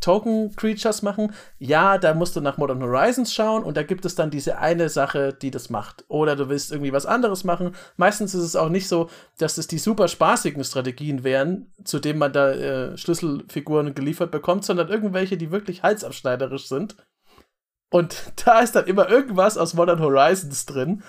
Token-Creatures 0.00 1.02
machen. 1.02 1.32
Ja, 1.58 1.98
da 1.98 2.14
musst 2.14 2.36
du 2.36 2.40
nach 2.40 2.58
Modern 2.58 2.82
Horizons 2.82 3.32
schauen 3.32 3.62
und 3.62 3.76
da 3.76 3.82
gibt 3.82 4.04
es 4.04 4.14
dann 4.14 4.30
diese 4.30 4.58
eine 4.58 4.88
Sache, 4.88 5.32
die 5.32 5.50
das 5.50 5.70
macht. 5.70 6.04
Oder 6.08 6.36
du 6.36 6.48
willst 6.48 6.72
irgendwie 6.72 6.92
was 6.92 7.06
anderes 7.06 7.44
machen. 7.44 7.74
Meistens 7.96 8.34
ist 8.34 8.44
es 8.44 8.56
auch 8.56 8.68
nicht 8.68 8.88
so, 8.88 9.08
dass 9.38 9.58
es 9.58 9.66
die 9.66 9.78
super 9.78 10.08
spaßigen 10.08 10.64
Strategien 10.64 11.24
wären, 11.24 11.72
zu 11.84 11.98
denen 11.98 12.18
man 12.18 12.32
da 12.32 12.50
äh, 12.50 12.96
Schlüsselfiguren 12.96 13.94
geliefert 13.94 14.30
bekommt, 14.30 14.64
sondern 14.64 14.88
irgendwelche, 14.88 15.36
die 15.36 15.50
wirklich 15.50 15.82
halsabschneiderisch 15.82 16.68
sind. 16.68 16.96
Und 17.90 18.32
da 18.44 18.60
ist 18.60 18.74
dann 18.76 18.86
immer 18.86 19.08
irgendwas 19.08 19.58
aus 19.58 19.74
Modern 19.74 20.00
Horizons 20.00 20.66
drin. 20.66 21.02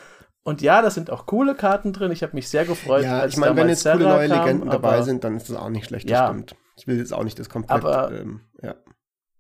Und 0.44 0.62
ja, 0.62 0.82
da 0.82 0.90
sind 0.90 1.12
auch 1.12 1.26
coole 1.26 1.54
Karten 1.54 1.94
drin. 1.94 2.12
Ich 2.12 2.24
habe 2.24 2.34
mich 2.36 2.48
sehr 2.48 2.66
gefreut. 2.66 3.04
Ja, 3.04 3.26
ich 3.26 3.38
meine, 3.38 3.56
wenn 3.56 3.70
jetzt 3.70 3.82
Sarah 3.82 3.98
coole 3.98 4.10
neue 4.10 4.30
kam, 4.30 4.40
Legenden 4.40 4.70
dabei 4.70 5.02
sind, 5.02 5.24
dann 5.24 5.36
ist 5.36 5.50
das 5.50 5.58
auch 5.58 5.70
nicht 5.70 5.88
schlecht, 5.88 6.06
das 6.06 6.12
ja. 6.12 6.28
stimmt. 6.28 6.56
Ich 6.80 6.88
will 6.88 6.98
jetzt 6.98 7.14
auch 7.14 7.24
nicht 7.24 7.38
das 7.38 7.50
komplett. 7.50 7.84
Aber, 7.84 8.12
ähm, 8.12 8.42
ja. 8.62 8.76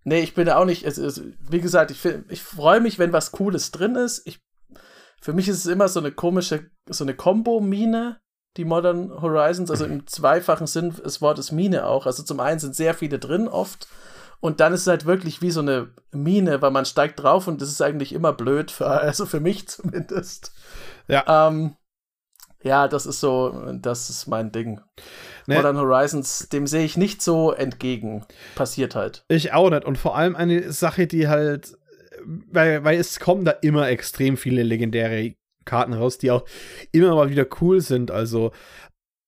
Nee, 0.03 0.21
ich 0.21 0.33
bin 0.33 0.49
auch 0.49 0.65
nicht. 0.65 0.83
Es 0.83 0.97
ist, 0.97 1.21
wie 1.49 1.61
gesagt, 1.61 1.91
ich, 1.91 2.03
ich 2.29 2.43
freue 2.43 2.81
mich, 2.81 2.99
wenn 2.99 3.13
was 3.13 3.31
Cooles 3.31 3.71
drin 3.71 3.95
ist. 3.95 4.25
Ich, 4.25 4.39
für 5.21 5.33
mich 5.33 5.47
ist 5.47 5.57
es 5.57 5.65
immer 5.65 5.87
so 5.87 5.99
eine 5.99 6.11
komische, 6.11 6.69
so 6.89 7.03
eine 7.03 7.15
Kombo-Mine, 7.15 8.19
die 8.57 8.65
Modern 8.65 9.21
Horizons, 9.21 9.71
also 9.71 9.85
im 9.85 10.07
zweifachen 10.07 10.67
Sinn 10.67 10.93
des 10.93 11.21
Wortes 11.21 11.51
Mine 11.51 11.85
auch. 11.85 12.05
Also 12.05 12.23
zum 12.23 12.39
einen 12.39 12.59
sind 12.59 12.75
sehr 12.75 12.93
viele 12.93 13.19
drin 13.19 13.47
oft. 13.47 13.87
Und 14.41 14.61
dann 14.61 14.73
ist 14.73 14.81
es 14.81 14.87
halt 14.87 15.05
wirklich 15.05 15.41
wie 15.41 15.51
so 15.51 15.59
eine 15.59 15.93
Mine, 16.11 16.61
weil 16.61 16.71
man 16.71 16.85
steigt 16.85 17.21
drauf 17.21 17.47
und 17.47 17.61
das 17.61 17.69
ist 17.69 17.81
eigentlich 17.81 18.13
immer 18.13 18.31
blöd, 18.31 18.71
für, 18.71 18.87
also 19.01 19.25
für 19.25 19.39
mich 19.39 19.67
zumindest. 19.67 20.53
Ja. 21.07 21.47
Ähm, 21.47 21.75
ja, 22.61 22.87
das 22.87 23.05
ist 23.05 23.19
so, 23.21 23.71
das 23.73 24.09
ist 24.09 24.27
mein 24.27 24.51
Ding. 24.51 24.81
Nee. 25.49 25.55
Modern 25.55 25.77
Horizons, 25.77 26.47
dem 26.49 26.67
sehe 26.67 26.85
ich 26.85 26.95
nicht 26.95 27.23
so 27.23 27.51
entgegen. 27.51 28.23
Passiert 28.53 28.93
halt. 28.93 29.25
Ich 29.29 29.51
auch 29.51 29.71
nicht. 29.71 29.83
Und 29.83 29.97
vor 29.97 30.15
allem 30.15 30.35
eine 30.35 30.71
Sache, 30.71 31.07
die 31.07 31.27
halt, 31.27 31.75
weil, 32.23 32.83
weil 32.83 32.99
es 32.99 33.19
kommen 33.19 33.45
da 33.45 33.51
immer 33.51 33.89
extrem 33.89 34.37
viele 34.37 34.61
legendäre 34.61 35.33
Karten 35.65 35.93
raus, 35.93 36.19
die 36.19 36.29
auch 36.29 36.45
immer 36.91 37.15
mal 37.15 37.31
wieder 37.31 37.47
cool 37.61 37.81
sind. 37.81 38.11
Also, 38.11 38.51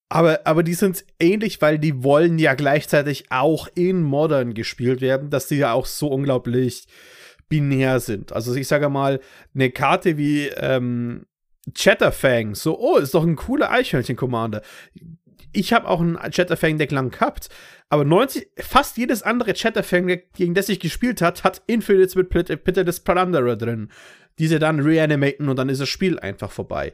aber, 0.09 0.41
aber 0.43 0.61
die 0.61 0.76
sind 0.76 1.05
ähnlich, 1.19 1.59
weil 1.59 1.80
die 1.80 2.03
wollen 2.03 2.38
ja 2.38 2.53
gleichzeitig 2.53 3.32
auch 3.32 3.67
in 3.74 4.03
Modern 4.03 4.53
gespielt 4.53 5.01
werden, 5.01 5.32
dass 5.32 5.47
die 5.47 5.57
ja 5.57 5.74
auch 5.74 5.88
so 5.88 6.07
unglaublich 6.07 6.86
binär 7.49 7.99
sind. 7.99 8.32
Also 8.32 8.53
ich 8.53 8.67
sage 8.67 8.89
mal, 8.89 9.22
eine 9.55 9.72
Karte 9.72 10.19
wie 10.19 10.49
ähm, 10.49 11.26
Chatterfang, 11.74 12.55
so, 12.55 12.80
oh, 12.80 12.97
ist 12.97 13.13
doch 13.13 13.24
ein 13.24 13.36
cooler 13.36 13.72
Eichhörnchen-Commander. 13.72 14.61
Ich 15.54 15.74
habe 15.74 15.88
auch 15.88 15.99
ein 15.99 16.18
Chatterfang-Deck 16.18 16.91
lang 16.91 17.12
gehabt, 17.12 17.49
aber 17.89 18.06
90, 18.06 18.47
fast 18.58 18.97
jedes 18.97 19.22
andere 19.24 19.54
Chatterfang-Deck, 19.54 20.34
gegen 20.34 20.54
das 20.54 20.70
ich 20.70 20.80
gespielt 20.80 21.22
hat, 21.22 21.43
hat 21.43 21.62
Infinites 21.68 22.16
mit 22.16 22.34
des 22.34 22.99
Plunderer 23.02 23.58
drin. 23.58 23.89
Diese 24.39 24.60
dann 24.60 24.80
reanimaten 24.80 25.49
und 25.49 25.58
dann 25.58 25.70
ist 25.70 25.82
das 25.82 25.89
Spiel 25.89 26.20
einfach 26.20 26.52
vorbei. 26.52 26.93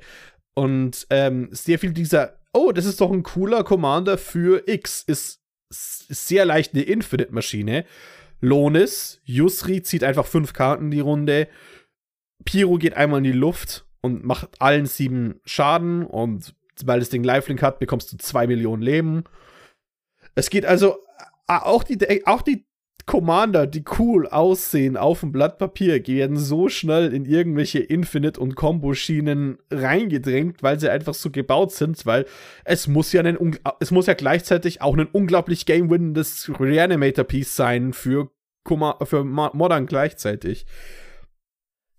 Und 0.55 1.05
ähm, 1.11 1.49
sehr 1.51 1.77
viel 1.77 1.91
dieser, 1.91 2.39
oh, 2.51 2.71
das 2.71 2.85
ist 2.85 2.99
doch 2.99 3.11
ein 3.11 3.21
cooler 3.21 3.63
Commander 3.63 4.17
für 4.17 4.63
X, 4.67 5.03
ist, 5.05 5.39
ist 5.69 6.07
sehr 6.07 6.45
leicht 6.45 6.73
eine 6.73 6.83
Infinite-Maschine. 6.83 7.85
Lonis, 8.41 9.21
Yusri 9.23 9.83
zieht 9.83 10.03
einfach 10.03 10.25
fünf 10.25 10.53
Karten 10.53 10.89
die 10.89 10.99
Runde. 10.99 11.47
Piro 12.43 12.77
geht 12.77 12.95
einmal 12.95 13.19
in 13.19 13.25
die 13.25 13.31
Luft 13.31 13.85
und 14.01 14.23
macht 14.23 14.59
allen 14.59 14.87
sieben 14.87 15.39
Schaden 15.45 16.03
und 16.05 16.55
weil 16.85 16.99
das 16.99 17.09
Ding 17.09 17.23
Lifelink 17.23 17.61
hat, 17.61 17.79
bekommst 17.79 18.11
du 18.11 18.17
zwei 18.17 18.47
Millionen 18.47 18.81
Leben. 18.81 19.23
Es 20.35 20.49
geht 20.49 20.65
also 20.65 20.97
auch 21.47 21.83
die, 21.83 22.25
auch 22.27 22.41
die 22.41 22.67
Commander, 23.07 23.67
die 23.67 23.85
cool 23.97 24.27
aussehen 24.27 24.97
auf 24.97 25.21
dem 25.21 25.31
Blatt 25.31 25.57
Papier, 25.57 26.05
werden 26.05 26.35
so 26.35 26.67
schnell 26.67 27.13
in 27.13 27.25
irgendwelche 27.25 27.79
Infinite- 27.79 28.39
und 28.39 28.55
Combo-Schienen 28.55 29.59
reingedrängt, 29.71 30.61
weil 30.61 30.77
sie 30.77 30.91
einfach 30.91 31.13
so 31.13 31.31
gebaut 31.31 31.71
sind, 31.71 32.05
weil 32.05 32.25
es 32.65 32.87
muss 32.87 33.13
ja 33.13 33.23
ein, 33.23 33.57
es 33.79 33.91
muss 33.91 34.07
ja 34.07 34.13
gleichzeitig 34.13 34.81
auch 34.81 34.97
ein 34.97 35.07
unglaublich 35.07 35.65
game-winnendes 35.65 36.51
Reanimator-Piece 36.59 37.55
sein 37.55 37.93
für, 37.93 38.29
für 39.03 39.23
Modern 39.23 39.85
gleichzeitig. 39.85 40.65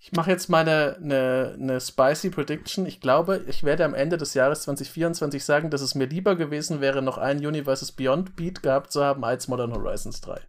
Ich 0.00 0.12
mache 0.12 0.30
jetzt 0.30 0.48
meine 0.48 0.96
eine, 1.02 1.56
eine 1.58 1.80
spicy 1.80 2.30
Prediction. 2.30 2.86
Ich 2.86 3.00
glaube, 3.00 3.42
ich 3.48 3.64
werde 3.64 3.84
am 3.84 3.94
Ende 3.94 4.16
des 4.16 4.34
Jahres 4.34 4.62
2024 4.62 5.44
sagen, 5.44 5.70
dass 5.70 5.80
es 5.80 5.94
mir 5.94 6.06
lieber 6.06 6.36
gewesen 6.36 6.80
wäre, 6.80 7.02
noch 7.02 7.18
ein 7.18 7.44
Universes 7.44 7.92
Beyond 7.92 8.36
Beat 8.36 8.62
gehabt 8.62 8.92
zu 8.92 9.02
haben 9.02 9.24
als 9.24 9.48
Modern 9.48 9.72
Horizons 9.72 10.20
3. 10.20 10.40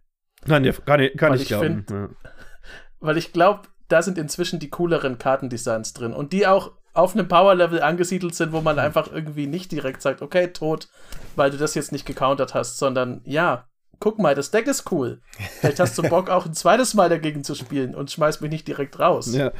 Nein, 0.46 0.64
ja, 0.64 0.72
gar 0.86 0.96
nicht, 0.98 1.18
kann 1.18 1.32
weil 1.32 1.40
ich 1.40 1.48
glauben. 1.48 1.84
Find, 1.86 1.90
ja. 1.90 2.08
Weil 3.02 3.16
ich 3.16 3.32
glaube, 3.32 3.62
da 3.88 4.02
sind 4.02 4.18
inzwischen 4.18 4.58
die 4.58 4.68
cooleren 4.68 5.16
Kartendesigns 5.16 5.94
drin 5.94 6.12
und 6.12 6.34
die 6.34 6.46
auch 6.46 6.72
auf 6.92 7.14
einem 7.14 7.28
Power-Level 7.28 7.82
angesiedelt 7.82 8.34
sind, 8.34 8.52
wo 8.52 8.60
man 8.60 8.78
einfach 8.78 9.10
irgendwie 9.10 9.46
nicht 9.46 9.72
direkt 9.72 10.02
sagt, 10.02 10.22
okay, 10.22 10.48
tot, 10.48 10.88
weil 11.34 11.50
du 11.50 11.56
das 11.56 11.74
jetzt 11.74 11.92
nicht 11.92 12.04
gecountert 12.04 12.54
hast, 12.54 12.78
sondern 12.78 13.22
ja, 13.24 13.69
guck 14.00 14.18
mal, 14.18 14.34
das 14.34 14.50
Deck 14.50 14.66
ist 14.66 14.90
cool. 14.90 15.20
Vielleicht 15.60 15.78
hast 15.78 15.96
du 15.96 16.02
Bock, 16.02 16.28
auch 16.28 16.46
ein 16.46 16.54
zweites 16.54 16.94
Mal 16.94 17.08
dagegen 17.08 17.44
zu 17.44 17.54
spielen 17.54 17.94
und 17.94 18.10
schmeißt 18.10 18.42
mich 18.42 18.50
nicht 18.50 18.66
direkt 18.66 18.98
raus. 18.98 19.32
Ja. 19.34 19.52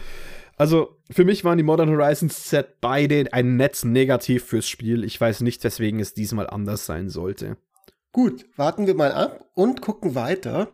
Also, 0.56 0.98
für 1.10 1.24
mich 1.24 1.44
waren 1.44 1.56
die 1.56 1.64
Modern 1.64 1.88
Horizons 1.88 2.50
Set 2.50 2.80
beide 2.80 3.32
ein 3.32 3.56
Netz 3.56 3.84
negativ 3.84 4.44
fürs 4.44 4.68
Spiel. 4.68 5.04
Ich 5.04 5.18
weiß 5.18 5.40
nicht, 5.42 5.62
weswegen 5.64 6.00
es 6.00 6.12
diesmal 6.12 6.50
anders 6.50 6.84
sein 6.84 7.08
sollte. 7.08 7.56
Gut, 8.12 8.44
warten 8.56 8.86
wir 8.86 8.94
mal 8.94 9.12
ab 9.12 9.48
und 9.54 9.80
gucken 9.80 10.14
weiter 10.14 10.68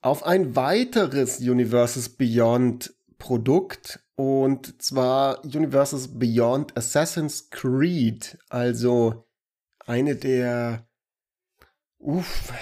auf 0.00 0.24
ein 0.24 0.54
weiteres 0.54 1.40
Universes 1.40 2.10
Beyond 2.10 2.94
Produkt 3.18 4.00
und 4.16 4.82
zwar 4.82 5.42
Universes 5.44 6.18
Beyond 6.18 6.76
Assassin's 6.76 7.48
Creed, 7.50 8.38
also 8.50 9.26
eine 9.86 10.14
der 10.14 10.86
uff, 12.04 12.52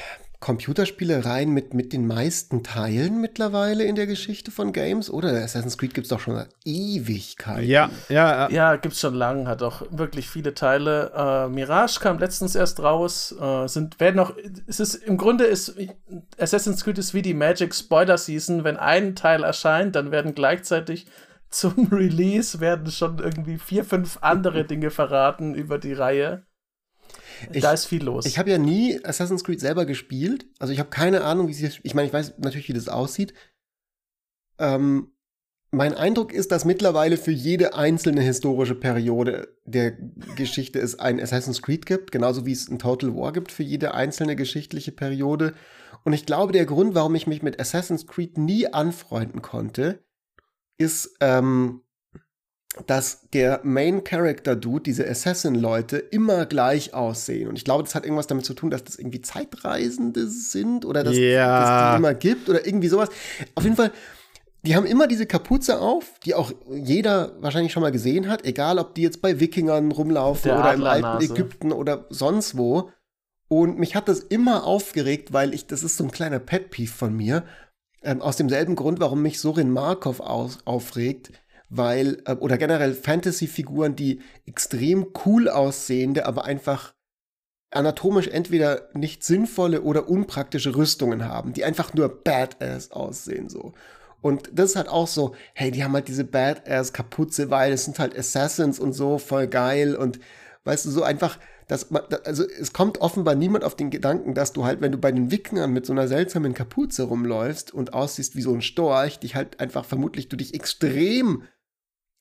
Computerspielereien 0.42 1.50
mit, 1.50 1.72
mit 1.72 1.92
den 1.92 2.04
meisten 2.04 2.64
Teilen 2.64 3.20
mittlerweile 3.20 3.84
in 3.84 3.94
der 3.94 4.08
Geschichte 4.08 4.50
von 4.50 4.72
Games, 4.72 5.08
oder? 5.08 5.28
Assassin's 5.28 5.78
Creed 5.78 5.94
gibt 5.94 6.06
es 6.06 6.08
doch 6.08 6.18
schon 6.18 6.44
Ewigkeiten. 6.64 7.64
Ja, 7.64 7.90
ja. 8.08 8.50
Ja, 8.50 8.74
gibt 8.74 8.94
es 8.94 9.00
schon 9.00 9.14
lange, 9.14 9.46
hat 9.46 9.62
auch 9.62 9.82
wirklich 9.90 10.28
viele 10.28 10.52
Teile. 10.52 11.12
Äh, 11.14 11.48
Mirage 11.48 12.00
kam 12.00 12.18
letztens 12.18 12.56
erst 12.56 12.80
raus. 12.80 13.32
Äh, 13.40 13.68
sind, 13.68 14.00
werden 14.00 14.16
noch, 14.16 14.34
es 14.66 14.80
ist, 14.80 14.96
im 14.96 15.16
Grunde 15.16 15.44
ist 15.44 15.76
Assassin's 16.38 16.82
Creed 16.82 16.98
ist 16.98 17.14
wie 17.14 17.22
die 17.22 17.34
Magic 17.34 17.72
Spoiler 17.72 18.18
Season. 18.18 18.64
Wenn 18.64 18.76
ein 18.76 19.14
Teil 19.14 19.44
erscheint, 19.44 19.94
dann 19.94 20.10
werden 20.10 20.34
gleichzeitig 20.34 21.06
zum 21.50 21.86
Release 21.92 22.58
werden 22.58 22.90
schon 22.90 23.20
irgendwie 23.20 23.58
vier, 23.58 23.84
fünf 23.84 24.18
andere 24.22 24.64
Dinge 24.64 24.90
verraten 24.90 25.54
über 25.54 25.78
die 25.78 25.92
Reihe. 25.92 26.42
Ich, 27.52 27.62
da 27.62 27.72
ist 27.72 27.86
viel 27.86 28.02
los. 28.02 28.26
Ich 28.26 28.38
habe 28.38 28.50
ja 28.50 28.58
nie 28.58 29.02
Assassin's 29.04 29.44
Creed 29.44 29.60
selber 29.60 29.86
gespielt. 29.86 30.46
Also 30.58 30.72
ich 30.72 30.78
habe 30.78 30.90
keine 30.90 31.24
Ahnung, 31.24 31.48
wie 31.48 31.52
es. 31.52 31.80
Ich 31.82 31.94
meine, 31.94 32.06
ich 32.06 32.12
weiß 32.12 32.34
natürlich, 32.38 32.68
wie 32.68 32.72
das 32.74 32.88
aussieht. 32.88 33.34
Ähm, 34.58 35.12
mein 35.70 35.94
Eindruck 35.94 36.34
ist, 36.34 36.52
dass 36.52 36.66
mittlerweile 36.66 37.16
für 37.16 37.30
jede 37.30 37.74
einzelne 37.74 38.20
historische 38.20 38.74
Periode 38.74 39.56
der 39.64 39.92
Geschichte 40.36 40.78
es 40.78 40.98
ein 40.98 41.18
Assassin's 41.18 41.62
Creed 41.62 41.86
gibt, 41.86 42.12
genauso 42.12 42.44
wie 42.44 42.52
es 42.52 42.68
ein 42.68 42.78
Total 42.78 43.16
War 43.16 43.32
gibt 43.32 43.50
für 43.50 43.62
jede 43.62 43.94
einzelne 43.94 44.36
geschichtliche 44.36 44.92
Periode. 44.92 45.54
Und 46.04 46.12
ich 46.12 46.26
glaube, 46.26 46.52
der 46.52 46.66
Grund, 46.66 46.94
warum 46.94 47.14
ich 47.14 47.26
mich 47.26 47.42
mit 47.42 47.58
Assassin's 47.58 48.06
Creed 48.06 48.36
nie 48.36 48.66
anfreunden 48.66 49.40
konnte, 49.40 50.04
ist, 50.76 51.16
ähm, 51.20 51.80
dass 52.86 53.28
der 53.34 53.60
Main 53.64 54.02
Character 54.02 54.56
Dude, 54.56 54.82
diese 54.84 55.06
Assassin-Leute, 55.08 55.98
immer 55.98 56.46
gleich 56.46 56.94
aussehen. 56.94 57.48
Und 57.48 57.56
ich 57.56 57.64
glaube, 57.64 57.82
das 57.82 57.94
hat 57.94 58.04
irgendwas 58.04 58.26
damit 58.26 58.46
zu 58.46 58.54
tun, 58.54 58.70
dass 58.70 58.82
das 58.82 58.96
irgendwie 58.96 59.20
Zeitreisende 59.20 60.26
sind 60.26 60.86
oder 60.86 61.04
dass, 61.04 61.16
ja. 61.16 61.60
dass 61.60 61.92
die 61.92 61.98
immer 61.98 62.14
gibt 62.14 62.48
oder 62.48 62.66
irgendwie 62.66 62.88
sowas. 62.88 63.10
Auf 63.54 63.64
jeden 63.64 63.76
Fall, 63.76 63.92
die 64.62 64.74
haben 64.74 64.86
immer 64.86 65.06
diese 65.06 65.26
Kapuze 65.26 65.80
auf, 65.80 66.18
die 66.24 66.34
auch 66.34 66.52
jeder 66.70 67.32
wahrscheinlich 67.40 67.72
schon 67.72 67.82
mal 67.82 67.92
gesehen 67.92 68.28
hat, 68.28 68.46
egal 68.46 68.78
ob 68.78 68.94
die 68.94 69.02
jetzt 69.02 69.20
bei 69.20 69.38
Wikingern 69.38 69.92
rumlaufen 69.92 70.50
der 70.50 70.58
oder 70.58 70.72
im 70.72 70.84
alten 70.84 71.22
Ägypten 71.22 71.72
oder 71.72 72.06
sonst 72.08 72.56
wo. 72.56 72.90
Und 73.48 73.78
mich 73.78 73.94
hat 73.96 74.08
das 74.08 74.20
immer 74.20 74.64
aufgeregt, 74.64 75.34
weil 75.34 75.52
ich, 75.52 75.66
das 75.66 75.82
ist 75.82 75.98
so 75.98 76.04
ein 76.04 76.10
kleiner 76.10 76.38
Pet-Peeve 76.38 76.90
von 76.90 77.14
mir, 77.14 77.44
ähm, 78.02 78.22
aus 78.22 78.36
demselben 78.36 78.76
Grund, 78.76 78.98
warum 78.98 79.20
mich 79.20 79.40
Sorin 79.40 79.70
Markov 79.70 80.20
aus, 80.20 80.60
aufregt 80.64 81.32
weil, 81.74 82.22
äh, 82.26 82.34
oder 82.34 82.58
generell 82.58 82.92
Fantasy-Figuren, 82.92 83.96
die 83.96 84.20
extrem 84.46 85.06
cool 85.24 85.48
aussehende, 85.48 86.26
aber 86.26 86.44
einfach 86.44 86.94
anatomisch 87.70 88.28
entweder 88.28 88.90
nicht 88.92 89.24
sinnvolle 89.24 89.80
oder 89.80 90.08
unpraktische 90.08 90.76
Rüstungen 90.76 91.24
haben, 91.24 91.54
die 91.54 91.64
einfach 91.64 91.94
nur 91.94 92.22
badass 92.22 92.90
aussehen, 92.90 93.48
so. 93.48 93.72
Und 94.20 94.50
das 94.52 94.70
ist 94.70 94.76
halt 94.76 94.88
auch 94.88 95.08
so, 95.08 95.34
hey, 95.54 95.72
die 95.72 95.82
haben 95.82 95.94
halt 95.94 96.06
diese 96.06 96.24
Badass-Kapuze, 96.24 97.50
weil 97.50 97.72
es 97.72 97.86
sind 97.86 97.98
halt 97.98 98.16
Assassins 98.16 98.78
und 98.78 98.92
so, 98.92 99.18
voll 99.18 99.48
geil 99.48 99.96
und 99.96 100.20
weißt 100.64 100.84
du, 100.84 100.90
so 100.90 101.02
einfach, 101.02 101.38
dass 101.66 101.90
man, 101.90 102.02
also 102.24 102.44
es 102.46 102.72
kommt 102.74 103.00
offenbar 103.00 103.34
niemand 103.34 103.64
auf 103.64 103.74
den 103.74 103.90
Gedanken, 103.90 104.34
dass 104.34 104.52
du 104.52 104.64
halt, 104.64 104.80
wenn 104.82 104.92
du 104.92 104.98
bei 104.98 105.10
den 105.10 105.30
Wikingern 105.30 105.72
mit 105.72 105.86
so 105.86 105.92
einer 105.92 106.06
seltsamen 106.06 106.54
Kapuze 106.54 107.04
rumläufst 107.04 107.72
und 107.72 107.94
aussiehst 107.94 108.36
wie 108.36 108.42
so 108.42 108.52
ein 108.52 108.62
Storch, 108.62 109.18
dich 109.18 109.34
halt 109.34 109.58
einfach 109.58 109.86
vermutlich 109.86 110.28
du 110.28 110.36
dich 110.36 110.54
extrem 110.54 111.44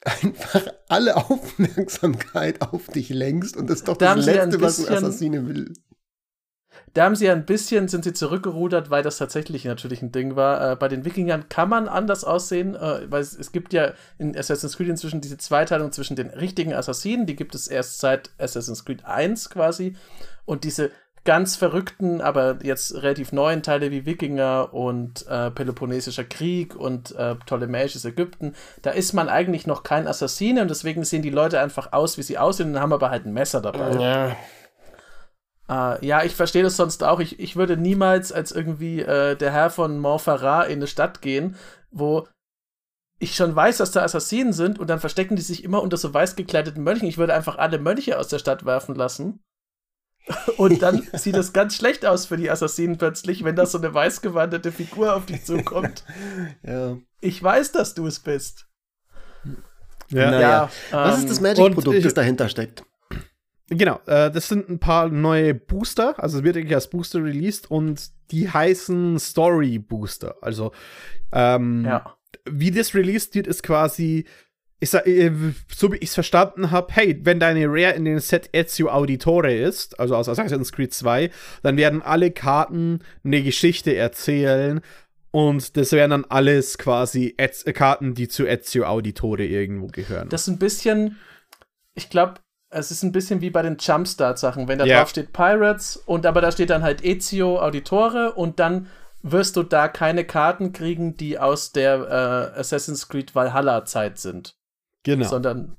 einfach 0.04 0.68
alle 0.88 1.16
Aufmerksamkeit 1.16 2.62
auf 2.62 2.88
dich 2.88 3.10
lenkst 3.10 3.56
und 3.56 3.70
das 3.70 3.80
ist 3.80 3.88
doch 3.88 3.98
da 3.98 4.16
das 4.16 4.26
Letzte, 4.26 4.58
bisschen, 4.58 4.62
was 4.62 4.88
ein 4.88 4.98
Assassine 4.98 5.48
will. 5.48 5.74
Da 6.94 7.06
haben 7.06 7.16
sie 7.16 7.26
ja 7.26 7.34
ein 7.34 7.46
bisschen, 7.46 7.88
sind 7.88 8.04
sie 8.04 8.12
zurückgerudert, 8.12 8.90
weil 8.90 9.04
das 9.04 9.18
tatsächlich 9.18 9.64
natürlich 9.64 10.02
ein 10.02 10.12
Ding 10.12 10.36
war. 10.36 10.72
Äh, 10.72 10.76
bei 10.76 10.90
den 10.90 11.06
Wikingern 11.06 11.48
kann 11.48 11.70
man 11.70 11.88
anders 11.88 12.24
aussehen, 12.24 12.76
äh, 12.76 13.10
weil 13.10 13.22
es, 13.22 13.38
es, 13.38 13.52
gibt 13.54 13.72
ja 13.72 13.94
in 14.18 14.36
Assassin's 14.36 14.76
Creed 14.76 14.90
inzwischen 14.90 15.22
diese 15.22 15.38
Zweiteilung 15.38 15.92
zwischen 15.94 16.16
den 16.16 16.30
richtigen 16.30 16.74
Assassinen, 16.74 17.26
die 17.26 17.36
gibt 17.36 17.56
es 17.56 17.68
erst 17.68 18.00
seit 18.00 18.32
Assassin's 18.38 18.84
Creed 18.84 19.06
1 19.06 19.50
quasi. 19.50 19.96
Und 20.44 20.66
diese 20.66 20.92
ganz 21.24 21.56
verrückten, 21.56 22.20
aber 22.20 22.60
jetzt 22.64 22.96
relativ 22.96 23.32
neuen 23.32 23.62
Teile 23.62 23.92
wie 23.92 24.06
Wikinger 24.06 24.74
und 24.74 25.28
äh, 25.28 25.52
Peloponnesischer 25.52 26.24
Krieg 26.24 26.76
und 26.76 27.16
äh, 27.16 27.36
Ptolemäisches 27.36 28.06
Ägypten, 28.06 28.56
da 28.82 28.92
ist 28.92 29.14
man 29.14 29.30
eigentlich 29.30 29.68
noch 29.68 29.84
kein 29.84 30.08
Assassine 30.08 30.64
und 30.64 30.70
deswegen 30.70 31.04
sehen 31.04 31.22
die 31.22 31.30
Leute 31.30 31.60
einfach 31.60 31.94
aus, 31.94 32.18
wie 32.18 32.24
sie 32.24 32.40
aussehen 32.40 32.72
und 32.72 32.80
haben 32.80 32.94
aber 32.94 33.12
halt 33.12 33.26
ein 33.26 33.34
Messer 33.34 33.62
dabei. 33.62 34.36
Ja. 35.70 35.96
Äh, 35.96 36.06
ja, 36.06 36.24
ich 36.24 36.36
verstehe 36.36 36.64
das 36.64 36.76
sonst 36.76 37.04
auch. 37.04 37.20
Ich, 37.20 37.40
ich 37.40 37.56
würde 37.56 37.78
niemals 37.78 38.32
als 38.32 38.52
irgendwie 38.52 39.02
äh, 39.02 39.36
der 39.36 39.52
Herr 39.52 39.70
von 39.70 40.00
Montferrat 40.00 40.68
in 40.68 40.80
eine 40.80 40.88
Stadt 40.88 41.22
gehen, 41.22 41.56
wo 41.92 42.28
ich 43.20 43.36
schon 43.36 43.56
weiß, 43.56 43.78
dass 43.78 43.92
da 43.92 44.02
Assassinen 44.02 44.54
sind 44.54 44.80
und 44.80 44.90
dann 44.90 45.00
verstecken 45.00 45.36
die 45.36 45.44
sich 45.44 45.64
immer 45.64 45.84
unter 45.84 45.98
so 45.98 46.12
weiß 46.12 46.36
gekleideten 46.36 46.84
Mönchen. 46.84 47.08
Ich 47.08 47.20
würde 47.20 47.36
einfach 47.36 47.60
alle 47.60 47.78
Mönche 47.78 48.18
aus 48.18 48.28
der 48.28 48.40
Stadt 48.40 48.66
werfen 48.66 48.96
lassen. 48.96 49.44
Und 50.58 50.82
dann 50.82 51.08
sieht 51.14 51.36
es 51.36 51.54
ganz 51.54 51.76
schlecht 51.76 52.06
aus 52.06 52.26
für 52.26 52.38
die 52.38 52.50
Assassinen 52.50 52.98
plötzlich, 52.98 53.44
wenn 53.44 53.56
da 53.56 53.66
so 53.66 53.78
eine 53.78 53.94
weißgewanderte 53.94 54.72
Figur 54.72 55.16
auf 55.16 55.26
dich 55.26 55.44
zukommt. 55.44 56.04
ja. 56.64 56.98
Ich 57.20 57.42
weiß, 57.42 57.72
dass 57.72 57.94
du 57.94 58.08
es 58.08 58.20
bist. 58.20 58.68
Ja. 60.10 60.32
Naja. 60.32 60.70
Ja, 60.92 61.06
Was 61.06 61.20
ist 61.20 61.30
das 61.30 61.38
ähm, 61.38 61.44
Magic-Produkt, 61.44 62.06
das 62.06 62.14
dahinter 62.14 62.50
steckt? 62.50 62.84
Genau, 63.70 64.02
äh, 64.06 64.30
das 64.30 64.50
sind 64.50 64.68
ein 64.70 64.80
paar 64.80 65.08
neue 65.08 65.54
Booster, 65.54 66.22
also 66.22 66.40
es 66.40 66.44
wird 66.44 66.58
eigentlich 66.58 66.76
als 66.76 66.90
Booster 66.90 67.24
released 67.24 67.72
und 67.72 68.10
die 68.30 68.50
heißen 68.50 69.18
Story 69.18 69.80
Booster. 69.80 70.36
Also, 70.42 70.74
ähm, 71.32 71.86
ja. 71.86 72.18
wie 72.50 72.72
das 72.72 72.94
released 72.94 73.34
wird, 73.34 73.48
ist 73.48 73.64
quasi, 73.64 74.26
ich 74.82 74.90
sag, 74.90 75.06
äh, 75.06 75.32
so 75.74 75.94
wie 75.94 75.98
ich 75.98 76.10
es 76.10 76.16
verstanden 76.16 76.72
habe, 76.72 76.92
hey, 76.92 77.18
wenn 77.24 77.40
deine 77.40 77.68
Rare 77.68 77.94
in 77.94 78.04
dem 78.04 78.20
Set 78.20 78.50
Ezio 78.52 78.90
Auditore 78.90 79.54
ist, 79.54 80.00
also 80.00 80.16
aus 80.16 80.28
Assassin's 80.28 80.72
Creed 80.72 80.92
2, 80.94 81.30
dann 81.62 81.78
werden 81.78 82.02
alle 82.02 82.32
Karten 82.32 83.00
eine 83.24 83.44
Geschichte 83.44 83.96
erzählen 83.96 84.82
und 85.30 85.78
das 85.78 85.92
wären 85.92 86.10
dann 86.10 86.26
alles 86.26 86.80
quasi 86.80 87.36
Ez 87.38 87.64
Karten, 87.64 88.16
die 88.16 88.28
zu 88.28 88.48
Ezio 88.48 88.86
Auditore 88.86 89.46
irgendwo 89.46 89.88
gehören. 89.88 90.30
Das 90.30 90.42
ist 90.42 90.48
ein 90.48 90.60
bisschen, 90.60 91.18
ich 91.94 92.10
glaube, 92.10 92.36
es 92.72 92.90
ist 92.90 93.04
ein 93.04 93.12
bisschen 93.12 93.42
wie 93.42 93.52
bei 93.52 93.62
den 93.62 93.78
Jumpstart-Sachen, 93.80 94.68
wenn 94.68 94.80
da 94.80 94.86
yeah. 94.86 95.00
drauf 95.00 95.10
steht 95.10 95.32
Pirates 95.32 95.96
und 95.96 96.26
aber 96.26 96.42
da 96.42 96.52
steht 96.52 96.72
dann 96.72 96.82
halt 96.82 97.06
Ezio 97.06 97.60
Auditore 97.62 98.34
und 98.34 98.60
dann 98.60 98.88
wirst 99.22 99.58
du 99.58 99.62
da 99.62 99.88
keine 99.88 100.26
Karten 100.26 100.74
kriegen, 100.74 101.16
die 101.18 101.38
aus 101.38 101.72
der 101.72 102.54
äh, 102.56 102.60
Assassin's 102.60 103.08
Creed 103.08 103.36
Valhalla-Zeit 103.36 104.18
sind. 104.18 104.56
Genau. 105.04 105.28
Sondern 105.28 105.78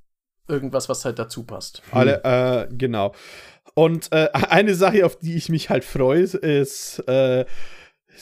irgendwas, 0.48 0.88
was 0.88 1.04
halt 1.04 1.18
dazu 1.18 1.44
passt. 1.44 1.82
Alle, 1.90 2.22
äh, 2.24 2.74
genau. 2.74 3.14
Und 3.74 4.12
äh, 4.12 4.28
eine 4.32 4.74
Sache, 4.74 5.04
auf 5.04 5.18
die 5.18 5.36
ich 5.36 5.48
mich 5.48 5.70
halt 5.70 5.84
freue, 5.84 6.22
ist, 6.22 6.98
äh, 7.08 7.44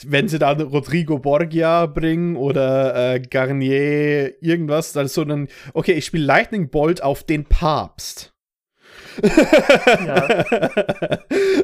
wenn 0.03 0.27
sie 0.27 0.39
dann 0.39 0.61
Rodrigo 0.61 1.19
Borgia 1.19 1.85
bringen 1.85 2.35
oder 2.37 3.13
äh, 3.13 3.19
Garnier 3.19 4.41
irgendwas, 4.41 4.93
dann 4.93 5.07
so 5.07 5.25
dann, 5.25 5.49
okay, 5.73 5.93
ich 5.93 6.05
spiele 6.05 6.25
Lightning 6.25 6.69
Bolt 6.69 7.03
auf 7.03 7.23
den 7.23 7.45
Papst. 7.45 8.33
ja. 9.21 10.45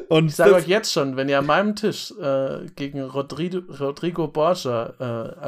Und 0.08 0.26
ich 0.26 0.36
sage 0.36 0.54
euch 0.54 0.68
jetzt 0.68 0.92
schon, 0.92 1.16
wenn 1.16 1.28
ihr 1.28 1.38
an 1.38 1.46
meinem 1.46 1.74
Tisch 1.76 2.12
äh, 2.20 2.66
gegen 2.76 3.00
Rodrigo, 3.02 3.60
Rodrigo 3.72 4.28
Borgia 4.28 4.94
äh, 4.98 5.46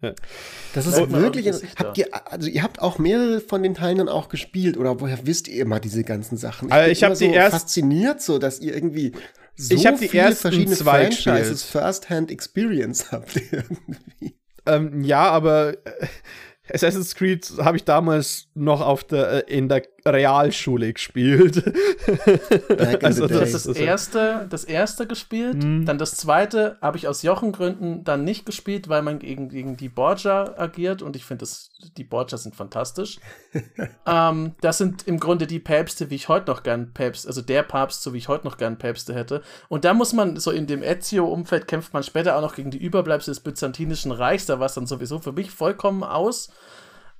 Das 0.00 0.86
ist 0.86 0.98
oh, 0.98 1.10
wirklich. 1.10 1.48
Habt 1.76 1.98
ihr, 1.98 2.06
also 2.30 2.48
ihr 2.48 2.62
habt 2.62 2.80
auch 2.80 2.98
mehrere 2.98 3.40
von 3.40 3.62
den 3.62 3.74
Teilen 3.74 3.98
dann 3.98 4.08
auch 4.08 4.28
gespielt 4.28 4.76
oder 4.76 5.00
woher 5.00 5.26
wisst 5.26 5.48
ihr 5.48 5.62
immer 5.62 5.80
diese 5.80 6.04
ganzen 6.04 6.36
Sachen? 6.36 6.68
Ich, 6.68 6.74
also 6.74 6.90
ich 6.90 7.04
habe 7.04 7.16
so 7.16 7.24
erst 7.24 7.52
fasziniert, 7.52 8.22
so 8.22 8.38
dass 8.38 8.60
ihr 8.60 8.74
irgendwie 8.74 9.12
so 9.56 9.74
ich 9.74 9.86
habe 9.86 9.98
die 9.98 10.16
ersten 10.16 10.42
verschiedene 10.42 10.76
zwei 10.76 11.10
Franchises 11.10 11.64
First-Hand 11.64 12.30
Experience 12.30 13.06
habt. 13.12 13.40
Ähm, 14.66 15.02
ja, 15.02 15.28
aber 15.30 15.74
äh, 15.84 16.06
Assassin's 16.72 17.14
Creed 17.14 17.50
habe 17.58 17.76
ich 17.76 17.84
damals 17.84 18.48
noch 18.54 18.80
auf 18.80 19.02
der, 19.02 19.48
äh, 19.48 19.56
in 19.56 19.68
der 19.68 19.82
Realschule 20.12 20.92
gespielt. 20.92 21.62
also 23.02 23.26
das, 23.26 23.52
das 23.52 23.66
erste, 23.66 24.46
das 24.48 24.64
erste 24.64 25.06
gespielt, 25.06 25.62
mhm. 25.62 25.84
dann 25.84 25.98
das 25.98 26.16
zweite 26.16 26.78
habe 26.80 26.96
ich 26.96 27.08
aus 27.08 27.22
Jochengründen 27.22 28.04
dann 28.04 28.24
nicht 28.24 28.46
gespielt, 28.46 28.88
weil 28.88 29.02
man 29.02 29.18
gegen, 29.18 29.48
gegen 29.48 29.76
die 29.76 29.88
Borgia 29.88 30.54
agiert 30.56 31.02
und 31.02 31.16
ich 31.16 31.24
finde, 31.24 31.46
die 31.96 32.04
Borgia 32.04 32.38
sind 32.38 32.54
fantastisch. 32.54 33.18
ähm, 34.06 34.54
das 34.60 34.78
sind 34.78 35.06
im 35.06 35.20
Grunde 35.20 35.46
die 35.46 35.60
Päpste, 35.60 36.10
wie 36.10 36.16
ich 36.16 36.28
heute 36.28 36.50
noch 36.50 36.62
gern 36.62 36.92
Päpst, 36.92 37.26
also 37.26 37.42
der 37.42 37.62
Papst, 37.62 38.02
so 38.02 38.12
wie 38.12 38.18
ich 38.18 38.28
heute 38.28 38.46
noch 38.46 38.56
gern 38.56 38.78
Päpste 38.78 39.14
hätte. 39.14 39.42
Und 39.68 39.84
da 39.84 39.94
muss 39.94 40.12
man, 40.12 40.36
so 40.36 40.50
in 40.50 40.66
dem 40.66 40.82
Ezio-Umfeld 40.82 41.68
kämpft 41.68 41.92
man 41.92 42.02
später 42.02 42.36
auch 42.36 42.42
noch 42.42 42.54
gegen 42.54 42.70
die 42.70 42.78
Überbleibsel 42.78 43.32
des 43.32 43.40
Byzantinischen 43.40 44.12
Reichs, 44.12 44.46
da 44.46 44.58
war 44.58 44.66
es 44.66 44.74
dann 44.74 44.86
sowieso 44.86 45.18
für 45.18 45.32
mich 45.32 45.50
vollkommen 45.50 46.02
aus. 46.02 46.50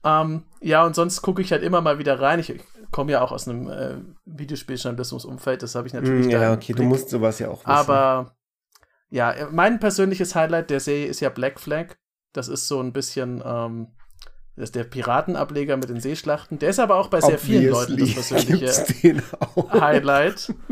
Ähm, 0.04 0.44
ja, 0.60 0.84
und 0.84 0.94
sonst 0.94 1.22
gucke 1.22 1.42
ich 1.42 1.52
halt 1.52 1.62
immer 1.62 1.80
mal 1.80 1.98
wieder 1.98 2.20
rein. 2.20 2.38
Ich, 2.38 2.54
komme 2.90 3.12
ja 3.12 3.22
auch 3.22 3.32
aus 3.32 3.48
einem 3.48 3.68
äh, 3.68 3.96
Videospieljournalismusumfeld, 4.24 5.62
das 5.62 5.74
habe 5.74 5.86
ich 5.86 5.94
natürlich. 5.94 6.26
Mm, 6.26 6.30
ja, 6.30 6.52
okay, 6.52 6.72
Blick. 6.72 6.76
du 6.76 6.82
musst 6.84 7.10
sowas 7.10 7.38
ja 7.38 7.48
auch 7.48 7.60
wissen. 7.60 7.70
Aber 7.70 8.36
ja, 9.10 9.34
mein 9.50 9.80
persönliches 9.80 10.34
Highlight 10.34 10.70
der 10.70 10.80
Serie 10.80 11.06
ist 11.06 11.20
ja 11.20 11.28
Black 11.28 11.60
Flag. 11.60 11.96
Das 12.32 12.48
ist 12.48 12.68
so 12.68 12.80
ein 12.80 12.92
bisschen 12.92 13.42
ähm, 13.44 13.88
das 14.58 14.70
ist 14.70 14.74
der 14.74 14.84
Piratenableger 14.84 15.76
mit 15.76 15.88
den 15.88 16.00
Seeschlachten. 16.00 16.58
Der 16.58 16.70
ist 16.70 16.80
aber 16.80 16.96
auch 16.96 17.06
bei 17.06 17.20
sehr 17.20 17.34
Obviously. 17.34 17.60
vielen 17.60 17.72
Leuten 17.72 17.96
das 17.96 18.14
persönliche 18.14 19.22
Highlight. 19.70 20.52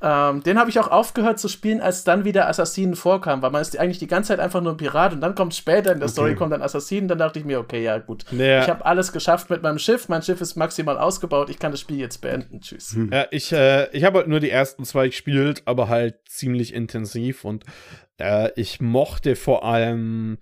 Ähm, 0.00 0.42
den 0.42 0.58
habe 0.58 0.70
ich 0.70 0.78
auch 0.78 0.90
aufgehört 0.90 1.40
zu 1.40 1.48
spielen, 1.48 1.80
als 1.80 2.04
dann 2.04 2.24
wieder 2.24 2.48
Assassinen 2.48 2.94
vorkam, 2.94 3.42
weil 3.42 3.50
man 3.50 3.60
ist 3.62 3.76
eigentlich 3.78 3.98
die 3.98 4.06
ganze 4.06 4.28
Zeit 4.28 4.40
einfach 4.40 4.60
nur 4.60 4.72
ein 4.72 4.76
Pirat 4.76 5.12
und 5.12 5.20
dann 5.20 5.34
kommt 5.34 5.54
später 5.54 5.92
in 5.92 5.98
der 5.98 6.06
okay. 6.06 6.12
Story 6.12 6.34
kommt 6.36 6.52
dann 6.52 6.62
Assassinen, 6.62 7.08
dann 7.08 7.18
dachte 7.18 7.40
ich 7.40 7.44
mir, 7.44 7.58
okay, 7.58 7.82
ja 7.82 7.98
gut. 7.98 8.24
Ja. 8.30 8.62
Ich 8.62 8.68
habe 8.68 8.86
alles 8.86 9.12
geschafft 9.12 9.50
mit 9.50 9.62
meinem 9.62 9.78
Schiff, 9.78 10.08
mein 10.08 10.22
Schiff 10.22 10.40
ist 10.40 10.54
maximal 10.56 10.98
ausgebaut, 10.98 11.50
ich 11.50 11.58
kann 11.58 11.72
das 11.72 11.80
Spiel 11.80 11.98
jetzt 11.98 12.18
beenden. 12.18 12.60
Tschüss. 12.60 12.94
Hm. 12.94 13.10
Ja, 13.12 13.26
ich, 13.30 13.52
äh, 13.52 13.88
ich 13.90 14.04
habe 14.04 14.18
halt 14.18 14.28
nur 14.28 14.40
die 14.40 14.50
ersten 14.50 14.84
zwei 14.84 15.08
gespielt, 15.08 15.62
aber 15.64 15.88
halt 15.88 16.16
ziemlich 16.28 16.74
intensiv 16.74 17.44
und 17.44 17.64
äh, 18.18 18.50
ich 18.54 18.80
mochte 18.80 19.34
vor 19.34 19.64
allem 19.64 20.38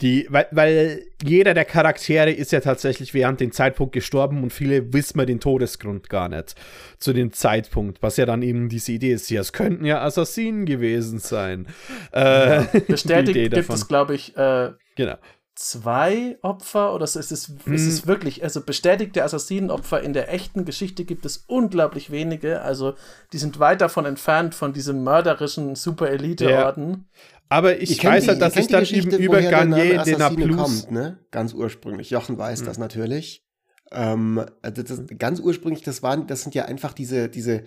die, 0.00 0.26
weil, 0.30 0.48
weil 0.50 1.06
jeder 1.22 1.54
der 1.54 1.64
Charaktere 1.64 2.30
ist 2.32 2.50
ja 2.50 2.60
tatsächlich 2.60 3.14
während 3.14 3.40
dem 3.40 3.52
Zeitpunkt 3.52 3.92
gestorben 3.92 4.42
und 4.42 4.52
viele 4.52 4.92
wissen 4.92 5.18
wir 5.18 5.26
den 5.26 5.38
Todesgrund 5.38 6.08
gar 6.08 6.28
nicht 6.28 6.56
zu 6.98 7.12
dem 7.12 7.32
Zeitpunkt, 7.32 8.02
was 8.02 8.16
ja 8.16 8.26
dann 8.26 8.42
eben 8.42 8.68
diese 8.68 8.92
Idee 8.92 9.12
ist, 9.12 9.30
ja, 9.30 9.40
es 9.40 9.52
könnten 9.52 9.84
ja 9.84 10.02
Assassinen 10.02 10.66
gewesen 10.66 11.18
sein. 11.18 11.66
Äh, 12.10 12.64
Bestätigt 12.88 13.52
gibt 13.52 13.70
es, 13.70 13.86
glaube 13.86 14.14
ich, 14.14 14.36
äh, 14.36 14.72
genau. 14.96 15.14
zwei 15.54 16.36
Opfer 16.42 16.94
oder 16.94 17.06
so 17.06 17.20
ist 17.20 17.30
es, 17.30 17.48
ist 17.66 17.86
es 17.86 18.06
wirklich, 18.06 18.42
also 18.42 18.62
bestätigte 18.62 19.22
Assassinenopfer 19.22 20.00
in 20.00 20.14
der 20.14 20.32
echten 20.32 20.64
Geschichte 20.64 21.04
gibt 21.04 21.26
es 21.26 21.44
unglaublich 21.46 22.10
wenige, 22.10 22.62
also 22.62 22.94
die 23.32 23.38
sind 23.38 23.60
weit 23.60 23.80
davon 23.82 24.06
entfernt 24.06 24.54
von 24.54 24.72
diesem 24.72 25.04
mörderischen 25.04 25.76
Super-Elite-Orden. 25.76 26.90
Ja. 26.90 27.41
Aber 27.52 27.82
ich, 27.82 27.90
ich 27.90 28.04
weiß 28.04 28.28
halt, 28.28 28.40
dass 28.40 28.56
ich 28.56 28.66
dann 28.66 28.86
eben 28.86 29.10
über 29.10 29.42
Garnier 29.42 30.02
den 30.04 30.16
Plus 30.36 30.56
kommt, 30.56 30.90
ne? 30.90 31.18
Ganz 31.30 31.52
ursprünglich. 31.52 32.08
Jochen 32.08 32.38
weiß 32.38 32.62
mhm. 32.62 32.64
das 32.64 32.78
natürlich. 32.78 33.44
Ähm, 33.90 34.42
also 34.62 34.82
das, 34.82 35.02
ganz 35.18 35.38
ursprünglich, 35.38 35.84
das 35.84 36.02
waren, 36.02 36.26
das 36.26 36.44
sind 36.44 36.54
ja 36.54 36.64
einfach 36.64 36.94
diese, 36.94 37.28
diese, 37.28 37.64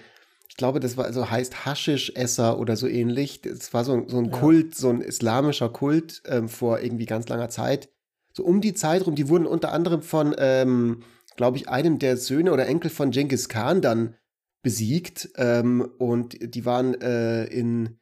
ich 0.50 0.58
glaube, 0.58 0.80
das 0.80 0.98
war, 0.98 1.06
also 1.06 1.30
heißt 1.30 1.68
Haschisch-Esser 1.68 2.58
oder 2.58 2.78
so 2.78 2.88
ähnlich. 2.88 3.42
Das 3.42 3.76
war 3.76 3.84
so, 3.84 4.08
so 4.08 4.18
ein 4.18 4.32
ja. 4.32 4.32
Kult, 4.32 4.74
so 4.74 4.90
ein 4.90 5.02
islamischer 5.02 5.70
Kult 5.70 6.24
ähm, 6.26 6.50
vor 6.50 6.80
irgendwie 6.80 7.06
ganz 7.06 7.30
langer 7.30 7.50
Zeit. 7.50 7.90
So 8.34 8.44
um 8.44 8.62
die 8.62 8.74
Zeit 8.74 9.06
rum, 9.06 9.14
die 9.14 9.30
wurden 9.30 9.46
unter 9.46 9.72
anderem 9.72 10.02
von, 10.02 10.34
ähm, 10.40 11.04
glaube 11.36 11.58
ich, 11.58 11.70
einem 11.70 12.00
der 12.00 12.18
Söhne 12.18 12.52
oder 12.52 12.66
Enkel 12.66 12.90
von 12.90 13.12
Genghis 13.12 13.50
Khan 13.50 13.84
dann 13.84 14.16
besiegt. 14.64 15.30
Ähm, 15.38 15.88
und 16.00 16.38
die 16.42 16.66
waren 16.66 17.00
äh, 17.00 17.46
in 17.46 18.00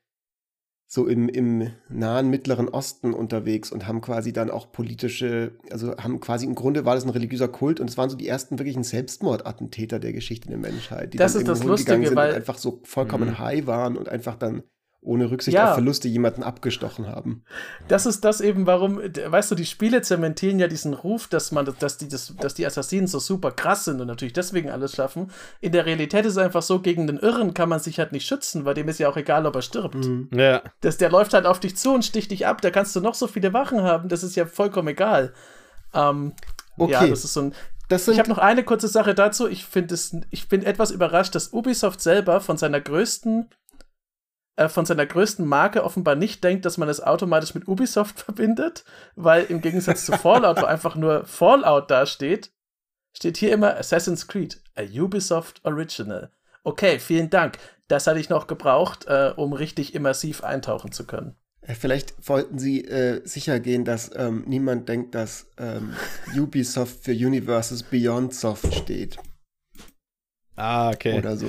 so 0.94 1.08
im, 1.08 1.28
im 1.28 1.72
nahen 1.90 2.30
Mittleren 2.30 2.70
Osten 2.70 3.16
unterwegs 3.16 3.72
und 3.72 3.88
haben 3.88 4.00
quasi 4.00 4.32
dann 4.32 4.52
auch 4.52 4.72
politische, 4.72 5.54
also 5.72 5.98
haben 5.98 6.20
quasi 6.20 6.46
im 6.46 6.54
Grunde 6.54 6.86
war 6.86 6.94
das 6.94 7.04
ein 7.04 7.10
religiöser 7.10 7.48
Kult 7.48 7.80
und 7.80 7.90
es 7.90 7.98
waren 7.98 8.12
so 8.12 8.16
die 8.16 8.28
ersten 8.28 8.60
wirklichen 8.60 8.84
Selbstmordattentäter 8.84 9.98
der 9.98 10.14
Geschichte 10.14 10.50
der 10.50 10.60
Menschheit, 10.60 11.16
die 11.16 11.18
das 11.18 11.34
dann 11.34 11.42
ist 11.42 11.48
das 11.48 11.64
Lustige, 11.64 12.16
weil 12.16 12.36
einfach 12.36 12.60
so 12.60 12.80
vollkommen 12.84 13.30
mhm. 13.30 13.40
high 13.40 13.66
waren 13.66 13.98
und 13.98 14.08
einfach 14.08 14.36
dann 14.36 14.62
ohne 15.04 15.30
Rücksicht 15.30 15.56
ja. 15.56 15.70
auf 15.70 15.74
Verluste 15.76 16.08
jemanden 16.08 16.44
abgestochen 16.44 17.08
haben. 17.08 17.44
Das 17.88 18.06
ist 18.06 18.24
das 18.24 18.42
eben, 18.42 18.66
warum, 18.66 18.98
weißt 19.00 19.52
du, 19.52 19.56
die 19.56 19.66
Spiele 19.66 20.02
zementieren 20.02 20.60
ja 20.60 20.68
diesen 20.68 20.94
Ruf, 20.94 21.28
dass 21.28 21.52
man, 21.52 21.68
dass 21.80 21.98
die, 21.98 22.08
das, 22.08 22.34
dass 22.40 22.54
die 22.54 22.66
Assassinen 22.66 23.08
so 23.08 23.20
super 23.20 23.52
krass 23.52 23.86
sind 23.86 24.00
und 24.00 24.08
natürlich 24.08 24.34
deswegen 24.34 24.70
alles 24.70 24.96
schaffen. 24.96 25.32
In 25.60 25.74
der 25.74 25.86
Realität 25.86 26.26
ist 26.26 26.34
es 26.34 26.38
einfach 26.38 26.62
so, 26.62 26.80
gegen 26.80 27.08
den 27.08 27.18
Irren 27.18 27.54
kann 27.54 27.70
man 27.70 27.80
sich 27.80 28.00
halt 28.00 28.12
nicht 28.12 28.26
schützen, 28.26 28.66
weil 28.66 28.74
dem 28.74 28.88
ist 28.88 29.00
ja 29.00 29.10
auch 29.10 29.18
egal, 29.18 29.46
ob 29.46 29.56
er 29.56 29.62
stirbt. 29.62 29.96
Mhm. 29.96 30.30
Ja. 30.34 30.62
Das, 30.82 30.98
der 30.98 31.10
läuft 31.10 31.34
halt 31.34 31.46
auf 31.46 31.60
dich 31.60 31.76
zu 31.76 31.94
und 31.94 32.06
sticht 32.06 32.32
dich 32.32 32.48
ab, 32.48 32.62
da 32.62 32.72
kannst 32.72 32.96
du 32.96 33.02
noch 33.02 33.16
so 33.16 33.28
viele 33.28 33.54
Wachen 33.54 33.84
haben, 33.84 34.10
das 34.10 34.24
ist 34.24 34.36
ja 34.36 34.46
vollkommen 34.46 34.90
egal. 34.90 35.34
Ähm, 35.94 36.34
okay. 36.78 36.92
Ja, 36.92 37.08
das 37.08 37.26
ist 37.26 37.34
so 37.34 37.42
ein. 37.42 37.54
ich 37.90 38.20
habe 38.20 38.30
noch 38.30 38.38
eine 38.38 38.64
kurze 38.64 38.88
Sache 38.88 39.14
dazu. 39.14 39.48
Ich 39.48 39.66
finde 39.66 39.96
ich 40.32 40.50
bin 40.50 40.64
etwas 40.64 40.92
überrascht, 40.92 41.36
dass 41.36 41.54
Ubisoft 41.54 42.02
selber 42.02 42.42
von 42.42 42.58
seiner 42.58 42.82
größten 42.82 43.50
äh, 44.56 44.70
von 44.70 44.86
seiner 44.86 45.06
größten 45.06 45.46
Marke 45.46 45.84
offenbar 45.84 46.16
nicht 46.16 46.44
denkt, 46.44 46.66
dass 46.66 46.78
man 46.78 46.90
es 46.90 47.02
automatisch 47.02 47.56
mit 47.56 47.68
Ubisoft 47.68 48.20
verbindet, 48.22 48.86
weil 49.16 49.46
im 49.46 49.62
Gegensatz 49.62 50.06
zu 50.06 50.12
Fallout, 50.14 50.62
wo 50.62 50.66
einfach 50.66 50.96
nur 50.96 51.26
Fallout 51.26 51.90
dasteht, 51.90 52.52
steht 53.16 53.38
hier 53.38 53.52
immer 53.52 53.78
Assassin's 53.78 54.28
Creed, 54.28 54.62
a 54.76 54.84
Ubisoft 54.84 55.64
Original. 55.66 56.32
Okay, 56.64 57.00
vielen 57.00 57.30
Dank. 57.30 57.58
Das 57.88 58.08
hatte 58.08 58.20
ich 58.20 58.30
noch 58.30 58.48
gebraucht, 58.48 59.06
äh, 59.08 59.34
um 59.36 59.54
richtig 59.54 59.94
immersiv 59.94 60.44
eintauchen 60.44 60.92
zu 60.92 61.06
können. 61.06 61.36
Vielleicht 61.66 62.28
wollten 62.28 62.60
Sie 62.60 62.84
äh, 62.84 63.22
sicher 63.26 63.60
gehen, 63.60 63.86
dass 63.86 64.12
ähm, 64.16 64.44
niemand 64.48 64.90
denkt, 64.90 65.16
dass 65.16 65.48
ähm, 65.58 65.94
Ubisoft 66.36 67.04
für 67.04 67.14
Universes 67.14 67.84
Beyond 67.84 68.34
Soft 68.34 68.74
steht. 68.74 69.18
Ah, 70.56 70.90
okay. 70.90 71.18
Oder 71.18 71.38
so. 71.38 71.48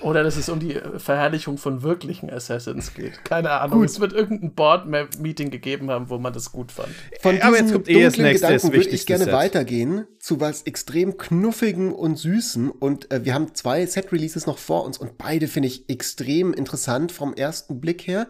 Oder 0.00 0.22
dass 0.22 0.36
es 0.36 0.48
um 0.48 0.60
die 0.60 0.80
Verherrlichung 0.96 1.58
von 1.58 1.82
wirklichen 1.82 2.30
Assassins 2.30 2.94
geht. 2.94 3.24
Keine 3.24 3.50
Ahnung. 3.50 3.80
Gut. 3.80 3.88
Es 3.88 4.00
wird 4.00 4.12
irgendein 4.12 4.54
Board-Meeting 4.54 5.50
gegeben 5.50 5.90
haben, 5.90 6.08
wo 6.08 6.18
man 6.18 6.32
das 6.32 6.52
gut 6.52 6.72
fand. 6.72 6.88
Von 7.20 7.34
diesem 7.34 7.46
Aber 7.46 7.58
jetzt 7.58 7.72
kommt 7.72 7.88
eh 7.88 8.02
das 8.02 8.16
nächste, 8.16 8.46
Gedanken 8.46 8.72
würde 8.72 8.88
ich 8.88 9.06
gerne 9.06 9.24
Set. 9.24 9.32
weitergehen 9.32 10.06
zu 10.18 10.40
was 10.40 10.62
extrem 10.62 11.18
knuffigen 11.18 11.92
und 11.92 12.16
süßen. 12.16 12.70
Und 12.70 13.10
äh, 13.10 13.24
wir 13.24 13.34
haben 13.34 13.54
zwei 13.54 13.84
Set-Releases 13.84 14.46
noch 14.46 14.58
vor 14.58 14.84
uns 14.84 14.96
und 14.98 15.18
beide 15.18 15.48
finde 15.48 15.68
ich 15.68 15.88
extrem 15.90 16.52
interessant 16.52 17.12
vom 17.12 17.34
ersten 17.34 17.80
Blick 17.80 18.06
her. 18.06 18.28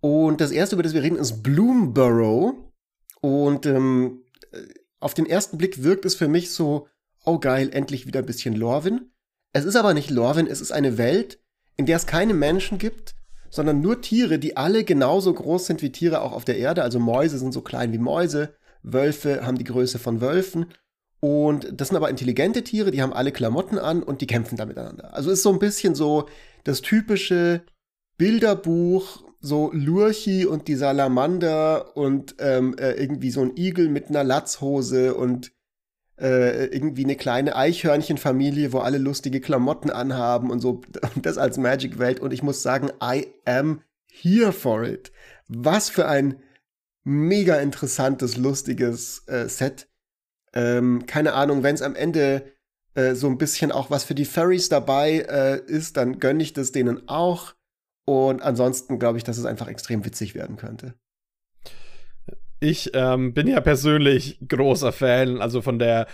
Und 0.00 0.40
das 0.40 0.50
erste, 0.50 0.76
über 0.76 0.82
das 0.82 0.94
wir 0.94 1.02
reden, 1.02 1.16
ist 1.16 1.42
Bloomborough. 1.42 2.54
Und 3.20 3.66
ähm, 3.66 4.22
äh, 4.52 4.58
auf 5.00 5.14
den 5.14 5.26
ersten 5.26 5.58
Blick 5.58 5.82
wirkt 5.82 6.04
es 6.04 6.14
für 6.14 6.28
mich 6.28 6.50
so, 6.50 6.88
oh 7.24 7.38
geil, 7.38 7.70
endlich 7.72 8.06
wieder 8.06 8.20
ein 8.20 8.26
bisschen 8.26 8.54
Lorwyn. 8.54 9.10
Es 9.52 9.64
ist 9.64 9.76
aber 9.76 9.94
nicht 9.94 10.10
Lorwyn, 10.10 10.46
es 10.46 10.60
ist 10.60 10.72
eine 10.72 10.98
Welt, 10.98 11.38
in 11.76 11.86
der 11.86 11.96
es 11.96 12.06
keine 12.06 12.34
Menschen 12.34 12.78
gibt, 12.78 13.14
sondern 13.50 13.80
nur 13.80 14.00
Tiere, 14.02 14.38
die 14.38 14.56
alle 14.56 14.84
genauso 14.84 15.32
groß 15.32 15.66
sind 15.66 15.82
wie 15.82 15.92
Tiere 15.92 16.20
auch 16.20 16.32
auf 16.32 16.44
der 16.44 16.58
Erde. 16.58 16.82
Also 16.82 16.98
Mäuse 16.98 17.38
sind 17.38 17.52
so 17.52 17.62
klein 17.62 17.92
wie 17.92 17.98
Mäuse, 17.98 18.54
Wölfe 18.82 19.44
haben 19.46 19.58
die 19.58 19.64
Größe 19.64 19.98
von 19.98 20.20
Wölfen. 20.20 20.66
Und 21.20 21.68
das 21.72 21.88
sind 21.88 21.96
aber 21.96 22.10
intelligente 22.10 22.62
Tiere, 22.62 22.90
die 22.90 23.02
haben 23.02 23.12
alle 23.12 23.32
Klamotten 23.32 23.78
an 23.78 24.02
und 24.02 24.20
die 24.20 24.26
kämpfen 24.26 24.56
da 24.56 24.66
miteinander. 24.66 25.14
Also 25.14 25.30
ist 25.30 25.42
so 25.42 25.52
ein 25.52 25.58
bisschen 25.58 25.94
so 25.94 26.28
das 26.64 26.82
typische 26.82 27.62
Bilderbuch, 28.18 29.24
so 29.40 29.70
Lurchi 29.72 30.46
und 30.46 30.68
die 30.68 30.74
Salamander 30.74 31.96
und 31.96 32.36
ähm, 32.38 32.76
äh, 32.78 32.92
irgendwie 32.92 33.30
so 33.30 33.42
ein 33.42 33.56
Igel 33.56 33.88
mit 33.88 34.08
einer 34.08 34.24
Latzhose 34.24 35.14
und 35.14 35.52
äh, 36.18 36.66
irgendwie 36.66 37.04
eine 37.04 37.16
kleine 37.16 37.56
Eichhörnchenfamilie, 37.56 38.72
wo 38.72 38.78
alle 38.78 38.98
lustige 38.98 39.40
Klamotten 39.40 39.90
anhaben 39.90 40.50
und 40.50 40.60
so. 40.60 40.82
Und 41.14 41.26
das 41.26 41.38
als 41.38 41.58
Magic-Welt. 41.58 42.20
Und 42.20 42.32
ich 42.32 42.42
muss 42.42 42.62
sagen, 42.62 42.90
I 43.02 43.26
am 43.44 43.82
here 44.06 44.52
for 44.52 44.84
it. 44.84 45.12
Was 45.48 45.90
für 45.90 46.08
ein 46.08 46.40
mega 47.04 47.56
interessantes, 47.56 48.36
lustiges 48.36 49.26
äh, 49.28 49.48
Set. 49.48 49.88
Ähm, 50.52 51.06
keine 51.06 51.34
Ahnung, 51.34 51.62
wenn 51.62 51.74
es 51.74 51.82
am 51.82 51.94
Ende 51.94 52.52
äh, 52.94 53.14
so 53.14 53.28
ein 53.28 53.38
bisschen 53.38 53.70
auch 53.70 53.90
was 53.90 54.04
für 54.04 54.14
die 54.14 54.24
Furries 54.24 54.68
dabei 54.68 55.18
äh, 55.28 55.60
ist, 55.66 55.96
dann 55.96 56.18
gönne 56.18 56.42
ich 56.42 56.52
das 56.52 56.72
denen 56.72 57.08
auch. 57.08 57.54
Und 58.06 58.42
ansonsten 58.42 58.98
glaube 58.98 59.18
ich, 59.18 59.24
dass 59.24 59.38
es 59.38 59.44
einfach 59.44 59.68
extrem 59.68 60.04
witzig 60.04 60.34
werden 60.34 60.56
könnte. 60.56 60.94
Ich 62.60 62.90
ähm, 62.94 63.34
bin 63.34 63.48
ja 63.48 63.60
persönlich 63.60 64.38
großer 64.46 64.92
Fan, 64.92 65.40
also 65.40 65.60
von 65.62 65.78
der 65.78 66.06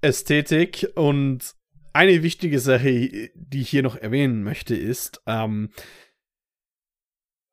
Ästhetik. 0.00 0.88
Und 0.94 1.54
eine 1.92 2.22
wichtige 2.22 2.58
Sache, 2.58 3.30
die 3.34 3.60
ich 3.60 3.68
hier 3.68 3.82
noch 3.82 3.96
erwähnen 3.96 4.42
möchte, 4.42 4.74
ist, 4.74 5.22
ähm, 5.26 5.70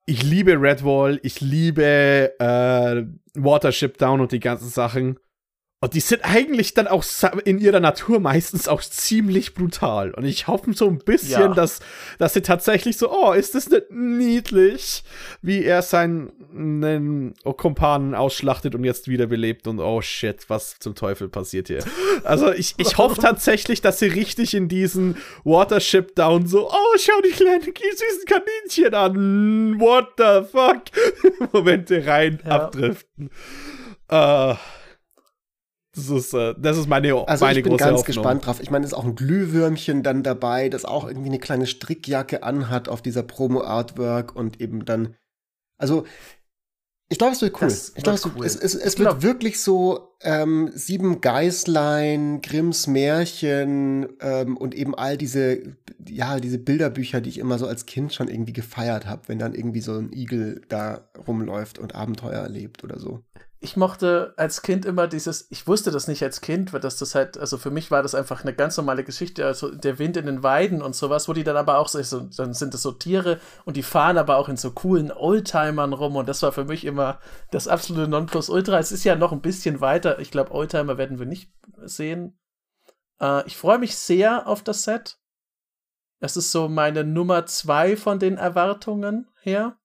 ich 0.09 0.23
liebe 0.23 0.53
Redwall, 0.53 1.19
ich 1.21 1.41
liebe 1.41 2.33
äh, 2.39 3.03
Watership 3.35 3.97
Down 3.97 4.21
und 4.21 4.31
die 4.31 4.39
ganzen 4.39 4.69
Sachen. 4.69 5.19
Und 5.79 5.93
die 5.93 5.99
sind 5.99 6.25
eigentlich 6.25 6.73
dann 6.73 6.87
auch 6.87 7.05
in 7.45 7.59
ihrer 7.59 7.79
Natur 7.79 8.19
meistens 8.19 8.67
auch 8.67 8.81
ziemlich 8.81 9.53
brutal. 9.53 10.09
Und 10.11 10.25
ich 10.25 10.47
hoffe 10.47 10.73
so 10.73 10.87
ein 10.87 10.97
bisschen, 10.97 11.41
ja. 11.41 11.47
dass, 11.53 11.81
dass 12.17 12.33
sie 12.33 12.41
tatsächlich 12.41 12.97
so, 12.97 13.11
oh, 13.11 13.33
ist 13.33 13.53
das 13.53 13.69
nicht 13.69 13.91
niedlich, 13.91 15.03
wie 15.43 15.63
er 15.63 15.83
seinen 15.83 17.33
Kumpanen 17.57 18.15
ausschlachtet 18.15 18.73
und 18.73 18.85
jetzt 18.85 19.07
wiederbelebt 19.07 19.67
und 19.67 19.79
oh 19.79 20.01
shit, 20.01 20.49
was 20.49 20.79
zum 20.79 20.95
Teufel 20.95 21.29
passiert 21.29 21.67
hier. 21.67 21.83
Also 22.23 22.51
ich, 22.51 22.73
ich 22.77 22.97
hoffe 22.97 23.17
tatsächlich, 23.21 23.81
dass 23.81 23.99
sie 23.99 24.07
richtig 24.07 24.55
in 24.55 24.69
diesen 24.69 25.17
Watership 25.43 26.15
Down 26.15 26.47
so, 26.47 26.71
oh, 26.71 26.97
schau 26.97 27.21
die 27.21 27.29
kleinen 27.29 27.61
süßen 27.61 28.25
Kaninchen 28.25 28.95
an, 28.95 29.79
what 29.79 30.13
the 30.17 30.47
fuck, 30.51 30.85
Momente 31.53 32.03
rein 32.07 32.39
ja. 32.43 32.51
abdriften. 32.51 33.29
Uh, 34.11 34.55
das 35.97 36.09
ist, 36.09 36.33
äh, 36.33 36.53
das 36.57 36.77
ist 36.77 36.87
meine, 36.87 37.27
also 37.27 37.45
meine 37.45 37.59
ich 37.59 37.63
bin 37.63 37.75
ganz 37.75 37.91
Hoffnung. 37.91 38.05
gespannt 38.05 38.45
drauf. 38.45 38.59
Ich 38.61 38.69
meine, 38.69 38.85
es 38.85 38.91
ist 38.91 38.97
auch 38.97 39.05
ein 39.05 39.15
Glühwürmchen 39.15 40.03
dann 40.03 40.21
dabei, 40.21 40.69
das 40.69 40.85
auch 40.85 41.07
irgendwie 41.07 41.29
eine 41.29 41.39
kleine 41.39 41.65
Strickjacke 41.65 42.43
anhat 42.43 42.87
auf 42.87 43.01
dieser 43.01 43.23
Promo-Artwork 43.23 44.35
und 44.35 44.61
eben 44.61 44.85
dann. 44.85 45.15
Also, 45.79 46.05
ich 47.09 47.17
glaube, 47.17 47.33
es 47.33 47.41
wird 47.41 47.55
cool. 47.61 47.67
Das 47.67 47.93
ich 47.95 48.03
glaube, 48.03 48.19
cool. 48.35 48.45
es, 48.45 48.55
es, 48.55 48.75
es 48.75 48.99
wird 48.99 49.23
wirklich 49.23 49.59
so 49.59 50.15
ähm, 50.21 50.71
Sieben 50.75 51.21
Geißlein, 51.21 52.41
Grimms 52.41 52.85
Märchen 52.85 54.07
ähm, 54.19 54.55
und 54.57 54.75
eben 54.75 54.93
all 54.93 55.17
diese, 55.17 55.77
ja, 56.07 56.39
diese 56.39 56.59
Bilderbücher, 56.59 57.21
die 57.21 57.29
ich 57.29 57.37
immer 57.39 57.57
so 57.57 57.65
als 57.65 57.85
Kind 57.85 58.13
schon 58.13 58.27
irgendwie 58.27 58.53
gefeiert 58.53 59.05
habe, 59.07 59.23
wenn 59.27 59.39
dann 59.39 59.55
irgendwie 59.55 59.81
so 59.81 59.93
ein 59.93 60.11
Igel 60.11 60.61
da 60.67 61.09
rumläuft 61.27 61.79
und 61.79 61.95
Abenteuer 61.95 62.41
erlebt 62.41 62.83
oder 62.83 62.99
so 62.99 63.23
ich 63.59 63.75
mochte 63.75 64.33
als 64.37 64.61
Kind 64.61 64.85
immer 64.85 65.07
dieses, 65.07 65.47
ich 65.49 65.65
wusste 65.65 65.89
das 65.89 66.07
nicht 66.07 66.21
als 66.21 66.41
Kind, 66.41 66.73
weil 66.73 66.79
das 66.79 66.97
das 66.97 67.15
halt, 67.15 67.39
also 67.39 67.57
für 67.57 67.71
mich 67.71 67.89
war 67.89 68.03
das 68.03 68.13
einfach 68.13 68.43
eine 68.43 68.53
ganz 68.53 68.77
normale 68.77 69.03
Geschichte, 69.03 69.45
also 69.45 69.73
der 69.73 69.97
Wind 69.97 70.15
in 70.15 70.27
den 70.27 70.43
Weiden 70.43 70.83
und 70.83 70.95
sowas, 70.95 71.27
wo 71.27 71.33
die 71.33 71.43
dann 71.43 71.57
aber 71.57 71.79
auch 71.79 71.87
so, 71.87 72.19
dann 72.19 72.53
sind 72.53 72.75
das 72.75 72.83
so 72.83 72.91
Tiere 72.91 73.39
und 73.65 73.75
die 73.75 73.83
fahren 73.83 74.19
aber 74.19 74.37
auch 74.37 74.47
in 74.47 74.57
so 74.57 74.71
coolen 74.71 75.11
Oldtimern 75.11 75.93
rum 75.93 76.15
und 76.15 76.29
das 76.29 76.43
war 76.43 76.51
für 76.51 76.65
mich 76.65 76.85
immer 76.85 77.19
das 77.49 77.67
absolute 77.67 78.07
Nonplusultra. 78.07 78.77
Es 78.77 78.91
ist 78.91 79.03
ja 79.03 79.15
noch 79.15 79.31
ein 79.31 79.41
bisschen 79.41 79.81
weiter, 79.81 80.19
ich 80.19 80.29
glaube 80.29 80.51
Oldtimer 80.51 80.99
werden 80.99 81.17
wir 81.17 81.25
nicht 81.25 81.51
sehen. 81.83 82.37
Äh, 83.19 83.47
ich 83.47 83.57
freue 83.57 83.79
mich 83.79 83.97
sehr 83.97 84.47
auf 84.47 84.61
das 84.61 84.83
Set. 84.83 85.19
Es 86.19 86.37
ist 86.37 86.51
so 86.51 86.69
meine 86.69 87.03
Nummer 87.03 87.47
zwei 87.47 87.97
von 87.97 88.19
den 88.19 88.37
Erwartungen 88.37 89.27
her. 89.41 89.77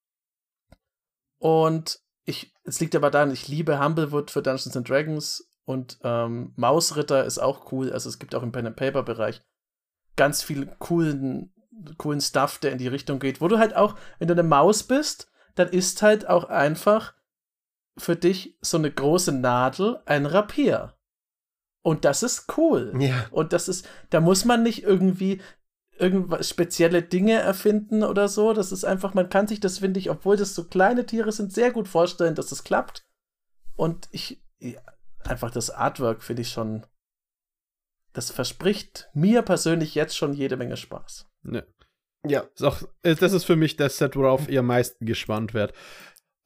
Und 1.38 2.01
ich, 2.24 2.54
es 2.64 2.80
liegt 2.80 2.94
aber 2.94 3.10
daran, 3.10 3.32
ich 3.32 3.48
liebe 3.48 3.82
Humblewood 3.82 4.30
für 4.30 4.42
Dungeons 4.42 4.76
and 4.76 4.88
Dragons 4.88 5.48
und 5.64 5.98
ähm, 6.02 6.52
Mausritter 6.56 7.24
ist 7.24 7.38
auch 7.38 7.72
cool. 7.72 7.92
Also 7.92 8.08
es 8.08 8.18
gibt 8.18 8.34
auch 8.34 8.42
im 8.42 8.52
Pen 8.52 8.66
and 8.66 8.76
Paper 8.76 9.02
Bereich 9.02 9.42
ganz 10.16 10.42
viel 10.42 10.66
coolen, 10.78 11.52
coolen 11.98 12.20
Stuff, 12.20 12.58
der 12.58 12.72
in 12.72 12.78
die 12.78 12.88
Richtung 12.88 13.18
geht, 13.18 13.40
wo 13.40 13.48
du 13.48 13.58
halt 13.58 13.74
auch, 13.74 13.96
wenn 14.18 14.28
du 14.28 14.34
eine 14.34 14.42
Maus 14.42 14.82
bist, 14.82 15.30
dann 15.54 15.68
ist 15.68 16.02
halt 16.02 16.28
auch 16.28 16.44
einfach 16.44 17.14
für 17.96 18.16
dich 18.16 18.56
so 18.60 18.78
eine 18.78 18.90
große 18.90 19.32
Nadel 19.32 20.00
ein 20.06 20.26
Rapier. 20.26 20.96
Und 21.82 22.04
das 22.04 22.22
ist 22.22 22.56
cool. 22.56 22.94
Ja. 22.98 23.26
Und 23.30 23.52
das 23.52 23.68
ist, 23.68 23.88
da 24.10 24.20
muss 24.20 24.44
man 24.44 24.62
nicht 24.62 24.84
irgendwie, 24.84 25.40
irgendwas 25.98 26.48
spezielle 26.48 27.02
Dinge 27.02 27.34
erfinden 27.34 28.02
oder 28.02 28.28
so. 28.28 28.52
Das 28.52 28.72
ist 28.72 28.84
einfach, 28.84 29.14
man 29.14 29.28
kann 29.28 29.46
sich 29.46 29.60
das, 29.60 29.78
finde 29.78 30.00
ich, 30.00 30.10
obwohl 30.10 30.36
das 30.36 30.54
so 30.54 30.64
kleine 30.64 31.06
Tiere 31.06 31.32
sind, 31.32 31.52
sehr 31.52 31.70
gut 31.70 31.88
vorstellen, 31.88 32.34
dass 32.34 32.48
das 32.48 32.64
klappt. 32.64 33.04
Und 33.76 34.08
ich, 34.10 34.42
ja, 34.58 34.80
einfach 35.24 35.50
das 35.50 35.70
Artwork 35.70 36.22
finde 36.22 36.42
ich 36.42 36.50
schon, 36.50 36.86
das 38.12 38.30
verspricht 38.30 39.08
mir 39.14 39.42
persönlich 39.42 39.94
jetzt 39.94 40.16
schon 40.16 40.34
jede 40.34 40.56
Menge 40.56 40.76
Spaß. 40.76 41.26
Ja. 41.44 41.62
Ja. 42.26 42.40
Ist 42.54 42.62
auch, 42.62 42.82
äh, 43.02 43.14
das 43.14 43.32
ist 43.32 43.44
für 43.44 43.56
mich 43.56 43.76
das 43.76 43.98
Set, 43.98 44.16
worauf 44.16 44.48
ihr 44.48 44.60
am 44.60 44.66
meisten 44.66 45.06
gespannt 45.06 45.54
werdet. 45.54 45.74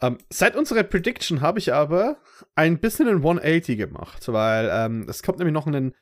Ähm, 0.01 0.19
seit 0.31 0.57
unserer 0.57 0.83
Prediction 0.83 1.41
habe 1.41 1.59
ich 1.59 1.73
aber 1.73 2.19
ein 2.55 2.79
bisschen 2.81 3.09
ein 3.09 3.17
180 3.17 3.79
gemacht, 3.79 4.29
weil 4.29 4.69
ähm, 4.71 5.07
es 5.09 5.23
kommt 5.23 5.39
nämlich 5.39 5.55
noch 5.55 5.67
ein 5.67 5.95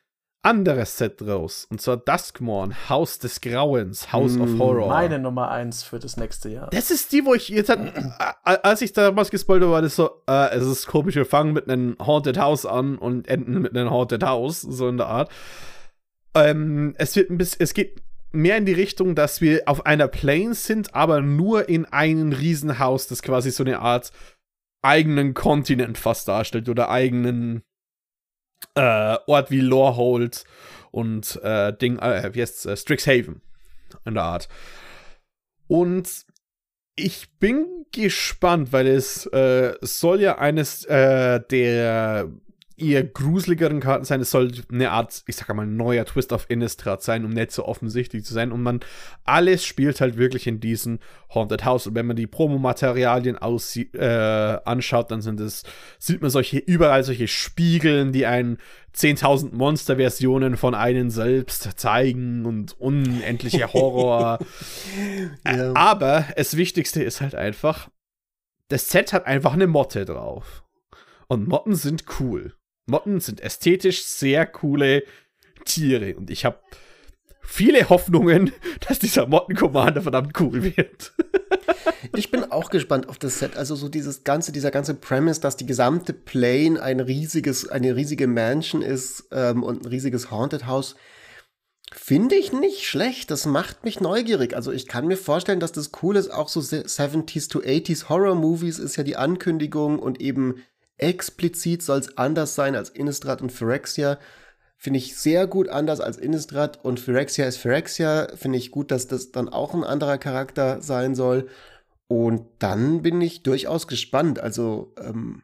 anderes 0.45 0.97
Set 0.97 1.21
raus. 1.21 1.67
Und 1.69 1.81
zwar 1.81 1.97
Duskmorn, 1.97 2.75
Haus 2.87 3.19
des 3.19 3.41
Grauens, 3.41 4.13
House 4.13 4.33
mm, 4.33 4.41
of 4.41 4.59
Horror. 4.59 4.87
Meine 4.89 5.19
Nummer 5.19 5.49
eins 5.49 5.83
für 5.83 5.99
das 5.99 6.17
nächste 6.17 6.49
Jahr. 6.49 6.69
Das 6.69 6.91
ist 6.91 7.11
die, 7.11 7.25
wo 7.25 7.33
ich 7.33 7.49
jetzt, 7.49 7.69
hat, 7.69 7.79
als 8.43 8.81
ich 8.81 8.93
damals 8.93 9.31
gespoilert 9.31 9.69
war, 9.69 9.81
das 9.81 9.95
so, 9.95 10.21
äh, 10.27 10.55
es 10.55 10.65
ist 10.65 10.87
komisch, 10.87 11.15
wir 11.15 11.25
fangen 11.25 11.53
mit 11.53 11.67
einem 11.69 11.97
Haunted 11.99 12.37
House 12.37 12.65
an 12.65 12.97
und 12.97 13.27
enden 13.27 13.61
mit 13.61 13.75
einem 13.75 13.89
Haunted 13.89 14.23
House, 14.23 14.61
so 14.61 14.87
in 14.87 14.97
der 14.97 15.07
Art. 15.07 15.31
Ähm, 16.35 16.93
es 16.97 17.15
wird 17.15 17.31
ein 17.31 17.37
bisschen, 17.37 17.61
es 17.61 17.73
geht 17.73 18.03
mehr 18.31 18.57
in 18.57 18.65
die 18.65 18.73
Richtung, 18.73 19.15
dass 19.15 19.41
wir 19.41 19.63
auf 19.65 19.85
einer 19.85 20.07
Plane 20.07 20.53
sind, 20.53 20.93
aber 20.93 21.21
nur 21.21 21.69
in 21.69 21.85
einem 21.85 22.33
Riesenhaus, 22.33 23.07
das 23.07 23.21
quasi 23.21 23.49
so 23.49 23.63
eine 23.63 23.79
Art 23.79 24.11
eigenen 24.83 25.33
Kontinent 25.33 25.97
fast 25.97 26.27
darstellt 26.27 26.69
oder 26.69 26.89
eigenen 26.89 27.63
äh, 28.75 29.17
Ort 29.27 29.51
wie 29.51 29.61
Lorehold 29.61 30.43
und 30.91 31.39
äh, 31.43 31.73
Ding, 31.73 31.99
äh, 31.99 32.33
wie 32.33 32.41
heißt 32.41 32.65
äh, 32.65 32.77
Strixhaven 32.77 33.41
in 34.05 34.13
der 34.15 34.23
Art. 34.23 34.49
Und 35.67 36.25
ich 36.95 37.37
bin 37.39 37.85
gespannt, 37.91 38.71
weil 38.71 38.87
es, 38.87 39.25
äh, 39.27 39.75
soll 39.81 40.21
ja 40.21 40.37
eines 40.37 40.85
äh, 40.85 41.41
der 41.49 42.29
eher 42.77 43.03
gruseligeren 43.03 43.79
Karten 43.79 44.03
sein. 44.03 44.19
Es 44.19 44.31
soll 44.31 44.51
eine 44.71 44.91
Art, 44.91 45.23
ich 45.27 45.35
sag 45.35 45.53
mal, 45.53 45.65
neuer 45.65 46.05
Twist 46.05 46.33
auf 46.33 46.45
Innistrad 46.49 47.01
sein, 47.01 47.23
um 47.23 47.31
nicht 47.31 47.51
so 47.51 47.65
offensichtlich 47.65 48.25
zu 48.25 48.33
sein. 48.33 48.51
Und 48.51 48.63
man 48.63 48.81
alles 49.23 49.65
spielt 49.65 50.01
halt 50.01 50.17
wirklich 50.17 50.45
in 50.47 50.59
diesem 50.59 50.99
Haunted 51.33 51.63
House. 51.63 51.87
Und 51.87 51.95
wenn 51.95 52.05
man 52.05 52.17
die 52.17 52.27
Promomaterialien 52.27 53.37
äh, 53.37 54.57
anschaut, 54.65 55.11
dann 55.11 55.21
sind 55.21 55.39
es, 55.39 55.63
sieht 55.99 56.21
man 56.21 56.29
solche, 56.29 56.57
überall 56.57 57.03
solche 57.03 57.27
Spiegeln, 57.27 58.11
die 58.11 58.25
einen 58.25 58.57
10.000 58.93 59.53
Monster-Versionen 59.53 60.57
von 60.57 60.75
einem 60.75 61.09
selbst 61.09 61.79
zeigen 61.79 62.45
und 62.45 62.79
unendliche 62.79 63.67
Horror. 63.73 64.39
ja. 65.45 65.73
Aber 65.75 66.25
das 66.35 66.57
Wichtigste 66.57 67.03
ist 67.03 67.21
halt 67.21 67.35
einfach, 67.35 67.89
das 68.67 68.89
Set 68.89 69.13
hat 69.13 69.27
einfach 69.27 69.53
eine 69.53 69.67
Motte 69.67 70.03
drauf. 70.03 70.63
Und 71.27 71.47
Motten 71.47 71.75
sind 71.75 72.05
cool. 72.19 72.53
Motten 72.85 73.19
sind 73.19 73.41
ästhetisch 73.41 74.03
sehr 74.03 74.45
coole 74.45 75.03
Tiere. 75.65 76.15
Und 76.15 76.29
ich 76.29 76.45
habe 76.45 76.59
viele 77.41 77.89
Hoffnungen, 77.89 78.51
dass 78.87 78.99
dieser 78.99 79.27
Motten-Commander 79.27 80.01
verdammt 80.01 80.39
cool 80.39 80.63
wird. 80.63 81.13
ich 82.15 82.31
bin 82.31 82.51
auch 82.51 82.69
gespannt 82.69 83.09
auf 83.09 83.17
das 83.17 83.39
Set. 83.39 83.57
Also 83.57 83.75
so 83.75 83.89
dieses 83.89 84.23
ganze, 84.23 84.51
dieser 84.51 84.71
ganze 84.71 84.93
Premise, 84.93 85.41
dass 85.41 85.57
die 85.57 85.65
gesamte 85.65 86.13
Plane 86.13 86.81
ein 86.81 86.99
riesiges, 86.99 87.67
eine 87.67 87.95
riesige 87.95 88.27
Mansion 88.27 88.81
ist 88.81 89.27
ähm, 89.31 89.63
und 89.63 89.83
ein 89.83 89.89
riesiges 89.89 90.31
Haunted 90.31 90.67
House. 90.67 90.95
Finde 91.91 92.35
ich 92.35 92.51
nicht 92.51 92.83
schlecht. 92.83 93.31
Das 93.31 93.45
macht 93.45 93.83
mich 93.83 94.01
neugierig. 94.01 94.55
Also 94.55 94.71
ich 94.71 94.87
kann 94.87 95.07
mir 95.07 95.17
vorstellen, 95.17 95.59
dass 95.59 95.71
das 95.71 95.91
cool 96.01 96.17
ist. 96.17 96.29
Auch 96.29 96.49
so 96.49 96.59
70s 96.59 97.49
to 97.49 97.59
80s 97.59 98.09
Horror 98.09 98.35
Movies 98.35 98.79
ist 98.79 98.95
ja 98.95 99.03
die 99.03 99.15
Ankündigung 99.15 99.99
und 99.99 100.19
eben 100.19 100.55
Explizit 100.97 101.81
soll 101.81 101.99
es 101.99 102.17
anders 102.17 102.55
sein 102.55 102.75
als 102.75 102.89
Innistrad 102.89 103.41
und 103.41 103.51
Phyrexia. 103.51 104.17
Finde 104.77 104.99
ich 104.99 105.15
sehr 105.15 105.47
gut 105.47 105.69
anders 105.69 105.99
als 105.99 106.17
Innistrad 106.17 106.83
und 106.83 106.99
Phyrexia 106.99 107.45
ist 107.45 107.57
Phyrexia. 107.57 108.27
Finde 108.35 108.57
ich 108.57 108.71
gut, 108.71 108.91
dass 108.91 109.07
das 109.07 109.31
dann 109.31 109.49
auch 109.49 109.73
ein 109.73 109.83
anderer 109.83 110.17
Charakter 110.17 110.81
sein 110.81 111.15
soll. 111.15 111.47
Und 112.07 112.45
dann 112.59 113.01
bin 113.01 113.19
ich 113.21 113.43
durchaus 113.43 113.87
gespannt. 113.87 114.39
Also, 114.39 114.93
ähm, 114.99 115.41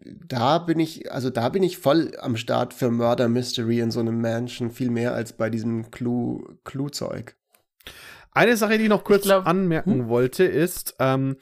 da 0.00 0.58
bin 0.58 0.80
ich, 0.80 1.12
also 1.12 1.30
da 1.30 1.48
bin 1.48 1.62
ich 1.62 1.78
voll 1.78 2.12
am 2.20 2.36
Start 2.36 2.74
für 2.74 2.90
Murder 2.90 3.28
Mystery 3.28 3.80
in 3.80 3.90
so 3.90 4.00
einem 4.00 4.20
Mansion, 4.20 4.70
viel 4.70 4.90
mehr 4.90 5.14
als 5.14 5.34
bei 5.34 5.50
diesem 5.50 5.90
Clue-Zeug. 5.90 7.36
Eine 8.32 8.56
Sache, 8.56 8.78
die 8.78 8.84
ich 8.84 8.88
noch 8.90 9.04
kurz 9.04 9.24
glaub, 9.24 9.46
anmerken 9.46 10.00
hm? 10.00 10.08
wollte, 10.08 10.44
ist, 10.44 10.96
ähm, 10.98 11.36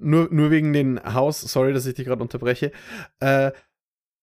nur, 0.00 0.28
nur 0.30 0.50
wegen 0.50 0.72
den 0.72 1.00
Haus, 1.02 1.40
sorry, 1.40 1.72
dass 1.72 1.86
ich 1.86 1.94
dich 1.94 2.06
gerade 2.06 2.22
unterbreche. 2.22 2.72
Äh, 3.20 3.52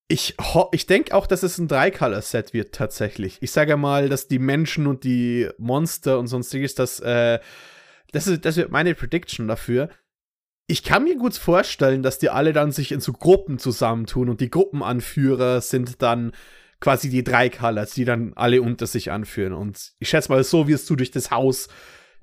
ich, 0.09 0.35
ich 0.71 0.85
denke 0.85 1.13
auch, 1.13 1.27
dass 1.27 1.43
es 1.43 1.57
ein 1.57 1.67
Drei-Color-Set 1.67 2.53
wird 2.53 2.73
tatsächlich. 2.73 3.37
Ich 3.41 3.51
sage 3.51 3.75
mal, 3.75 4.07
dass 4.07 4.27
die 4.27 4.39
Menschen 4.39 4.87
und 4.87 5.03
die 5.03 5.49
Monster 5.57 6.17
und 6.17 6.27
sonstiges, 6.27 6.75
das, 6.75 6.99
äh, 7.01 7.39
das, 8.11 8.27
ist, 8.27 8.45
das 8.45 8.55
wird 8.55 8.71
meine 8.71 8.95
Prediction 8.95 9.47
dafür. 9.47 9.89
Ich 10.67 10.83
kann 10.83 11.03
mir 11.03 11.17
gut 11.17 11.35
vorstellen, 11.35 12.03
dass 12.03 12.19
die 12.19 12.29
alle 12.29 12.53
dann 12.53 12.71
sich 12.71 12.91
in 12.91 12.99
so 12.99 13.13
Gruppen 13.13 13.59
zusammentun 13.59 14.29
und 14.29 14.41
die 14.41 14.49
Gruppenanführer 14.49 15.61
sind 15.61 16.01
dann 16.01 16.31
quasi 16.79 17.09
die 17.09 17.23
drei 17.23 17.49
Colors, 17.49 17.93
die 17.93 18.05
dann 18.05 18.33
alle 18.35 18.61
unter 18.61 18.87
sich 18.87 19.11
anführen. 19.11 19.53
Und 19.53 19.93
ich 19.99 20.09
schätze 20.09 20.31
mal, 20.31 20.43
so 20.43 20.67
wirst 20.67 20.89
du 20.89 20.95
durch 20.95 21.11
das 21.11 21.31
Haus 21.31 21.67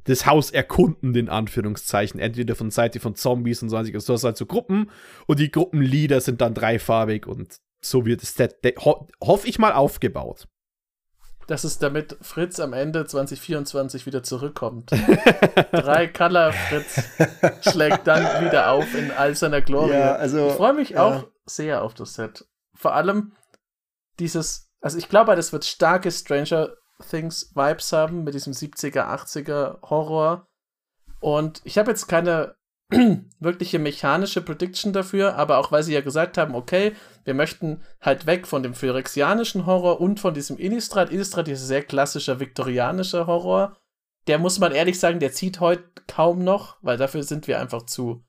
das 0.05 0.26
Haus 0.26 0.51
erkunden, 0.51 1.14
in 1.14 1.28
Anführungszeichen. 1.28 2.20
Entweder 2.20 2.55
von 2.55 2.70
Seite 2.70 3.01
von 3.01 3.14
Zombies 3.14 3.62
und 3.62 3.70
sonstiges. 3.70 4.06
Du 4.06 4.12
hast 4.12 4.24
halt 4.24 4.36
so 4.36 4.47
Gruppen 4.47 4.90
und 5.26 5.39
die 5.39 5.51
Gruppenlieder 5.51 6.20
sind 6.20 6.40
dann 6.40 6.55
dreifarbig 6.55 7.26
und 7.26 7.60
so 7.81 8.06
wird 8.06 8.22
es, 8.22 8.36
ho 8.85 9.09
hoffe 9.22 9.48
ich 9.48 9.59
mal, 9.59 9.72
aufgebaut. 9.72 10.48
Das 11.47 11.64
ist 11.64 11.82
damit 11.82 12.16
Fritz 12.22 12.59
am 12.59 12.72
Ende 12.72 13.05
2024 13.05 14.06
wieder 14.06 14.22
zurückkommt. 14.22 14.90
Drei 15.72 16.06
Color 16.06 16.52
Fritz 16.52 17.02
schlägt 17.70 18.06
dann 18.06 18.47
wieder 18.47 18.70
auf 18.70 18.94
in 18.94 19.10
all 19.10 19.35
seiner 19.35 19.60
Glorie. 19.60 19.93
Ja, 19.93 20.14
also, 20.14 20.48
ich 20.48 20.55
freue 20.55 20.72
mich 20.72 20.90
ja. 20.90 21.02
auch 21.02 21.28
sehr 21.44 21.82
auf 21.82 21.93
das 21.93 22.14
Set. 22.14 22.47
Vor 22.74 22.94
allem 22.94 23.32
dieses, 24.18 24.70
also 24.81 24.97
ich 24.97 25.09
glaube, 25.09 25.36
das 25.36 25.52
wird 25.52 25.66
starke 25.66 26.10
Stranger 26.10 26.70
Things 27.01 27.53
Vibes 27.55 27.93
haben 27.93 28.25
mit 28.25 28.35
diesem 28.35 28.53
70er, 28.53 29.07
80er 29.07 29.81
Horror. 29.89 30.47
Und 31.21 31.61
ich 31.65 31.79
habe 31.79 31.91
jetzt 31.91 32.07
keine 32.07 32.57
wirkliche 33.41 33.79
mechanische 33.79 34.43
Prediction 34.43 34.93
dafür, 34.93 35.37
aber 35.37 35.59
auch 35.59 35.73
weil 35.73 35.83
sie 35.83 35.95
ja 35.95 36.01
gesagt 36.01 36.39
haben, 36.39 36.55
okay, 36.55 36.95
wir 37.25 37.35
möchten 37.35 37.83
halt 38.01 38.27
weg 38.27 38.47
von 38.47 38.62
dem 38.62 38.75
phyrexianischen 38.75 39.66
Horror 39.66 40.01
und 40.01 40.21
von 40.21 40.35
diesem 40.35 40.59
Innistrad. 40.59 41.11
Innistrad 41.11 41.49
ist 41.49 41.66
sehr 41.66 41.83
klassischer 41.83 42.41
viktorianischer 42.41 43.27
Horror. 43.27 43.77
Der 44.27 44.39
muss 44.39 44.59
man 44.59 44.73
ehrlich 44.73 44.99
sagen, 45.01 45.21
der 45.21 45.33
zieht 45.33 45.61
heute 45.61 45.85
kaum 46.07 46.45
noch, 46.45 46.77
weil 46.83 46.97
dafür 46.97 47.23
sind 47.23 47.49
wir 47.49 47.61
einfach 47.61 47.83
zu. 47.83 48.25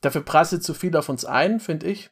Dafür 0.00 0.22
prasselt 0.22 0.62
zu 0.62 0.74
viel 0.74 0.96
auf 0.96 1.08
uns 1.08 1.24
ein, 1.24 1.60
finde 1.60 1.86
ich. 1.86 2.10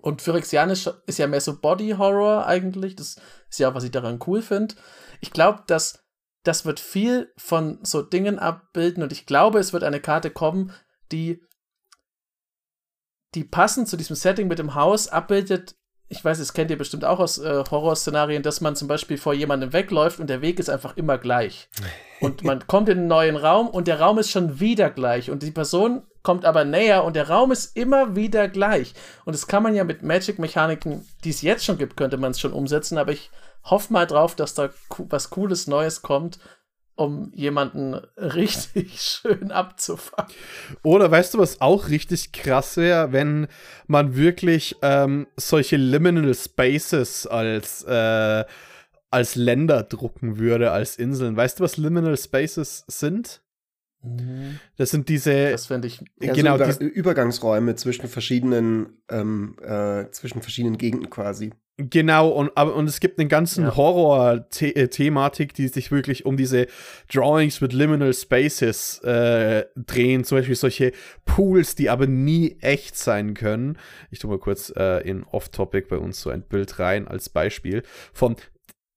Und 0.00 0.22
Phyrexianisch 0.22 0.90
ist 1.06 1.18
ja 1.18 1.26
mehr 1.26 1.40
so 1.40 1.58
Body 1.60 1.90
Horror 1.96 2.46
eigentlich. 2.46 2.96
Das 2.96 3.16
ist 3.48 3.58
ja 3.58 3.70
auch, 3.70 3.74
was 3.74 3.84
ich 3.84 3.90
daran 3.90 4.20
cool 4.26 4.42
finde. 4.42 4.74
Ich 5.20 5.30
glaube, 5.30 5.64
dass 5.66 6.04
das 6.44 6.66
wird 6.66 6.78
viel 6.78 7.32
von 7.36 7.78
so 7.82 8.02
Dingen 8.02 8.38
abbilden 8.38 9.02
und 9.02 9.12
ich 9.12 9.26
glaube, 9.26 9.58
es 9.58 9.72
wird 9.72 9.82
eine 9.82 10.00
Karte 10.00 10.30
kommen, 10.30 10.72
die, 11.10 11.42
die 13.34 13.44
passend 13.44 13.88
zu 13.88 13.96
diesem 13.96 14.14
Setting 14.14 14.46
mit 14.46 14.58
dem 14.58 14.74
Haus 14.74 15.08
abbildet. 15.08 15.74
Ich 16.08 16.24
weiß, 16.24 16.38
das 16.38 16.52
kennt 16.52 16.70
ihr 16.70 16.78
bestimmt 16.78 17.04
auch 17.04 17.18
aus 17.18 17.38
äh, 17.38 17.64
Horrorszenarien, 17.70 18.42
dass 18.42 18.60
man 18.60 18.76
zum 18.76 18.88
Beispiel 18.88 19.16
vor 19.16 19.34
jemandem 19.34 19.72
wegläuft 19.72 20.20
und 20.20 20.28
der 20.28 20.42
Weg 20.42 20.58
ist 20.58 20.68
einfach 20.68 20.96
immer 20.96 21.18
gleich. 21.18 21.68
Und 22.20 22.42
man 22.42 22.66
kommt 22.66 22.88
in 22.88 23.00
einen 23.00 23.08
neuen 23.08 23.36
Raum 23.36 23.68
und 23.68 23.86
der 23.86 24.00
Raum 24.00 24.18
ist 24.18 24.30
schon 24.30 24.58
wieder 24.58 24.88
gleich 24.88 25.30
und 25.30 25.42
die 25.42 25.50
Person 25.50 26.04
kommt 26.22 26.46
aber 26.46 26.64
näher 26.64 27.04
und 27.04 27.16
der 27.16 27.28
Raum 27.28 27.52
ist 27.52 27.76
immer 27.76 28.16
wieder 28.16 28.48
gleich. 28.48 28.94
Und 29.26 29.34
das 29.34 29.46
kann 29.46 29.62
man 29.62 29.74
ja 29.74 29.84
mit 29.84 30.02
Magic-Mechaniken, 30.02 31.06
die 31.22 31.30
es 31.30 31.42
jetzt 31.42 31.66
schon 31.66 31.76
gibt, 31.76 31.98
könnte 31.98 32.16
man 32.16 32.30
es 32.30 32.40
schon 32.40 32.54
umsetzen, 32.54 32.96
aber 32.96 33.12
ich 33.12 33.30
hoffe 33.62 33.92
mal 33.92 34.06
drauf, 34.06 34.34
dass 34.34 34.54
da 34.54 34.70
was 35.10 35.28
Cooles 35.28 35.66
Neues 35.66 36.00
kommt, 36.00 36.38
um 36.96 37.30
jemanden 37.34 37.94
richtig 38.16 39.00
schön 39.00 39.50
abzufangen. 39.50 40.32
Oder 40.82 41.10
weißt 41.10 41.34
du, 41.34 41.38
was 41.38 41.60
auch 41.60 41.88
richtig 41.88 42.32
krass 42.32 42.76
wäre, 42.76 43.12
wenn 43.12 43.48
man 43.86 44.16
wirklich 44.16 44.76
ähm, 44.82 45.26
solche 45.36 45.76
Liminal 45.76 46.34
Spaces 46.34 47.26
als, 47.26 47.82
äh, 47.84 48.44
als 49.10 49.34
Länder 49.34 49.82
drucken 49.82 50.38
würde, 50.38 50.70
als 50.70 50.96
Inseln. 50.96 51.36
Weißt 51.36 51.58
du, 51.60 51.64
was 51.64 51.76
Liminal 51.76 52.16
Spaces 52.16 52.84
sind? 52.86 53.40
Mhm. 54.04 54.58
Das 54.76 54.90
sind 54.90 55.08
diese. 55.08 55.50
Das 55.50 55.66
fände 55.66 55.88
ich. 55.88 56.02
Ja, 56.20 56.32
genau, 56.32 56.58
so 56.58 56.64
Über 56.80 56.94
Übergangsräume 56.94 57.74
zwischen 57.74 58.08
verschiedenen, 58.08 58.98
ähm, 59.10 59.56
äh, 59.62 60.10
zwischen 60.10 60.42
verschiedenen 60.42 60.78
Gegenden 60.78 61.10
quasi. 61.10 61.52
Genau, 61.76 62.28
und, 62.28 62.52
aber, 62.54 62.76
und 62.76 62.88
es 62.88 63.00
gibt 63.00 63.18
einen 63.18 63.28
ganzen 63.28 63.64
ja. 63.64 63.76
Horror-Thematik, 63.76 65.54
die 65.54 65.66
sich 65.66 65.90
wirklich 65.90 66.24
um 66.24 66.36
diese 66.36 66.68
Drawings 67.12 67.60
with 67.60 67.72
Liminal 67.72 68.14
Spaces 68.14 69.00
äh, 69.00 69.64
drehen. 69.74 70.22
Zum 70.22 70.38
Beispiel 70.38 70.54
solche 70.54 70.92
Pools, 71.24 71.74
die 71.74 71.90
aber 71.90 72.06
nie 72.06 72.58
echt 72.60 72.96
sein 72.96 73.34
können. 73.34 73.76
Ich 74.12 74.20
tue 74.20 74.30
mal 74.30 74.38
kurz 74.38 74.72
äh, 74.76 74.98
in 74.98 75.24
Off-Topic 75.24 75.88
bei 75.88 75.98
uns 75.98 76.20
so 76.20 76.30
ein 76.30 76.42
Bild 76.42 76.78
rein 76.78 77.08
als 77.08 77.28
Beispiel 77.28 77.82
von. 78.12 78.36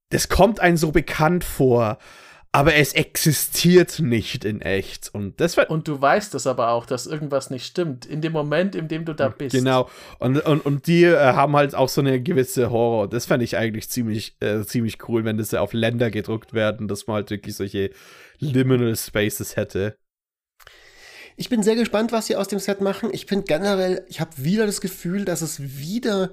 Das 0.09 0.29
kommt 0.29 0.59
einem 0.59 0.77
so 0.77 0.91
bekannt 0.91 1.43
vor 1.43 1.97
aber 2.51 2.75
es 2.75 2.93
existiert 2.93 3.99
nicht 3.99 4.45
in 4.45 4.61
echt. 4.61 5.13
Und, 5.13 5.39
das 5.39 5.57
und 5.57 5.87
du 5.87 6.01
weißt 6.01 6.33
es 6.35 6.47
aber 6.47 6.69
auch, 6.69 6.85
dass 6.85 7.05
irgendwas 7.05 7.49
nicht 7.49 7.65
stimmt, 7.65 8.05
in 8.05 8.21
dem 8.21 8.33
Moment, 8.33 8.73
in 8.75 8.87
dem 8.87 9.05
du 9.05 9.13
da 9.13 9.29
bist. 9.29 9.55
Genau. 9.55 9.89
Und, 10.19 10.39
und, 10.45 10.65
und 10.65 10.87
die 10.87 11.03
äh, 11.03 11.17
haben 11.17 11.55
halt 11.55 11.75
auch 11.75 11.89
so 11.89 12.01
eine 12.01 12.21
gewisse 12.21 12.71
Horror. 12.71 13.09
Das 13.09 13.25
fände 13.25 13.43
ich 13.43 13.57
eigentlich 13.57 13.89
ziemlich, 13.89 14.37
äh, 14.39 14.63
ziemlich 14.63 15.07
cool, 15.07 15.25
wenn 15.25 15.37
das 15.37 15.53
auf 15.53 15.73
Länder 15.73 16.09
gedruckt 16.09 16.53
werden, 16.53 16.87
dass 16.87 17.07
man 17.07 17.15
halt 17.15 17.29
wirklich 17.29 17.55
solche 17.55 17.91
Liminal 18.39 18.95
Spaces 18.95 19.55
hätte. 19.55 19.97
Ich 21.35 21.49
bin 21.49 21.61
sehr 21.61 21.75
gespannt, 21.75 22.11
was 22.11 22.25
sie 22.25 22.35
aus 22.35 22.47
dem 22.47 22.59
Set 22.59 22.81
machen. 22.81 23.09
Ich 23.13 23.27
finde 23.27 23.45
generell, 23.45 24.03
ich 24.07 24.19
habe 24.19 24.31
wieder 24.37 24.65
das 24.65 24.81
Gefühl, 24.81 25.25
dass 25.25 25.41
es 25.41 25.59
wieder 25.77 26.31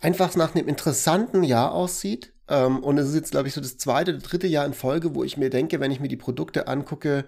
einfach 0.00 0.34
nach 0.36 0.54
einem 0.54 0.68
interessanten 0.68 1.42
Jahr 1.42 1.72
aussieht. 1.72 2.32
Ähm, 2.48 2.82
und 2.82 2.98
es 2.98 3.08
ist 3.08 3.14
jetzt, 3.14 3.30
glaube 3.30 3.48
ich, 3.48 3.54
so 3.54 3.60
das 3.60 3.78
zweite 3.78 4.12
oder 4.12 4.20
dritte 4.20 4.46
Jahr 4.46 4.66
in 4.66 4.74
Folge, 4.74 5.14
wo 5.14 5.24
ich 5.24 5.36
mir 5.36 5.50
denke, 5.50 5.80
wenn 5.80 5.90
ich 5.90 6.00
mir 6.00 6.08
die 6.08 6.16
Produkte 6.16 6.68
angucke, 6.68 7.24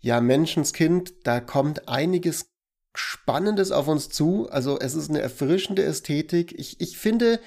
ja, 0.00 0.20
Menschenskind, 0.20 1.26
da 1.26 1.40
kommt 1.40 1.88
einiges 1.88 2.52
Spannendes 2.94 3.72
auf 3.72 3.88
uns 3.88 4.08
zu. 4.08 4.48
Also 4.50 4.78
es 4.78 4.94
ist 4.94 5.10
eine 5.10 5.20
erfrischende 5.20 5.82
Ästhetik. 5.82 6.58
Ich, 6.58 6.80
ich 6.80 6.98
finde, 6.98 7.40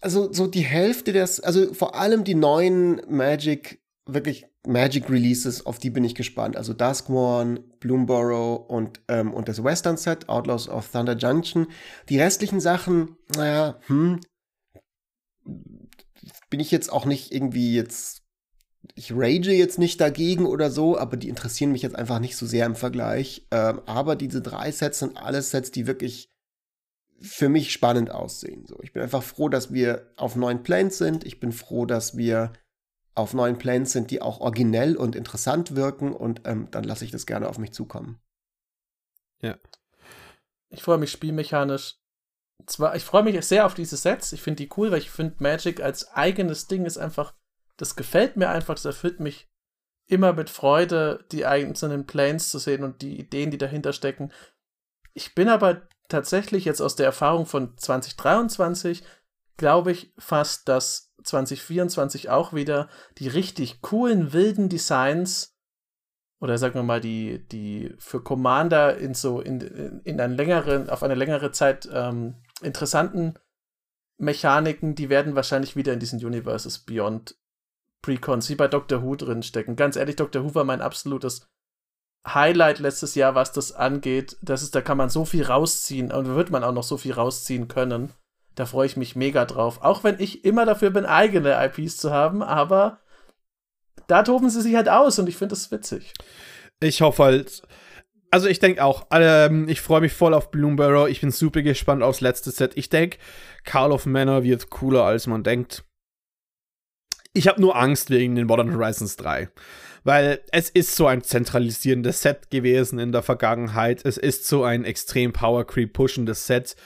also 0.00 0.32
so 0.32 0.46
die 0.46 0.64
Hälfte 0.64 1.12
des, 1.12 1.40
also 1.40 1.72
vor 1.74 1.94
allem 1.94 2.24
die 2.24 2.34
neuen 2.34 3.00
Magic 3.08 3.80
wirklich 4.06 4.46
Magic 4.66 5.08
Releases, 5.08 5.64
auf 5.64 5.78
die 5.78 5.90
bin 5.90 6.04
ich 6.04 6.14
gespannt. 6.14 6.56
Also 6.56 6.72
Dusk 6.72 7.08
One, 7.08 7.60
Bloomborough 7.80 8.68
und, 8.68 9.00
ähm, 9.08 9.32
und 9.32 9.48
das 9.48 9.62
Western 9.62 9.96
Set, 9.96 10.28
Outlaws 10.28 10.68
of 10.68 10.90
Thunder 10.90 11.16
Junction. 11.16 11.68
Die 12.08 12.18
restlichen 12.18 12.60
Sachen, 12.60 13.16
naja, 13.36 13.78
hm, 13.86 14.20
bin 16.50 16.60
ich 16.60 16.70
jetzt 16.70 16.92
auch 16.92 17.04
nicht 17.04 17.32
irgendwie 17.32 17.74
jetzt, 17.74 18.22
ich 18.94 19.12
rage 19.12 19.52
jetzt 19.52 19.78
nicht 19.78 20.00
dagegen 20.00 20.46
oder 20.46 20.70
so, 20.70 20.98
aber 20.98 21.16
die 21.16 21.28
interessieren 21.28 21.72
mich 21.72 21.82
jetzt 21.82 21.96
einfach 21.96 22.18
nicht 22.18 22.36
so 22.36 22.46
sehr 22.46 22.66
im 22.66 22.76
Vergleich. 22.76 23.46
Ähm, 23.50 23.80
aber 23.86 24.16
diese 24.16 24.40
drei 24.40 24.70
Sets 24.70 25.00
sind 25.00 25.16
alles 25.16 25.50
Sets, 25.50 25.70
die 25.70 25.86
wirklich 25.86 26.30
für 27.20 27.48
mich 27.48 27.72
spannend 27.72 28.10
aussehen. 28.10 28.66
So, 28.66 28.78
ich 28.82 28.92
bin 28.92 29.02
einfach 29.02 29.22
froh, 29.22 29.48
dass 29.48 29.72
wir 29.72 30.12
auf 30.16 30.36
neuen 30.36 30.62
Planes 30.62 30.98
sind. 30.98 31.24
Ich 31.24 31.40
bin 31.40 31.52
froh, 31.52 31.84
dass 31.84 32.16
wir 32.16 32.52
auf 33.14 33.34
neuen 33.34 33.58
Planes 33.58 33.92
sind, 33.92 34.10
die 34.12 34.22
auch 34.22 34.40
originell 34.40 34.96
und 34.96 35.16
interessant 35.16 35.74
wirken 35.74 36.12
und 36.12 36.42
ähm, 36.44 36.68
dann 36.70 36.84
lasse 36.84 37.04
ich 37.04 37.10
das 37.10 37.26
gerne 37.26 37.48
auf 37.48 37.58
mich 37.58 37.72
zukommen. 37.72 38.20
Ja. 39.42 39.58
Ich 40.70 40.82
freue 40.82 40.98
mich 40.98 41.10
spielmechanisch. 41.10 41.96
Zwar, 42.66 42.96
ich 42.96 43.04
freue 43.04 43.22
mich 43.22 43.46
sehr 43.46 43.66
auf 43.66 43.74
diese 43.74 43.96
Sets. 43.96 44.32
Ich 44.32 44.42
finde 44.42 44.62
die 44.62 44.70
cool, 44.76 44.90
weil 44.90 44.98
ich 44.98 45.10
finde 45.10 45.36
Magic 45.38 45.80
als 45.80 46.12
eigenes 46.12 46.66
Ding 46.66 46.84
ist 46.84 46.98
einfach, 46.98 47.34
das 47.76 47.96
gefällt 47.96 48.36
mir 48.36 48.50
einfach, 48.50 48.74
das 48.74 48.84
erfüllt 48.84 49.20
mich 49.20 49.48
immer 50.06 50.32
mit 50.32 50.50
Freude, 50.50 51.24
die 51.32 51.46
einzelnen 51.46 52.06
Planes 52.06 52.50
zu 52.50 52.58
sehen 52.58 52.82
und 52.82 53.02
die 53.02 53.18
Ideen, 53.18 53.50
die 53.50 53.58
dahinter 53.58 53.92
stecken. 53.92 54.32
Ich 55.14 55.34
bin 55.34 55.48
aber 55.48 55.88
tatsächlich 56.08 56.64
jetzt 56.64 56.80
aus 56.80 56.96
der 56.96 57.06
Erfahrung 57.06 57.46
von 57.46 57.76
2023, 57.76 59.04
glaube 59.56 59.92
ich 59.92 60.12
fast, 60.18 60.68
dass 60.68 61.12
2024 61.24 62.30
auch 62.30 62.52
wieder 62.52 62.88
die 63.18 63.28
richtig 63.28 63.82
coolen, 63.82 64.32
wilden 64.32 64.68
Designs 64.68 65.58
oder 66.40 66.56
sagen 66.56 66.76
wir 66.76 66.84
mal, 66.84 67.00
die, 67.00 67.46
die 67.48 67.94
für 67.98 68.22
Commander 68.22 68.96
in 68.96 69.14
so 69.14 69.40
in, 69.40 69.60
in 70.04 70.20
eine 70.20 70.34
längere, 70.34 70.86
auf 70.90 71.02
eine 71.02 71.16
längere 71.16 71.50
Zeit 71.50 71.88
ähm, 71.92 72.36
interessanten 72.62 73.34
Mechaniken, 74.18 74.94
die 74.94 75.08
werden 75.08 75.34
wahrscheinlich 75.34 75.76
wieder 75.76 75.92
in 75.92 76.00
diesen 76.00 76.24
Universes 76.24 76.78
Beyond 76.78 77.36
Precons, 78.02 78.48
wie 78.48 78.54
bei 78.54 78.68
Doctor 78.68 79.02
Who 79.02 79.16
drin 79.16 79.42
stecken. 79.42 79.76
Ganz 79.76 79.96
ehrlich, 79.96 80.16
Doctor 80.16 80.44
Who 80.44 80.54
war 80.54 80.64
mein 80.64 80.80
absolutes 80.80 81.48
Highlight 82.26 82.78
letztes 82.78 83.14
Jahr, 83.14 83.34
was 83.34 83.52
das 83.52 83.72
angeht. 83.72 84.36
Das 84.42 84.62
ist, 84.62 84.74
da 84.74 84.80
kann 84.80 84.98
man 84.98 85.08
so 85.08 85.24
viel 85.24 85.44
rausziehen 85.44 86.12
und 86.12 86.26
wird 86.34 86.50
man 86.50 86.64
auch 86.64 86.72
noch 86.72 86.82
so 86.82 86.96
viel 86.96 87.12
rausziehen 87.12 87.68
können. 87.68 88.12
Da 88.54 88.66
freue 88.66 88.86
ich 88.86 88.96
mich 88.96 89.14
mega 89.14 89.44
drauf. 89.44 89.82
Auch 89.82 90.04
wenn 90.04 90.18
ich 90.18 90.44
immer 90.44 90.66
dafür 90.66 90.90
bin, 90.90 91.06
eigene 91.06 91.64
IPs 91.64 91.96
zu 91.96 92.10
haben, 92.10 92.42
aber 92.42 92.98
da 94.08 94.22
toben 94.22 94.50
sie 94.50 94.62
sich 94.62 94.74
halt 94.74 94.88
aus 94.88 95.18
und 95.18 95.28
ich 95.28 95.36
finde 95.36 95.54
das 95.54 95.70
witzig. 95.70 96.12
Ich 96.80 97.00
hoffe 97.00 97.22
halt. 97.22 97.62
Also 98.30 98.48
ich 98.48 98.58
denke 98.58 98.84
auch, 98.84 99.06
ähm, 99.10 99.68
ich 99.68 99.80
freue 99.80 100.02
mich 100.02 100.12
voll 100.12 100.34
auf 100.34 100.50
Bloomberrow. 100.50 101.08
Ich 101.08 101.20
bin 101.20 101.30
super 101.30 101.62
gespannt 101.62 102.02
aufs 102.02 102.20
letzte 102.20 102.50
Set. 102.50 102.72
Ich 102.76 102.90
denke, 102.90 103.18
Carl 103.64 103.92
of 103.92 104.06
Manor 104.06 104.42
wird 104.42 104.70
cooler, 104.70 105.04
als 105.04 105.26
man 105.26 105.42
denkt. 105.42 105.84
Ich 107.32 107.48
habe 107.48 107.60
nur 107.60 107.76
Angst 107.76 108.10
wegen 108.10 108.34
den 108.34 108.46
Modern 108.46 108.74
Horizons 108.74 109.16
3. 109.16 109.48
Weil 110.04 110.40
es 110.52 110.70
ist 110.70 110.94
so 110.94 111.06
ein 111.06 111.22
zentralisierendes 111.22 112.22
Set 112.22 112.50
gewesen 112.50 112.98
in 112.98 113.12
der 113.12 113.22
Vergangenheit. 113.22 114.04
Es 114.04 114.16
ist 114.16 114.46
so 114.46 114.64
ein 114.64 114.84
extrem 114.84 115.32
Power 115.32 115.66
Creep 115.66 115.92
pushendes 115.92 116.46
Set 116.46 116.76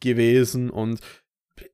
gewesen 0.00 0.70
und 0.70 1.00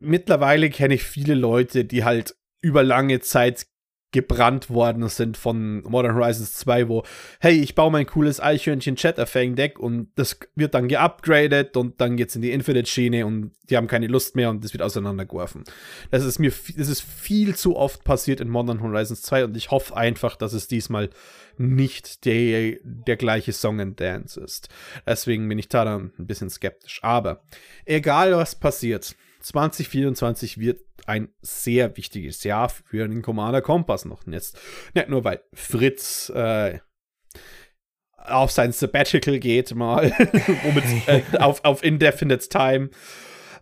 mittlerweile 0.00 0.70
kenne 0.70 0.94
ich 0.94 1.02
viele 1.02 1.34
Leute, 1.34 1.84
die 1.84 2.04
halt 2.04 2.36
über 2.60 2.82
lange 2.82 3.20
Zeit 3.20 3.66
gebrannt 4.10 4.70
worden 4.70 5.06
sind 5.09 5.36
von 5.36 5.82
Modern 5.82 6.14
Horizons 6.14 6.55
2, 6.55 6.89
wo, 6.89 7.02
hey, 7.40 7.60
ich 7.60 7.74
baue 7.74 7.90
mein 7.90 8.06
cooles 8.06 8.40
Eichhörnchen 8.40 8.97
Chatterfang 8.97 9.55
Deck 9.55 9.78
und 9.78 10.09
das 10.14 10.39
wird 10.55 10.72
dann 10.74 10.89
geupgradet 10.89 11.76
und 11.76 12.01
dann 12.01 12.16
geht's 12.16 12.35
in 12.35 12.40
die 12.40 12.52
Infinite-Schiene 12.52 13.26
und 13.26 13.52
die 13.68 13.76
haben 13.76 13.86
keine 13.86 14.06
Lust 14.06 14.35
mehr 14.35 14.48
und 14.48 14.64
das 14.64 14.72
wird 14.72 14.82
auseinandergeworfen. 14.82 15.64
Das 16.10 16.24
ist 16.24 16.39
mir, 16.39 16.52
das 16.76 16.89
ist 16.89 17.02
viel 17.02 17.55
zu 17.55 17.76
oft 17.76 18.02
passiert 18.05 18.40
in 18.40 18.48
Modern 18.48 18.80
Horizons 18.80 19.20
2 19.22 19.44
und 19.44 19.56
ich 19.59 19.70
hoffe 19.70 19.94
einfach, 19.94 20.36
dass 20.36 20.55
es 20.55 20.68
diesmal 20.68 21.10
nicht 21.59 22.24
der, 22.24 22.76
der 22.82 23.16
gleiche 23.16 23.52
Song 23.52 23.78
and 23.80 24.01
Dance 24.01 24.40
ist. 24.40 24.70
Deswegen 25.06 25.47
bin 25.48 25.59
ich 25.59 25.68
da 25.68 25.85
dann 25.85 26.12
ein 26.18 26.26
bisschen 26.26 26.48
skeptisch. 26.48 27.01
Aber 27.02 27.43
egal 27.85 28.32
was 28.32 28.55
passiert, 28.55 29.16
2024 29.40 30.59
wird 30.59 30.81
ein 31.06 31.28
sehr 31.40 31.97
wichtiges 31.97 32.44
Jahr 32.44 32.69
für 32.69 33.09
den 33.09 33.23
Commander 33.23 33.62
Kompass 33.62 34.05
noch. 34.05 34.27
Und 34.27 34.32
jetzt 34.32 34.59
nicht 34.94 35.09
nur, 35.09 35.24
weil 35.24 35.43
Fritz 35.55 36.28
äh, 36.31 36.81
auf 38.16 38.51
sein 38.51 38.73
Sabbatical 38.73 39.39
geht, 39.39 39.74
mal, 39.74 40.10
womit, 40.65 41.09
äh, 41.09 41.23
auf, 41.39 41.65
auf 41.65 41.82
Indefinite 41.82 42.48
Time. 42.48 42.90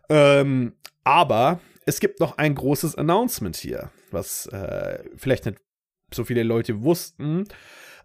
Ähm, 0.08 0.74
aber 1.04 1.60
es 1.84 2.00
gibt 2.00 2.18
noch 2.20 2.38
ein 2.38 2.54
großes 2.54 2.94
Announcement 2.96 3.56
hier, 3.56 3.90
was 4.10 4.46
äh, 4.46 5.04
vielleicht 5.16 5.44
nicht 5.46 5.58
so 6.12 6.24
viele 6.24 6.42
Leute 6.42 6.82
wussten. 6.82 7.44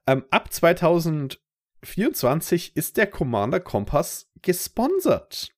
Ähm, 0.05 0.25
ab 0.29 0.53
2024 0.53 2.75
ist 2.75 2.97
der 2.97 3.07
Commander 3.07 3.59
Kompass 3.59 4.29
gesponsert 4.41 5.51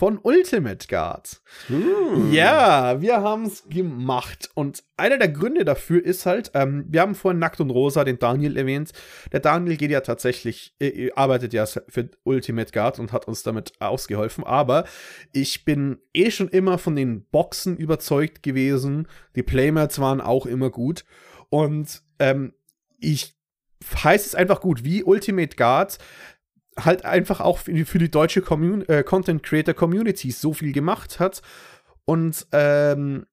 von 0.00 0.18
Ultimate 0.22 0.88
Guard. 0.88 1.42
Hm. 1.66 2.32
Ja, 2.32 3.02
wir 3.02 3.20
haben 3.20 3.44
es 3.44 3.68
gemacht. 3.68 4.48
Und 4.54 4.82
einer 4.96 5.18
der 5.18 5.28
Gründe 5.28 5.66
dafür 5.66 6.02
ist 6.02 6.24
halt, 6.24 6.52
ähm, 6.54 6.86
wir 6.88 7.02
haben 7.02 7.14
vorhin 7.14 7.38
Nackt 7.38 7.60
und 7.60 7.68
Rosa 7.68 8.02
den 8.02 8.18
Daniel 8.18 8.56
erwähnt. 8.56 8.92
Der 9.30 9.40
Daniel 9.40 9.76
geht 9.76 9.90
ja 9.90 10.00
tatsächlich, 10.00 10.74
äh, 10.80 10.86
äh, 10.86 11.12
arbeitet 11.12 11.52
ja 11.52 11.66
für 11.66 12.08
Ultimate 12.24 12.72
Guard 12.72 12.98
und 12.98 13.12
hat 13.12 13.28
uns 13.28 13.42
damit 13.42 13.74
ausgeholfen. 13.78 14.42
Aber 14.42 14.86
ich 15.34 15.66
bin 15.66 15.98
eh 16.14 16.30
schon 16.30 16.48
immer 16.48 16.78
von 16.78 16.96
den 16.96 17.26
Boxen 17.26 17.76
überzeugt 17.76 18.42
gewesen. 18.42 19.06
Die 19.36 19.42
Playmats 19.42 19.98
waren 19.98 20.22
auch 20.22 20.46
immer 20.46 20.70
gut. 20.70 21.04
Und 21.50 22.00
ähm, 22.18 22.54
ich 23.00 23.34
heißt 24.02 24.24
es 24.24 24.34
einfach 24.34 24.62
gut, 24.62 24.82
wie 24.82 25.04
Ultimate 25.04 25.56
Guard 25.56 25.98
halt 26.78 27.04
einfach 27.04 27.40
auch 27.40 27.58
für 27.58 27.72
die, 27.72 28.10
deutsche 28.10 28.42
Commun 28.42 28.88
äh, 28.88 29.02
Content 29.02 29.42
Creator 29.42 29.74
Community 29.74 30.30
so 30.30 30.52
viel 30.52 30.72
gemacht 30.72 31.20
hat. 31.20 31.42
Und 32.04 32.46
ähm, 32.52 33.26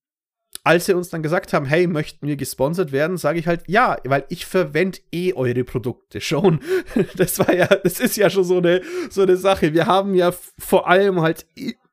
als 0.63 0.85
sie 0.85 0.93
uns 0.93 1.09
dann 1.09 1.23
gesagt 1.23 1.53
haben, 1.53 1.65
hey, 1.65 1.87
möchten 1.87 2.27
wir 2.27 2.35
gesponsert 2.35 2.91
werden, 2.91 3.17
sage 3.17 3.39
ich 3.39 3.47
halt 3.47 3.63
ja, 3.67 3.97
weil 4.03 4.25
ich 4.29 4.45
verwende 4.45 4.99
eh 5.13 5.33
eure 5.33 5.63
Produkte 5.63 6.19
schon. 6.21 6.59
Das 7.15 7.39
war 7.39 7.53
ja, 7.53 7.67
das 7.67 7.99
ist 7.99 8.17
ja 8.17 8.29
schon 8.29 8.43
so 8.43 8.57
eine, 8.57 8.81
so 9.09 9.21
eine 9.21 9.37
Sache. 9.37 9.73
Wir 9.73 9.85
haben 9.85 10.13
ja 10.13 10.33
vor 10.57 10.87
allem 10.87 11.21
halt 11.21 11.47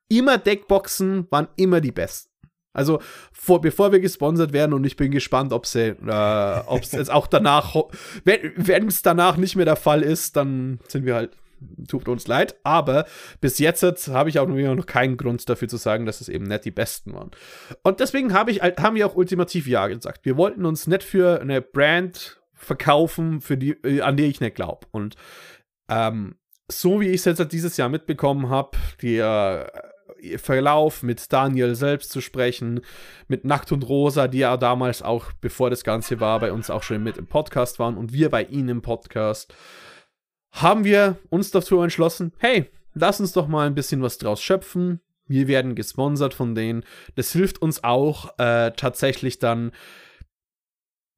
immer 0.09 0.37
Deckboxen, 0.37 1.27
waren 1.29 1.47
immer 1.55 1.81
die 1.81 1.91
besten. 1.91 2.34
Also 2.75 2.99
vor, 3.31 3.61
bevor 3.61 3.91
wir 3.91 3.99
gesponsert 3.99 4.53
werden 4.53 4.73
und 4.73 4.83
ich 4.85 4.97
bin 4.97 5.11
gespannt, 5.11 5.53
ob 5.53 5.65
sie, 5.65 5.89
äh, 5.89 6.59
ob 6.67 6.83
es 6.83 6.91
jetzt 6.91 7.11
auch 7.11 7.27
danach, 7.27 7.75
wenn 8.23 8.87
es 8.87 9.01
danach 9.01 9.37
nicht 9.37 9.55
mehr 9.55 9.65
der 9.65 9.75
Fall 9.75 10.01
ist, 10.01 10.35
dann 10.35 10.79
sind 10.87 11.05
wir 11.05 11.15
halt 11.15 11.31
tut 11.87 12.07
uns 12.07 12.27
leid, 12.27 12.55
aber 12.63 13.05
bis 13.41 13.59
jetzt 13.59 13.83
habe 14.09 14.29
ich 14.29 14.39
auch 14.39 14.47
noch 14.47 14.85
keinen 14.85 15.17
Grund 15.17 15.47
dafür 15.49 15.67
zu 15.67 15.77
sagen, 15.77 16.05
dass 16.05 16.21
es 16.21 16.29
eben 16.29 16.45
nicht 16.45 16.65
die 16.65 16.71
besten 16.71 17.13
waren. 17.13 17.31
Und 17.83 17.99
deswegen 17.99 18.33
habe 18.33 18.51
ich, 18.51 18.61
haben 18.61 18.95
wir 18.95 19.07
auch 19.07 19.15
ultimativ 19.15 19.67
Ja 19.67 19.87
gesagt. 19.87 20.25
Wir 20.25 20.37
wollten 20.37 20.65
uns 20.65 20.87
nicht 20.87 21.03
für 21.03 21.41
eine 21.41 21.61
Brand 21.61 22.41
verkaufen, 22.53 23.41
für 23.41 23.57
die, 23.57 23.71
äh, 23.83 24.01
an 24.01 24.17
die 24.17 24.25
ich 24.25 24.41
nicht 24.41 24.55
glaube. 24.55 24.87
Und 24.91 25.15
ähm, 25.89 26.35
so 26.67 26.99
wie 26.99 27.09
ich 27.09 27.25
es 27.25 27.25
jetzt 27.25 27.51
dieses 27.51 27.77
Jahr 27.77 27.89
mitbekommen 27.89 28.49
habe, 28.49 28.77
der 29.01 29.71
äh, 29.73 29.94
Verlauf 30.37 31.03
mit 31.03 31.31
Daniel 31.31 31.75
selbst 31.75 32.11
zu 32.11 32.21
sprechen, 32.21 32.81
mit 33.27 33.45
Nackt 33.45 33.71
und 33.71 33.87
Rosa, 33.87 34.27
die 34.27 34.39
ja 34.39 34.57
damals 34.57 35.01
auch, 35.01 35.31
bevor 35.41 35.69
das 35.69 35.83
Ganze 35.83 36.19
war, 36.19 36.39
bei 36.39 36.51
uns 36.51 36.69
auch 36.69 36.83
schon 36.83 37.03
mit 37.03 37.17
im 37.17 37.27
Podcast 37.27 37.79
waren 37.79 37.97
und 37.97 38.13
wir 38.13 38.29
bei 38.29 38.43
ihnen 38.43 38.69
im 38.69 38.81
Podcast 38.81 39.53
haben 40.51 40.85
wir 40.85 41.17
uns 41.29 41.51
dazu 41.51 41.81
entschlossen, 41.81 42.31
hey, 42.37 42.71
lass 42.93 43.19
uns 43.19 43.33
doch 43.33 43.47
mal 43.47 43.67
ein 43.67 43.75
bisschen 43.75 44.01
was 44.01 44.17
draus 44.17 44.41
schöpfen. 44.41 45.01
Wir 45.27 45.47
werden 45.47 45.75
gesponsert 45.75 46.33
von 46.33 46.55
denen. 46.55 46.83
Das 47.15 47.31
hilft 47.31 47.61
uns 47.61 47.83
auch 47.83 48.37
äh, 48.37 48.71
tatsächlich 48.71 49.39
dann, 49.39 49.71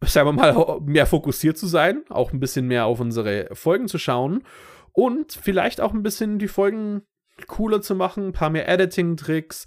sagen 0.02 0.30
wir 0.30 0.34
mal, 0.34 0.80
mehr 0.86 1.06
fokussiert 1.06 1.58
zu 1.58 1.68
sein, 1.68 2.04
auch 2.10 2.34
ein 2.34 2.40
bisschen 2.40 2.68
mehr 2.68 2.86
auf 2.86 3.00
unsere 3.00 3.50
Folgen 3.54 3.88
zu 3.88 4.00
schauen 4.00 4.44
und 4.92 5.34
vielleicht 5.34 5.82
auch 5.82 5.94
ein 5.94 6.04
bisschen 6.04 6.40
die 6.40 6.48
Folgen 6.48 7.04
cooler 7.46 7.82
zu 7.82 7.96
machen, 7.96 8.28
ein 8.28 8.34
paar 8.34 8.50
mehr 8.50 8.68
Editing-Tricks. 8.68 9.66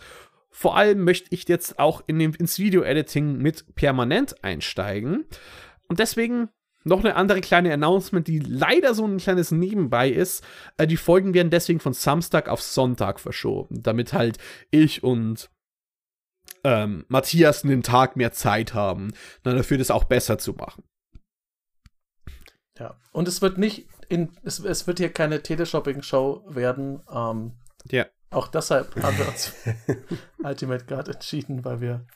Vor 0.51 0.77
allem 0.77 1.05
möchte 1.05 1.29
ich 1.31 1.49
jetzt 1.49 1.79
auch 1.79 2.03
in 2.07 2.19
dem, 2.19 2.35
ins 2.35 2.59
Video-Editing 2.59 3.39
mit 3.39 3.75
permanent 3.77 4.43
einsteigen. 4.43 5.25
Und 5.87 6.01
deswegen 6.01 6.49
noch 6.85 7.01
eine 7.01 7.15
andere 7.15 7.41
kleine 7.41 7.73
Announcement, 7.73 8.27
die 8.27 8.39
leider 8.39 8.95
so 8.95 9.07
ein 9.07 9.19
kleines 9.19 9.51
Nebenbei 9.51 10.09
ist. 10.09 10.45
Äh, 10.77 10.87
die 10.87 10.97
Folgen 10.97 11.35
werden 11.35 11.51
deswegen 11.51 11.81
von 11.81 11.93
Samstag 11.93 12.49
auf 12.49 12.63
Sonntag 12.63 13.21
verschoben, 13.21 13.83
damit 13.83 14.13
halt 14.13 14.39
ich 14.71 15.03
und 15.03 15.51
ähm, 16.65 17.05
Matthias 17.09 17.65
einen 17.65 17.83
Tag 17.83 18.17
mehr 18.17 18.33
Zeit 18.33 18.75
haben, 18.75 19.13
dann 19.43 19.57
dafür 19.57 19.79
das 19.79 19.91
auch 19.91 20.05
besser 20.05 20.39
zu 20.39 20.53
machen. 20.55 20.85
Ja. 22.81 22.97
Und 23.13 23.29
es 23.29 23.43
wird 23.43 23.59
nicht 23.59 23.89
in, 24.09 24.33
es, 24.43 24.59
es 24.59 24.87
wird 24.87 24.99
hier 24.99 25.13
keine 25.13 25.43
Teleshopping-Show 25.43 26.45
werden. 26.49 27.03
Ähm, 27.13 27.53
ja. 27.91 28.07
Auch 28.31 28.49
deshalb 28.49 28.97
haben 29.03 29.19
wir 29.19 29.29
uns 29.29 29.53
Ultimate 30.43 30.87
Guard 30.87 31.09
entschieden, 31.09 31.65
weil 31.65 31.81
wir 31.81 32.07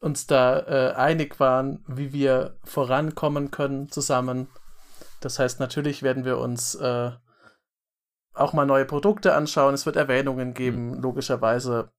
uns 0.00 0.26
da 0.26 0.60
äh, 0.60 0.94
einig 0.94 1.40
waren, 1.40 1.84
wie 1.88 2.12
wir 2.12 2.58
vorankommen 2.64 3.50
können 3.50 3.90
zusammen. 3.90 4.48
Das 5.20 5.38
heißt, 5.38 5.60
natürlich 5.60 6.02
werden 6.02 6.24
wir 6.24 6.38
uns 6.38 6.74
äh, 6.74 7.12
auch 8.34 8.52
mal 8.52 8.66
neue 8.66 8.84
Produkte 8.84 9.34
anschauen. 9.34 9.74
Es 9.74 9.86
wird 9.86 9.96
Erwähnungen 9.96 10.54
geben, 10.54 10.92
mhm. 10.92 11.02
logischerweise. 11.02 11.92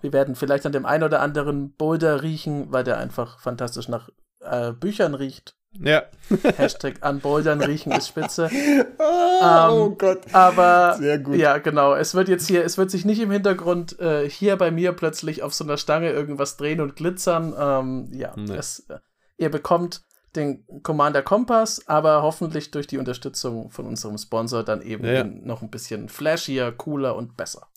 Wir 0.00 0.12
werden 0.12 0.34
vielleicht 0.34 0.66
an 0.66 0.72
dem 0.72 0.86
einen 0.86 1.04
oder 1.04 1.20
anderen 1.20 1.74
Boulder 1.74 2.22
riechen, 2.22 2.72
weil 2.72 2.84
der 2.84 2.98
einfach 2.98 3.38
fantastisch 3.40 3.88
nach 3.88 4.10
äh, 4.40 4.72
Büchern 4.72 5.14
riecht. 5.14 5.56
Ja. 5.82 6.04
Hashtag 6.56 6.96
an 7.00 7.20
Bouldern 7.20 7.62
riechen 7.62 7.92
ist 7.92 8.08
spitze. 8.08 8.50
oh, 8.98 9.42
ähm, 9.42 9.70
oh, 9.70 9.90
Gott. 9.90 10.22
Aber 10.32 10.96
Sehr 10.98 11.18
gut. 11.18 11.36
ja, 11.36 11.58
genau. 11.58 11.94
Es 11.94 12.14
wird 12.14 12.28
jetzt 12.28 12.48
hier, 12.48 12.64
es 12.64 12.78
wird 12.78 12.90
sich 12.90 13.04
nicht 13.04 13.20
im 13.20 13.30
Hintergrund 13.30 13.98
äh, 14.00 14.28
hier 14.28 14.56
bei 14.56 14.70
mir 14.70 14.92
plötzlich 14.92 15.42
auf 15.42 15.54
so 15.54 15.64
einer 15.64 15.76
Stange 15.76 16.10
irgendwas 16.10 16.56
drehen 16.56 16.80
und 16.80 16.96
glitzern. 16.96 17.54
Ähm, 17.58 18.08
ja, 18.12 18.34
nee. 18.36 18.54
es, 18.54 18.80
äh, 18.88 18.98
ihr 19.36 19.50
bekommt 19.50 20.02
den 20.34 20.66
Commander 20.82 21.22
Kompass, 21.22 21.86
aber 21.86 22.22
hoffentlich 22.22 22.70
durch 22.70 22.86
die 22.86 22.98
Unterstützung 22.98 23.70
von 23.70 23.86
unserem 23.86 24.18
Sponsor 24.18 24.62
dann 24.62 24.82
eben 24.82 25.04
ja. 25.04 25.24
noch 25.24 25.62
ein 25.62 25.70
bisschen 25.70 26.08
flashier, 26.08 26.72
cooler 26.72 27.16
und 27.16 27.36
besser. 27.36 27.68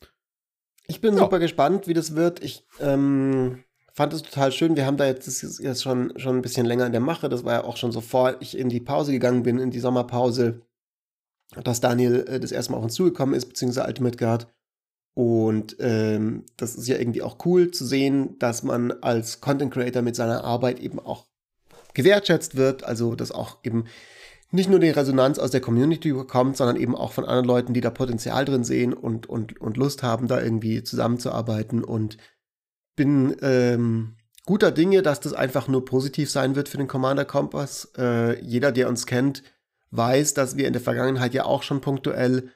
Ich 0.88 1.02
bin 1.02 1.14
ja. 1.14 1.20
super 1.20 1.40
gespannt, 1.40 1.88
wie 1.88 1.94
das 1.94 2.16
wird. 2.16 2.44
Ich 2.44 2.66
ähm, 2.80 3.64
fand 3.94 4.14
es 4.14 4.22
total 4.22 4.52
schön. 4.52 4.76
Wir 4.76 4.86
haben 4.86 4.98
da 4.98 5.06
jetzt, 5.06 5.60
jetzt 5.60 5.82
schon, 5.84 6.14
schon 6.18 6.38
ein 6.38 6.42
bisschen 6.42 6.66
länger 6.66 6.86
in 6.86 6.92
der 6.92 7.02
Mache. 7.02 7.30
Das 7.30 7.44
war 7.44 7.54
ja 7.54 7.64
auch 7.64 7.78
schon 7.78 7.92
so 7.92 8.02
vor 8.02 8.36
ich 8.40 8.58
in 8.58 8.70
die 8.70 8.80
Pause 8.80 9.12
gegangen 9.12 9.44
bin, 9.44 9.60
in 9.60 9.72
die 9.72 9.80
Sommerpause, 9.80 10.62
dass 11.64 11.82
Daniel 11.82 12.26
äh, 12.28 12.40
das 12.40 12.52
erste 12.52 12.72
Mal 12.72 12.78
auf 12.78 12.84
uns 12.84 12.96
zugekommen 12.96 13.36
ist, 13.36 13.48
beziehungsweise 13.48 13.88
Ultimate 13.88 14.18
Guard. 14.18 14.48
Und 15.16 15.76
ähm, 15.80 16.46
das 16.56 16.76
ist 16.76 16.88
ja 16.88 16.98
irgendwie 16.98 17.24
auch 17.24 17.46
cool 17.46 17.72
zu 17.72 17.86
sehen, 17.86 18.38
dass 18.40 18.64
man 18.64 18.92
als 19.02 19.42
Content 19.42 19.74
Creator 19.74 20.02
mit 20.02 20.16
seiner 20.16 20.44
Arbeit 20.44 20.80
eben 20.80 21.00
auch 21.00 21.26
gewertschätzt 21.94 22.56
wird. 22.56 22.84
Also, 22.84 23.16
dass 23.16 23.32
auch 23.32 23.58
eben 23.64 23.86
nicht 24.52 24.70
nur 24.70 24.80
die 24.80 24.90
Resonanz 24.90 25.38
aus 25.38 25.52
der 25.52 25.62
Community 25.62 26.14
bekommt, 26.14 26.58
sondern 26.58 26.78
eben 26.78 26.96
auch 26.96 27.12
von 27.12 27.26
anderen 27.26 27.46
Leuten, 27.46 27.74
die 27.74 27.82
da 27.82 27.90
Potenzial 27.90 28.46
drin 28.46 28.64
sehen 28.64 28.94
und, 28.94 29.28
und, 29.28 29.60
und 29.60 29.78
Lust 29.78 30.04
haben, 30.04 30.28
da 30.28 30.42
irgendwie 30.42 30.84
zusammenzuarbeiten. 30.84 31.84
Und 31.84 32.18
bin 33.00 33.38
ähm, 33.42 34.18
guter 34.46 34.72
Dinge, 34.72 35.02
dass 35.02 35.22
das 35.22 35.32
einfach 35.32 35.70
nur 35.70 35.86
positiv 35.86 36.30
sein 36.30 36.58
wird 36.58 36.68
für 36.68 36.76
den 36.76 36.90
Commander 36.90 37.24
Kompass. 37.24 37.94
Äh, 37.98 38.44
jeder, 38.44 38.74
der 38.74 38.90
uns 38.90 39.06
kennt, 39.06 39.42
weiß, 39.92 40.34
dass 40.34 40.58
wir 40.58 40.68
in 40.68 40.74
der 40.74 40.82
Vergangenheit 40.82 41.34
ja 41.34 41.46
auch 41.46 41.64
schon 41.64 41.80
punktuell 41.80 42.50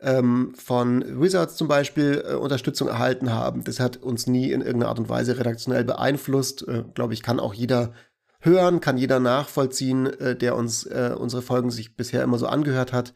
ähm, 0.00 0.54
von 0.56 1.20
Wizards 1.20 1.56
zum 1.56 1.68
Beispiel 1.68 2.24
äh, 2.26 2.32
Unterstützung 2.32 2.88
erhalten 2.88 3.30
haben. 3.30 3.62
Das 3.62 3.78
hat 3.78 3.98
uns 3.98 4.26
nie 4.26 4.52
in 4.52 4.62
irgendeiner 4.62 4.88
Art 4.88 4.98
und 4.98 5.10
Weise 5.10 5.38
redaktionell 5.38 5.84
beeinflusst. 5.84 6.66
Äh, 6.66 6.84
Glaube 6.94 7.12
ich, 7.12 7.22
kann 7.22 7.38
auch 7.38 7.52
jeder 7.52 7.92
hören, 8.40 8.80
kann 8.80 8.96
jeder 8.96 9.20
nachvollziehen, 9.20 10.06
äh, 10.06 10.34
der 10.34 10.56
uns 10.56 10.86
äh, 10.86 11.14
unsere 11.14 11.42
Folgen 11.42 11.70
sich 11.70 11.94
bisher 11.94 12.22
immer 12.22 12.38
so 12.38 12.46
angehört 12.46 12.94
hat. 12.94 13.12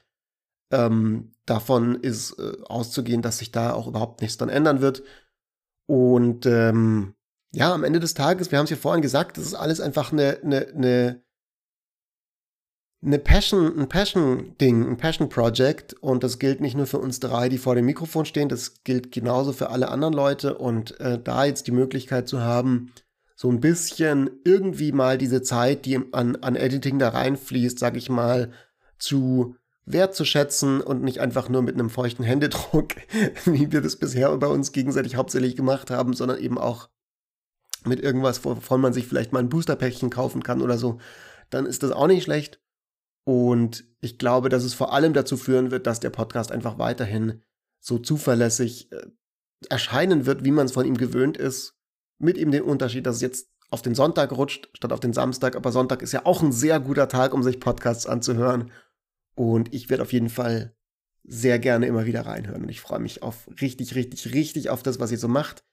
Ähm, 0.71 1.33
davon 1.47 1.95
ist 1.95 2.39
äh, 2.39 2.59
auszugehen, 2.67 3.23
dass 3.23 3.39
sich 3.39 3.53
da 3.53 3.73
auch 3.73 3.87
überhaupt 3.87 4.21
nichts 4.21 4.37
dann 4.37 4.51
ändern 4.51 4.83
wird. 4.83 5.03
Und 5.87 6.47
ähm, 6.47 7.15
ja, 7.53 7.73
am 7.73 7.85
Ende 7.85 8.01
des 8.01 8.15
Tages, 8.15 8.51
wir 8.51 8.59
haben 8.59 8.65
es 8.65 8.71
ja 8.71 8.77
vorhin 8.77 9.03
gesagt, 9.03 9.39
das 9.39 9.45
ist 9.45 9.55
alles 9.55 9.81
einfach 9.81 10.13
eine, 10.13 10.39
eine, 10.43 10.67
eine, 10.69 11.23
eine 13.05 13.19
Passion, 13.19 13.79
ein 13.79 13.89
Passion-Ding, 13.89 14.89
ein 14.89 14.97
Passion-Project. 14.97 15.95
Und 15.95 16.25
das 16.25 16.39
gilt 16.39 16.61
nicht 16.61 16.77
nur 16.77 16.87
für 16.87 16.99
uns 16.99 17.21
drei, 17.21 17.49
die 17.49 17.59
vor 17.59 17.75
dem 17.75 17.87
Mikrofon 17.87 18.25
stehen, 18.25 18.49
das 18.49 18.83
gilt 18.83 19.13
genauso 19.13 19.53
für 19.53 19.71
alle 19.71 19.89
anderen 19.89 20.15
Leute. 20.15 20.59
Und 20.59 20.99
äh, 21.01 21.21
da 21.23 21.45
jetzt 21.45 21.67
die 21.67 21.73
Möglichkeit 21.73 22.29
zu 22.29 22.41
haben, 22.41 22.93
so 23.37 23.51
ein 23.51 23.61
bisschen 23.61 24.31
irgendwie 24.45 24.93
mal 24.93 25.19
diese 25.19 25.43
Zeit, 25.43 25.87
die 25.87 26.01
an, 26.13 26.37
an 26.37 26.57
Editing 26.57 26.99
da 26.99 27.11
reinfließt, 27.11 27.79
sag 27.79 27.97
ich 27.97 28.09
mal, 28.09 28.53
zu 28.99 29.57
wertzuschätzen 29.87 30.81
und 30.81 31.03
nicht 31.03 31.21
einfach 31.21 31.49
nur 31.49 31.63
mit 31.63 31.75
einem 31.75 31.91
feuchten 31.91 32.25
Händedruck, 32.25 32.95
wie 33.45 33.71
wir 33.73 33.81
das 33.81 33.97
bisher 33.97 34.35
bei 34.37 34.47
uns 34.47 34.73
gegenseitig 34.73 35.17
hauptsächlich 35.17 35.57
gemacht 35.57 35.91
haben, 35.91 36.15
sondern 36.15 36.39
eben 36.39 36.59
auch 36.59 36.89
mit 37.85 38.01
irgendwas, 38.01 38.45
wovon 38.45 38.81
man 38.81 38.93
sich 38.93 39.07
vielleicht 39.07 39.33
mal 39.33 39.41
ein 39.41 39.51
Boosterpäckchen 39.51 40.11
kaufen 40.11 40.43
kann 40.43 40.63
oder 40.63 40.79
so, 40.79 40.99
dann 41.51 41.67
ist 41.67 41.83
das 41.83 41.93
auch 41.93 42.07
nicht 42.07 42.25
schlecht. 42.25 42.61
Und 43.25 43.85
ich 44.01 44.19
glaube, 44.19 44.49
dass 44.49 44.65
es 44.65 44.75
vor 44.75 44.93
allem 44.93 45.13
dazu 45.13 45.37
führen 45.37 45.71
wird, 45.71 45.87
dass 45.87 46.01
der 46.01 46.11
Podcast 46.11 46.53
einfach 46.53 46.79
weiterhin 46.79 47.43
so 47.81 47.99
zuverlässig 47.99 48.91
äh, 48.93 49.07
erscheinen 49.69 50.27
wird, 50.27 50.45
wie 50.45 50.51
man 50.51 50.67
es 50.67 50.73
von 50.73 50.87
ihm 50.87 50.97
gewöhnt 50.97 51.37
ist. 51.37 51.75
Mit 52.19 52.39
ihm 52.39 52.51
den 52.51 52.63
Unterschied, 52.63 53.07
dass 53.07 53.17
es 53.17 53.23
jetzt 53.23 53.49
auf 53.71 53.83
den 53.83 53.95
Sonntag 53.95 54.33
rutscht, 54.33 54.69
statt 54.75 54.93
auf 54.93 55.01
den 55.01 55.13
Samstag. 55.13 55.57
Aber 55.57 55.73
Sonntag 55.73 56.03
ist 56.03 56.13
ja 56.13 56.25
auch 56.25 56.43
ein 56.43 56.53
sehr 56.53 56.81
guter 56.81 57.09
Tag, 57.09 57.35
um 57.35 57.43
sich 57.43 57.61
Podcasts 57.61 58.07
anzuhören. 58.07 58.71
Und 59.35 59.75
ich 59.75 59.91
werde 59.91 60.03
auf 60.03 60.13
jeden 60.13 60.29
Fall 60.29 60.75
sehr 61.25 61.59
gerne 61.59 61.87
immer 61.87 62.07
wieder 62.07 62.27
reinhören. 62.27 62.63
Und 62.63 62.69
ich 62.69 62.81
freue 62.81 63.01
mich 63.01 63.23
auf 63.23 63.49
richtig, 63.61 63.95
richtig, 63.95 64.33
richtig 64.35 64.71
auf 64.71 64.83
das, 64.83 65.01
was 65.01 65.11
ihr 65.11 65.19
so 65.19 65.29
macht. 65.29 65.65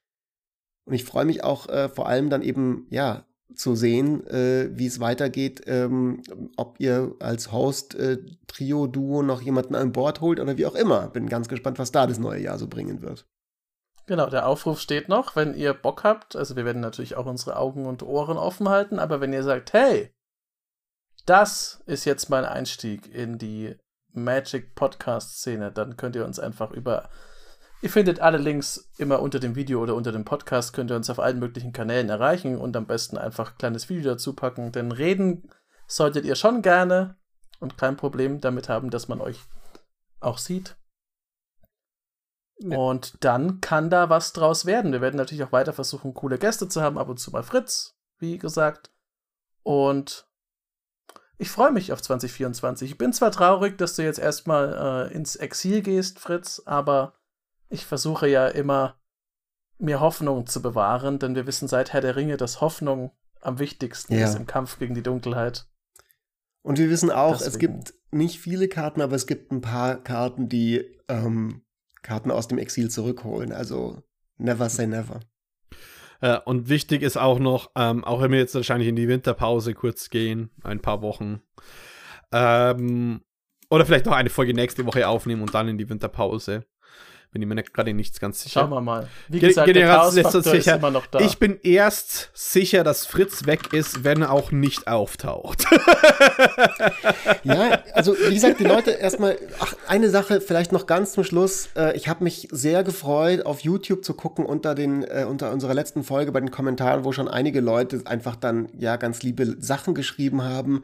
Und 0.85 0.93
ich 0.93 1.03
freue 1.03 1.25
mich 1.25 1.43
auch 1.43 1.69
äh, 1.69 1.89
vor 1.89 2.07
allem 2.07 2.29
dann 2.29 2.41
eben, 2.41 2.87
ja, 2.89 3.25
zu 3.55 3.75
sehen, 3.75 4.25
äh, 4.27 4.69
wie 4.71 4.87
es 4.87 4.99
weitergeht, 4.99 5.63
ähm, 5.65 6.21
ob 6.55 6.79
ihr 6.79 7.15
als 7.19 7.51
Host 7.51 7.95
äh, 7.95 8.19
Trio, 8.47 8.87
Duo 8.87 9.23
noch 9.23 9.41
jemanden 9.41 9.75
an 9.75 9.91
Bord 9.91 10.21
holt 10.21 10.39
oder 10.39 10.57
wie 10.57 10.65
auch 10.65 10.75
immer. 10.75 11.09
Bin 11.09 11.27
ganz 11.27 11.49
gespannt, 11.49 11.79
was 11.79 11.91
da 11.91 12.07
das 12.07 12.19
neue 12.19 12.41
Jahr 12.41 12.57
so 12.57 12.67
bringen 12.67 13.01
wird. 13.01 13.27
Genau, 14.07 14.29
der 14.29 14.47
Aufruf 14.47 14.79
steht 14.79 15.09
noch, 15.09 15.35
wenn 15.35 15.53
ihr 15.53 15.73
Bock 15.73 16.03
habt. 16.03 16.35
Also 16.35 16.55
wir 16.55 16.65
werden 16.65 16.81
natürlich 16.81 17.15
auch 17.15 17.25
unsere 17.25 17.57
Augen 17.57 17.85
und 17.85 18.03
Ohren 18.03 18.37
offen 18.37 18.69
halten, 18.69 18.99
aber 18.99 19.21
wenn 19.21 19.33
ihr 19.33 19.43
sagt, 19.43 19.73
hey, 19.73 20.11
das 21.25 21.81
ist 21.85 22.05
jetzt 22.05 22.29
mein 22.29 22.45
Einstieg 22.45 23.13
in 23.13 23.37
die 23.37 23.75
Magic 24.13 24.75
Podcast 24.75 25.37
Szene. 25.37 25.71
Dann 25.71 25.97
könnt 25.97 26.15
ihr 26.15 26.25
uns 26.25 26.39
einfach 26.39 26.71
über. 26.71 27.09
Ihr 27.81 27.89
findet 27.89 28.19
alle 28.19 28.37
Links 28.37 28.91
immer 28.97 29.21
unter 29.21 29.39
dem 29.39 29.55
Video 29.55 29.81
oder 29.81 29.95
unter 29.95 30.11
dem 30.11 30.23
Podcast, 30.23 30.73
könnt 30.73 30.91
ihr 30.91 30.95
uns 30.95 31.09
auf 31.09 31.19
allen 31.19 31.39
möglichen 31.39 31.73
Kanälen 31.73 32.09
erreichen 32.09 32.57
und 32.57 32.77
am 32.77 32.85
besten 32.85 33.17
einfach 33.17 33.51
ein 33.51 33.57
kleines 33.57 33.89
Video 33.89 34.11
dazu 34.11 34.35
packen. 34.35 34.71
Denn 34.71 34.91
reden 34.91 35.49
solltet 35.87 36.25
ihr 36.25 36.35
schon 36.35 36.61
gerne 36.61 37.15
und 37.59 37.77
kein 37.77 37.97
Problem 37.97 38.39
damit 38.39 38.69
haben, 38.69 38.91
dass 38.91 39.07
man 39.07 39.19
euch 39.19 39.39
auch 40.19 40.37
sieht. 40.37 40.75
Ja. 42.59 42.77
Und 42.77 43.23
dann 43.23 43.59
kann 43.61 43.89
da 43.89 44.09
was 44.09 44.33
draus 44.33 44.67
werden. 44.67 44.91
Wir 44.91 45.01
werden 45.01 45.17
natürlich 45.17 45.43
auch 45.43 45.51
weiter 45.51 45.73
versuchen, 45.73 46.13
coole 46.13 46.37
Gäste 46.37 46.67
zu 46.67 46.81
haben, 46.81 46.99
ab 46.99 47.09
und 47.09 47.17
zu 47.17 47.31
mal 47.31 47.43
Fritz, 47.43 47.97
wie 48.19 48.37
gesagt. 48.37 48.91
Und 49.63 50.30
ich 51.41 51.49
freue 51.49 51.71
mich 51.71 51.91
auf 51.91 52.03
2024. 52.03 52.91
Ich 52.91 52.97
bin 52.99 53.13
zwar 53.13 53.31
traurig, 53.31 53.75
dass 53.79 53.95
du 53.95 54.03
jetzt 54.03 54.19
erstmal 54.19 55.09
äh, 55.09 55.13
ins 55.15 55.35
Exil 55.35 55.81
gehst, 55.81 56.19
Fritz, 56.19 56.61
aber 56.65 57.15
ich 57.67 57.87
versuche 57.87 58.27
ja 58.27 58.47
immer, 58.47 58.99
mir 59.79 59.99
Hoffnung 60.01 60.45
zu 60.45 60.61
bewahren, 60.61 61.17
denn 61.17 61.33
wir 61.33 61.47
wissen 61.47 61.67
seit 61.67 61.93
Herr 61.93 62.01
der 62.01 62.15
Ringe, 62.15 62.37
dass 62.37 62.61
Hoffnung 62.61 63.11
am 63.41 63.57
wichtigsten 63.57 64.13
ja. 64.13 64.25
ist 64.25 64.35
im 64.35 64.45
Kampf 64.45 64.77
gegen 64.77 64.93
die 64.93 65.01
Dunkelheit. 65.01 65.67
Und 66.61 66.77
wir 66.77 66.91
wissen 66.91 67.09
auch, 67.09 67.39
Deswegen. 67.39 67.49
es 67.49 67.57
gibt 67.57 67.93
nicht 68.11 68.39
viele 68.39 68.67
Karten, 68.67 69.01
aber 69.01 69.15
es 69.15 69.25
gibt 69.25 69.51
ein 69.51 69.61
paar 69.61 69.95
Karten, 69.95 70.47
die 70.47 70.85
ähm, 71.07 71.63
Karten 72.03 72.29
aus 72.29 72.49
dem 72.49 72.59
Exil 72.59 72.91
zurückholen. 72.91 73.51
Also 73.51 74.03
never 74.37 74.69
say 74.69 74.85
never. 74.85 75.21
Äh, 76.21 76.39
und 76.45 76.69
wichtig 76.69 77.01
ist 77.01 77.17
auch 77.17 77.39
noch, 77.39 77.71
ähm, 77.75 78.03
auch 78.03 78.21
wenn 78.21 78.31
wir 78.31 78.39
jetzt 78.39 78.55
wahrscheinlich 78.55 78.87
in 78.87 78.95
die 78.95 79.07
Winterpause 79.07 79.73
kurz 79.73 80.09
gehen, 80.09 80.51
ein 80.63 80.79
paar 80.79 81.01
Wochen, 81.01 81.41
ähm, 82.31 83.21
oder 83.69 83.85
vielleicht 83.85 84.05
noch 84.05 84.13
eine 84.13 84.29
Folge 84.29 84.53
nächste 84.53 84.85
Woche 84.85 85.07
aufnehmen 85.07 85.41
und 85.41 85.53
dann 85.53 85.67
in 85.67 85.77
die 85.77 85.89
Winterpause. 85.89 86.65
Bin 87.31 87.41
ich 87.41 87.47
mir 87.47 87.63
gerade 87.63 87.93
nicht 87.93 88.19
ganz 88.19 88.43
sicher. 88.43 88.59
Schauen 88.59 88.71
wir 88.71 88.81
mal. 88.81 89.07
Wie 89.29 89.39
gesagt, 89.39 89.65
Ge 89.65 89.73
der 89.73 89.87
Chaosfaktor 89.87 90.53
ist 90.53 90.67
immer 90.67 90.91
noch 90.91 91.07
da. 91.07 91.19
Ich 91.19 91.37
bin 91.37 91.57
erst 91.63 92.29
sicher, 92.33 92.83
dass 92.83 93.05
Fritz 93.05 93.45
weg 93.45 93.71
ist, 93.71 94.03
wenn 94.03 94.23
er 94.23 94.33
auch 94.33 94.51
nicht 94.51 94.87
auftaucht. 94.87 95.63
ja, 97.43 97.83
also 97.93 98.17
wie 98.27 98.33
gesagt, 98.33 98.59
die 98.59 98.65
Leute 98.65 98.91
erstmal, 98.91 99.37
ach, 99.59 99.73
eine 99.87 100.09
Sache 100.09 100.41
vielleicht 100.41 100.73
noch 100.73 100.87
ganz 100.87 101.13
zum 101.13 101.23
Schluss. 101.23 101.69
Äh, 101.77 101.95
ich 101.95 102.09
habe 102.09 102.25
mich 102.25 102.49
sehr 102.51 102.83
gefreut, 102.83 103.45
auf 103.45 103.61
YouTube 103.61 104.03
zu 104.03 104.13
gucken 104.13 104.45
unter 104.45 104.75
den, 104.75 105.03
äh, 105.03 105.25
unter 105.25 105.53
unserer 105.53 105.73
letzten 105.73 106.03
Folge 106.03 106.33
bei 106.33 106.41
den 106.41 106.51
Kommentaren, 106.51 107.05
wo 107.05 107.13
schon 107.13 107.29
einige 107.29 107.61
Leute 107.61 108.01
einfach 108.03 108.35
dann 108.35 108.67
ja 108.77 108.97
ganz 108.97 109.23
liebe 109.23 109.55
Sachen 109.57 109.95
geschrieben 109.95 110.43
haben 110.43 110.83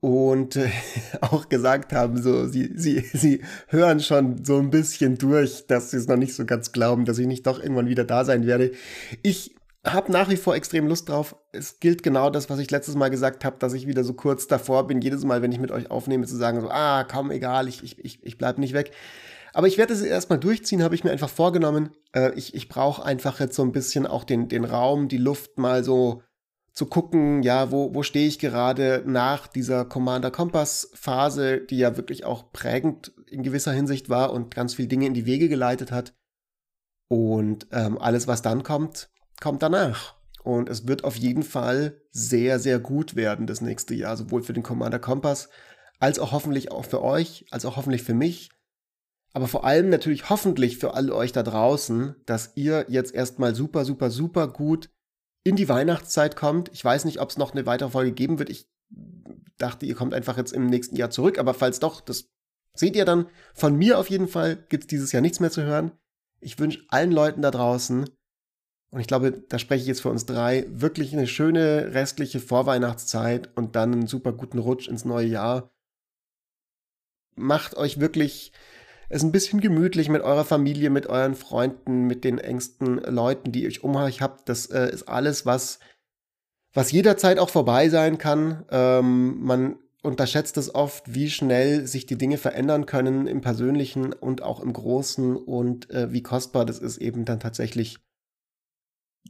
und 0.00 0.56
äh, 0.56 0.70
auch 1.20 1.48
gesagt 1.48 1.92
haben, 1.92 2.20
so 2.22 2.46
sie, 2.46 2.72
sie, 2.74 3.00
sie 3.12 3.42
hören 3.68 4.00
schon 4.00 4.44
so 4.44 4.58
ein 4.58 4.70
bisschen 4.70 5.18
durch, 5.18 5.66
dass 5.66 5.90
sie 5.90 5.96
es 5.96 6.08
noch 6.08 6.16
nicht 6.16 6.34
so 6.34 6.44
ganz 6.44 6.72
glauben, 6.72 7.04
dass 7.04 7.18
ich 7.18 7.26
nicht 7.26 7.46
doch 7.46 7.60
irgendwann 7.60 7.88
wieder 7.88 8.04
da 8.04 8.24
sein 8.24 8.46
werde. 8.46 8.72
Ich 9.22 9.54
habe 9.86 10.12
nach 10.12 10.28
wie 10.28 10.36
vor 10.36 10.54
extrem 10.54 10.86
Lust 10.86 11.08
drauf. 11.08 11.36
Es 11.52 11.80
gilt 11.80 12.02
genau 12.02 12.30
das, 12.30 12.50
was 12.50 12.58
ich 12.58 12.70
letztes 12.70 12.94
Mal 12.94 13.10
gesagt 13.10 13.44
habe, 13.44 13.56
dass 13.58 13.72
ich 13.72 13.86
wieder 13.86 14.04
so 14.04 14.14
kurz 14.14 14.46
davor 14.46 14.86
bin, 14.86 15.00
jedes 15.00 15.24
Mal, 15.24 15.42
wenn 15.42 15.52
ich 15.52 15.60
mit 15.60 15.70
euch 15.70 15.90
aufnehme, 15.90 16.26
zu 16.26 16.36
sagen, 16.36 16.60
so, 16.60 16.68
ah, 16.68 17.04
komm, 17.04 17.30
egal, 17.30 17.68
ich, 17.68 17.82
ich, 17.82 17.98
ich, 18.04 18.24
ich 18.24 18.38
bleib 18.38 18.58
nicht 18.58 18.74
weg. 18.74 18.92
Aber 19.54 19.66
ich 19.66 19.78
werde 19.78 19.94
es 19.94 20.02
erstmal 20.02 20.38
durchziehen, 20.38 20.82
habe 20.82 20.94
ich 20.94 21.04
mir 21.04 21.10
einfach 21.10 21.30
vorgenommen. 21.30 21.90
Äh, 22.12 22.32
ich 22.34 22.54
ich 22.54 22.68
brauche 22.68 23.04
einfach 23.04 23.40
jetzt 23.40 23.56
so 23.56 23.62
ein 23.62 23.72
bisschen 23.72 24.06
auch 24.06 24.24
den, 24.24 24.48
den 24.48 24.64
Raum, 24.64 25.08
die 25.08 25.16
Luft 25.16 25.58
mal 25.58 25.82
so 25.82 26.22
zu 26.78 26.86
gucken, 26.86 27.42
ja, 27.42 27.72
wo, 27.72 27.92
wo 27.92 28.04
stehe 28.04 28.28
ich 28.28 28.38
gerade 28.38 29.02
nach 29.04 29.48
dieser 29.48 29.84
Commander 29.84 30.30
Kompass 30.30 30.92
Phase, 30.94 31.58
die 31.58 31.76
ja 31.76 31.96
wirklich 31.96 32.24
auch 32.24 32.52
prägend 32.52 33.12
in 33.26 33.42
gewisser 33.42 33.72
Hinsicht 33.72 34.10
war 34.10 34.32
und 34.32 34.54
ganz 34.54 34.74
viele 34.74 34.86
Dinge 34.86 35.06
in 35.06 35.12
die 35.12 35.26
Wege 35.26 35.48
geleitet 35.48 35.90
hat. 35.90 36.14
Und 37.08 37.66
ähm, 37.72 37.98
alles, 37.98 38.28
was 38.28 38.42
dann 38.42 38.62
kommt, 38.62 39.10
kommt 39.40 39.60
danach. 39.60 40.14
Und 40.44 40.68
es 40.68 40.86
wird 40.86 41.02
auf 41.02 41.16
jeden 41.16 41.42
Fall 41.42 42.00
sehr, 42.12 42.60
sehr 42.60 42.78
gut 42.78 43.16
werden 43.16 43.48
das 43.48 43.60
nächste 43.60 43.96
Jahr, 43.96 44.16
sowohl 44.16 44.44
für 44.44 44.52
den 44.52 44.62
Commander 44.62 45.00
Kompass 45.00 45.48
als 45.98 46.20
auch 46.20 46.30
hoffentlich 46.30 46.70
auch 46.70 46.84
für 46.84 47.02
euch, 47.02 47.44
als 47.50 47.64
auch 47.64 47.76
hoffentlich 47.76 48.04
für 48.04 48.14
mich. 48.14 48.50
Aber 49.32 49.48
vor 49.48 49.64
allem 49.64 49.88
natürlich 49.88 50.30
hoffentlich 50.30 50.78
für 50.78 50.94
alle 50.94 51.12
euch 51.12 51.32
da 51.32 51.42
draußen, 51.42 52.14
dass 52.24 52.52
ihr 52.54 52.86
jetzt 52.88 53.12
erstmal 53.12 53.56
super, 53.56 53.84
super, 53.84 54.10
super 54.10 54.46
gut 54.46 54.90
in 55.44 55.56
die 55.56 55.68
Weihnachtszeit 55.68 56.36
kommt. 56.36 56.70
Ich 56.72 56.84
weiß 56.84 57.04
nicht, 57.04 57.20
ob 57.20 57.30
es 57.30 57.38
noch 57.38 57.52
eine 57.52 57.66
weitere 57.66 57.90
Folge 57.90 58.12
geben 58.12 58.38
wird. 58.38 58.50
Ich 58.50 58.68
dachte, 59.56 59.86
ihr 59.86 59.94
kommt 59.94 60.14
einfach 60.14 60.36
jetzt 60.36 60.52
im 60.52 60.66
nächsten 60.66 60.96
Jahr 60.96 61.10
zurück. 61.10 61.38
Aber 61.38 61.54
falls 61.54 61.80
doch, 61.80 62.00
das 62.00 62.30
seht 62.74 62.96
ihr 62.96 63.04
dann. 63.04 63.26
Von 63.54 63.76
mir 63.76 63.98
auf 63.98 64.10
jeden 64.10 64.28
Fall 64.28 64.56
gibt 64.68 64.84
es 64.84 64.88
dieses 64.88 65.12
Jahr 65.12 65.22
nichts 65.22 65.40
mehr 65.40 65.50
zu 65.50 65.62
hören. 65.62 65.92
Ich 66.40 66.58
wünsche 66.58 66.84
allen 66.88 67.10
Leuten 67.10 67.42
da 67.42 67.50
draußen 67.50 68.06
und 68.90 69.00
ich 69.00 69.06
glaube, 69.06 69.32
da 69.32 69.58
spreche 69.58 69.82
ich 69.82 69.88
jetzt 69.88 70.00
für 70.00 70.08
uns 70.08 70.24
drei, 70.24 70.64
wirklich 70.68 71.12
eine 71.12 71.26
schöne 71.26 71.92
restliche 71.92 72.40
Vorweihnachtszeit 72.40 73.54
und 73.56 73.76
dann 73.76 73.92
einen 73.92 74.06
super 74.06 74.32
guten 74.32 74.58
Rutsch 74.58 74.88
ins 74.88 75.04
neue 75.04 75.26
Jahr. 75.26 75.70
Macht 77.34 77.76
euch 77.76 78.00
wirklich 78.00 78.52
es 79.08 79.22
ein 79.22 79.32
bisschen 79.32 79.60
gemütlich 79.60 80.08
mit 80.08 80.22
eurer 80.22 80.44
Familie, 80.44 80.90
mit 80.90 81.06
euren 81.06 81.34
Freunden, 81.34 82.06
mit 82.06 82.24
den 82.24 82.38
engsten 82.38 82.98
Leuten, 82.98 83.52
die 83.52 83.66
euch 83.66 83.82
um 83.82 83.96
euch 83.96 84.20
habt. 84.20 84.48
Das 84.48 84.66
äh, 84.66 84.90
ist 84.90 85.08
alles, 85.08 85.46
was, 85.46 85.78
was 86.74 86.92
jederzeit 86.92 87.38
auch 87.38 87.50
vorbei 87.50 87.88
sein 87.88 88.18
kann. 88.18 88.64
Ähm, 88.70 89.40
man 89.40 89.76
unterschätzt 90.02 90.56
es 90.58 90.74
oft, 90.74 91.12
wie 91.12 91.30
schnell 91.30 91.86
sich 91.86 92.06
die 92.06 92.18
Dinge 92.18 92.38
verändern 92.38 92.86
können 92.86 93.26
im 93.26 93.40
Persönlichen 93.40 94.12
und 94.12 94.42
auch 94.42 94.60
im 94.60 94.72
Großen 94.72 95.36
und 95.36 95.90
äh, 95.90 96.12
wie 96.12 96.22
kostbar 96.22 96.64
das 96.64 96.78
ist, 96.78 96.98
eben 96.98 97.24
dann 97.24 97.40
tatsächlich 97.40 97.98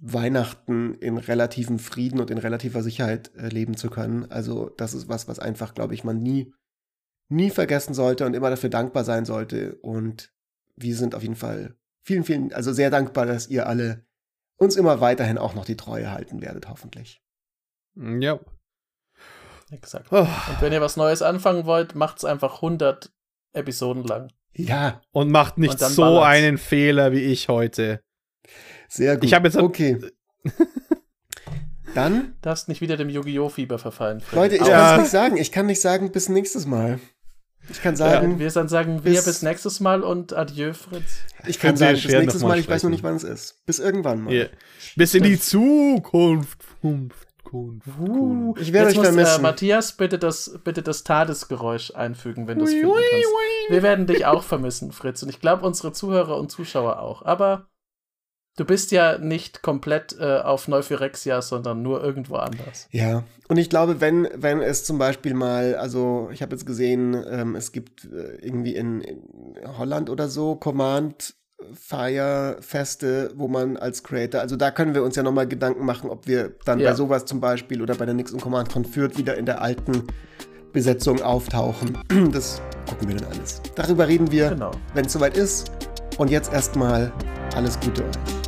Weihnachten 0.00 0.94
in 0.94 1.18
relativem 1.18 1.78
Frieden 1.78 2.20
und 2.20 2.30
in 2.30 2.38
relativer 2.38 2.82
Sicherheit 2.82 3.32
äh, 3.36 3.48
leben 3.48 3.76
zu 3.76 3.90
können. 3.90 4.30
Also 4.30 4.70
das 4.76 4.94
ist 4.94 5.08
was, 5.08 5.28
was 5.28 5.38
einfach, 5.38 5.74
glaube 5.74 5.94
ich, 5.94 6.04
man 6.04 6.22
nie, 6.22 6.52
nie 7.28 7.50
vergessen 7.50 7.94
sollte 7.94 8.26
und 8.26 8.34
immer 8.34 8.50
dafür 8.50 8.70
dankbar 8.70 9.04
sein 9.04 9.24
sollte. 9.24 9.76
Und 9.76 10.32
wir 10.76 10.96
sind 10.96 11.14
auf 11.14 11.22
jeden 11.22 11.36
Fall 11.36 11.76
vielen, 12.02 12.24
vielen, 12.24 12.52
also 12.52 12.72
sehr 12.72 12.90
dankbar, 12.90 13.26
dass 13.26 13.48
ihr 13.48 13.66
alle 13.66 14.06
uns 14.56 14.76
immer 14.76 15.00
weiterhin 15.00 15.38
auch 15.38 15.54
noch 15.54 15.64
die 15.64 15.76
Treue 15.76 16.10
halten 16.10 16.40
werdet, 16.40 16.68
hoffentlich. 16.68 17.22
Ja. 17.94 18.40
Exakt. 19.70 20.08
Oh. 20.10 20.20
Und 20.20 20.60
wenn 20.60 20.72
ihr 20.72 20.80
was 20.80 20.96
Neues 20.96 21.22
anfangen 21.22 21.66
wollt, 21.66 21.94
macht 21.94 22.18
es 22.18 22.24
einfach 22.24 22.56
100 22.56 23.12
Episoden 23.52 24.04
lang. 24.04 24.32
Ja. 24.52 25.02
Und 25.12 25.30
macht 25.30 25.58
nicht 25.58 25.82
und 25.82 25.90
so 25.90 26.02
ballert's. 26.02 26.26
einen 26.26 26.58
Fehler 26.58 27.12
wie 27.12 27.20
ich 27.20 27.48
heute. 27.48 28.00
Sehr 28.88 29.16
gut. 29.16 29.24
Ich 29.24 29.34
habe 29.34 29.46
jetzt 29.48 29.56
okay. 29.56 29.98
Dann 31.94 32.36
darfst 32.42 32.68
nicht 32.68 32.80
wieder 32.80 32.96
dem 32.96 33.08
Yu-Gi-Oh! 33.08 33.48
Fieber 33.48 33.78
verfallen. 33.78 34.22
Leute, 34.32 34.56
ich 34.56 34.62
kann 34.62 34.94
es 34.94 35.00
nicht 35.00 35.10
sagen. 35.10 35.36
Ich 35.36 35.52
kann 35.52 35.66
nicht 35.66 35.80
sagen, 35.80 36.12
bis 36.12 36.28
nächstes 36.28 36.66
Mal. 36.66 37.00
Ich 37.70 37.82
kann 37.82 37.96
sagen. 37.96 38.32
Ja, 38.32 38.38
wir 38.38 38.50
dann 38.50 38.68
sagen 38.68 39.04
wir 39.04 39.12
bis, 39.12 39.24
bis 39.24 39.42
nächstes 39.42 39.80
Mal 39.80 40.02
und 40.02 40.32
adieu, 40.32 40.72
Fritz. 40.72 41.18
Ich 41.46 41.58
kann 41.58 41.76
sagen, 41.76 41.94
bis 41.94 42.12
nächstes 42.12 42.42
Mal. 42.42 42.58
Ich 42.58 42.68
weiß 42.68 42.82
noch 42.82 42.90
nicht, 42.90 43.02
wann 43.02 43.16
es 43.16 43.24
ist. 43.24 43.64
Bis 43.66 43.78
irgendwann 43.78 44.24
mal. 44.24 44.32
Yeah. 44.32 44.48
Bis 44.96 45.14
in 45.14 45.22
die 45.22 45.38
Zukunft. 45.38 46.58
Uh, 47.50 48.54
ich 48.60 48.72
werde 48.72 48.90
euch 48.90 48.96
muss, 48.96 49.06
vermissen. 49.06 49.40
Äh, 49.40 49.42
Matthias, 49.42 49.92
bitte 49.92 50.18
das, 50.18 50.58
bitte 50.64 50.82
das 50.82 51.02
Tadesgeräusch 51.04 51.94
einfügen, 51.94 52.46
wenn 52.46 52.58
du 52.58 52.64
es 52.64 52.72
finden 52.72 52.92
kannst. 52.92 53.70
Wir 53.70 53.82
werden 53.82 54.06
dich 54.06 54.26
auch 54.26 54.42
vermissen, 54.42 54.92
Fritz. 54.92 55.22
Und 55.22 55.30
ich 55.30 55.40
glaube, 55.40 55.66
unsere 55.66 55.92
Zuhörer 55.92 56.36
und 56.36 56.50
Zuschauer 56.50 57.00
auch. 57.00 57.22
Aber 57.22 57.68
Du 58.58 58.64
bist 58.64 58.90
ja 58.90 59.18
nicht 59.18 59.62
komplett 59.62 60.16
äh, 60.18 60.38
auf 60.38 60.66
Neuphyrexia, 60.66 61.42
sondern 61.42 61.80
nur 61.80 62.02
irgendwo 62.02 62.34
anders. 62.34 62.88
Ja, 62.90 63.22
und 63.46 63.56
ich 63.56 63.70
glaube, 63.70 64.00
wenn, 64.00 64.28
wenn 64.34 64.60
es 64.60 64.82
zum 64.82 64.98
Beispiel 64.98 65.32
mal, 65.32 65.76
also 65.76 66.28
ich 66.32 66.42
habe 66.42 66.56
jetzt 66.56 66.66
gesehen, 66.66 67.16
ähm, 67.30 67.54
es 67.54 67.70
gibt 67.70 68.06
äh, 68.06 68.34
irgendwie 68.44 68.74
in, 68.74 69.00
in, 69.00 69.22
Holland 69.78 70.10
oder 70.10 70.28
so 70.28 70.56
Command 70.56 71.36
Fire 71.72 72.56
Feste, 72.58 73.30
wo 73.36 73.46
man 73.46 73.76
als 73.76 74.02
Creator, 74.02 74.40
also 74.40 74.56
da 74.56 74.72
können 74.72 74.92
wir 74.92 75.04
uns 75.04 75.14
ja 75.14 75.22
nochmal 75.22 75.46
Gedanken 75.46 75.84
machen, 75.84 76.10
ob 76.10 76.26
wir 76.26 76.56
dann 76.64 76.80
ja. 76.80 76.90
bei 76.90 76.96
sowas 76.96 77.26
zum 77.26 77.40
Beispiel 77.40 77.80
oder 77.80 77.94
bei 77.94 78.06
der 78.06 78.16
und 78.16 78.40
Command 78.40 78.72
von 78.72 78.84
Fürth 78.84 79.16
wieder 79.16 79.36
in 79.36 79.46
der 79.46 79.62
alten 79.62 80.02
Besetzung 80.72 81.22
auftauchen. 81.22 81.96
Das 82.32 82.60
gucken 82.88 83.08
wir 83.08 83.16
dann 83.16 83.32
alles. 83.32 83.62
Darüber 83.76 84.08
reden 84.08 84.32
wir, 84.32 84.50
genau. 84.50 84.72
wenn 84.94 85.04
es 85.04 85.12
soweit 85.12 85.36
ist. 85.36 85.70
Und 86.16 86.32
jetzt 86.32 86.52
erstmal 86.52 87.12
alles 87.54 87.78
Gute 87.78 88.02
euch. 88.02 88.47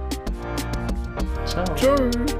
Ciao. 1.51 1.65
Tschüss. 1.75 2.40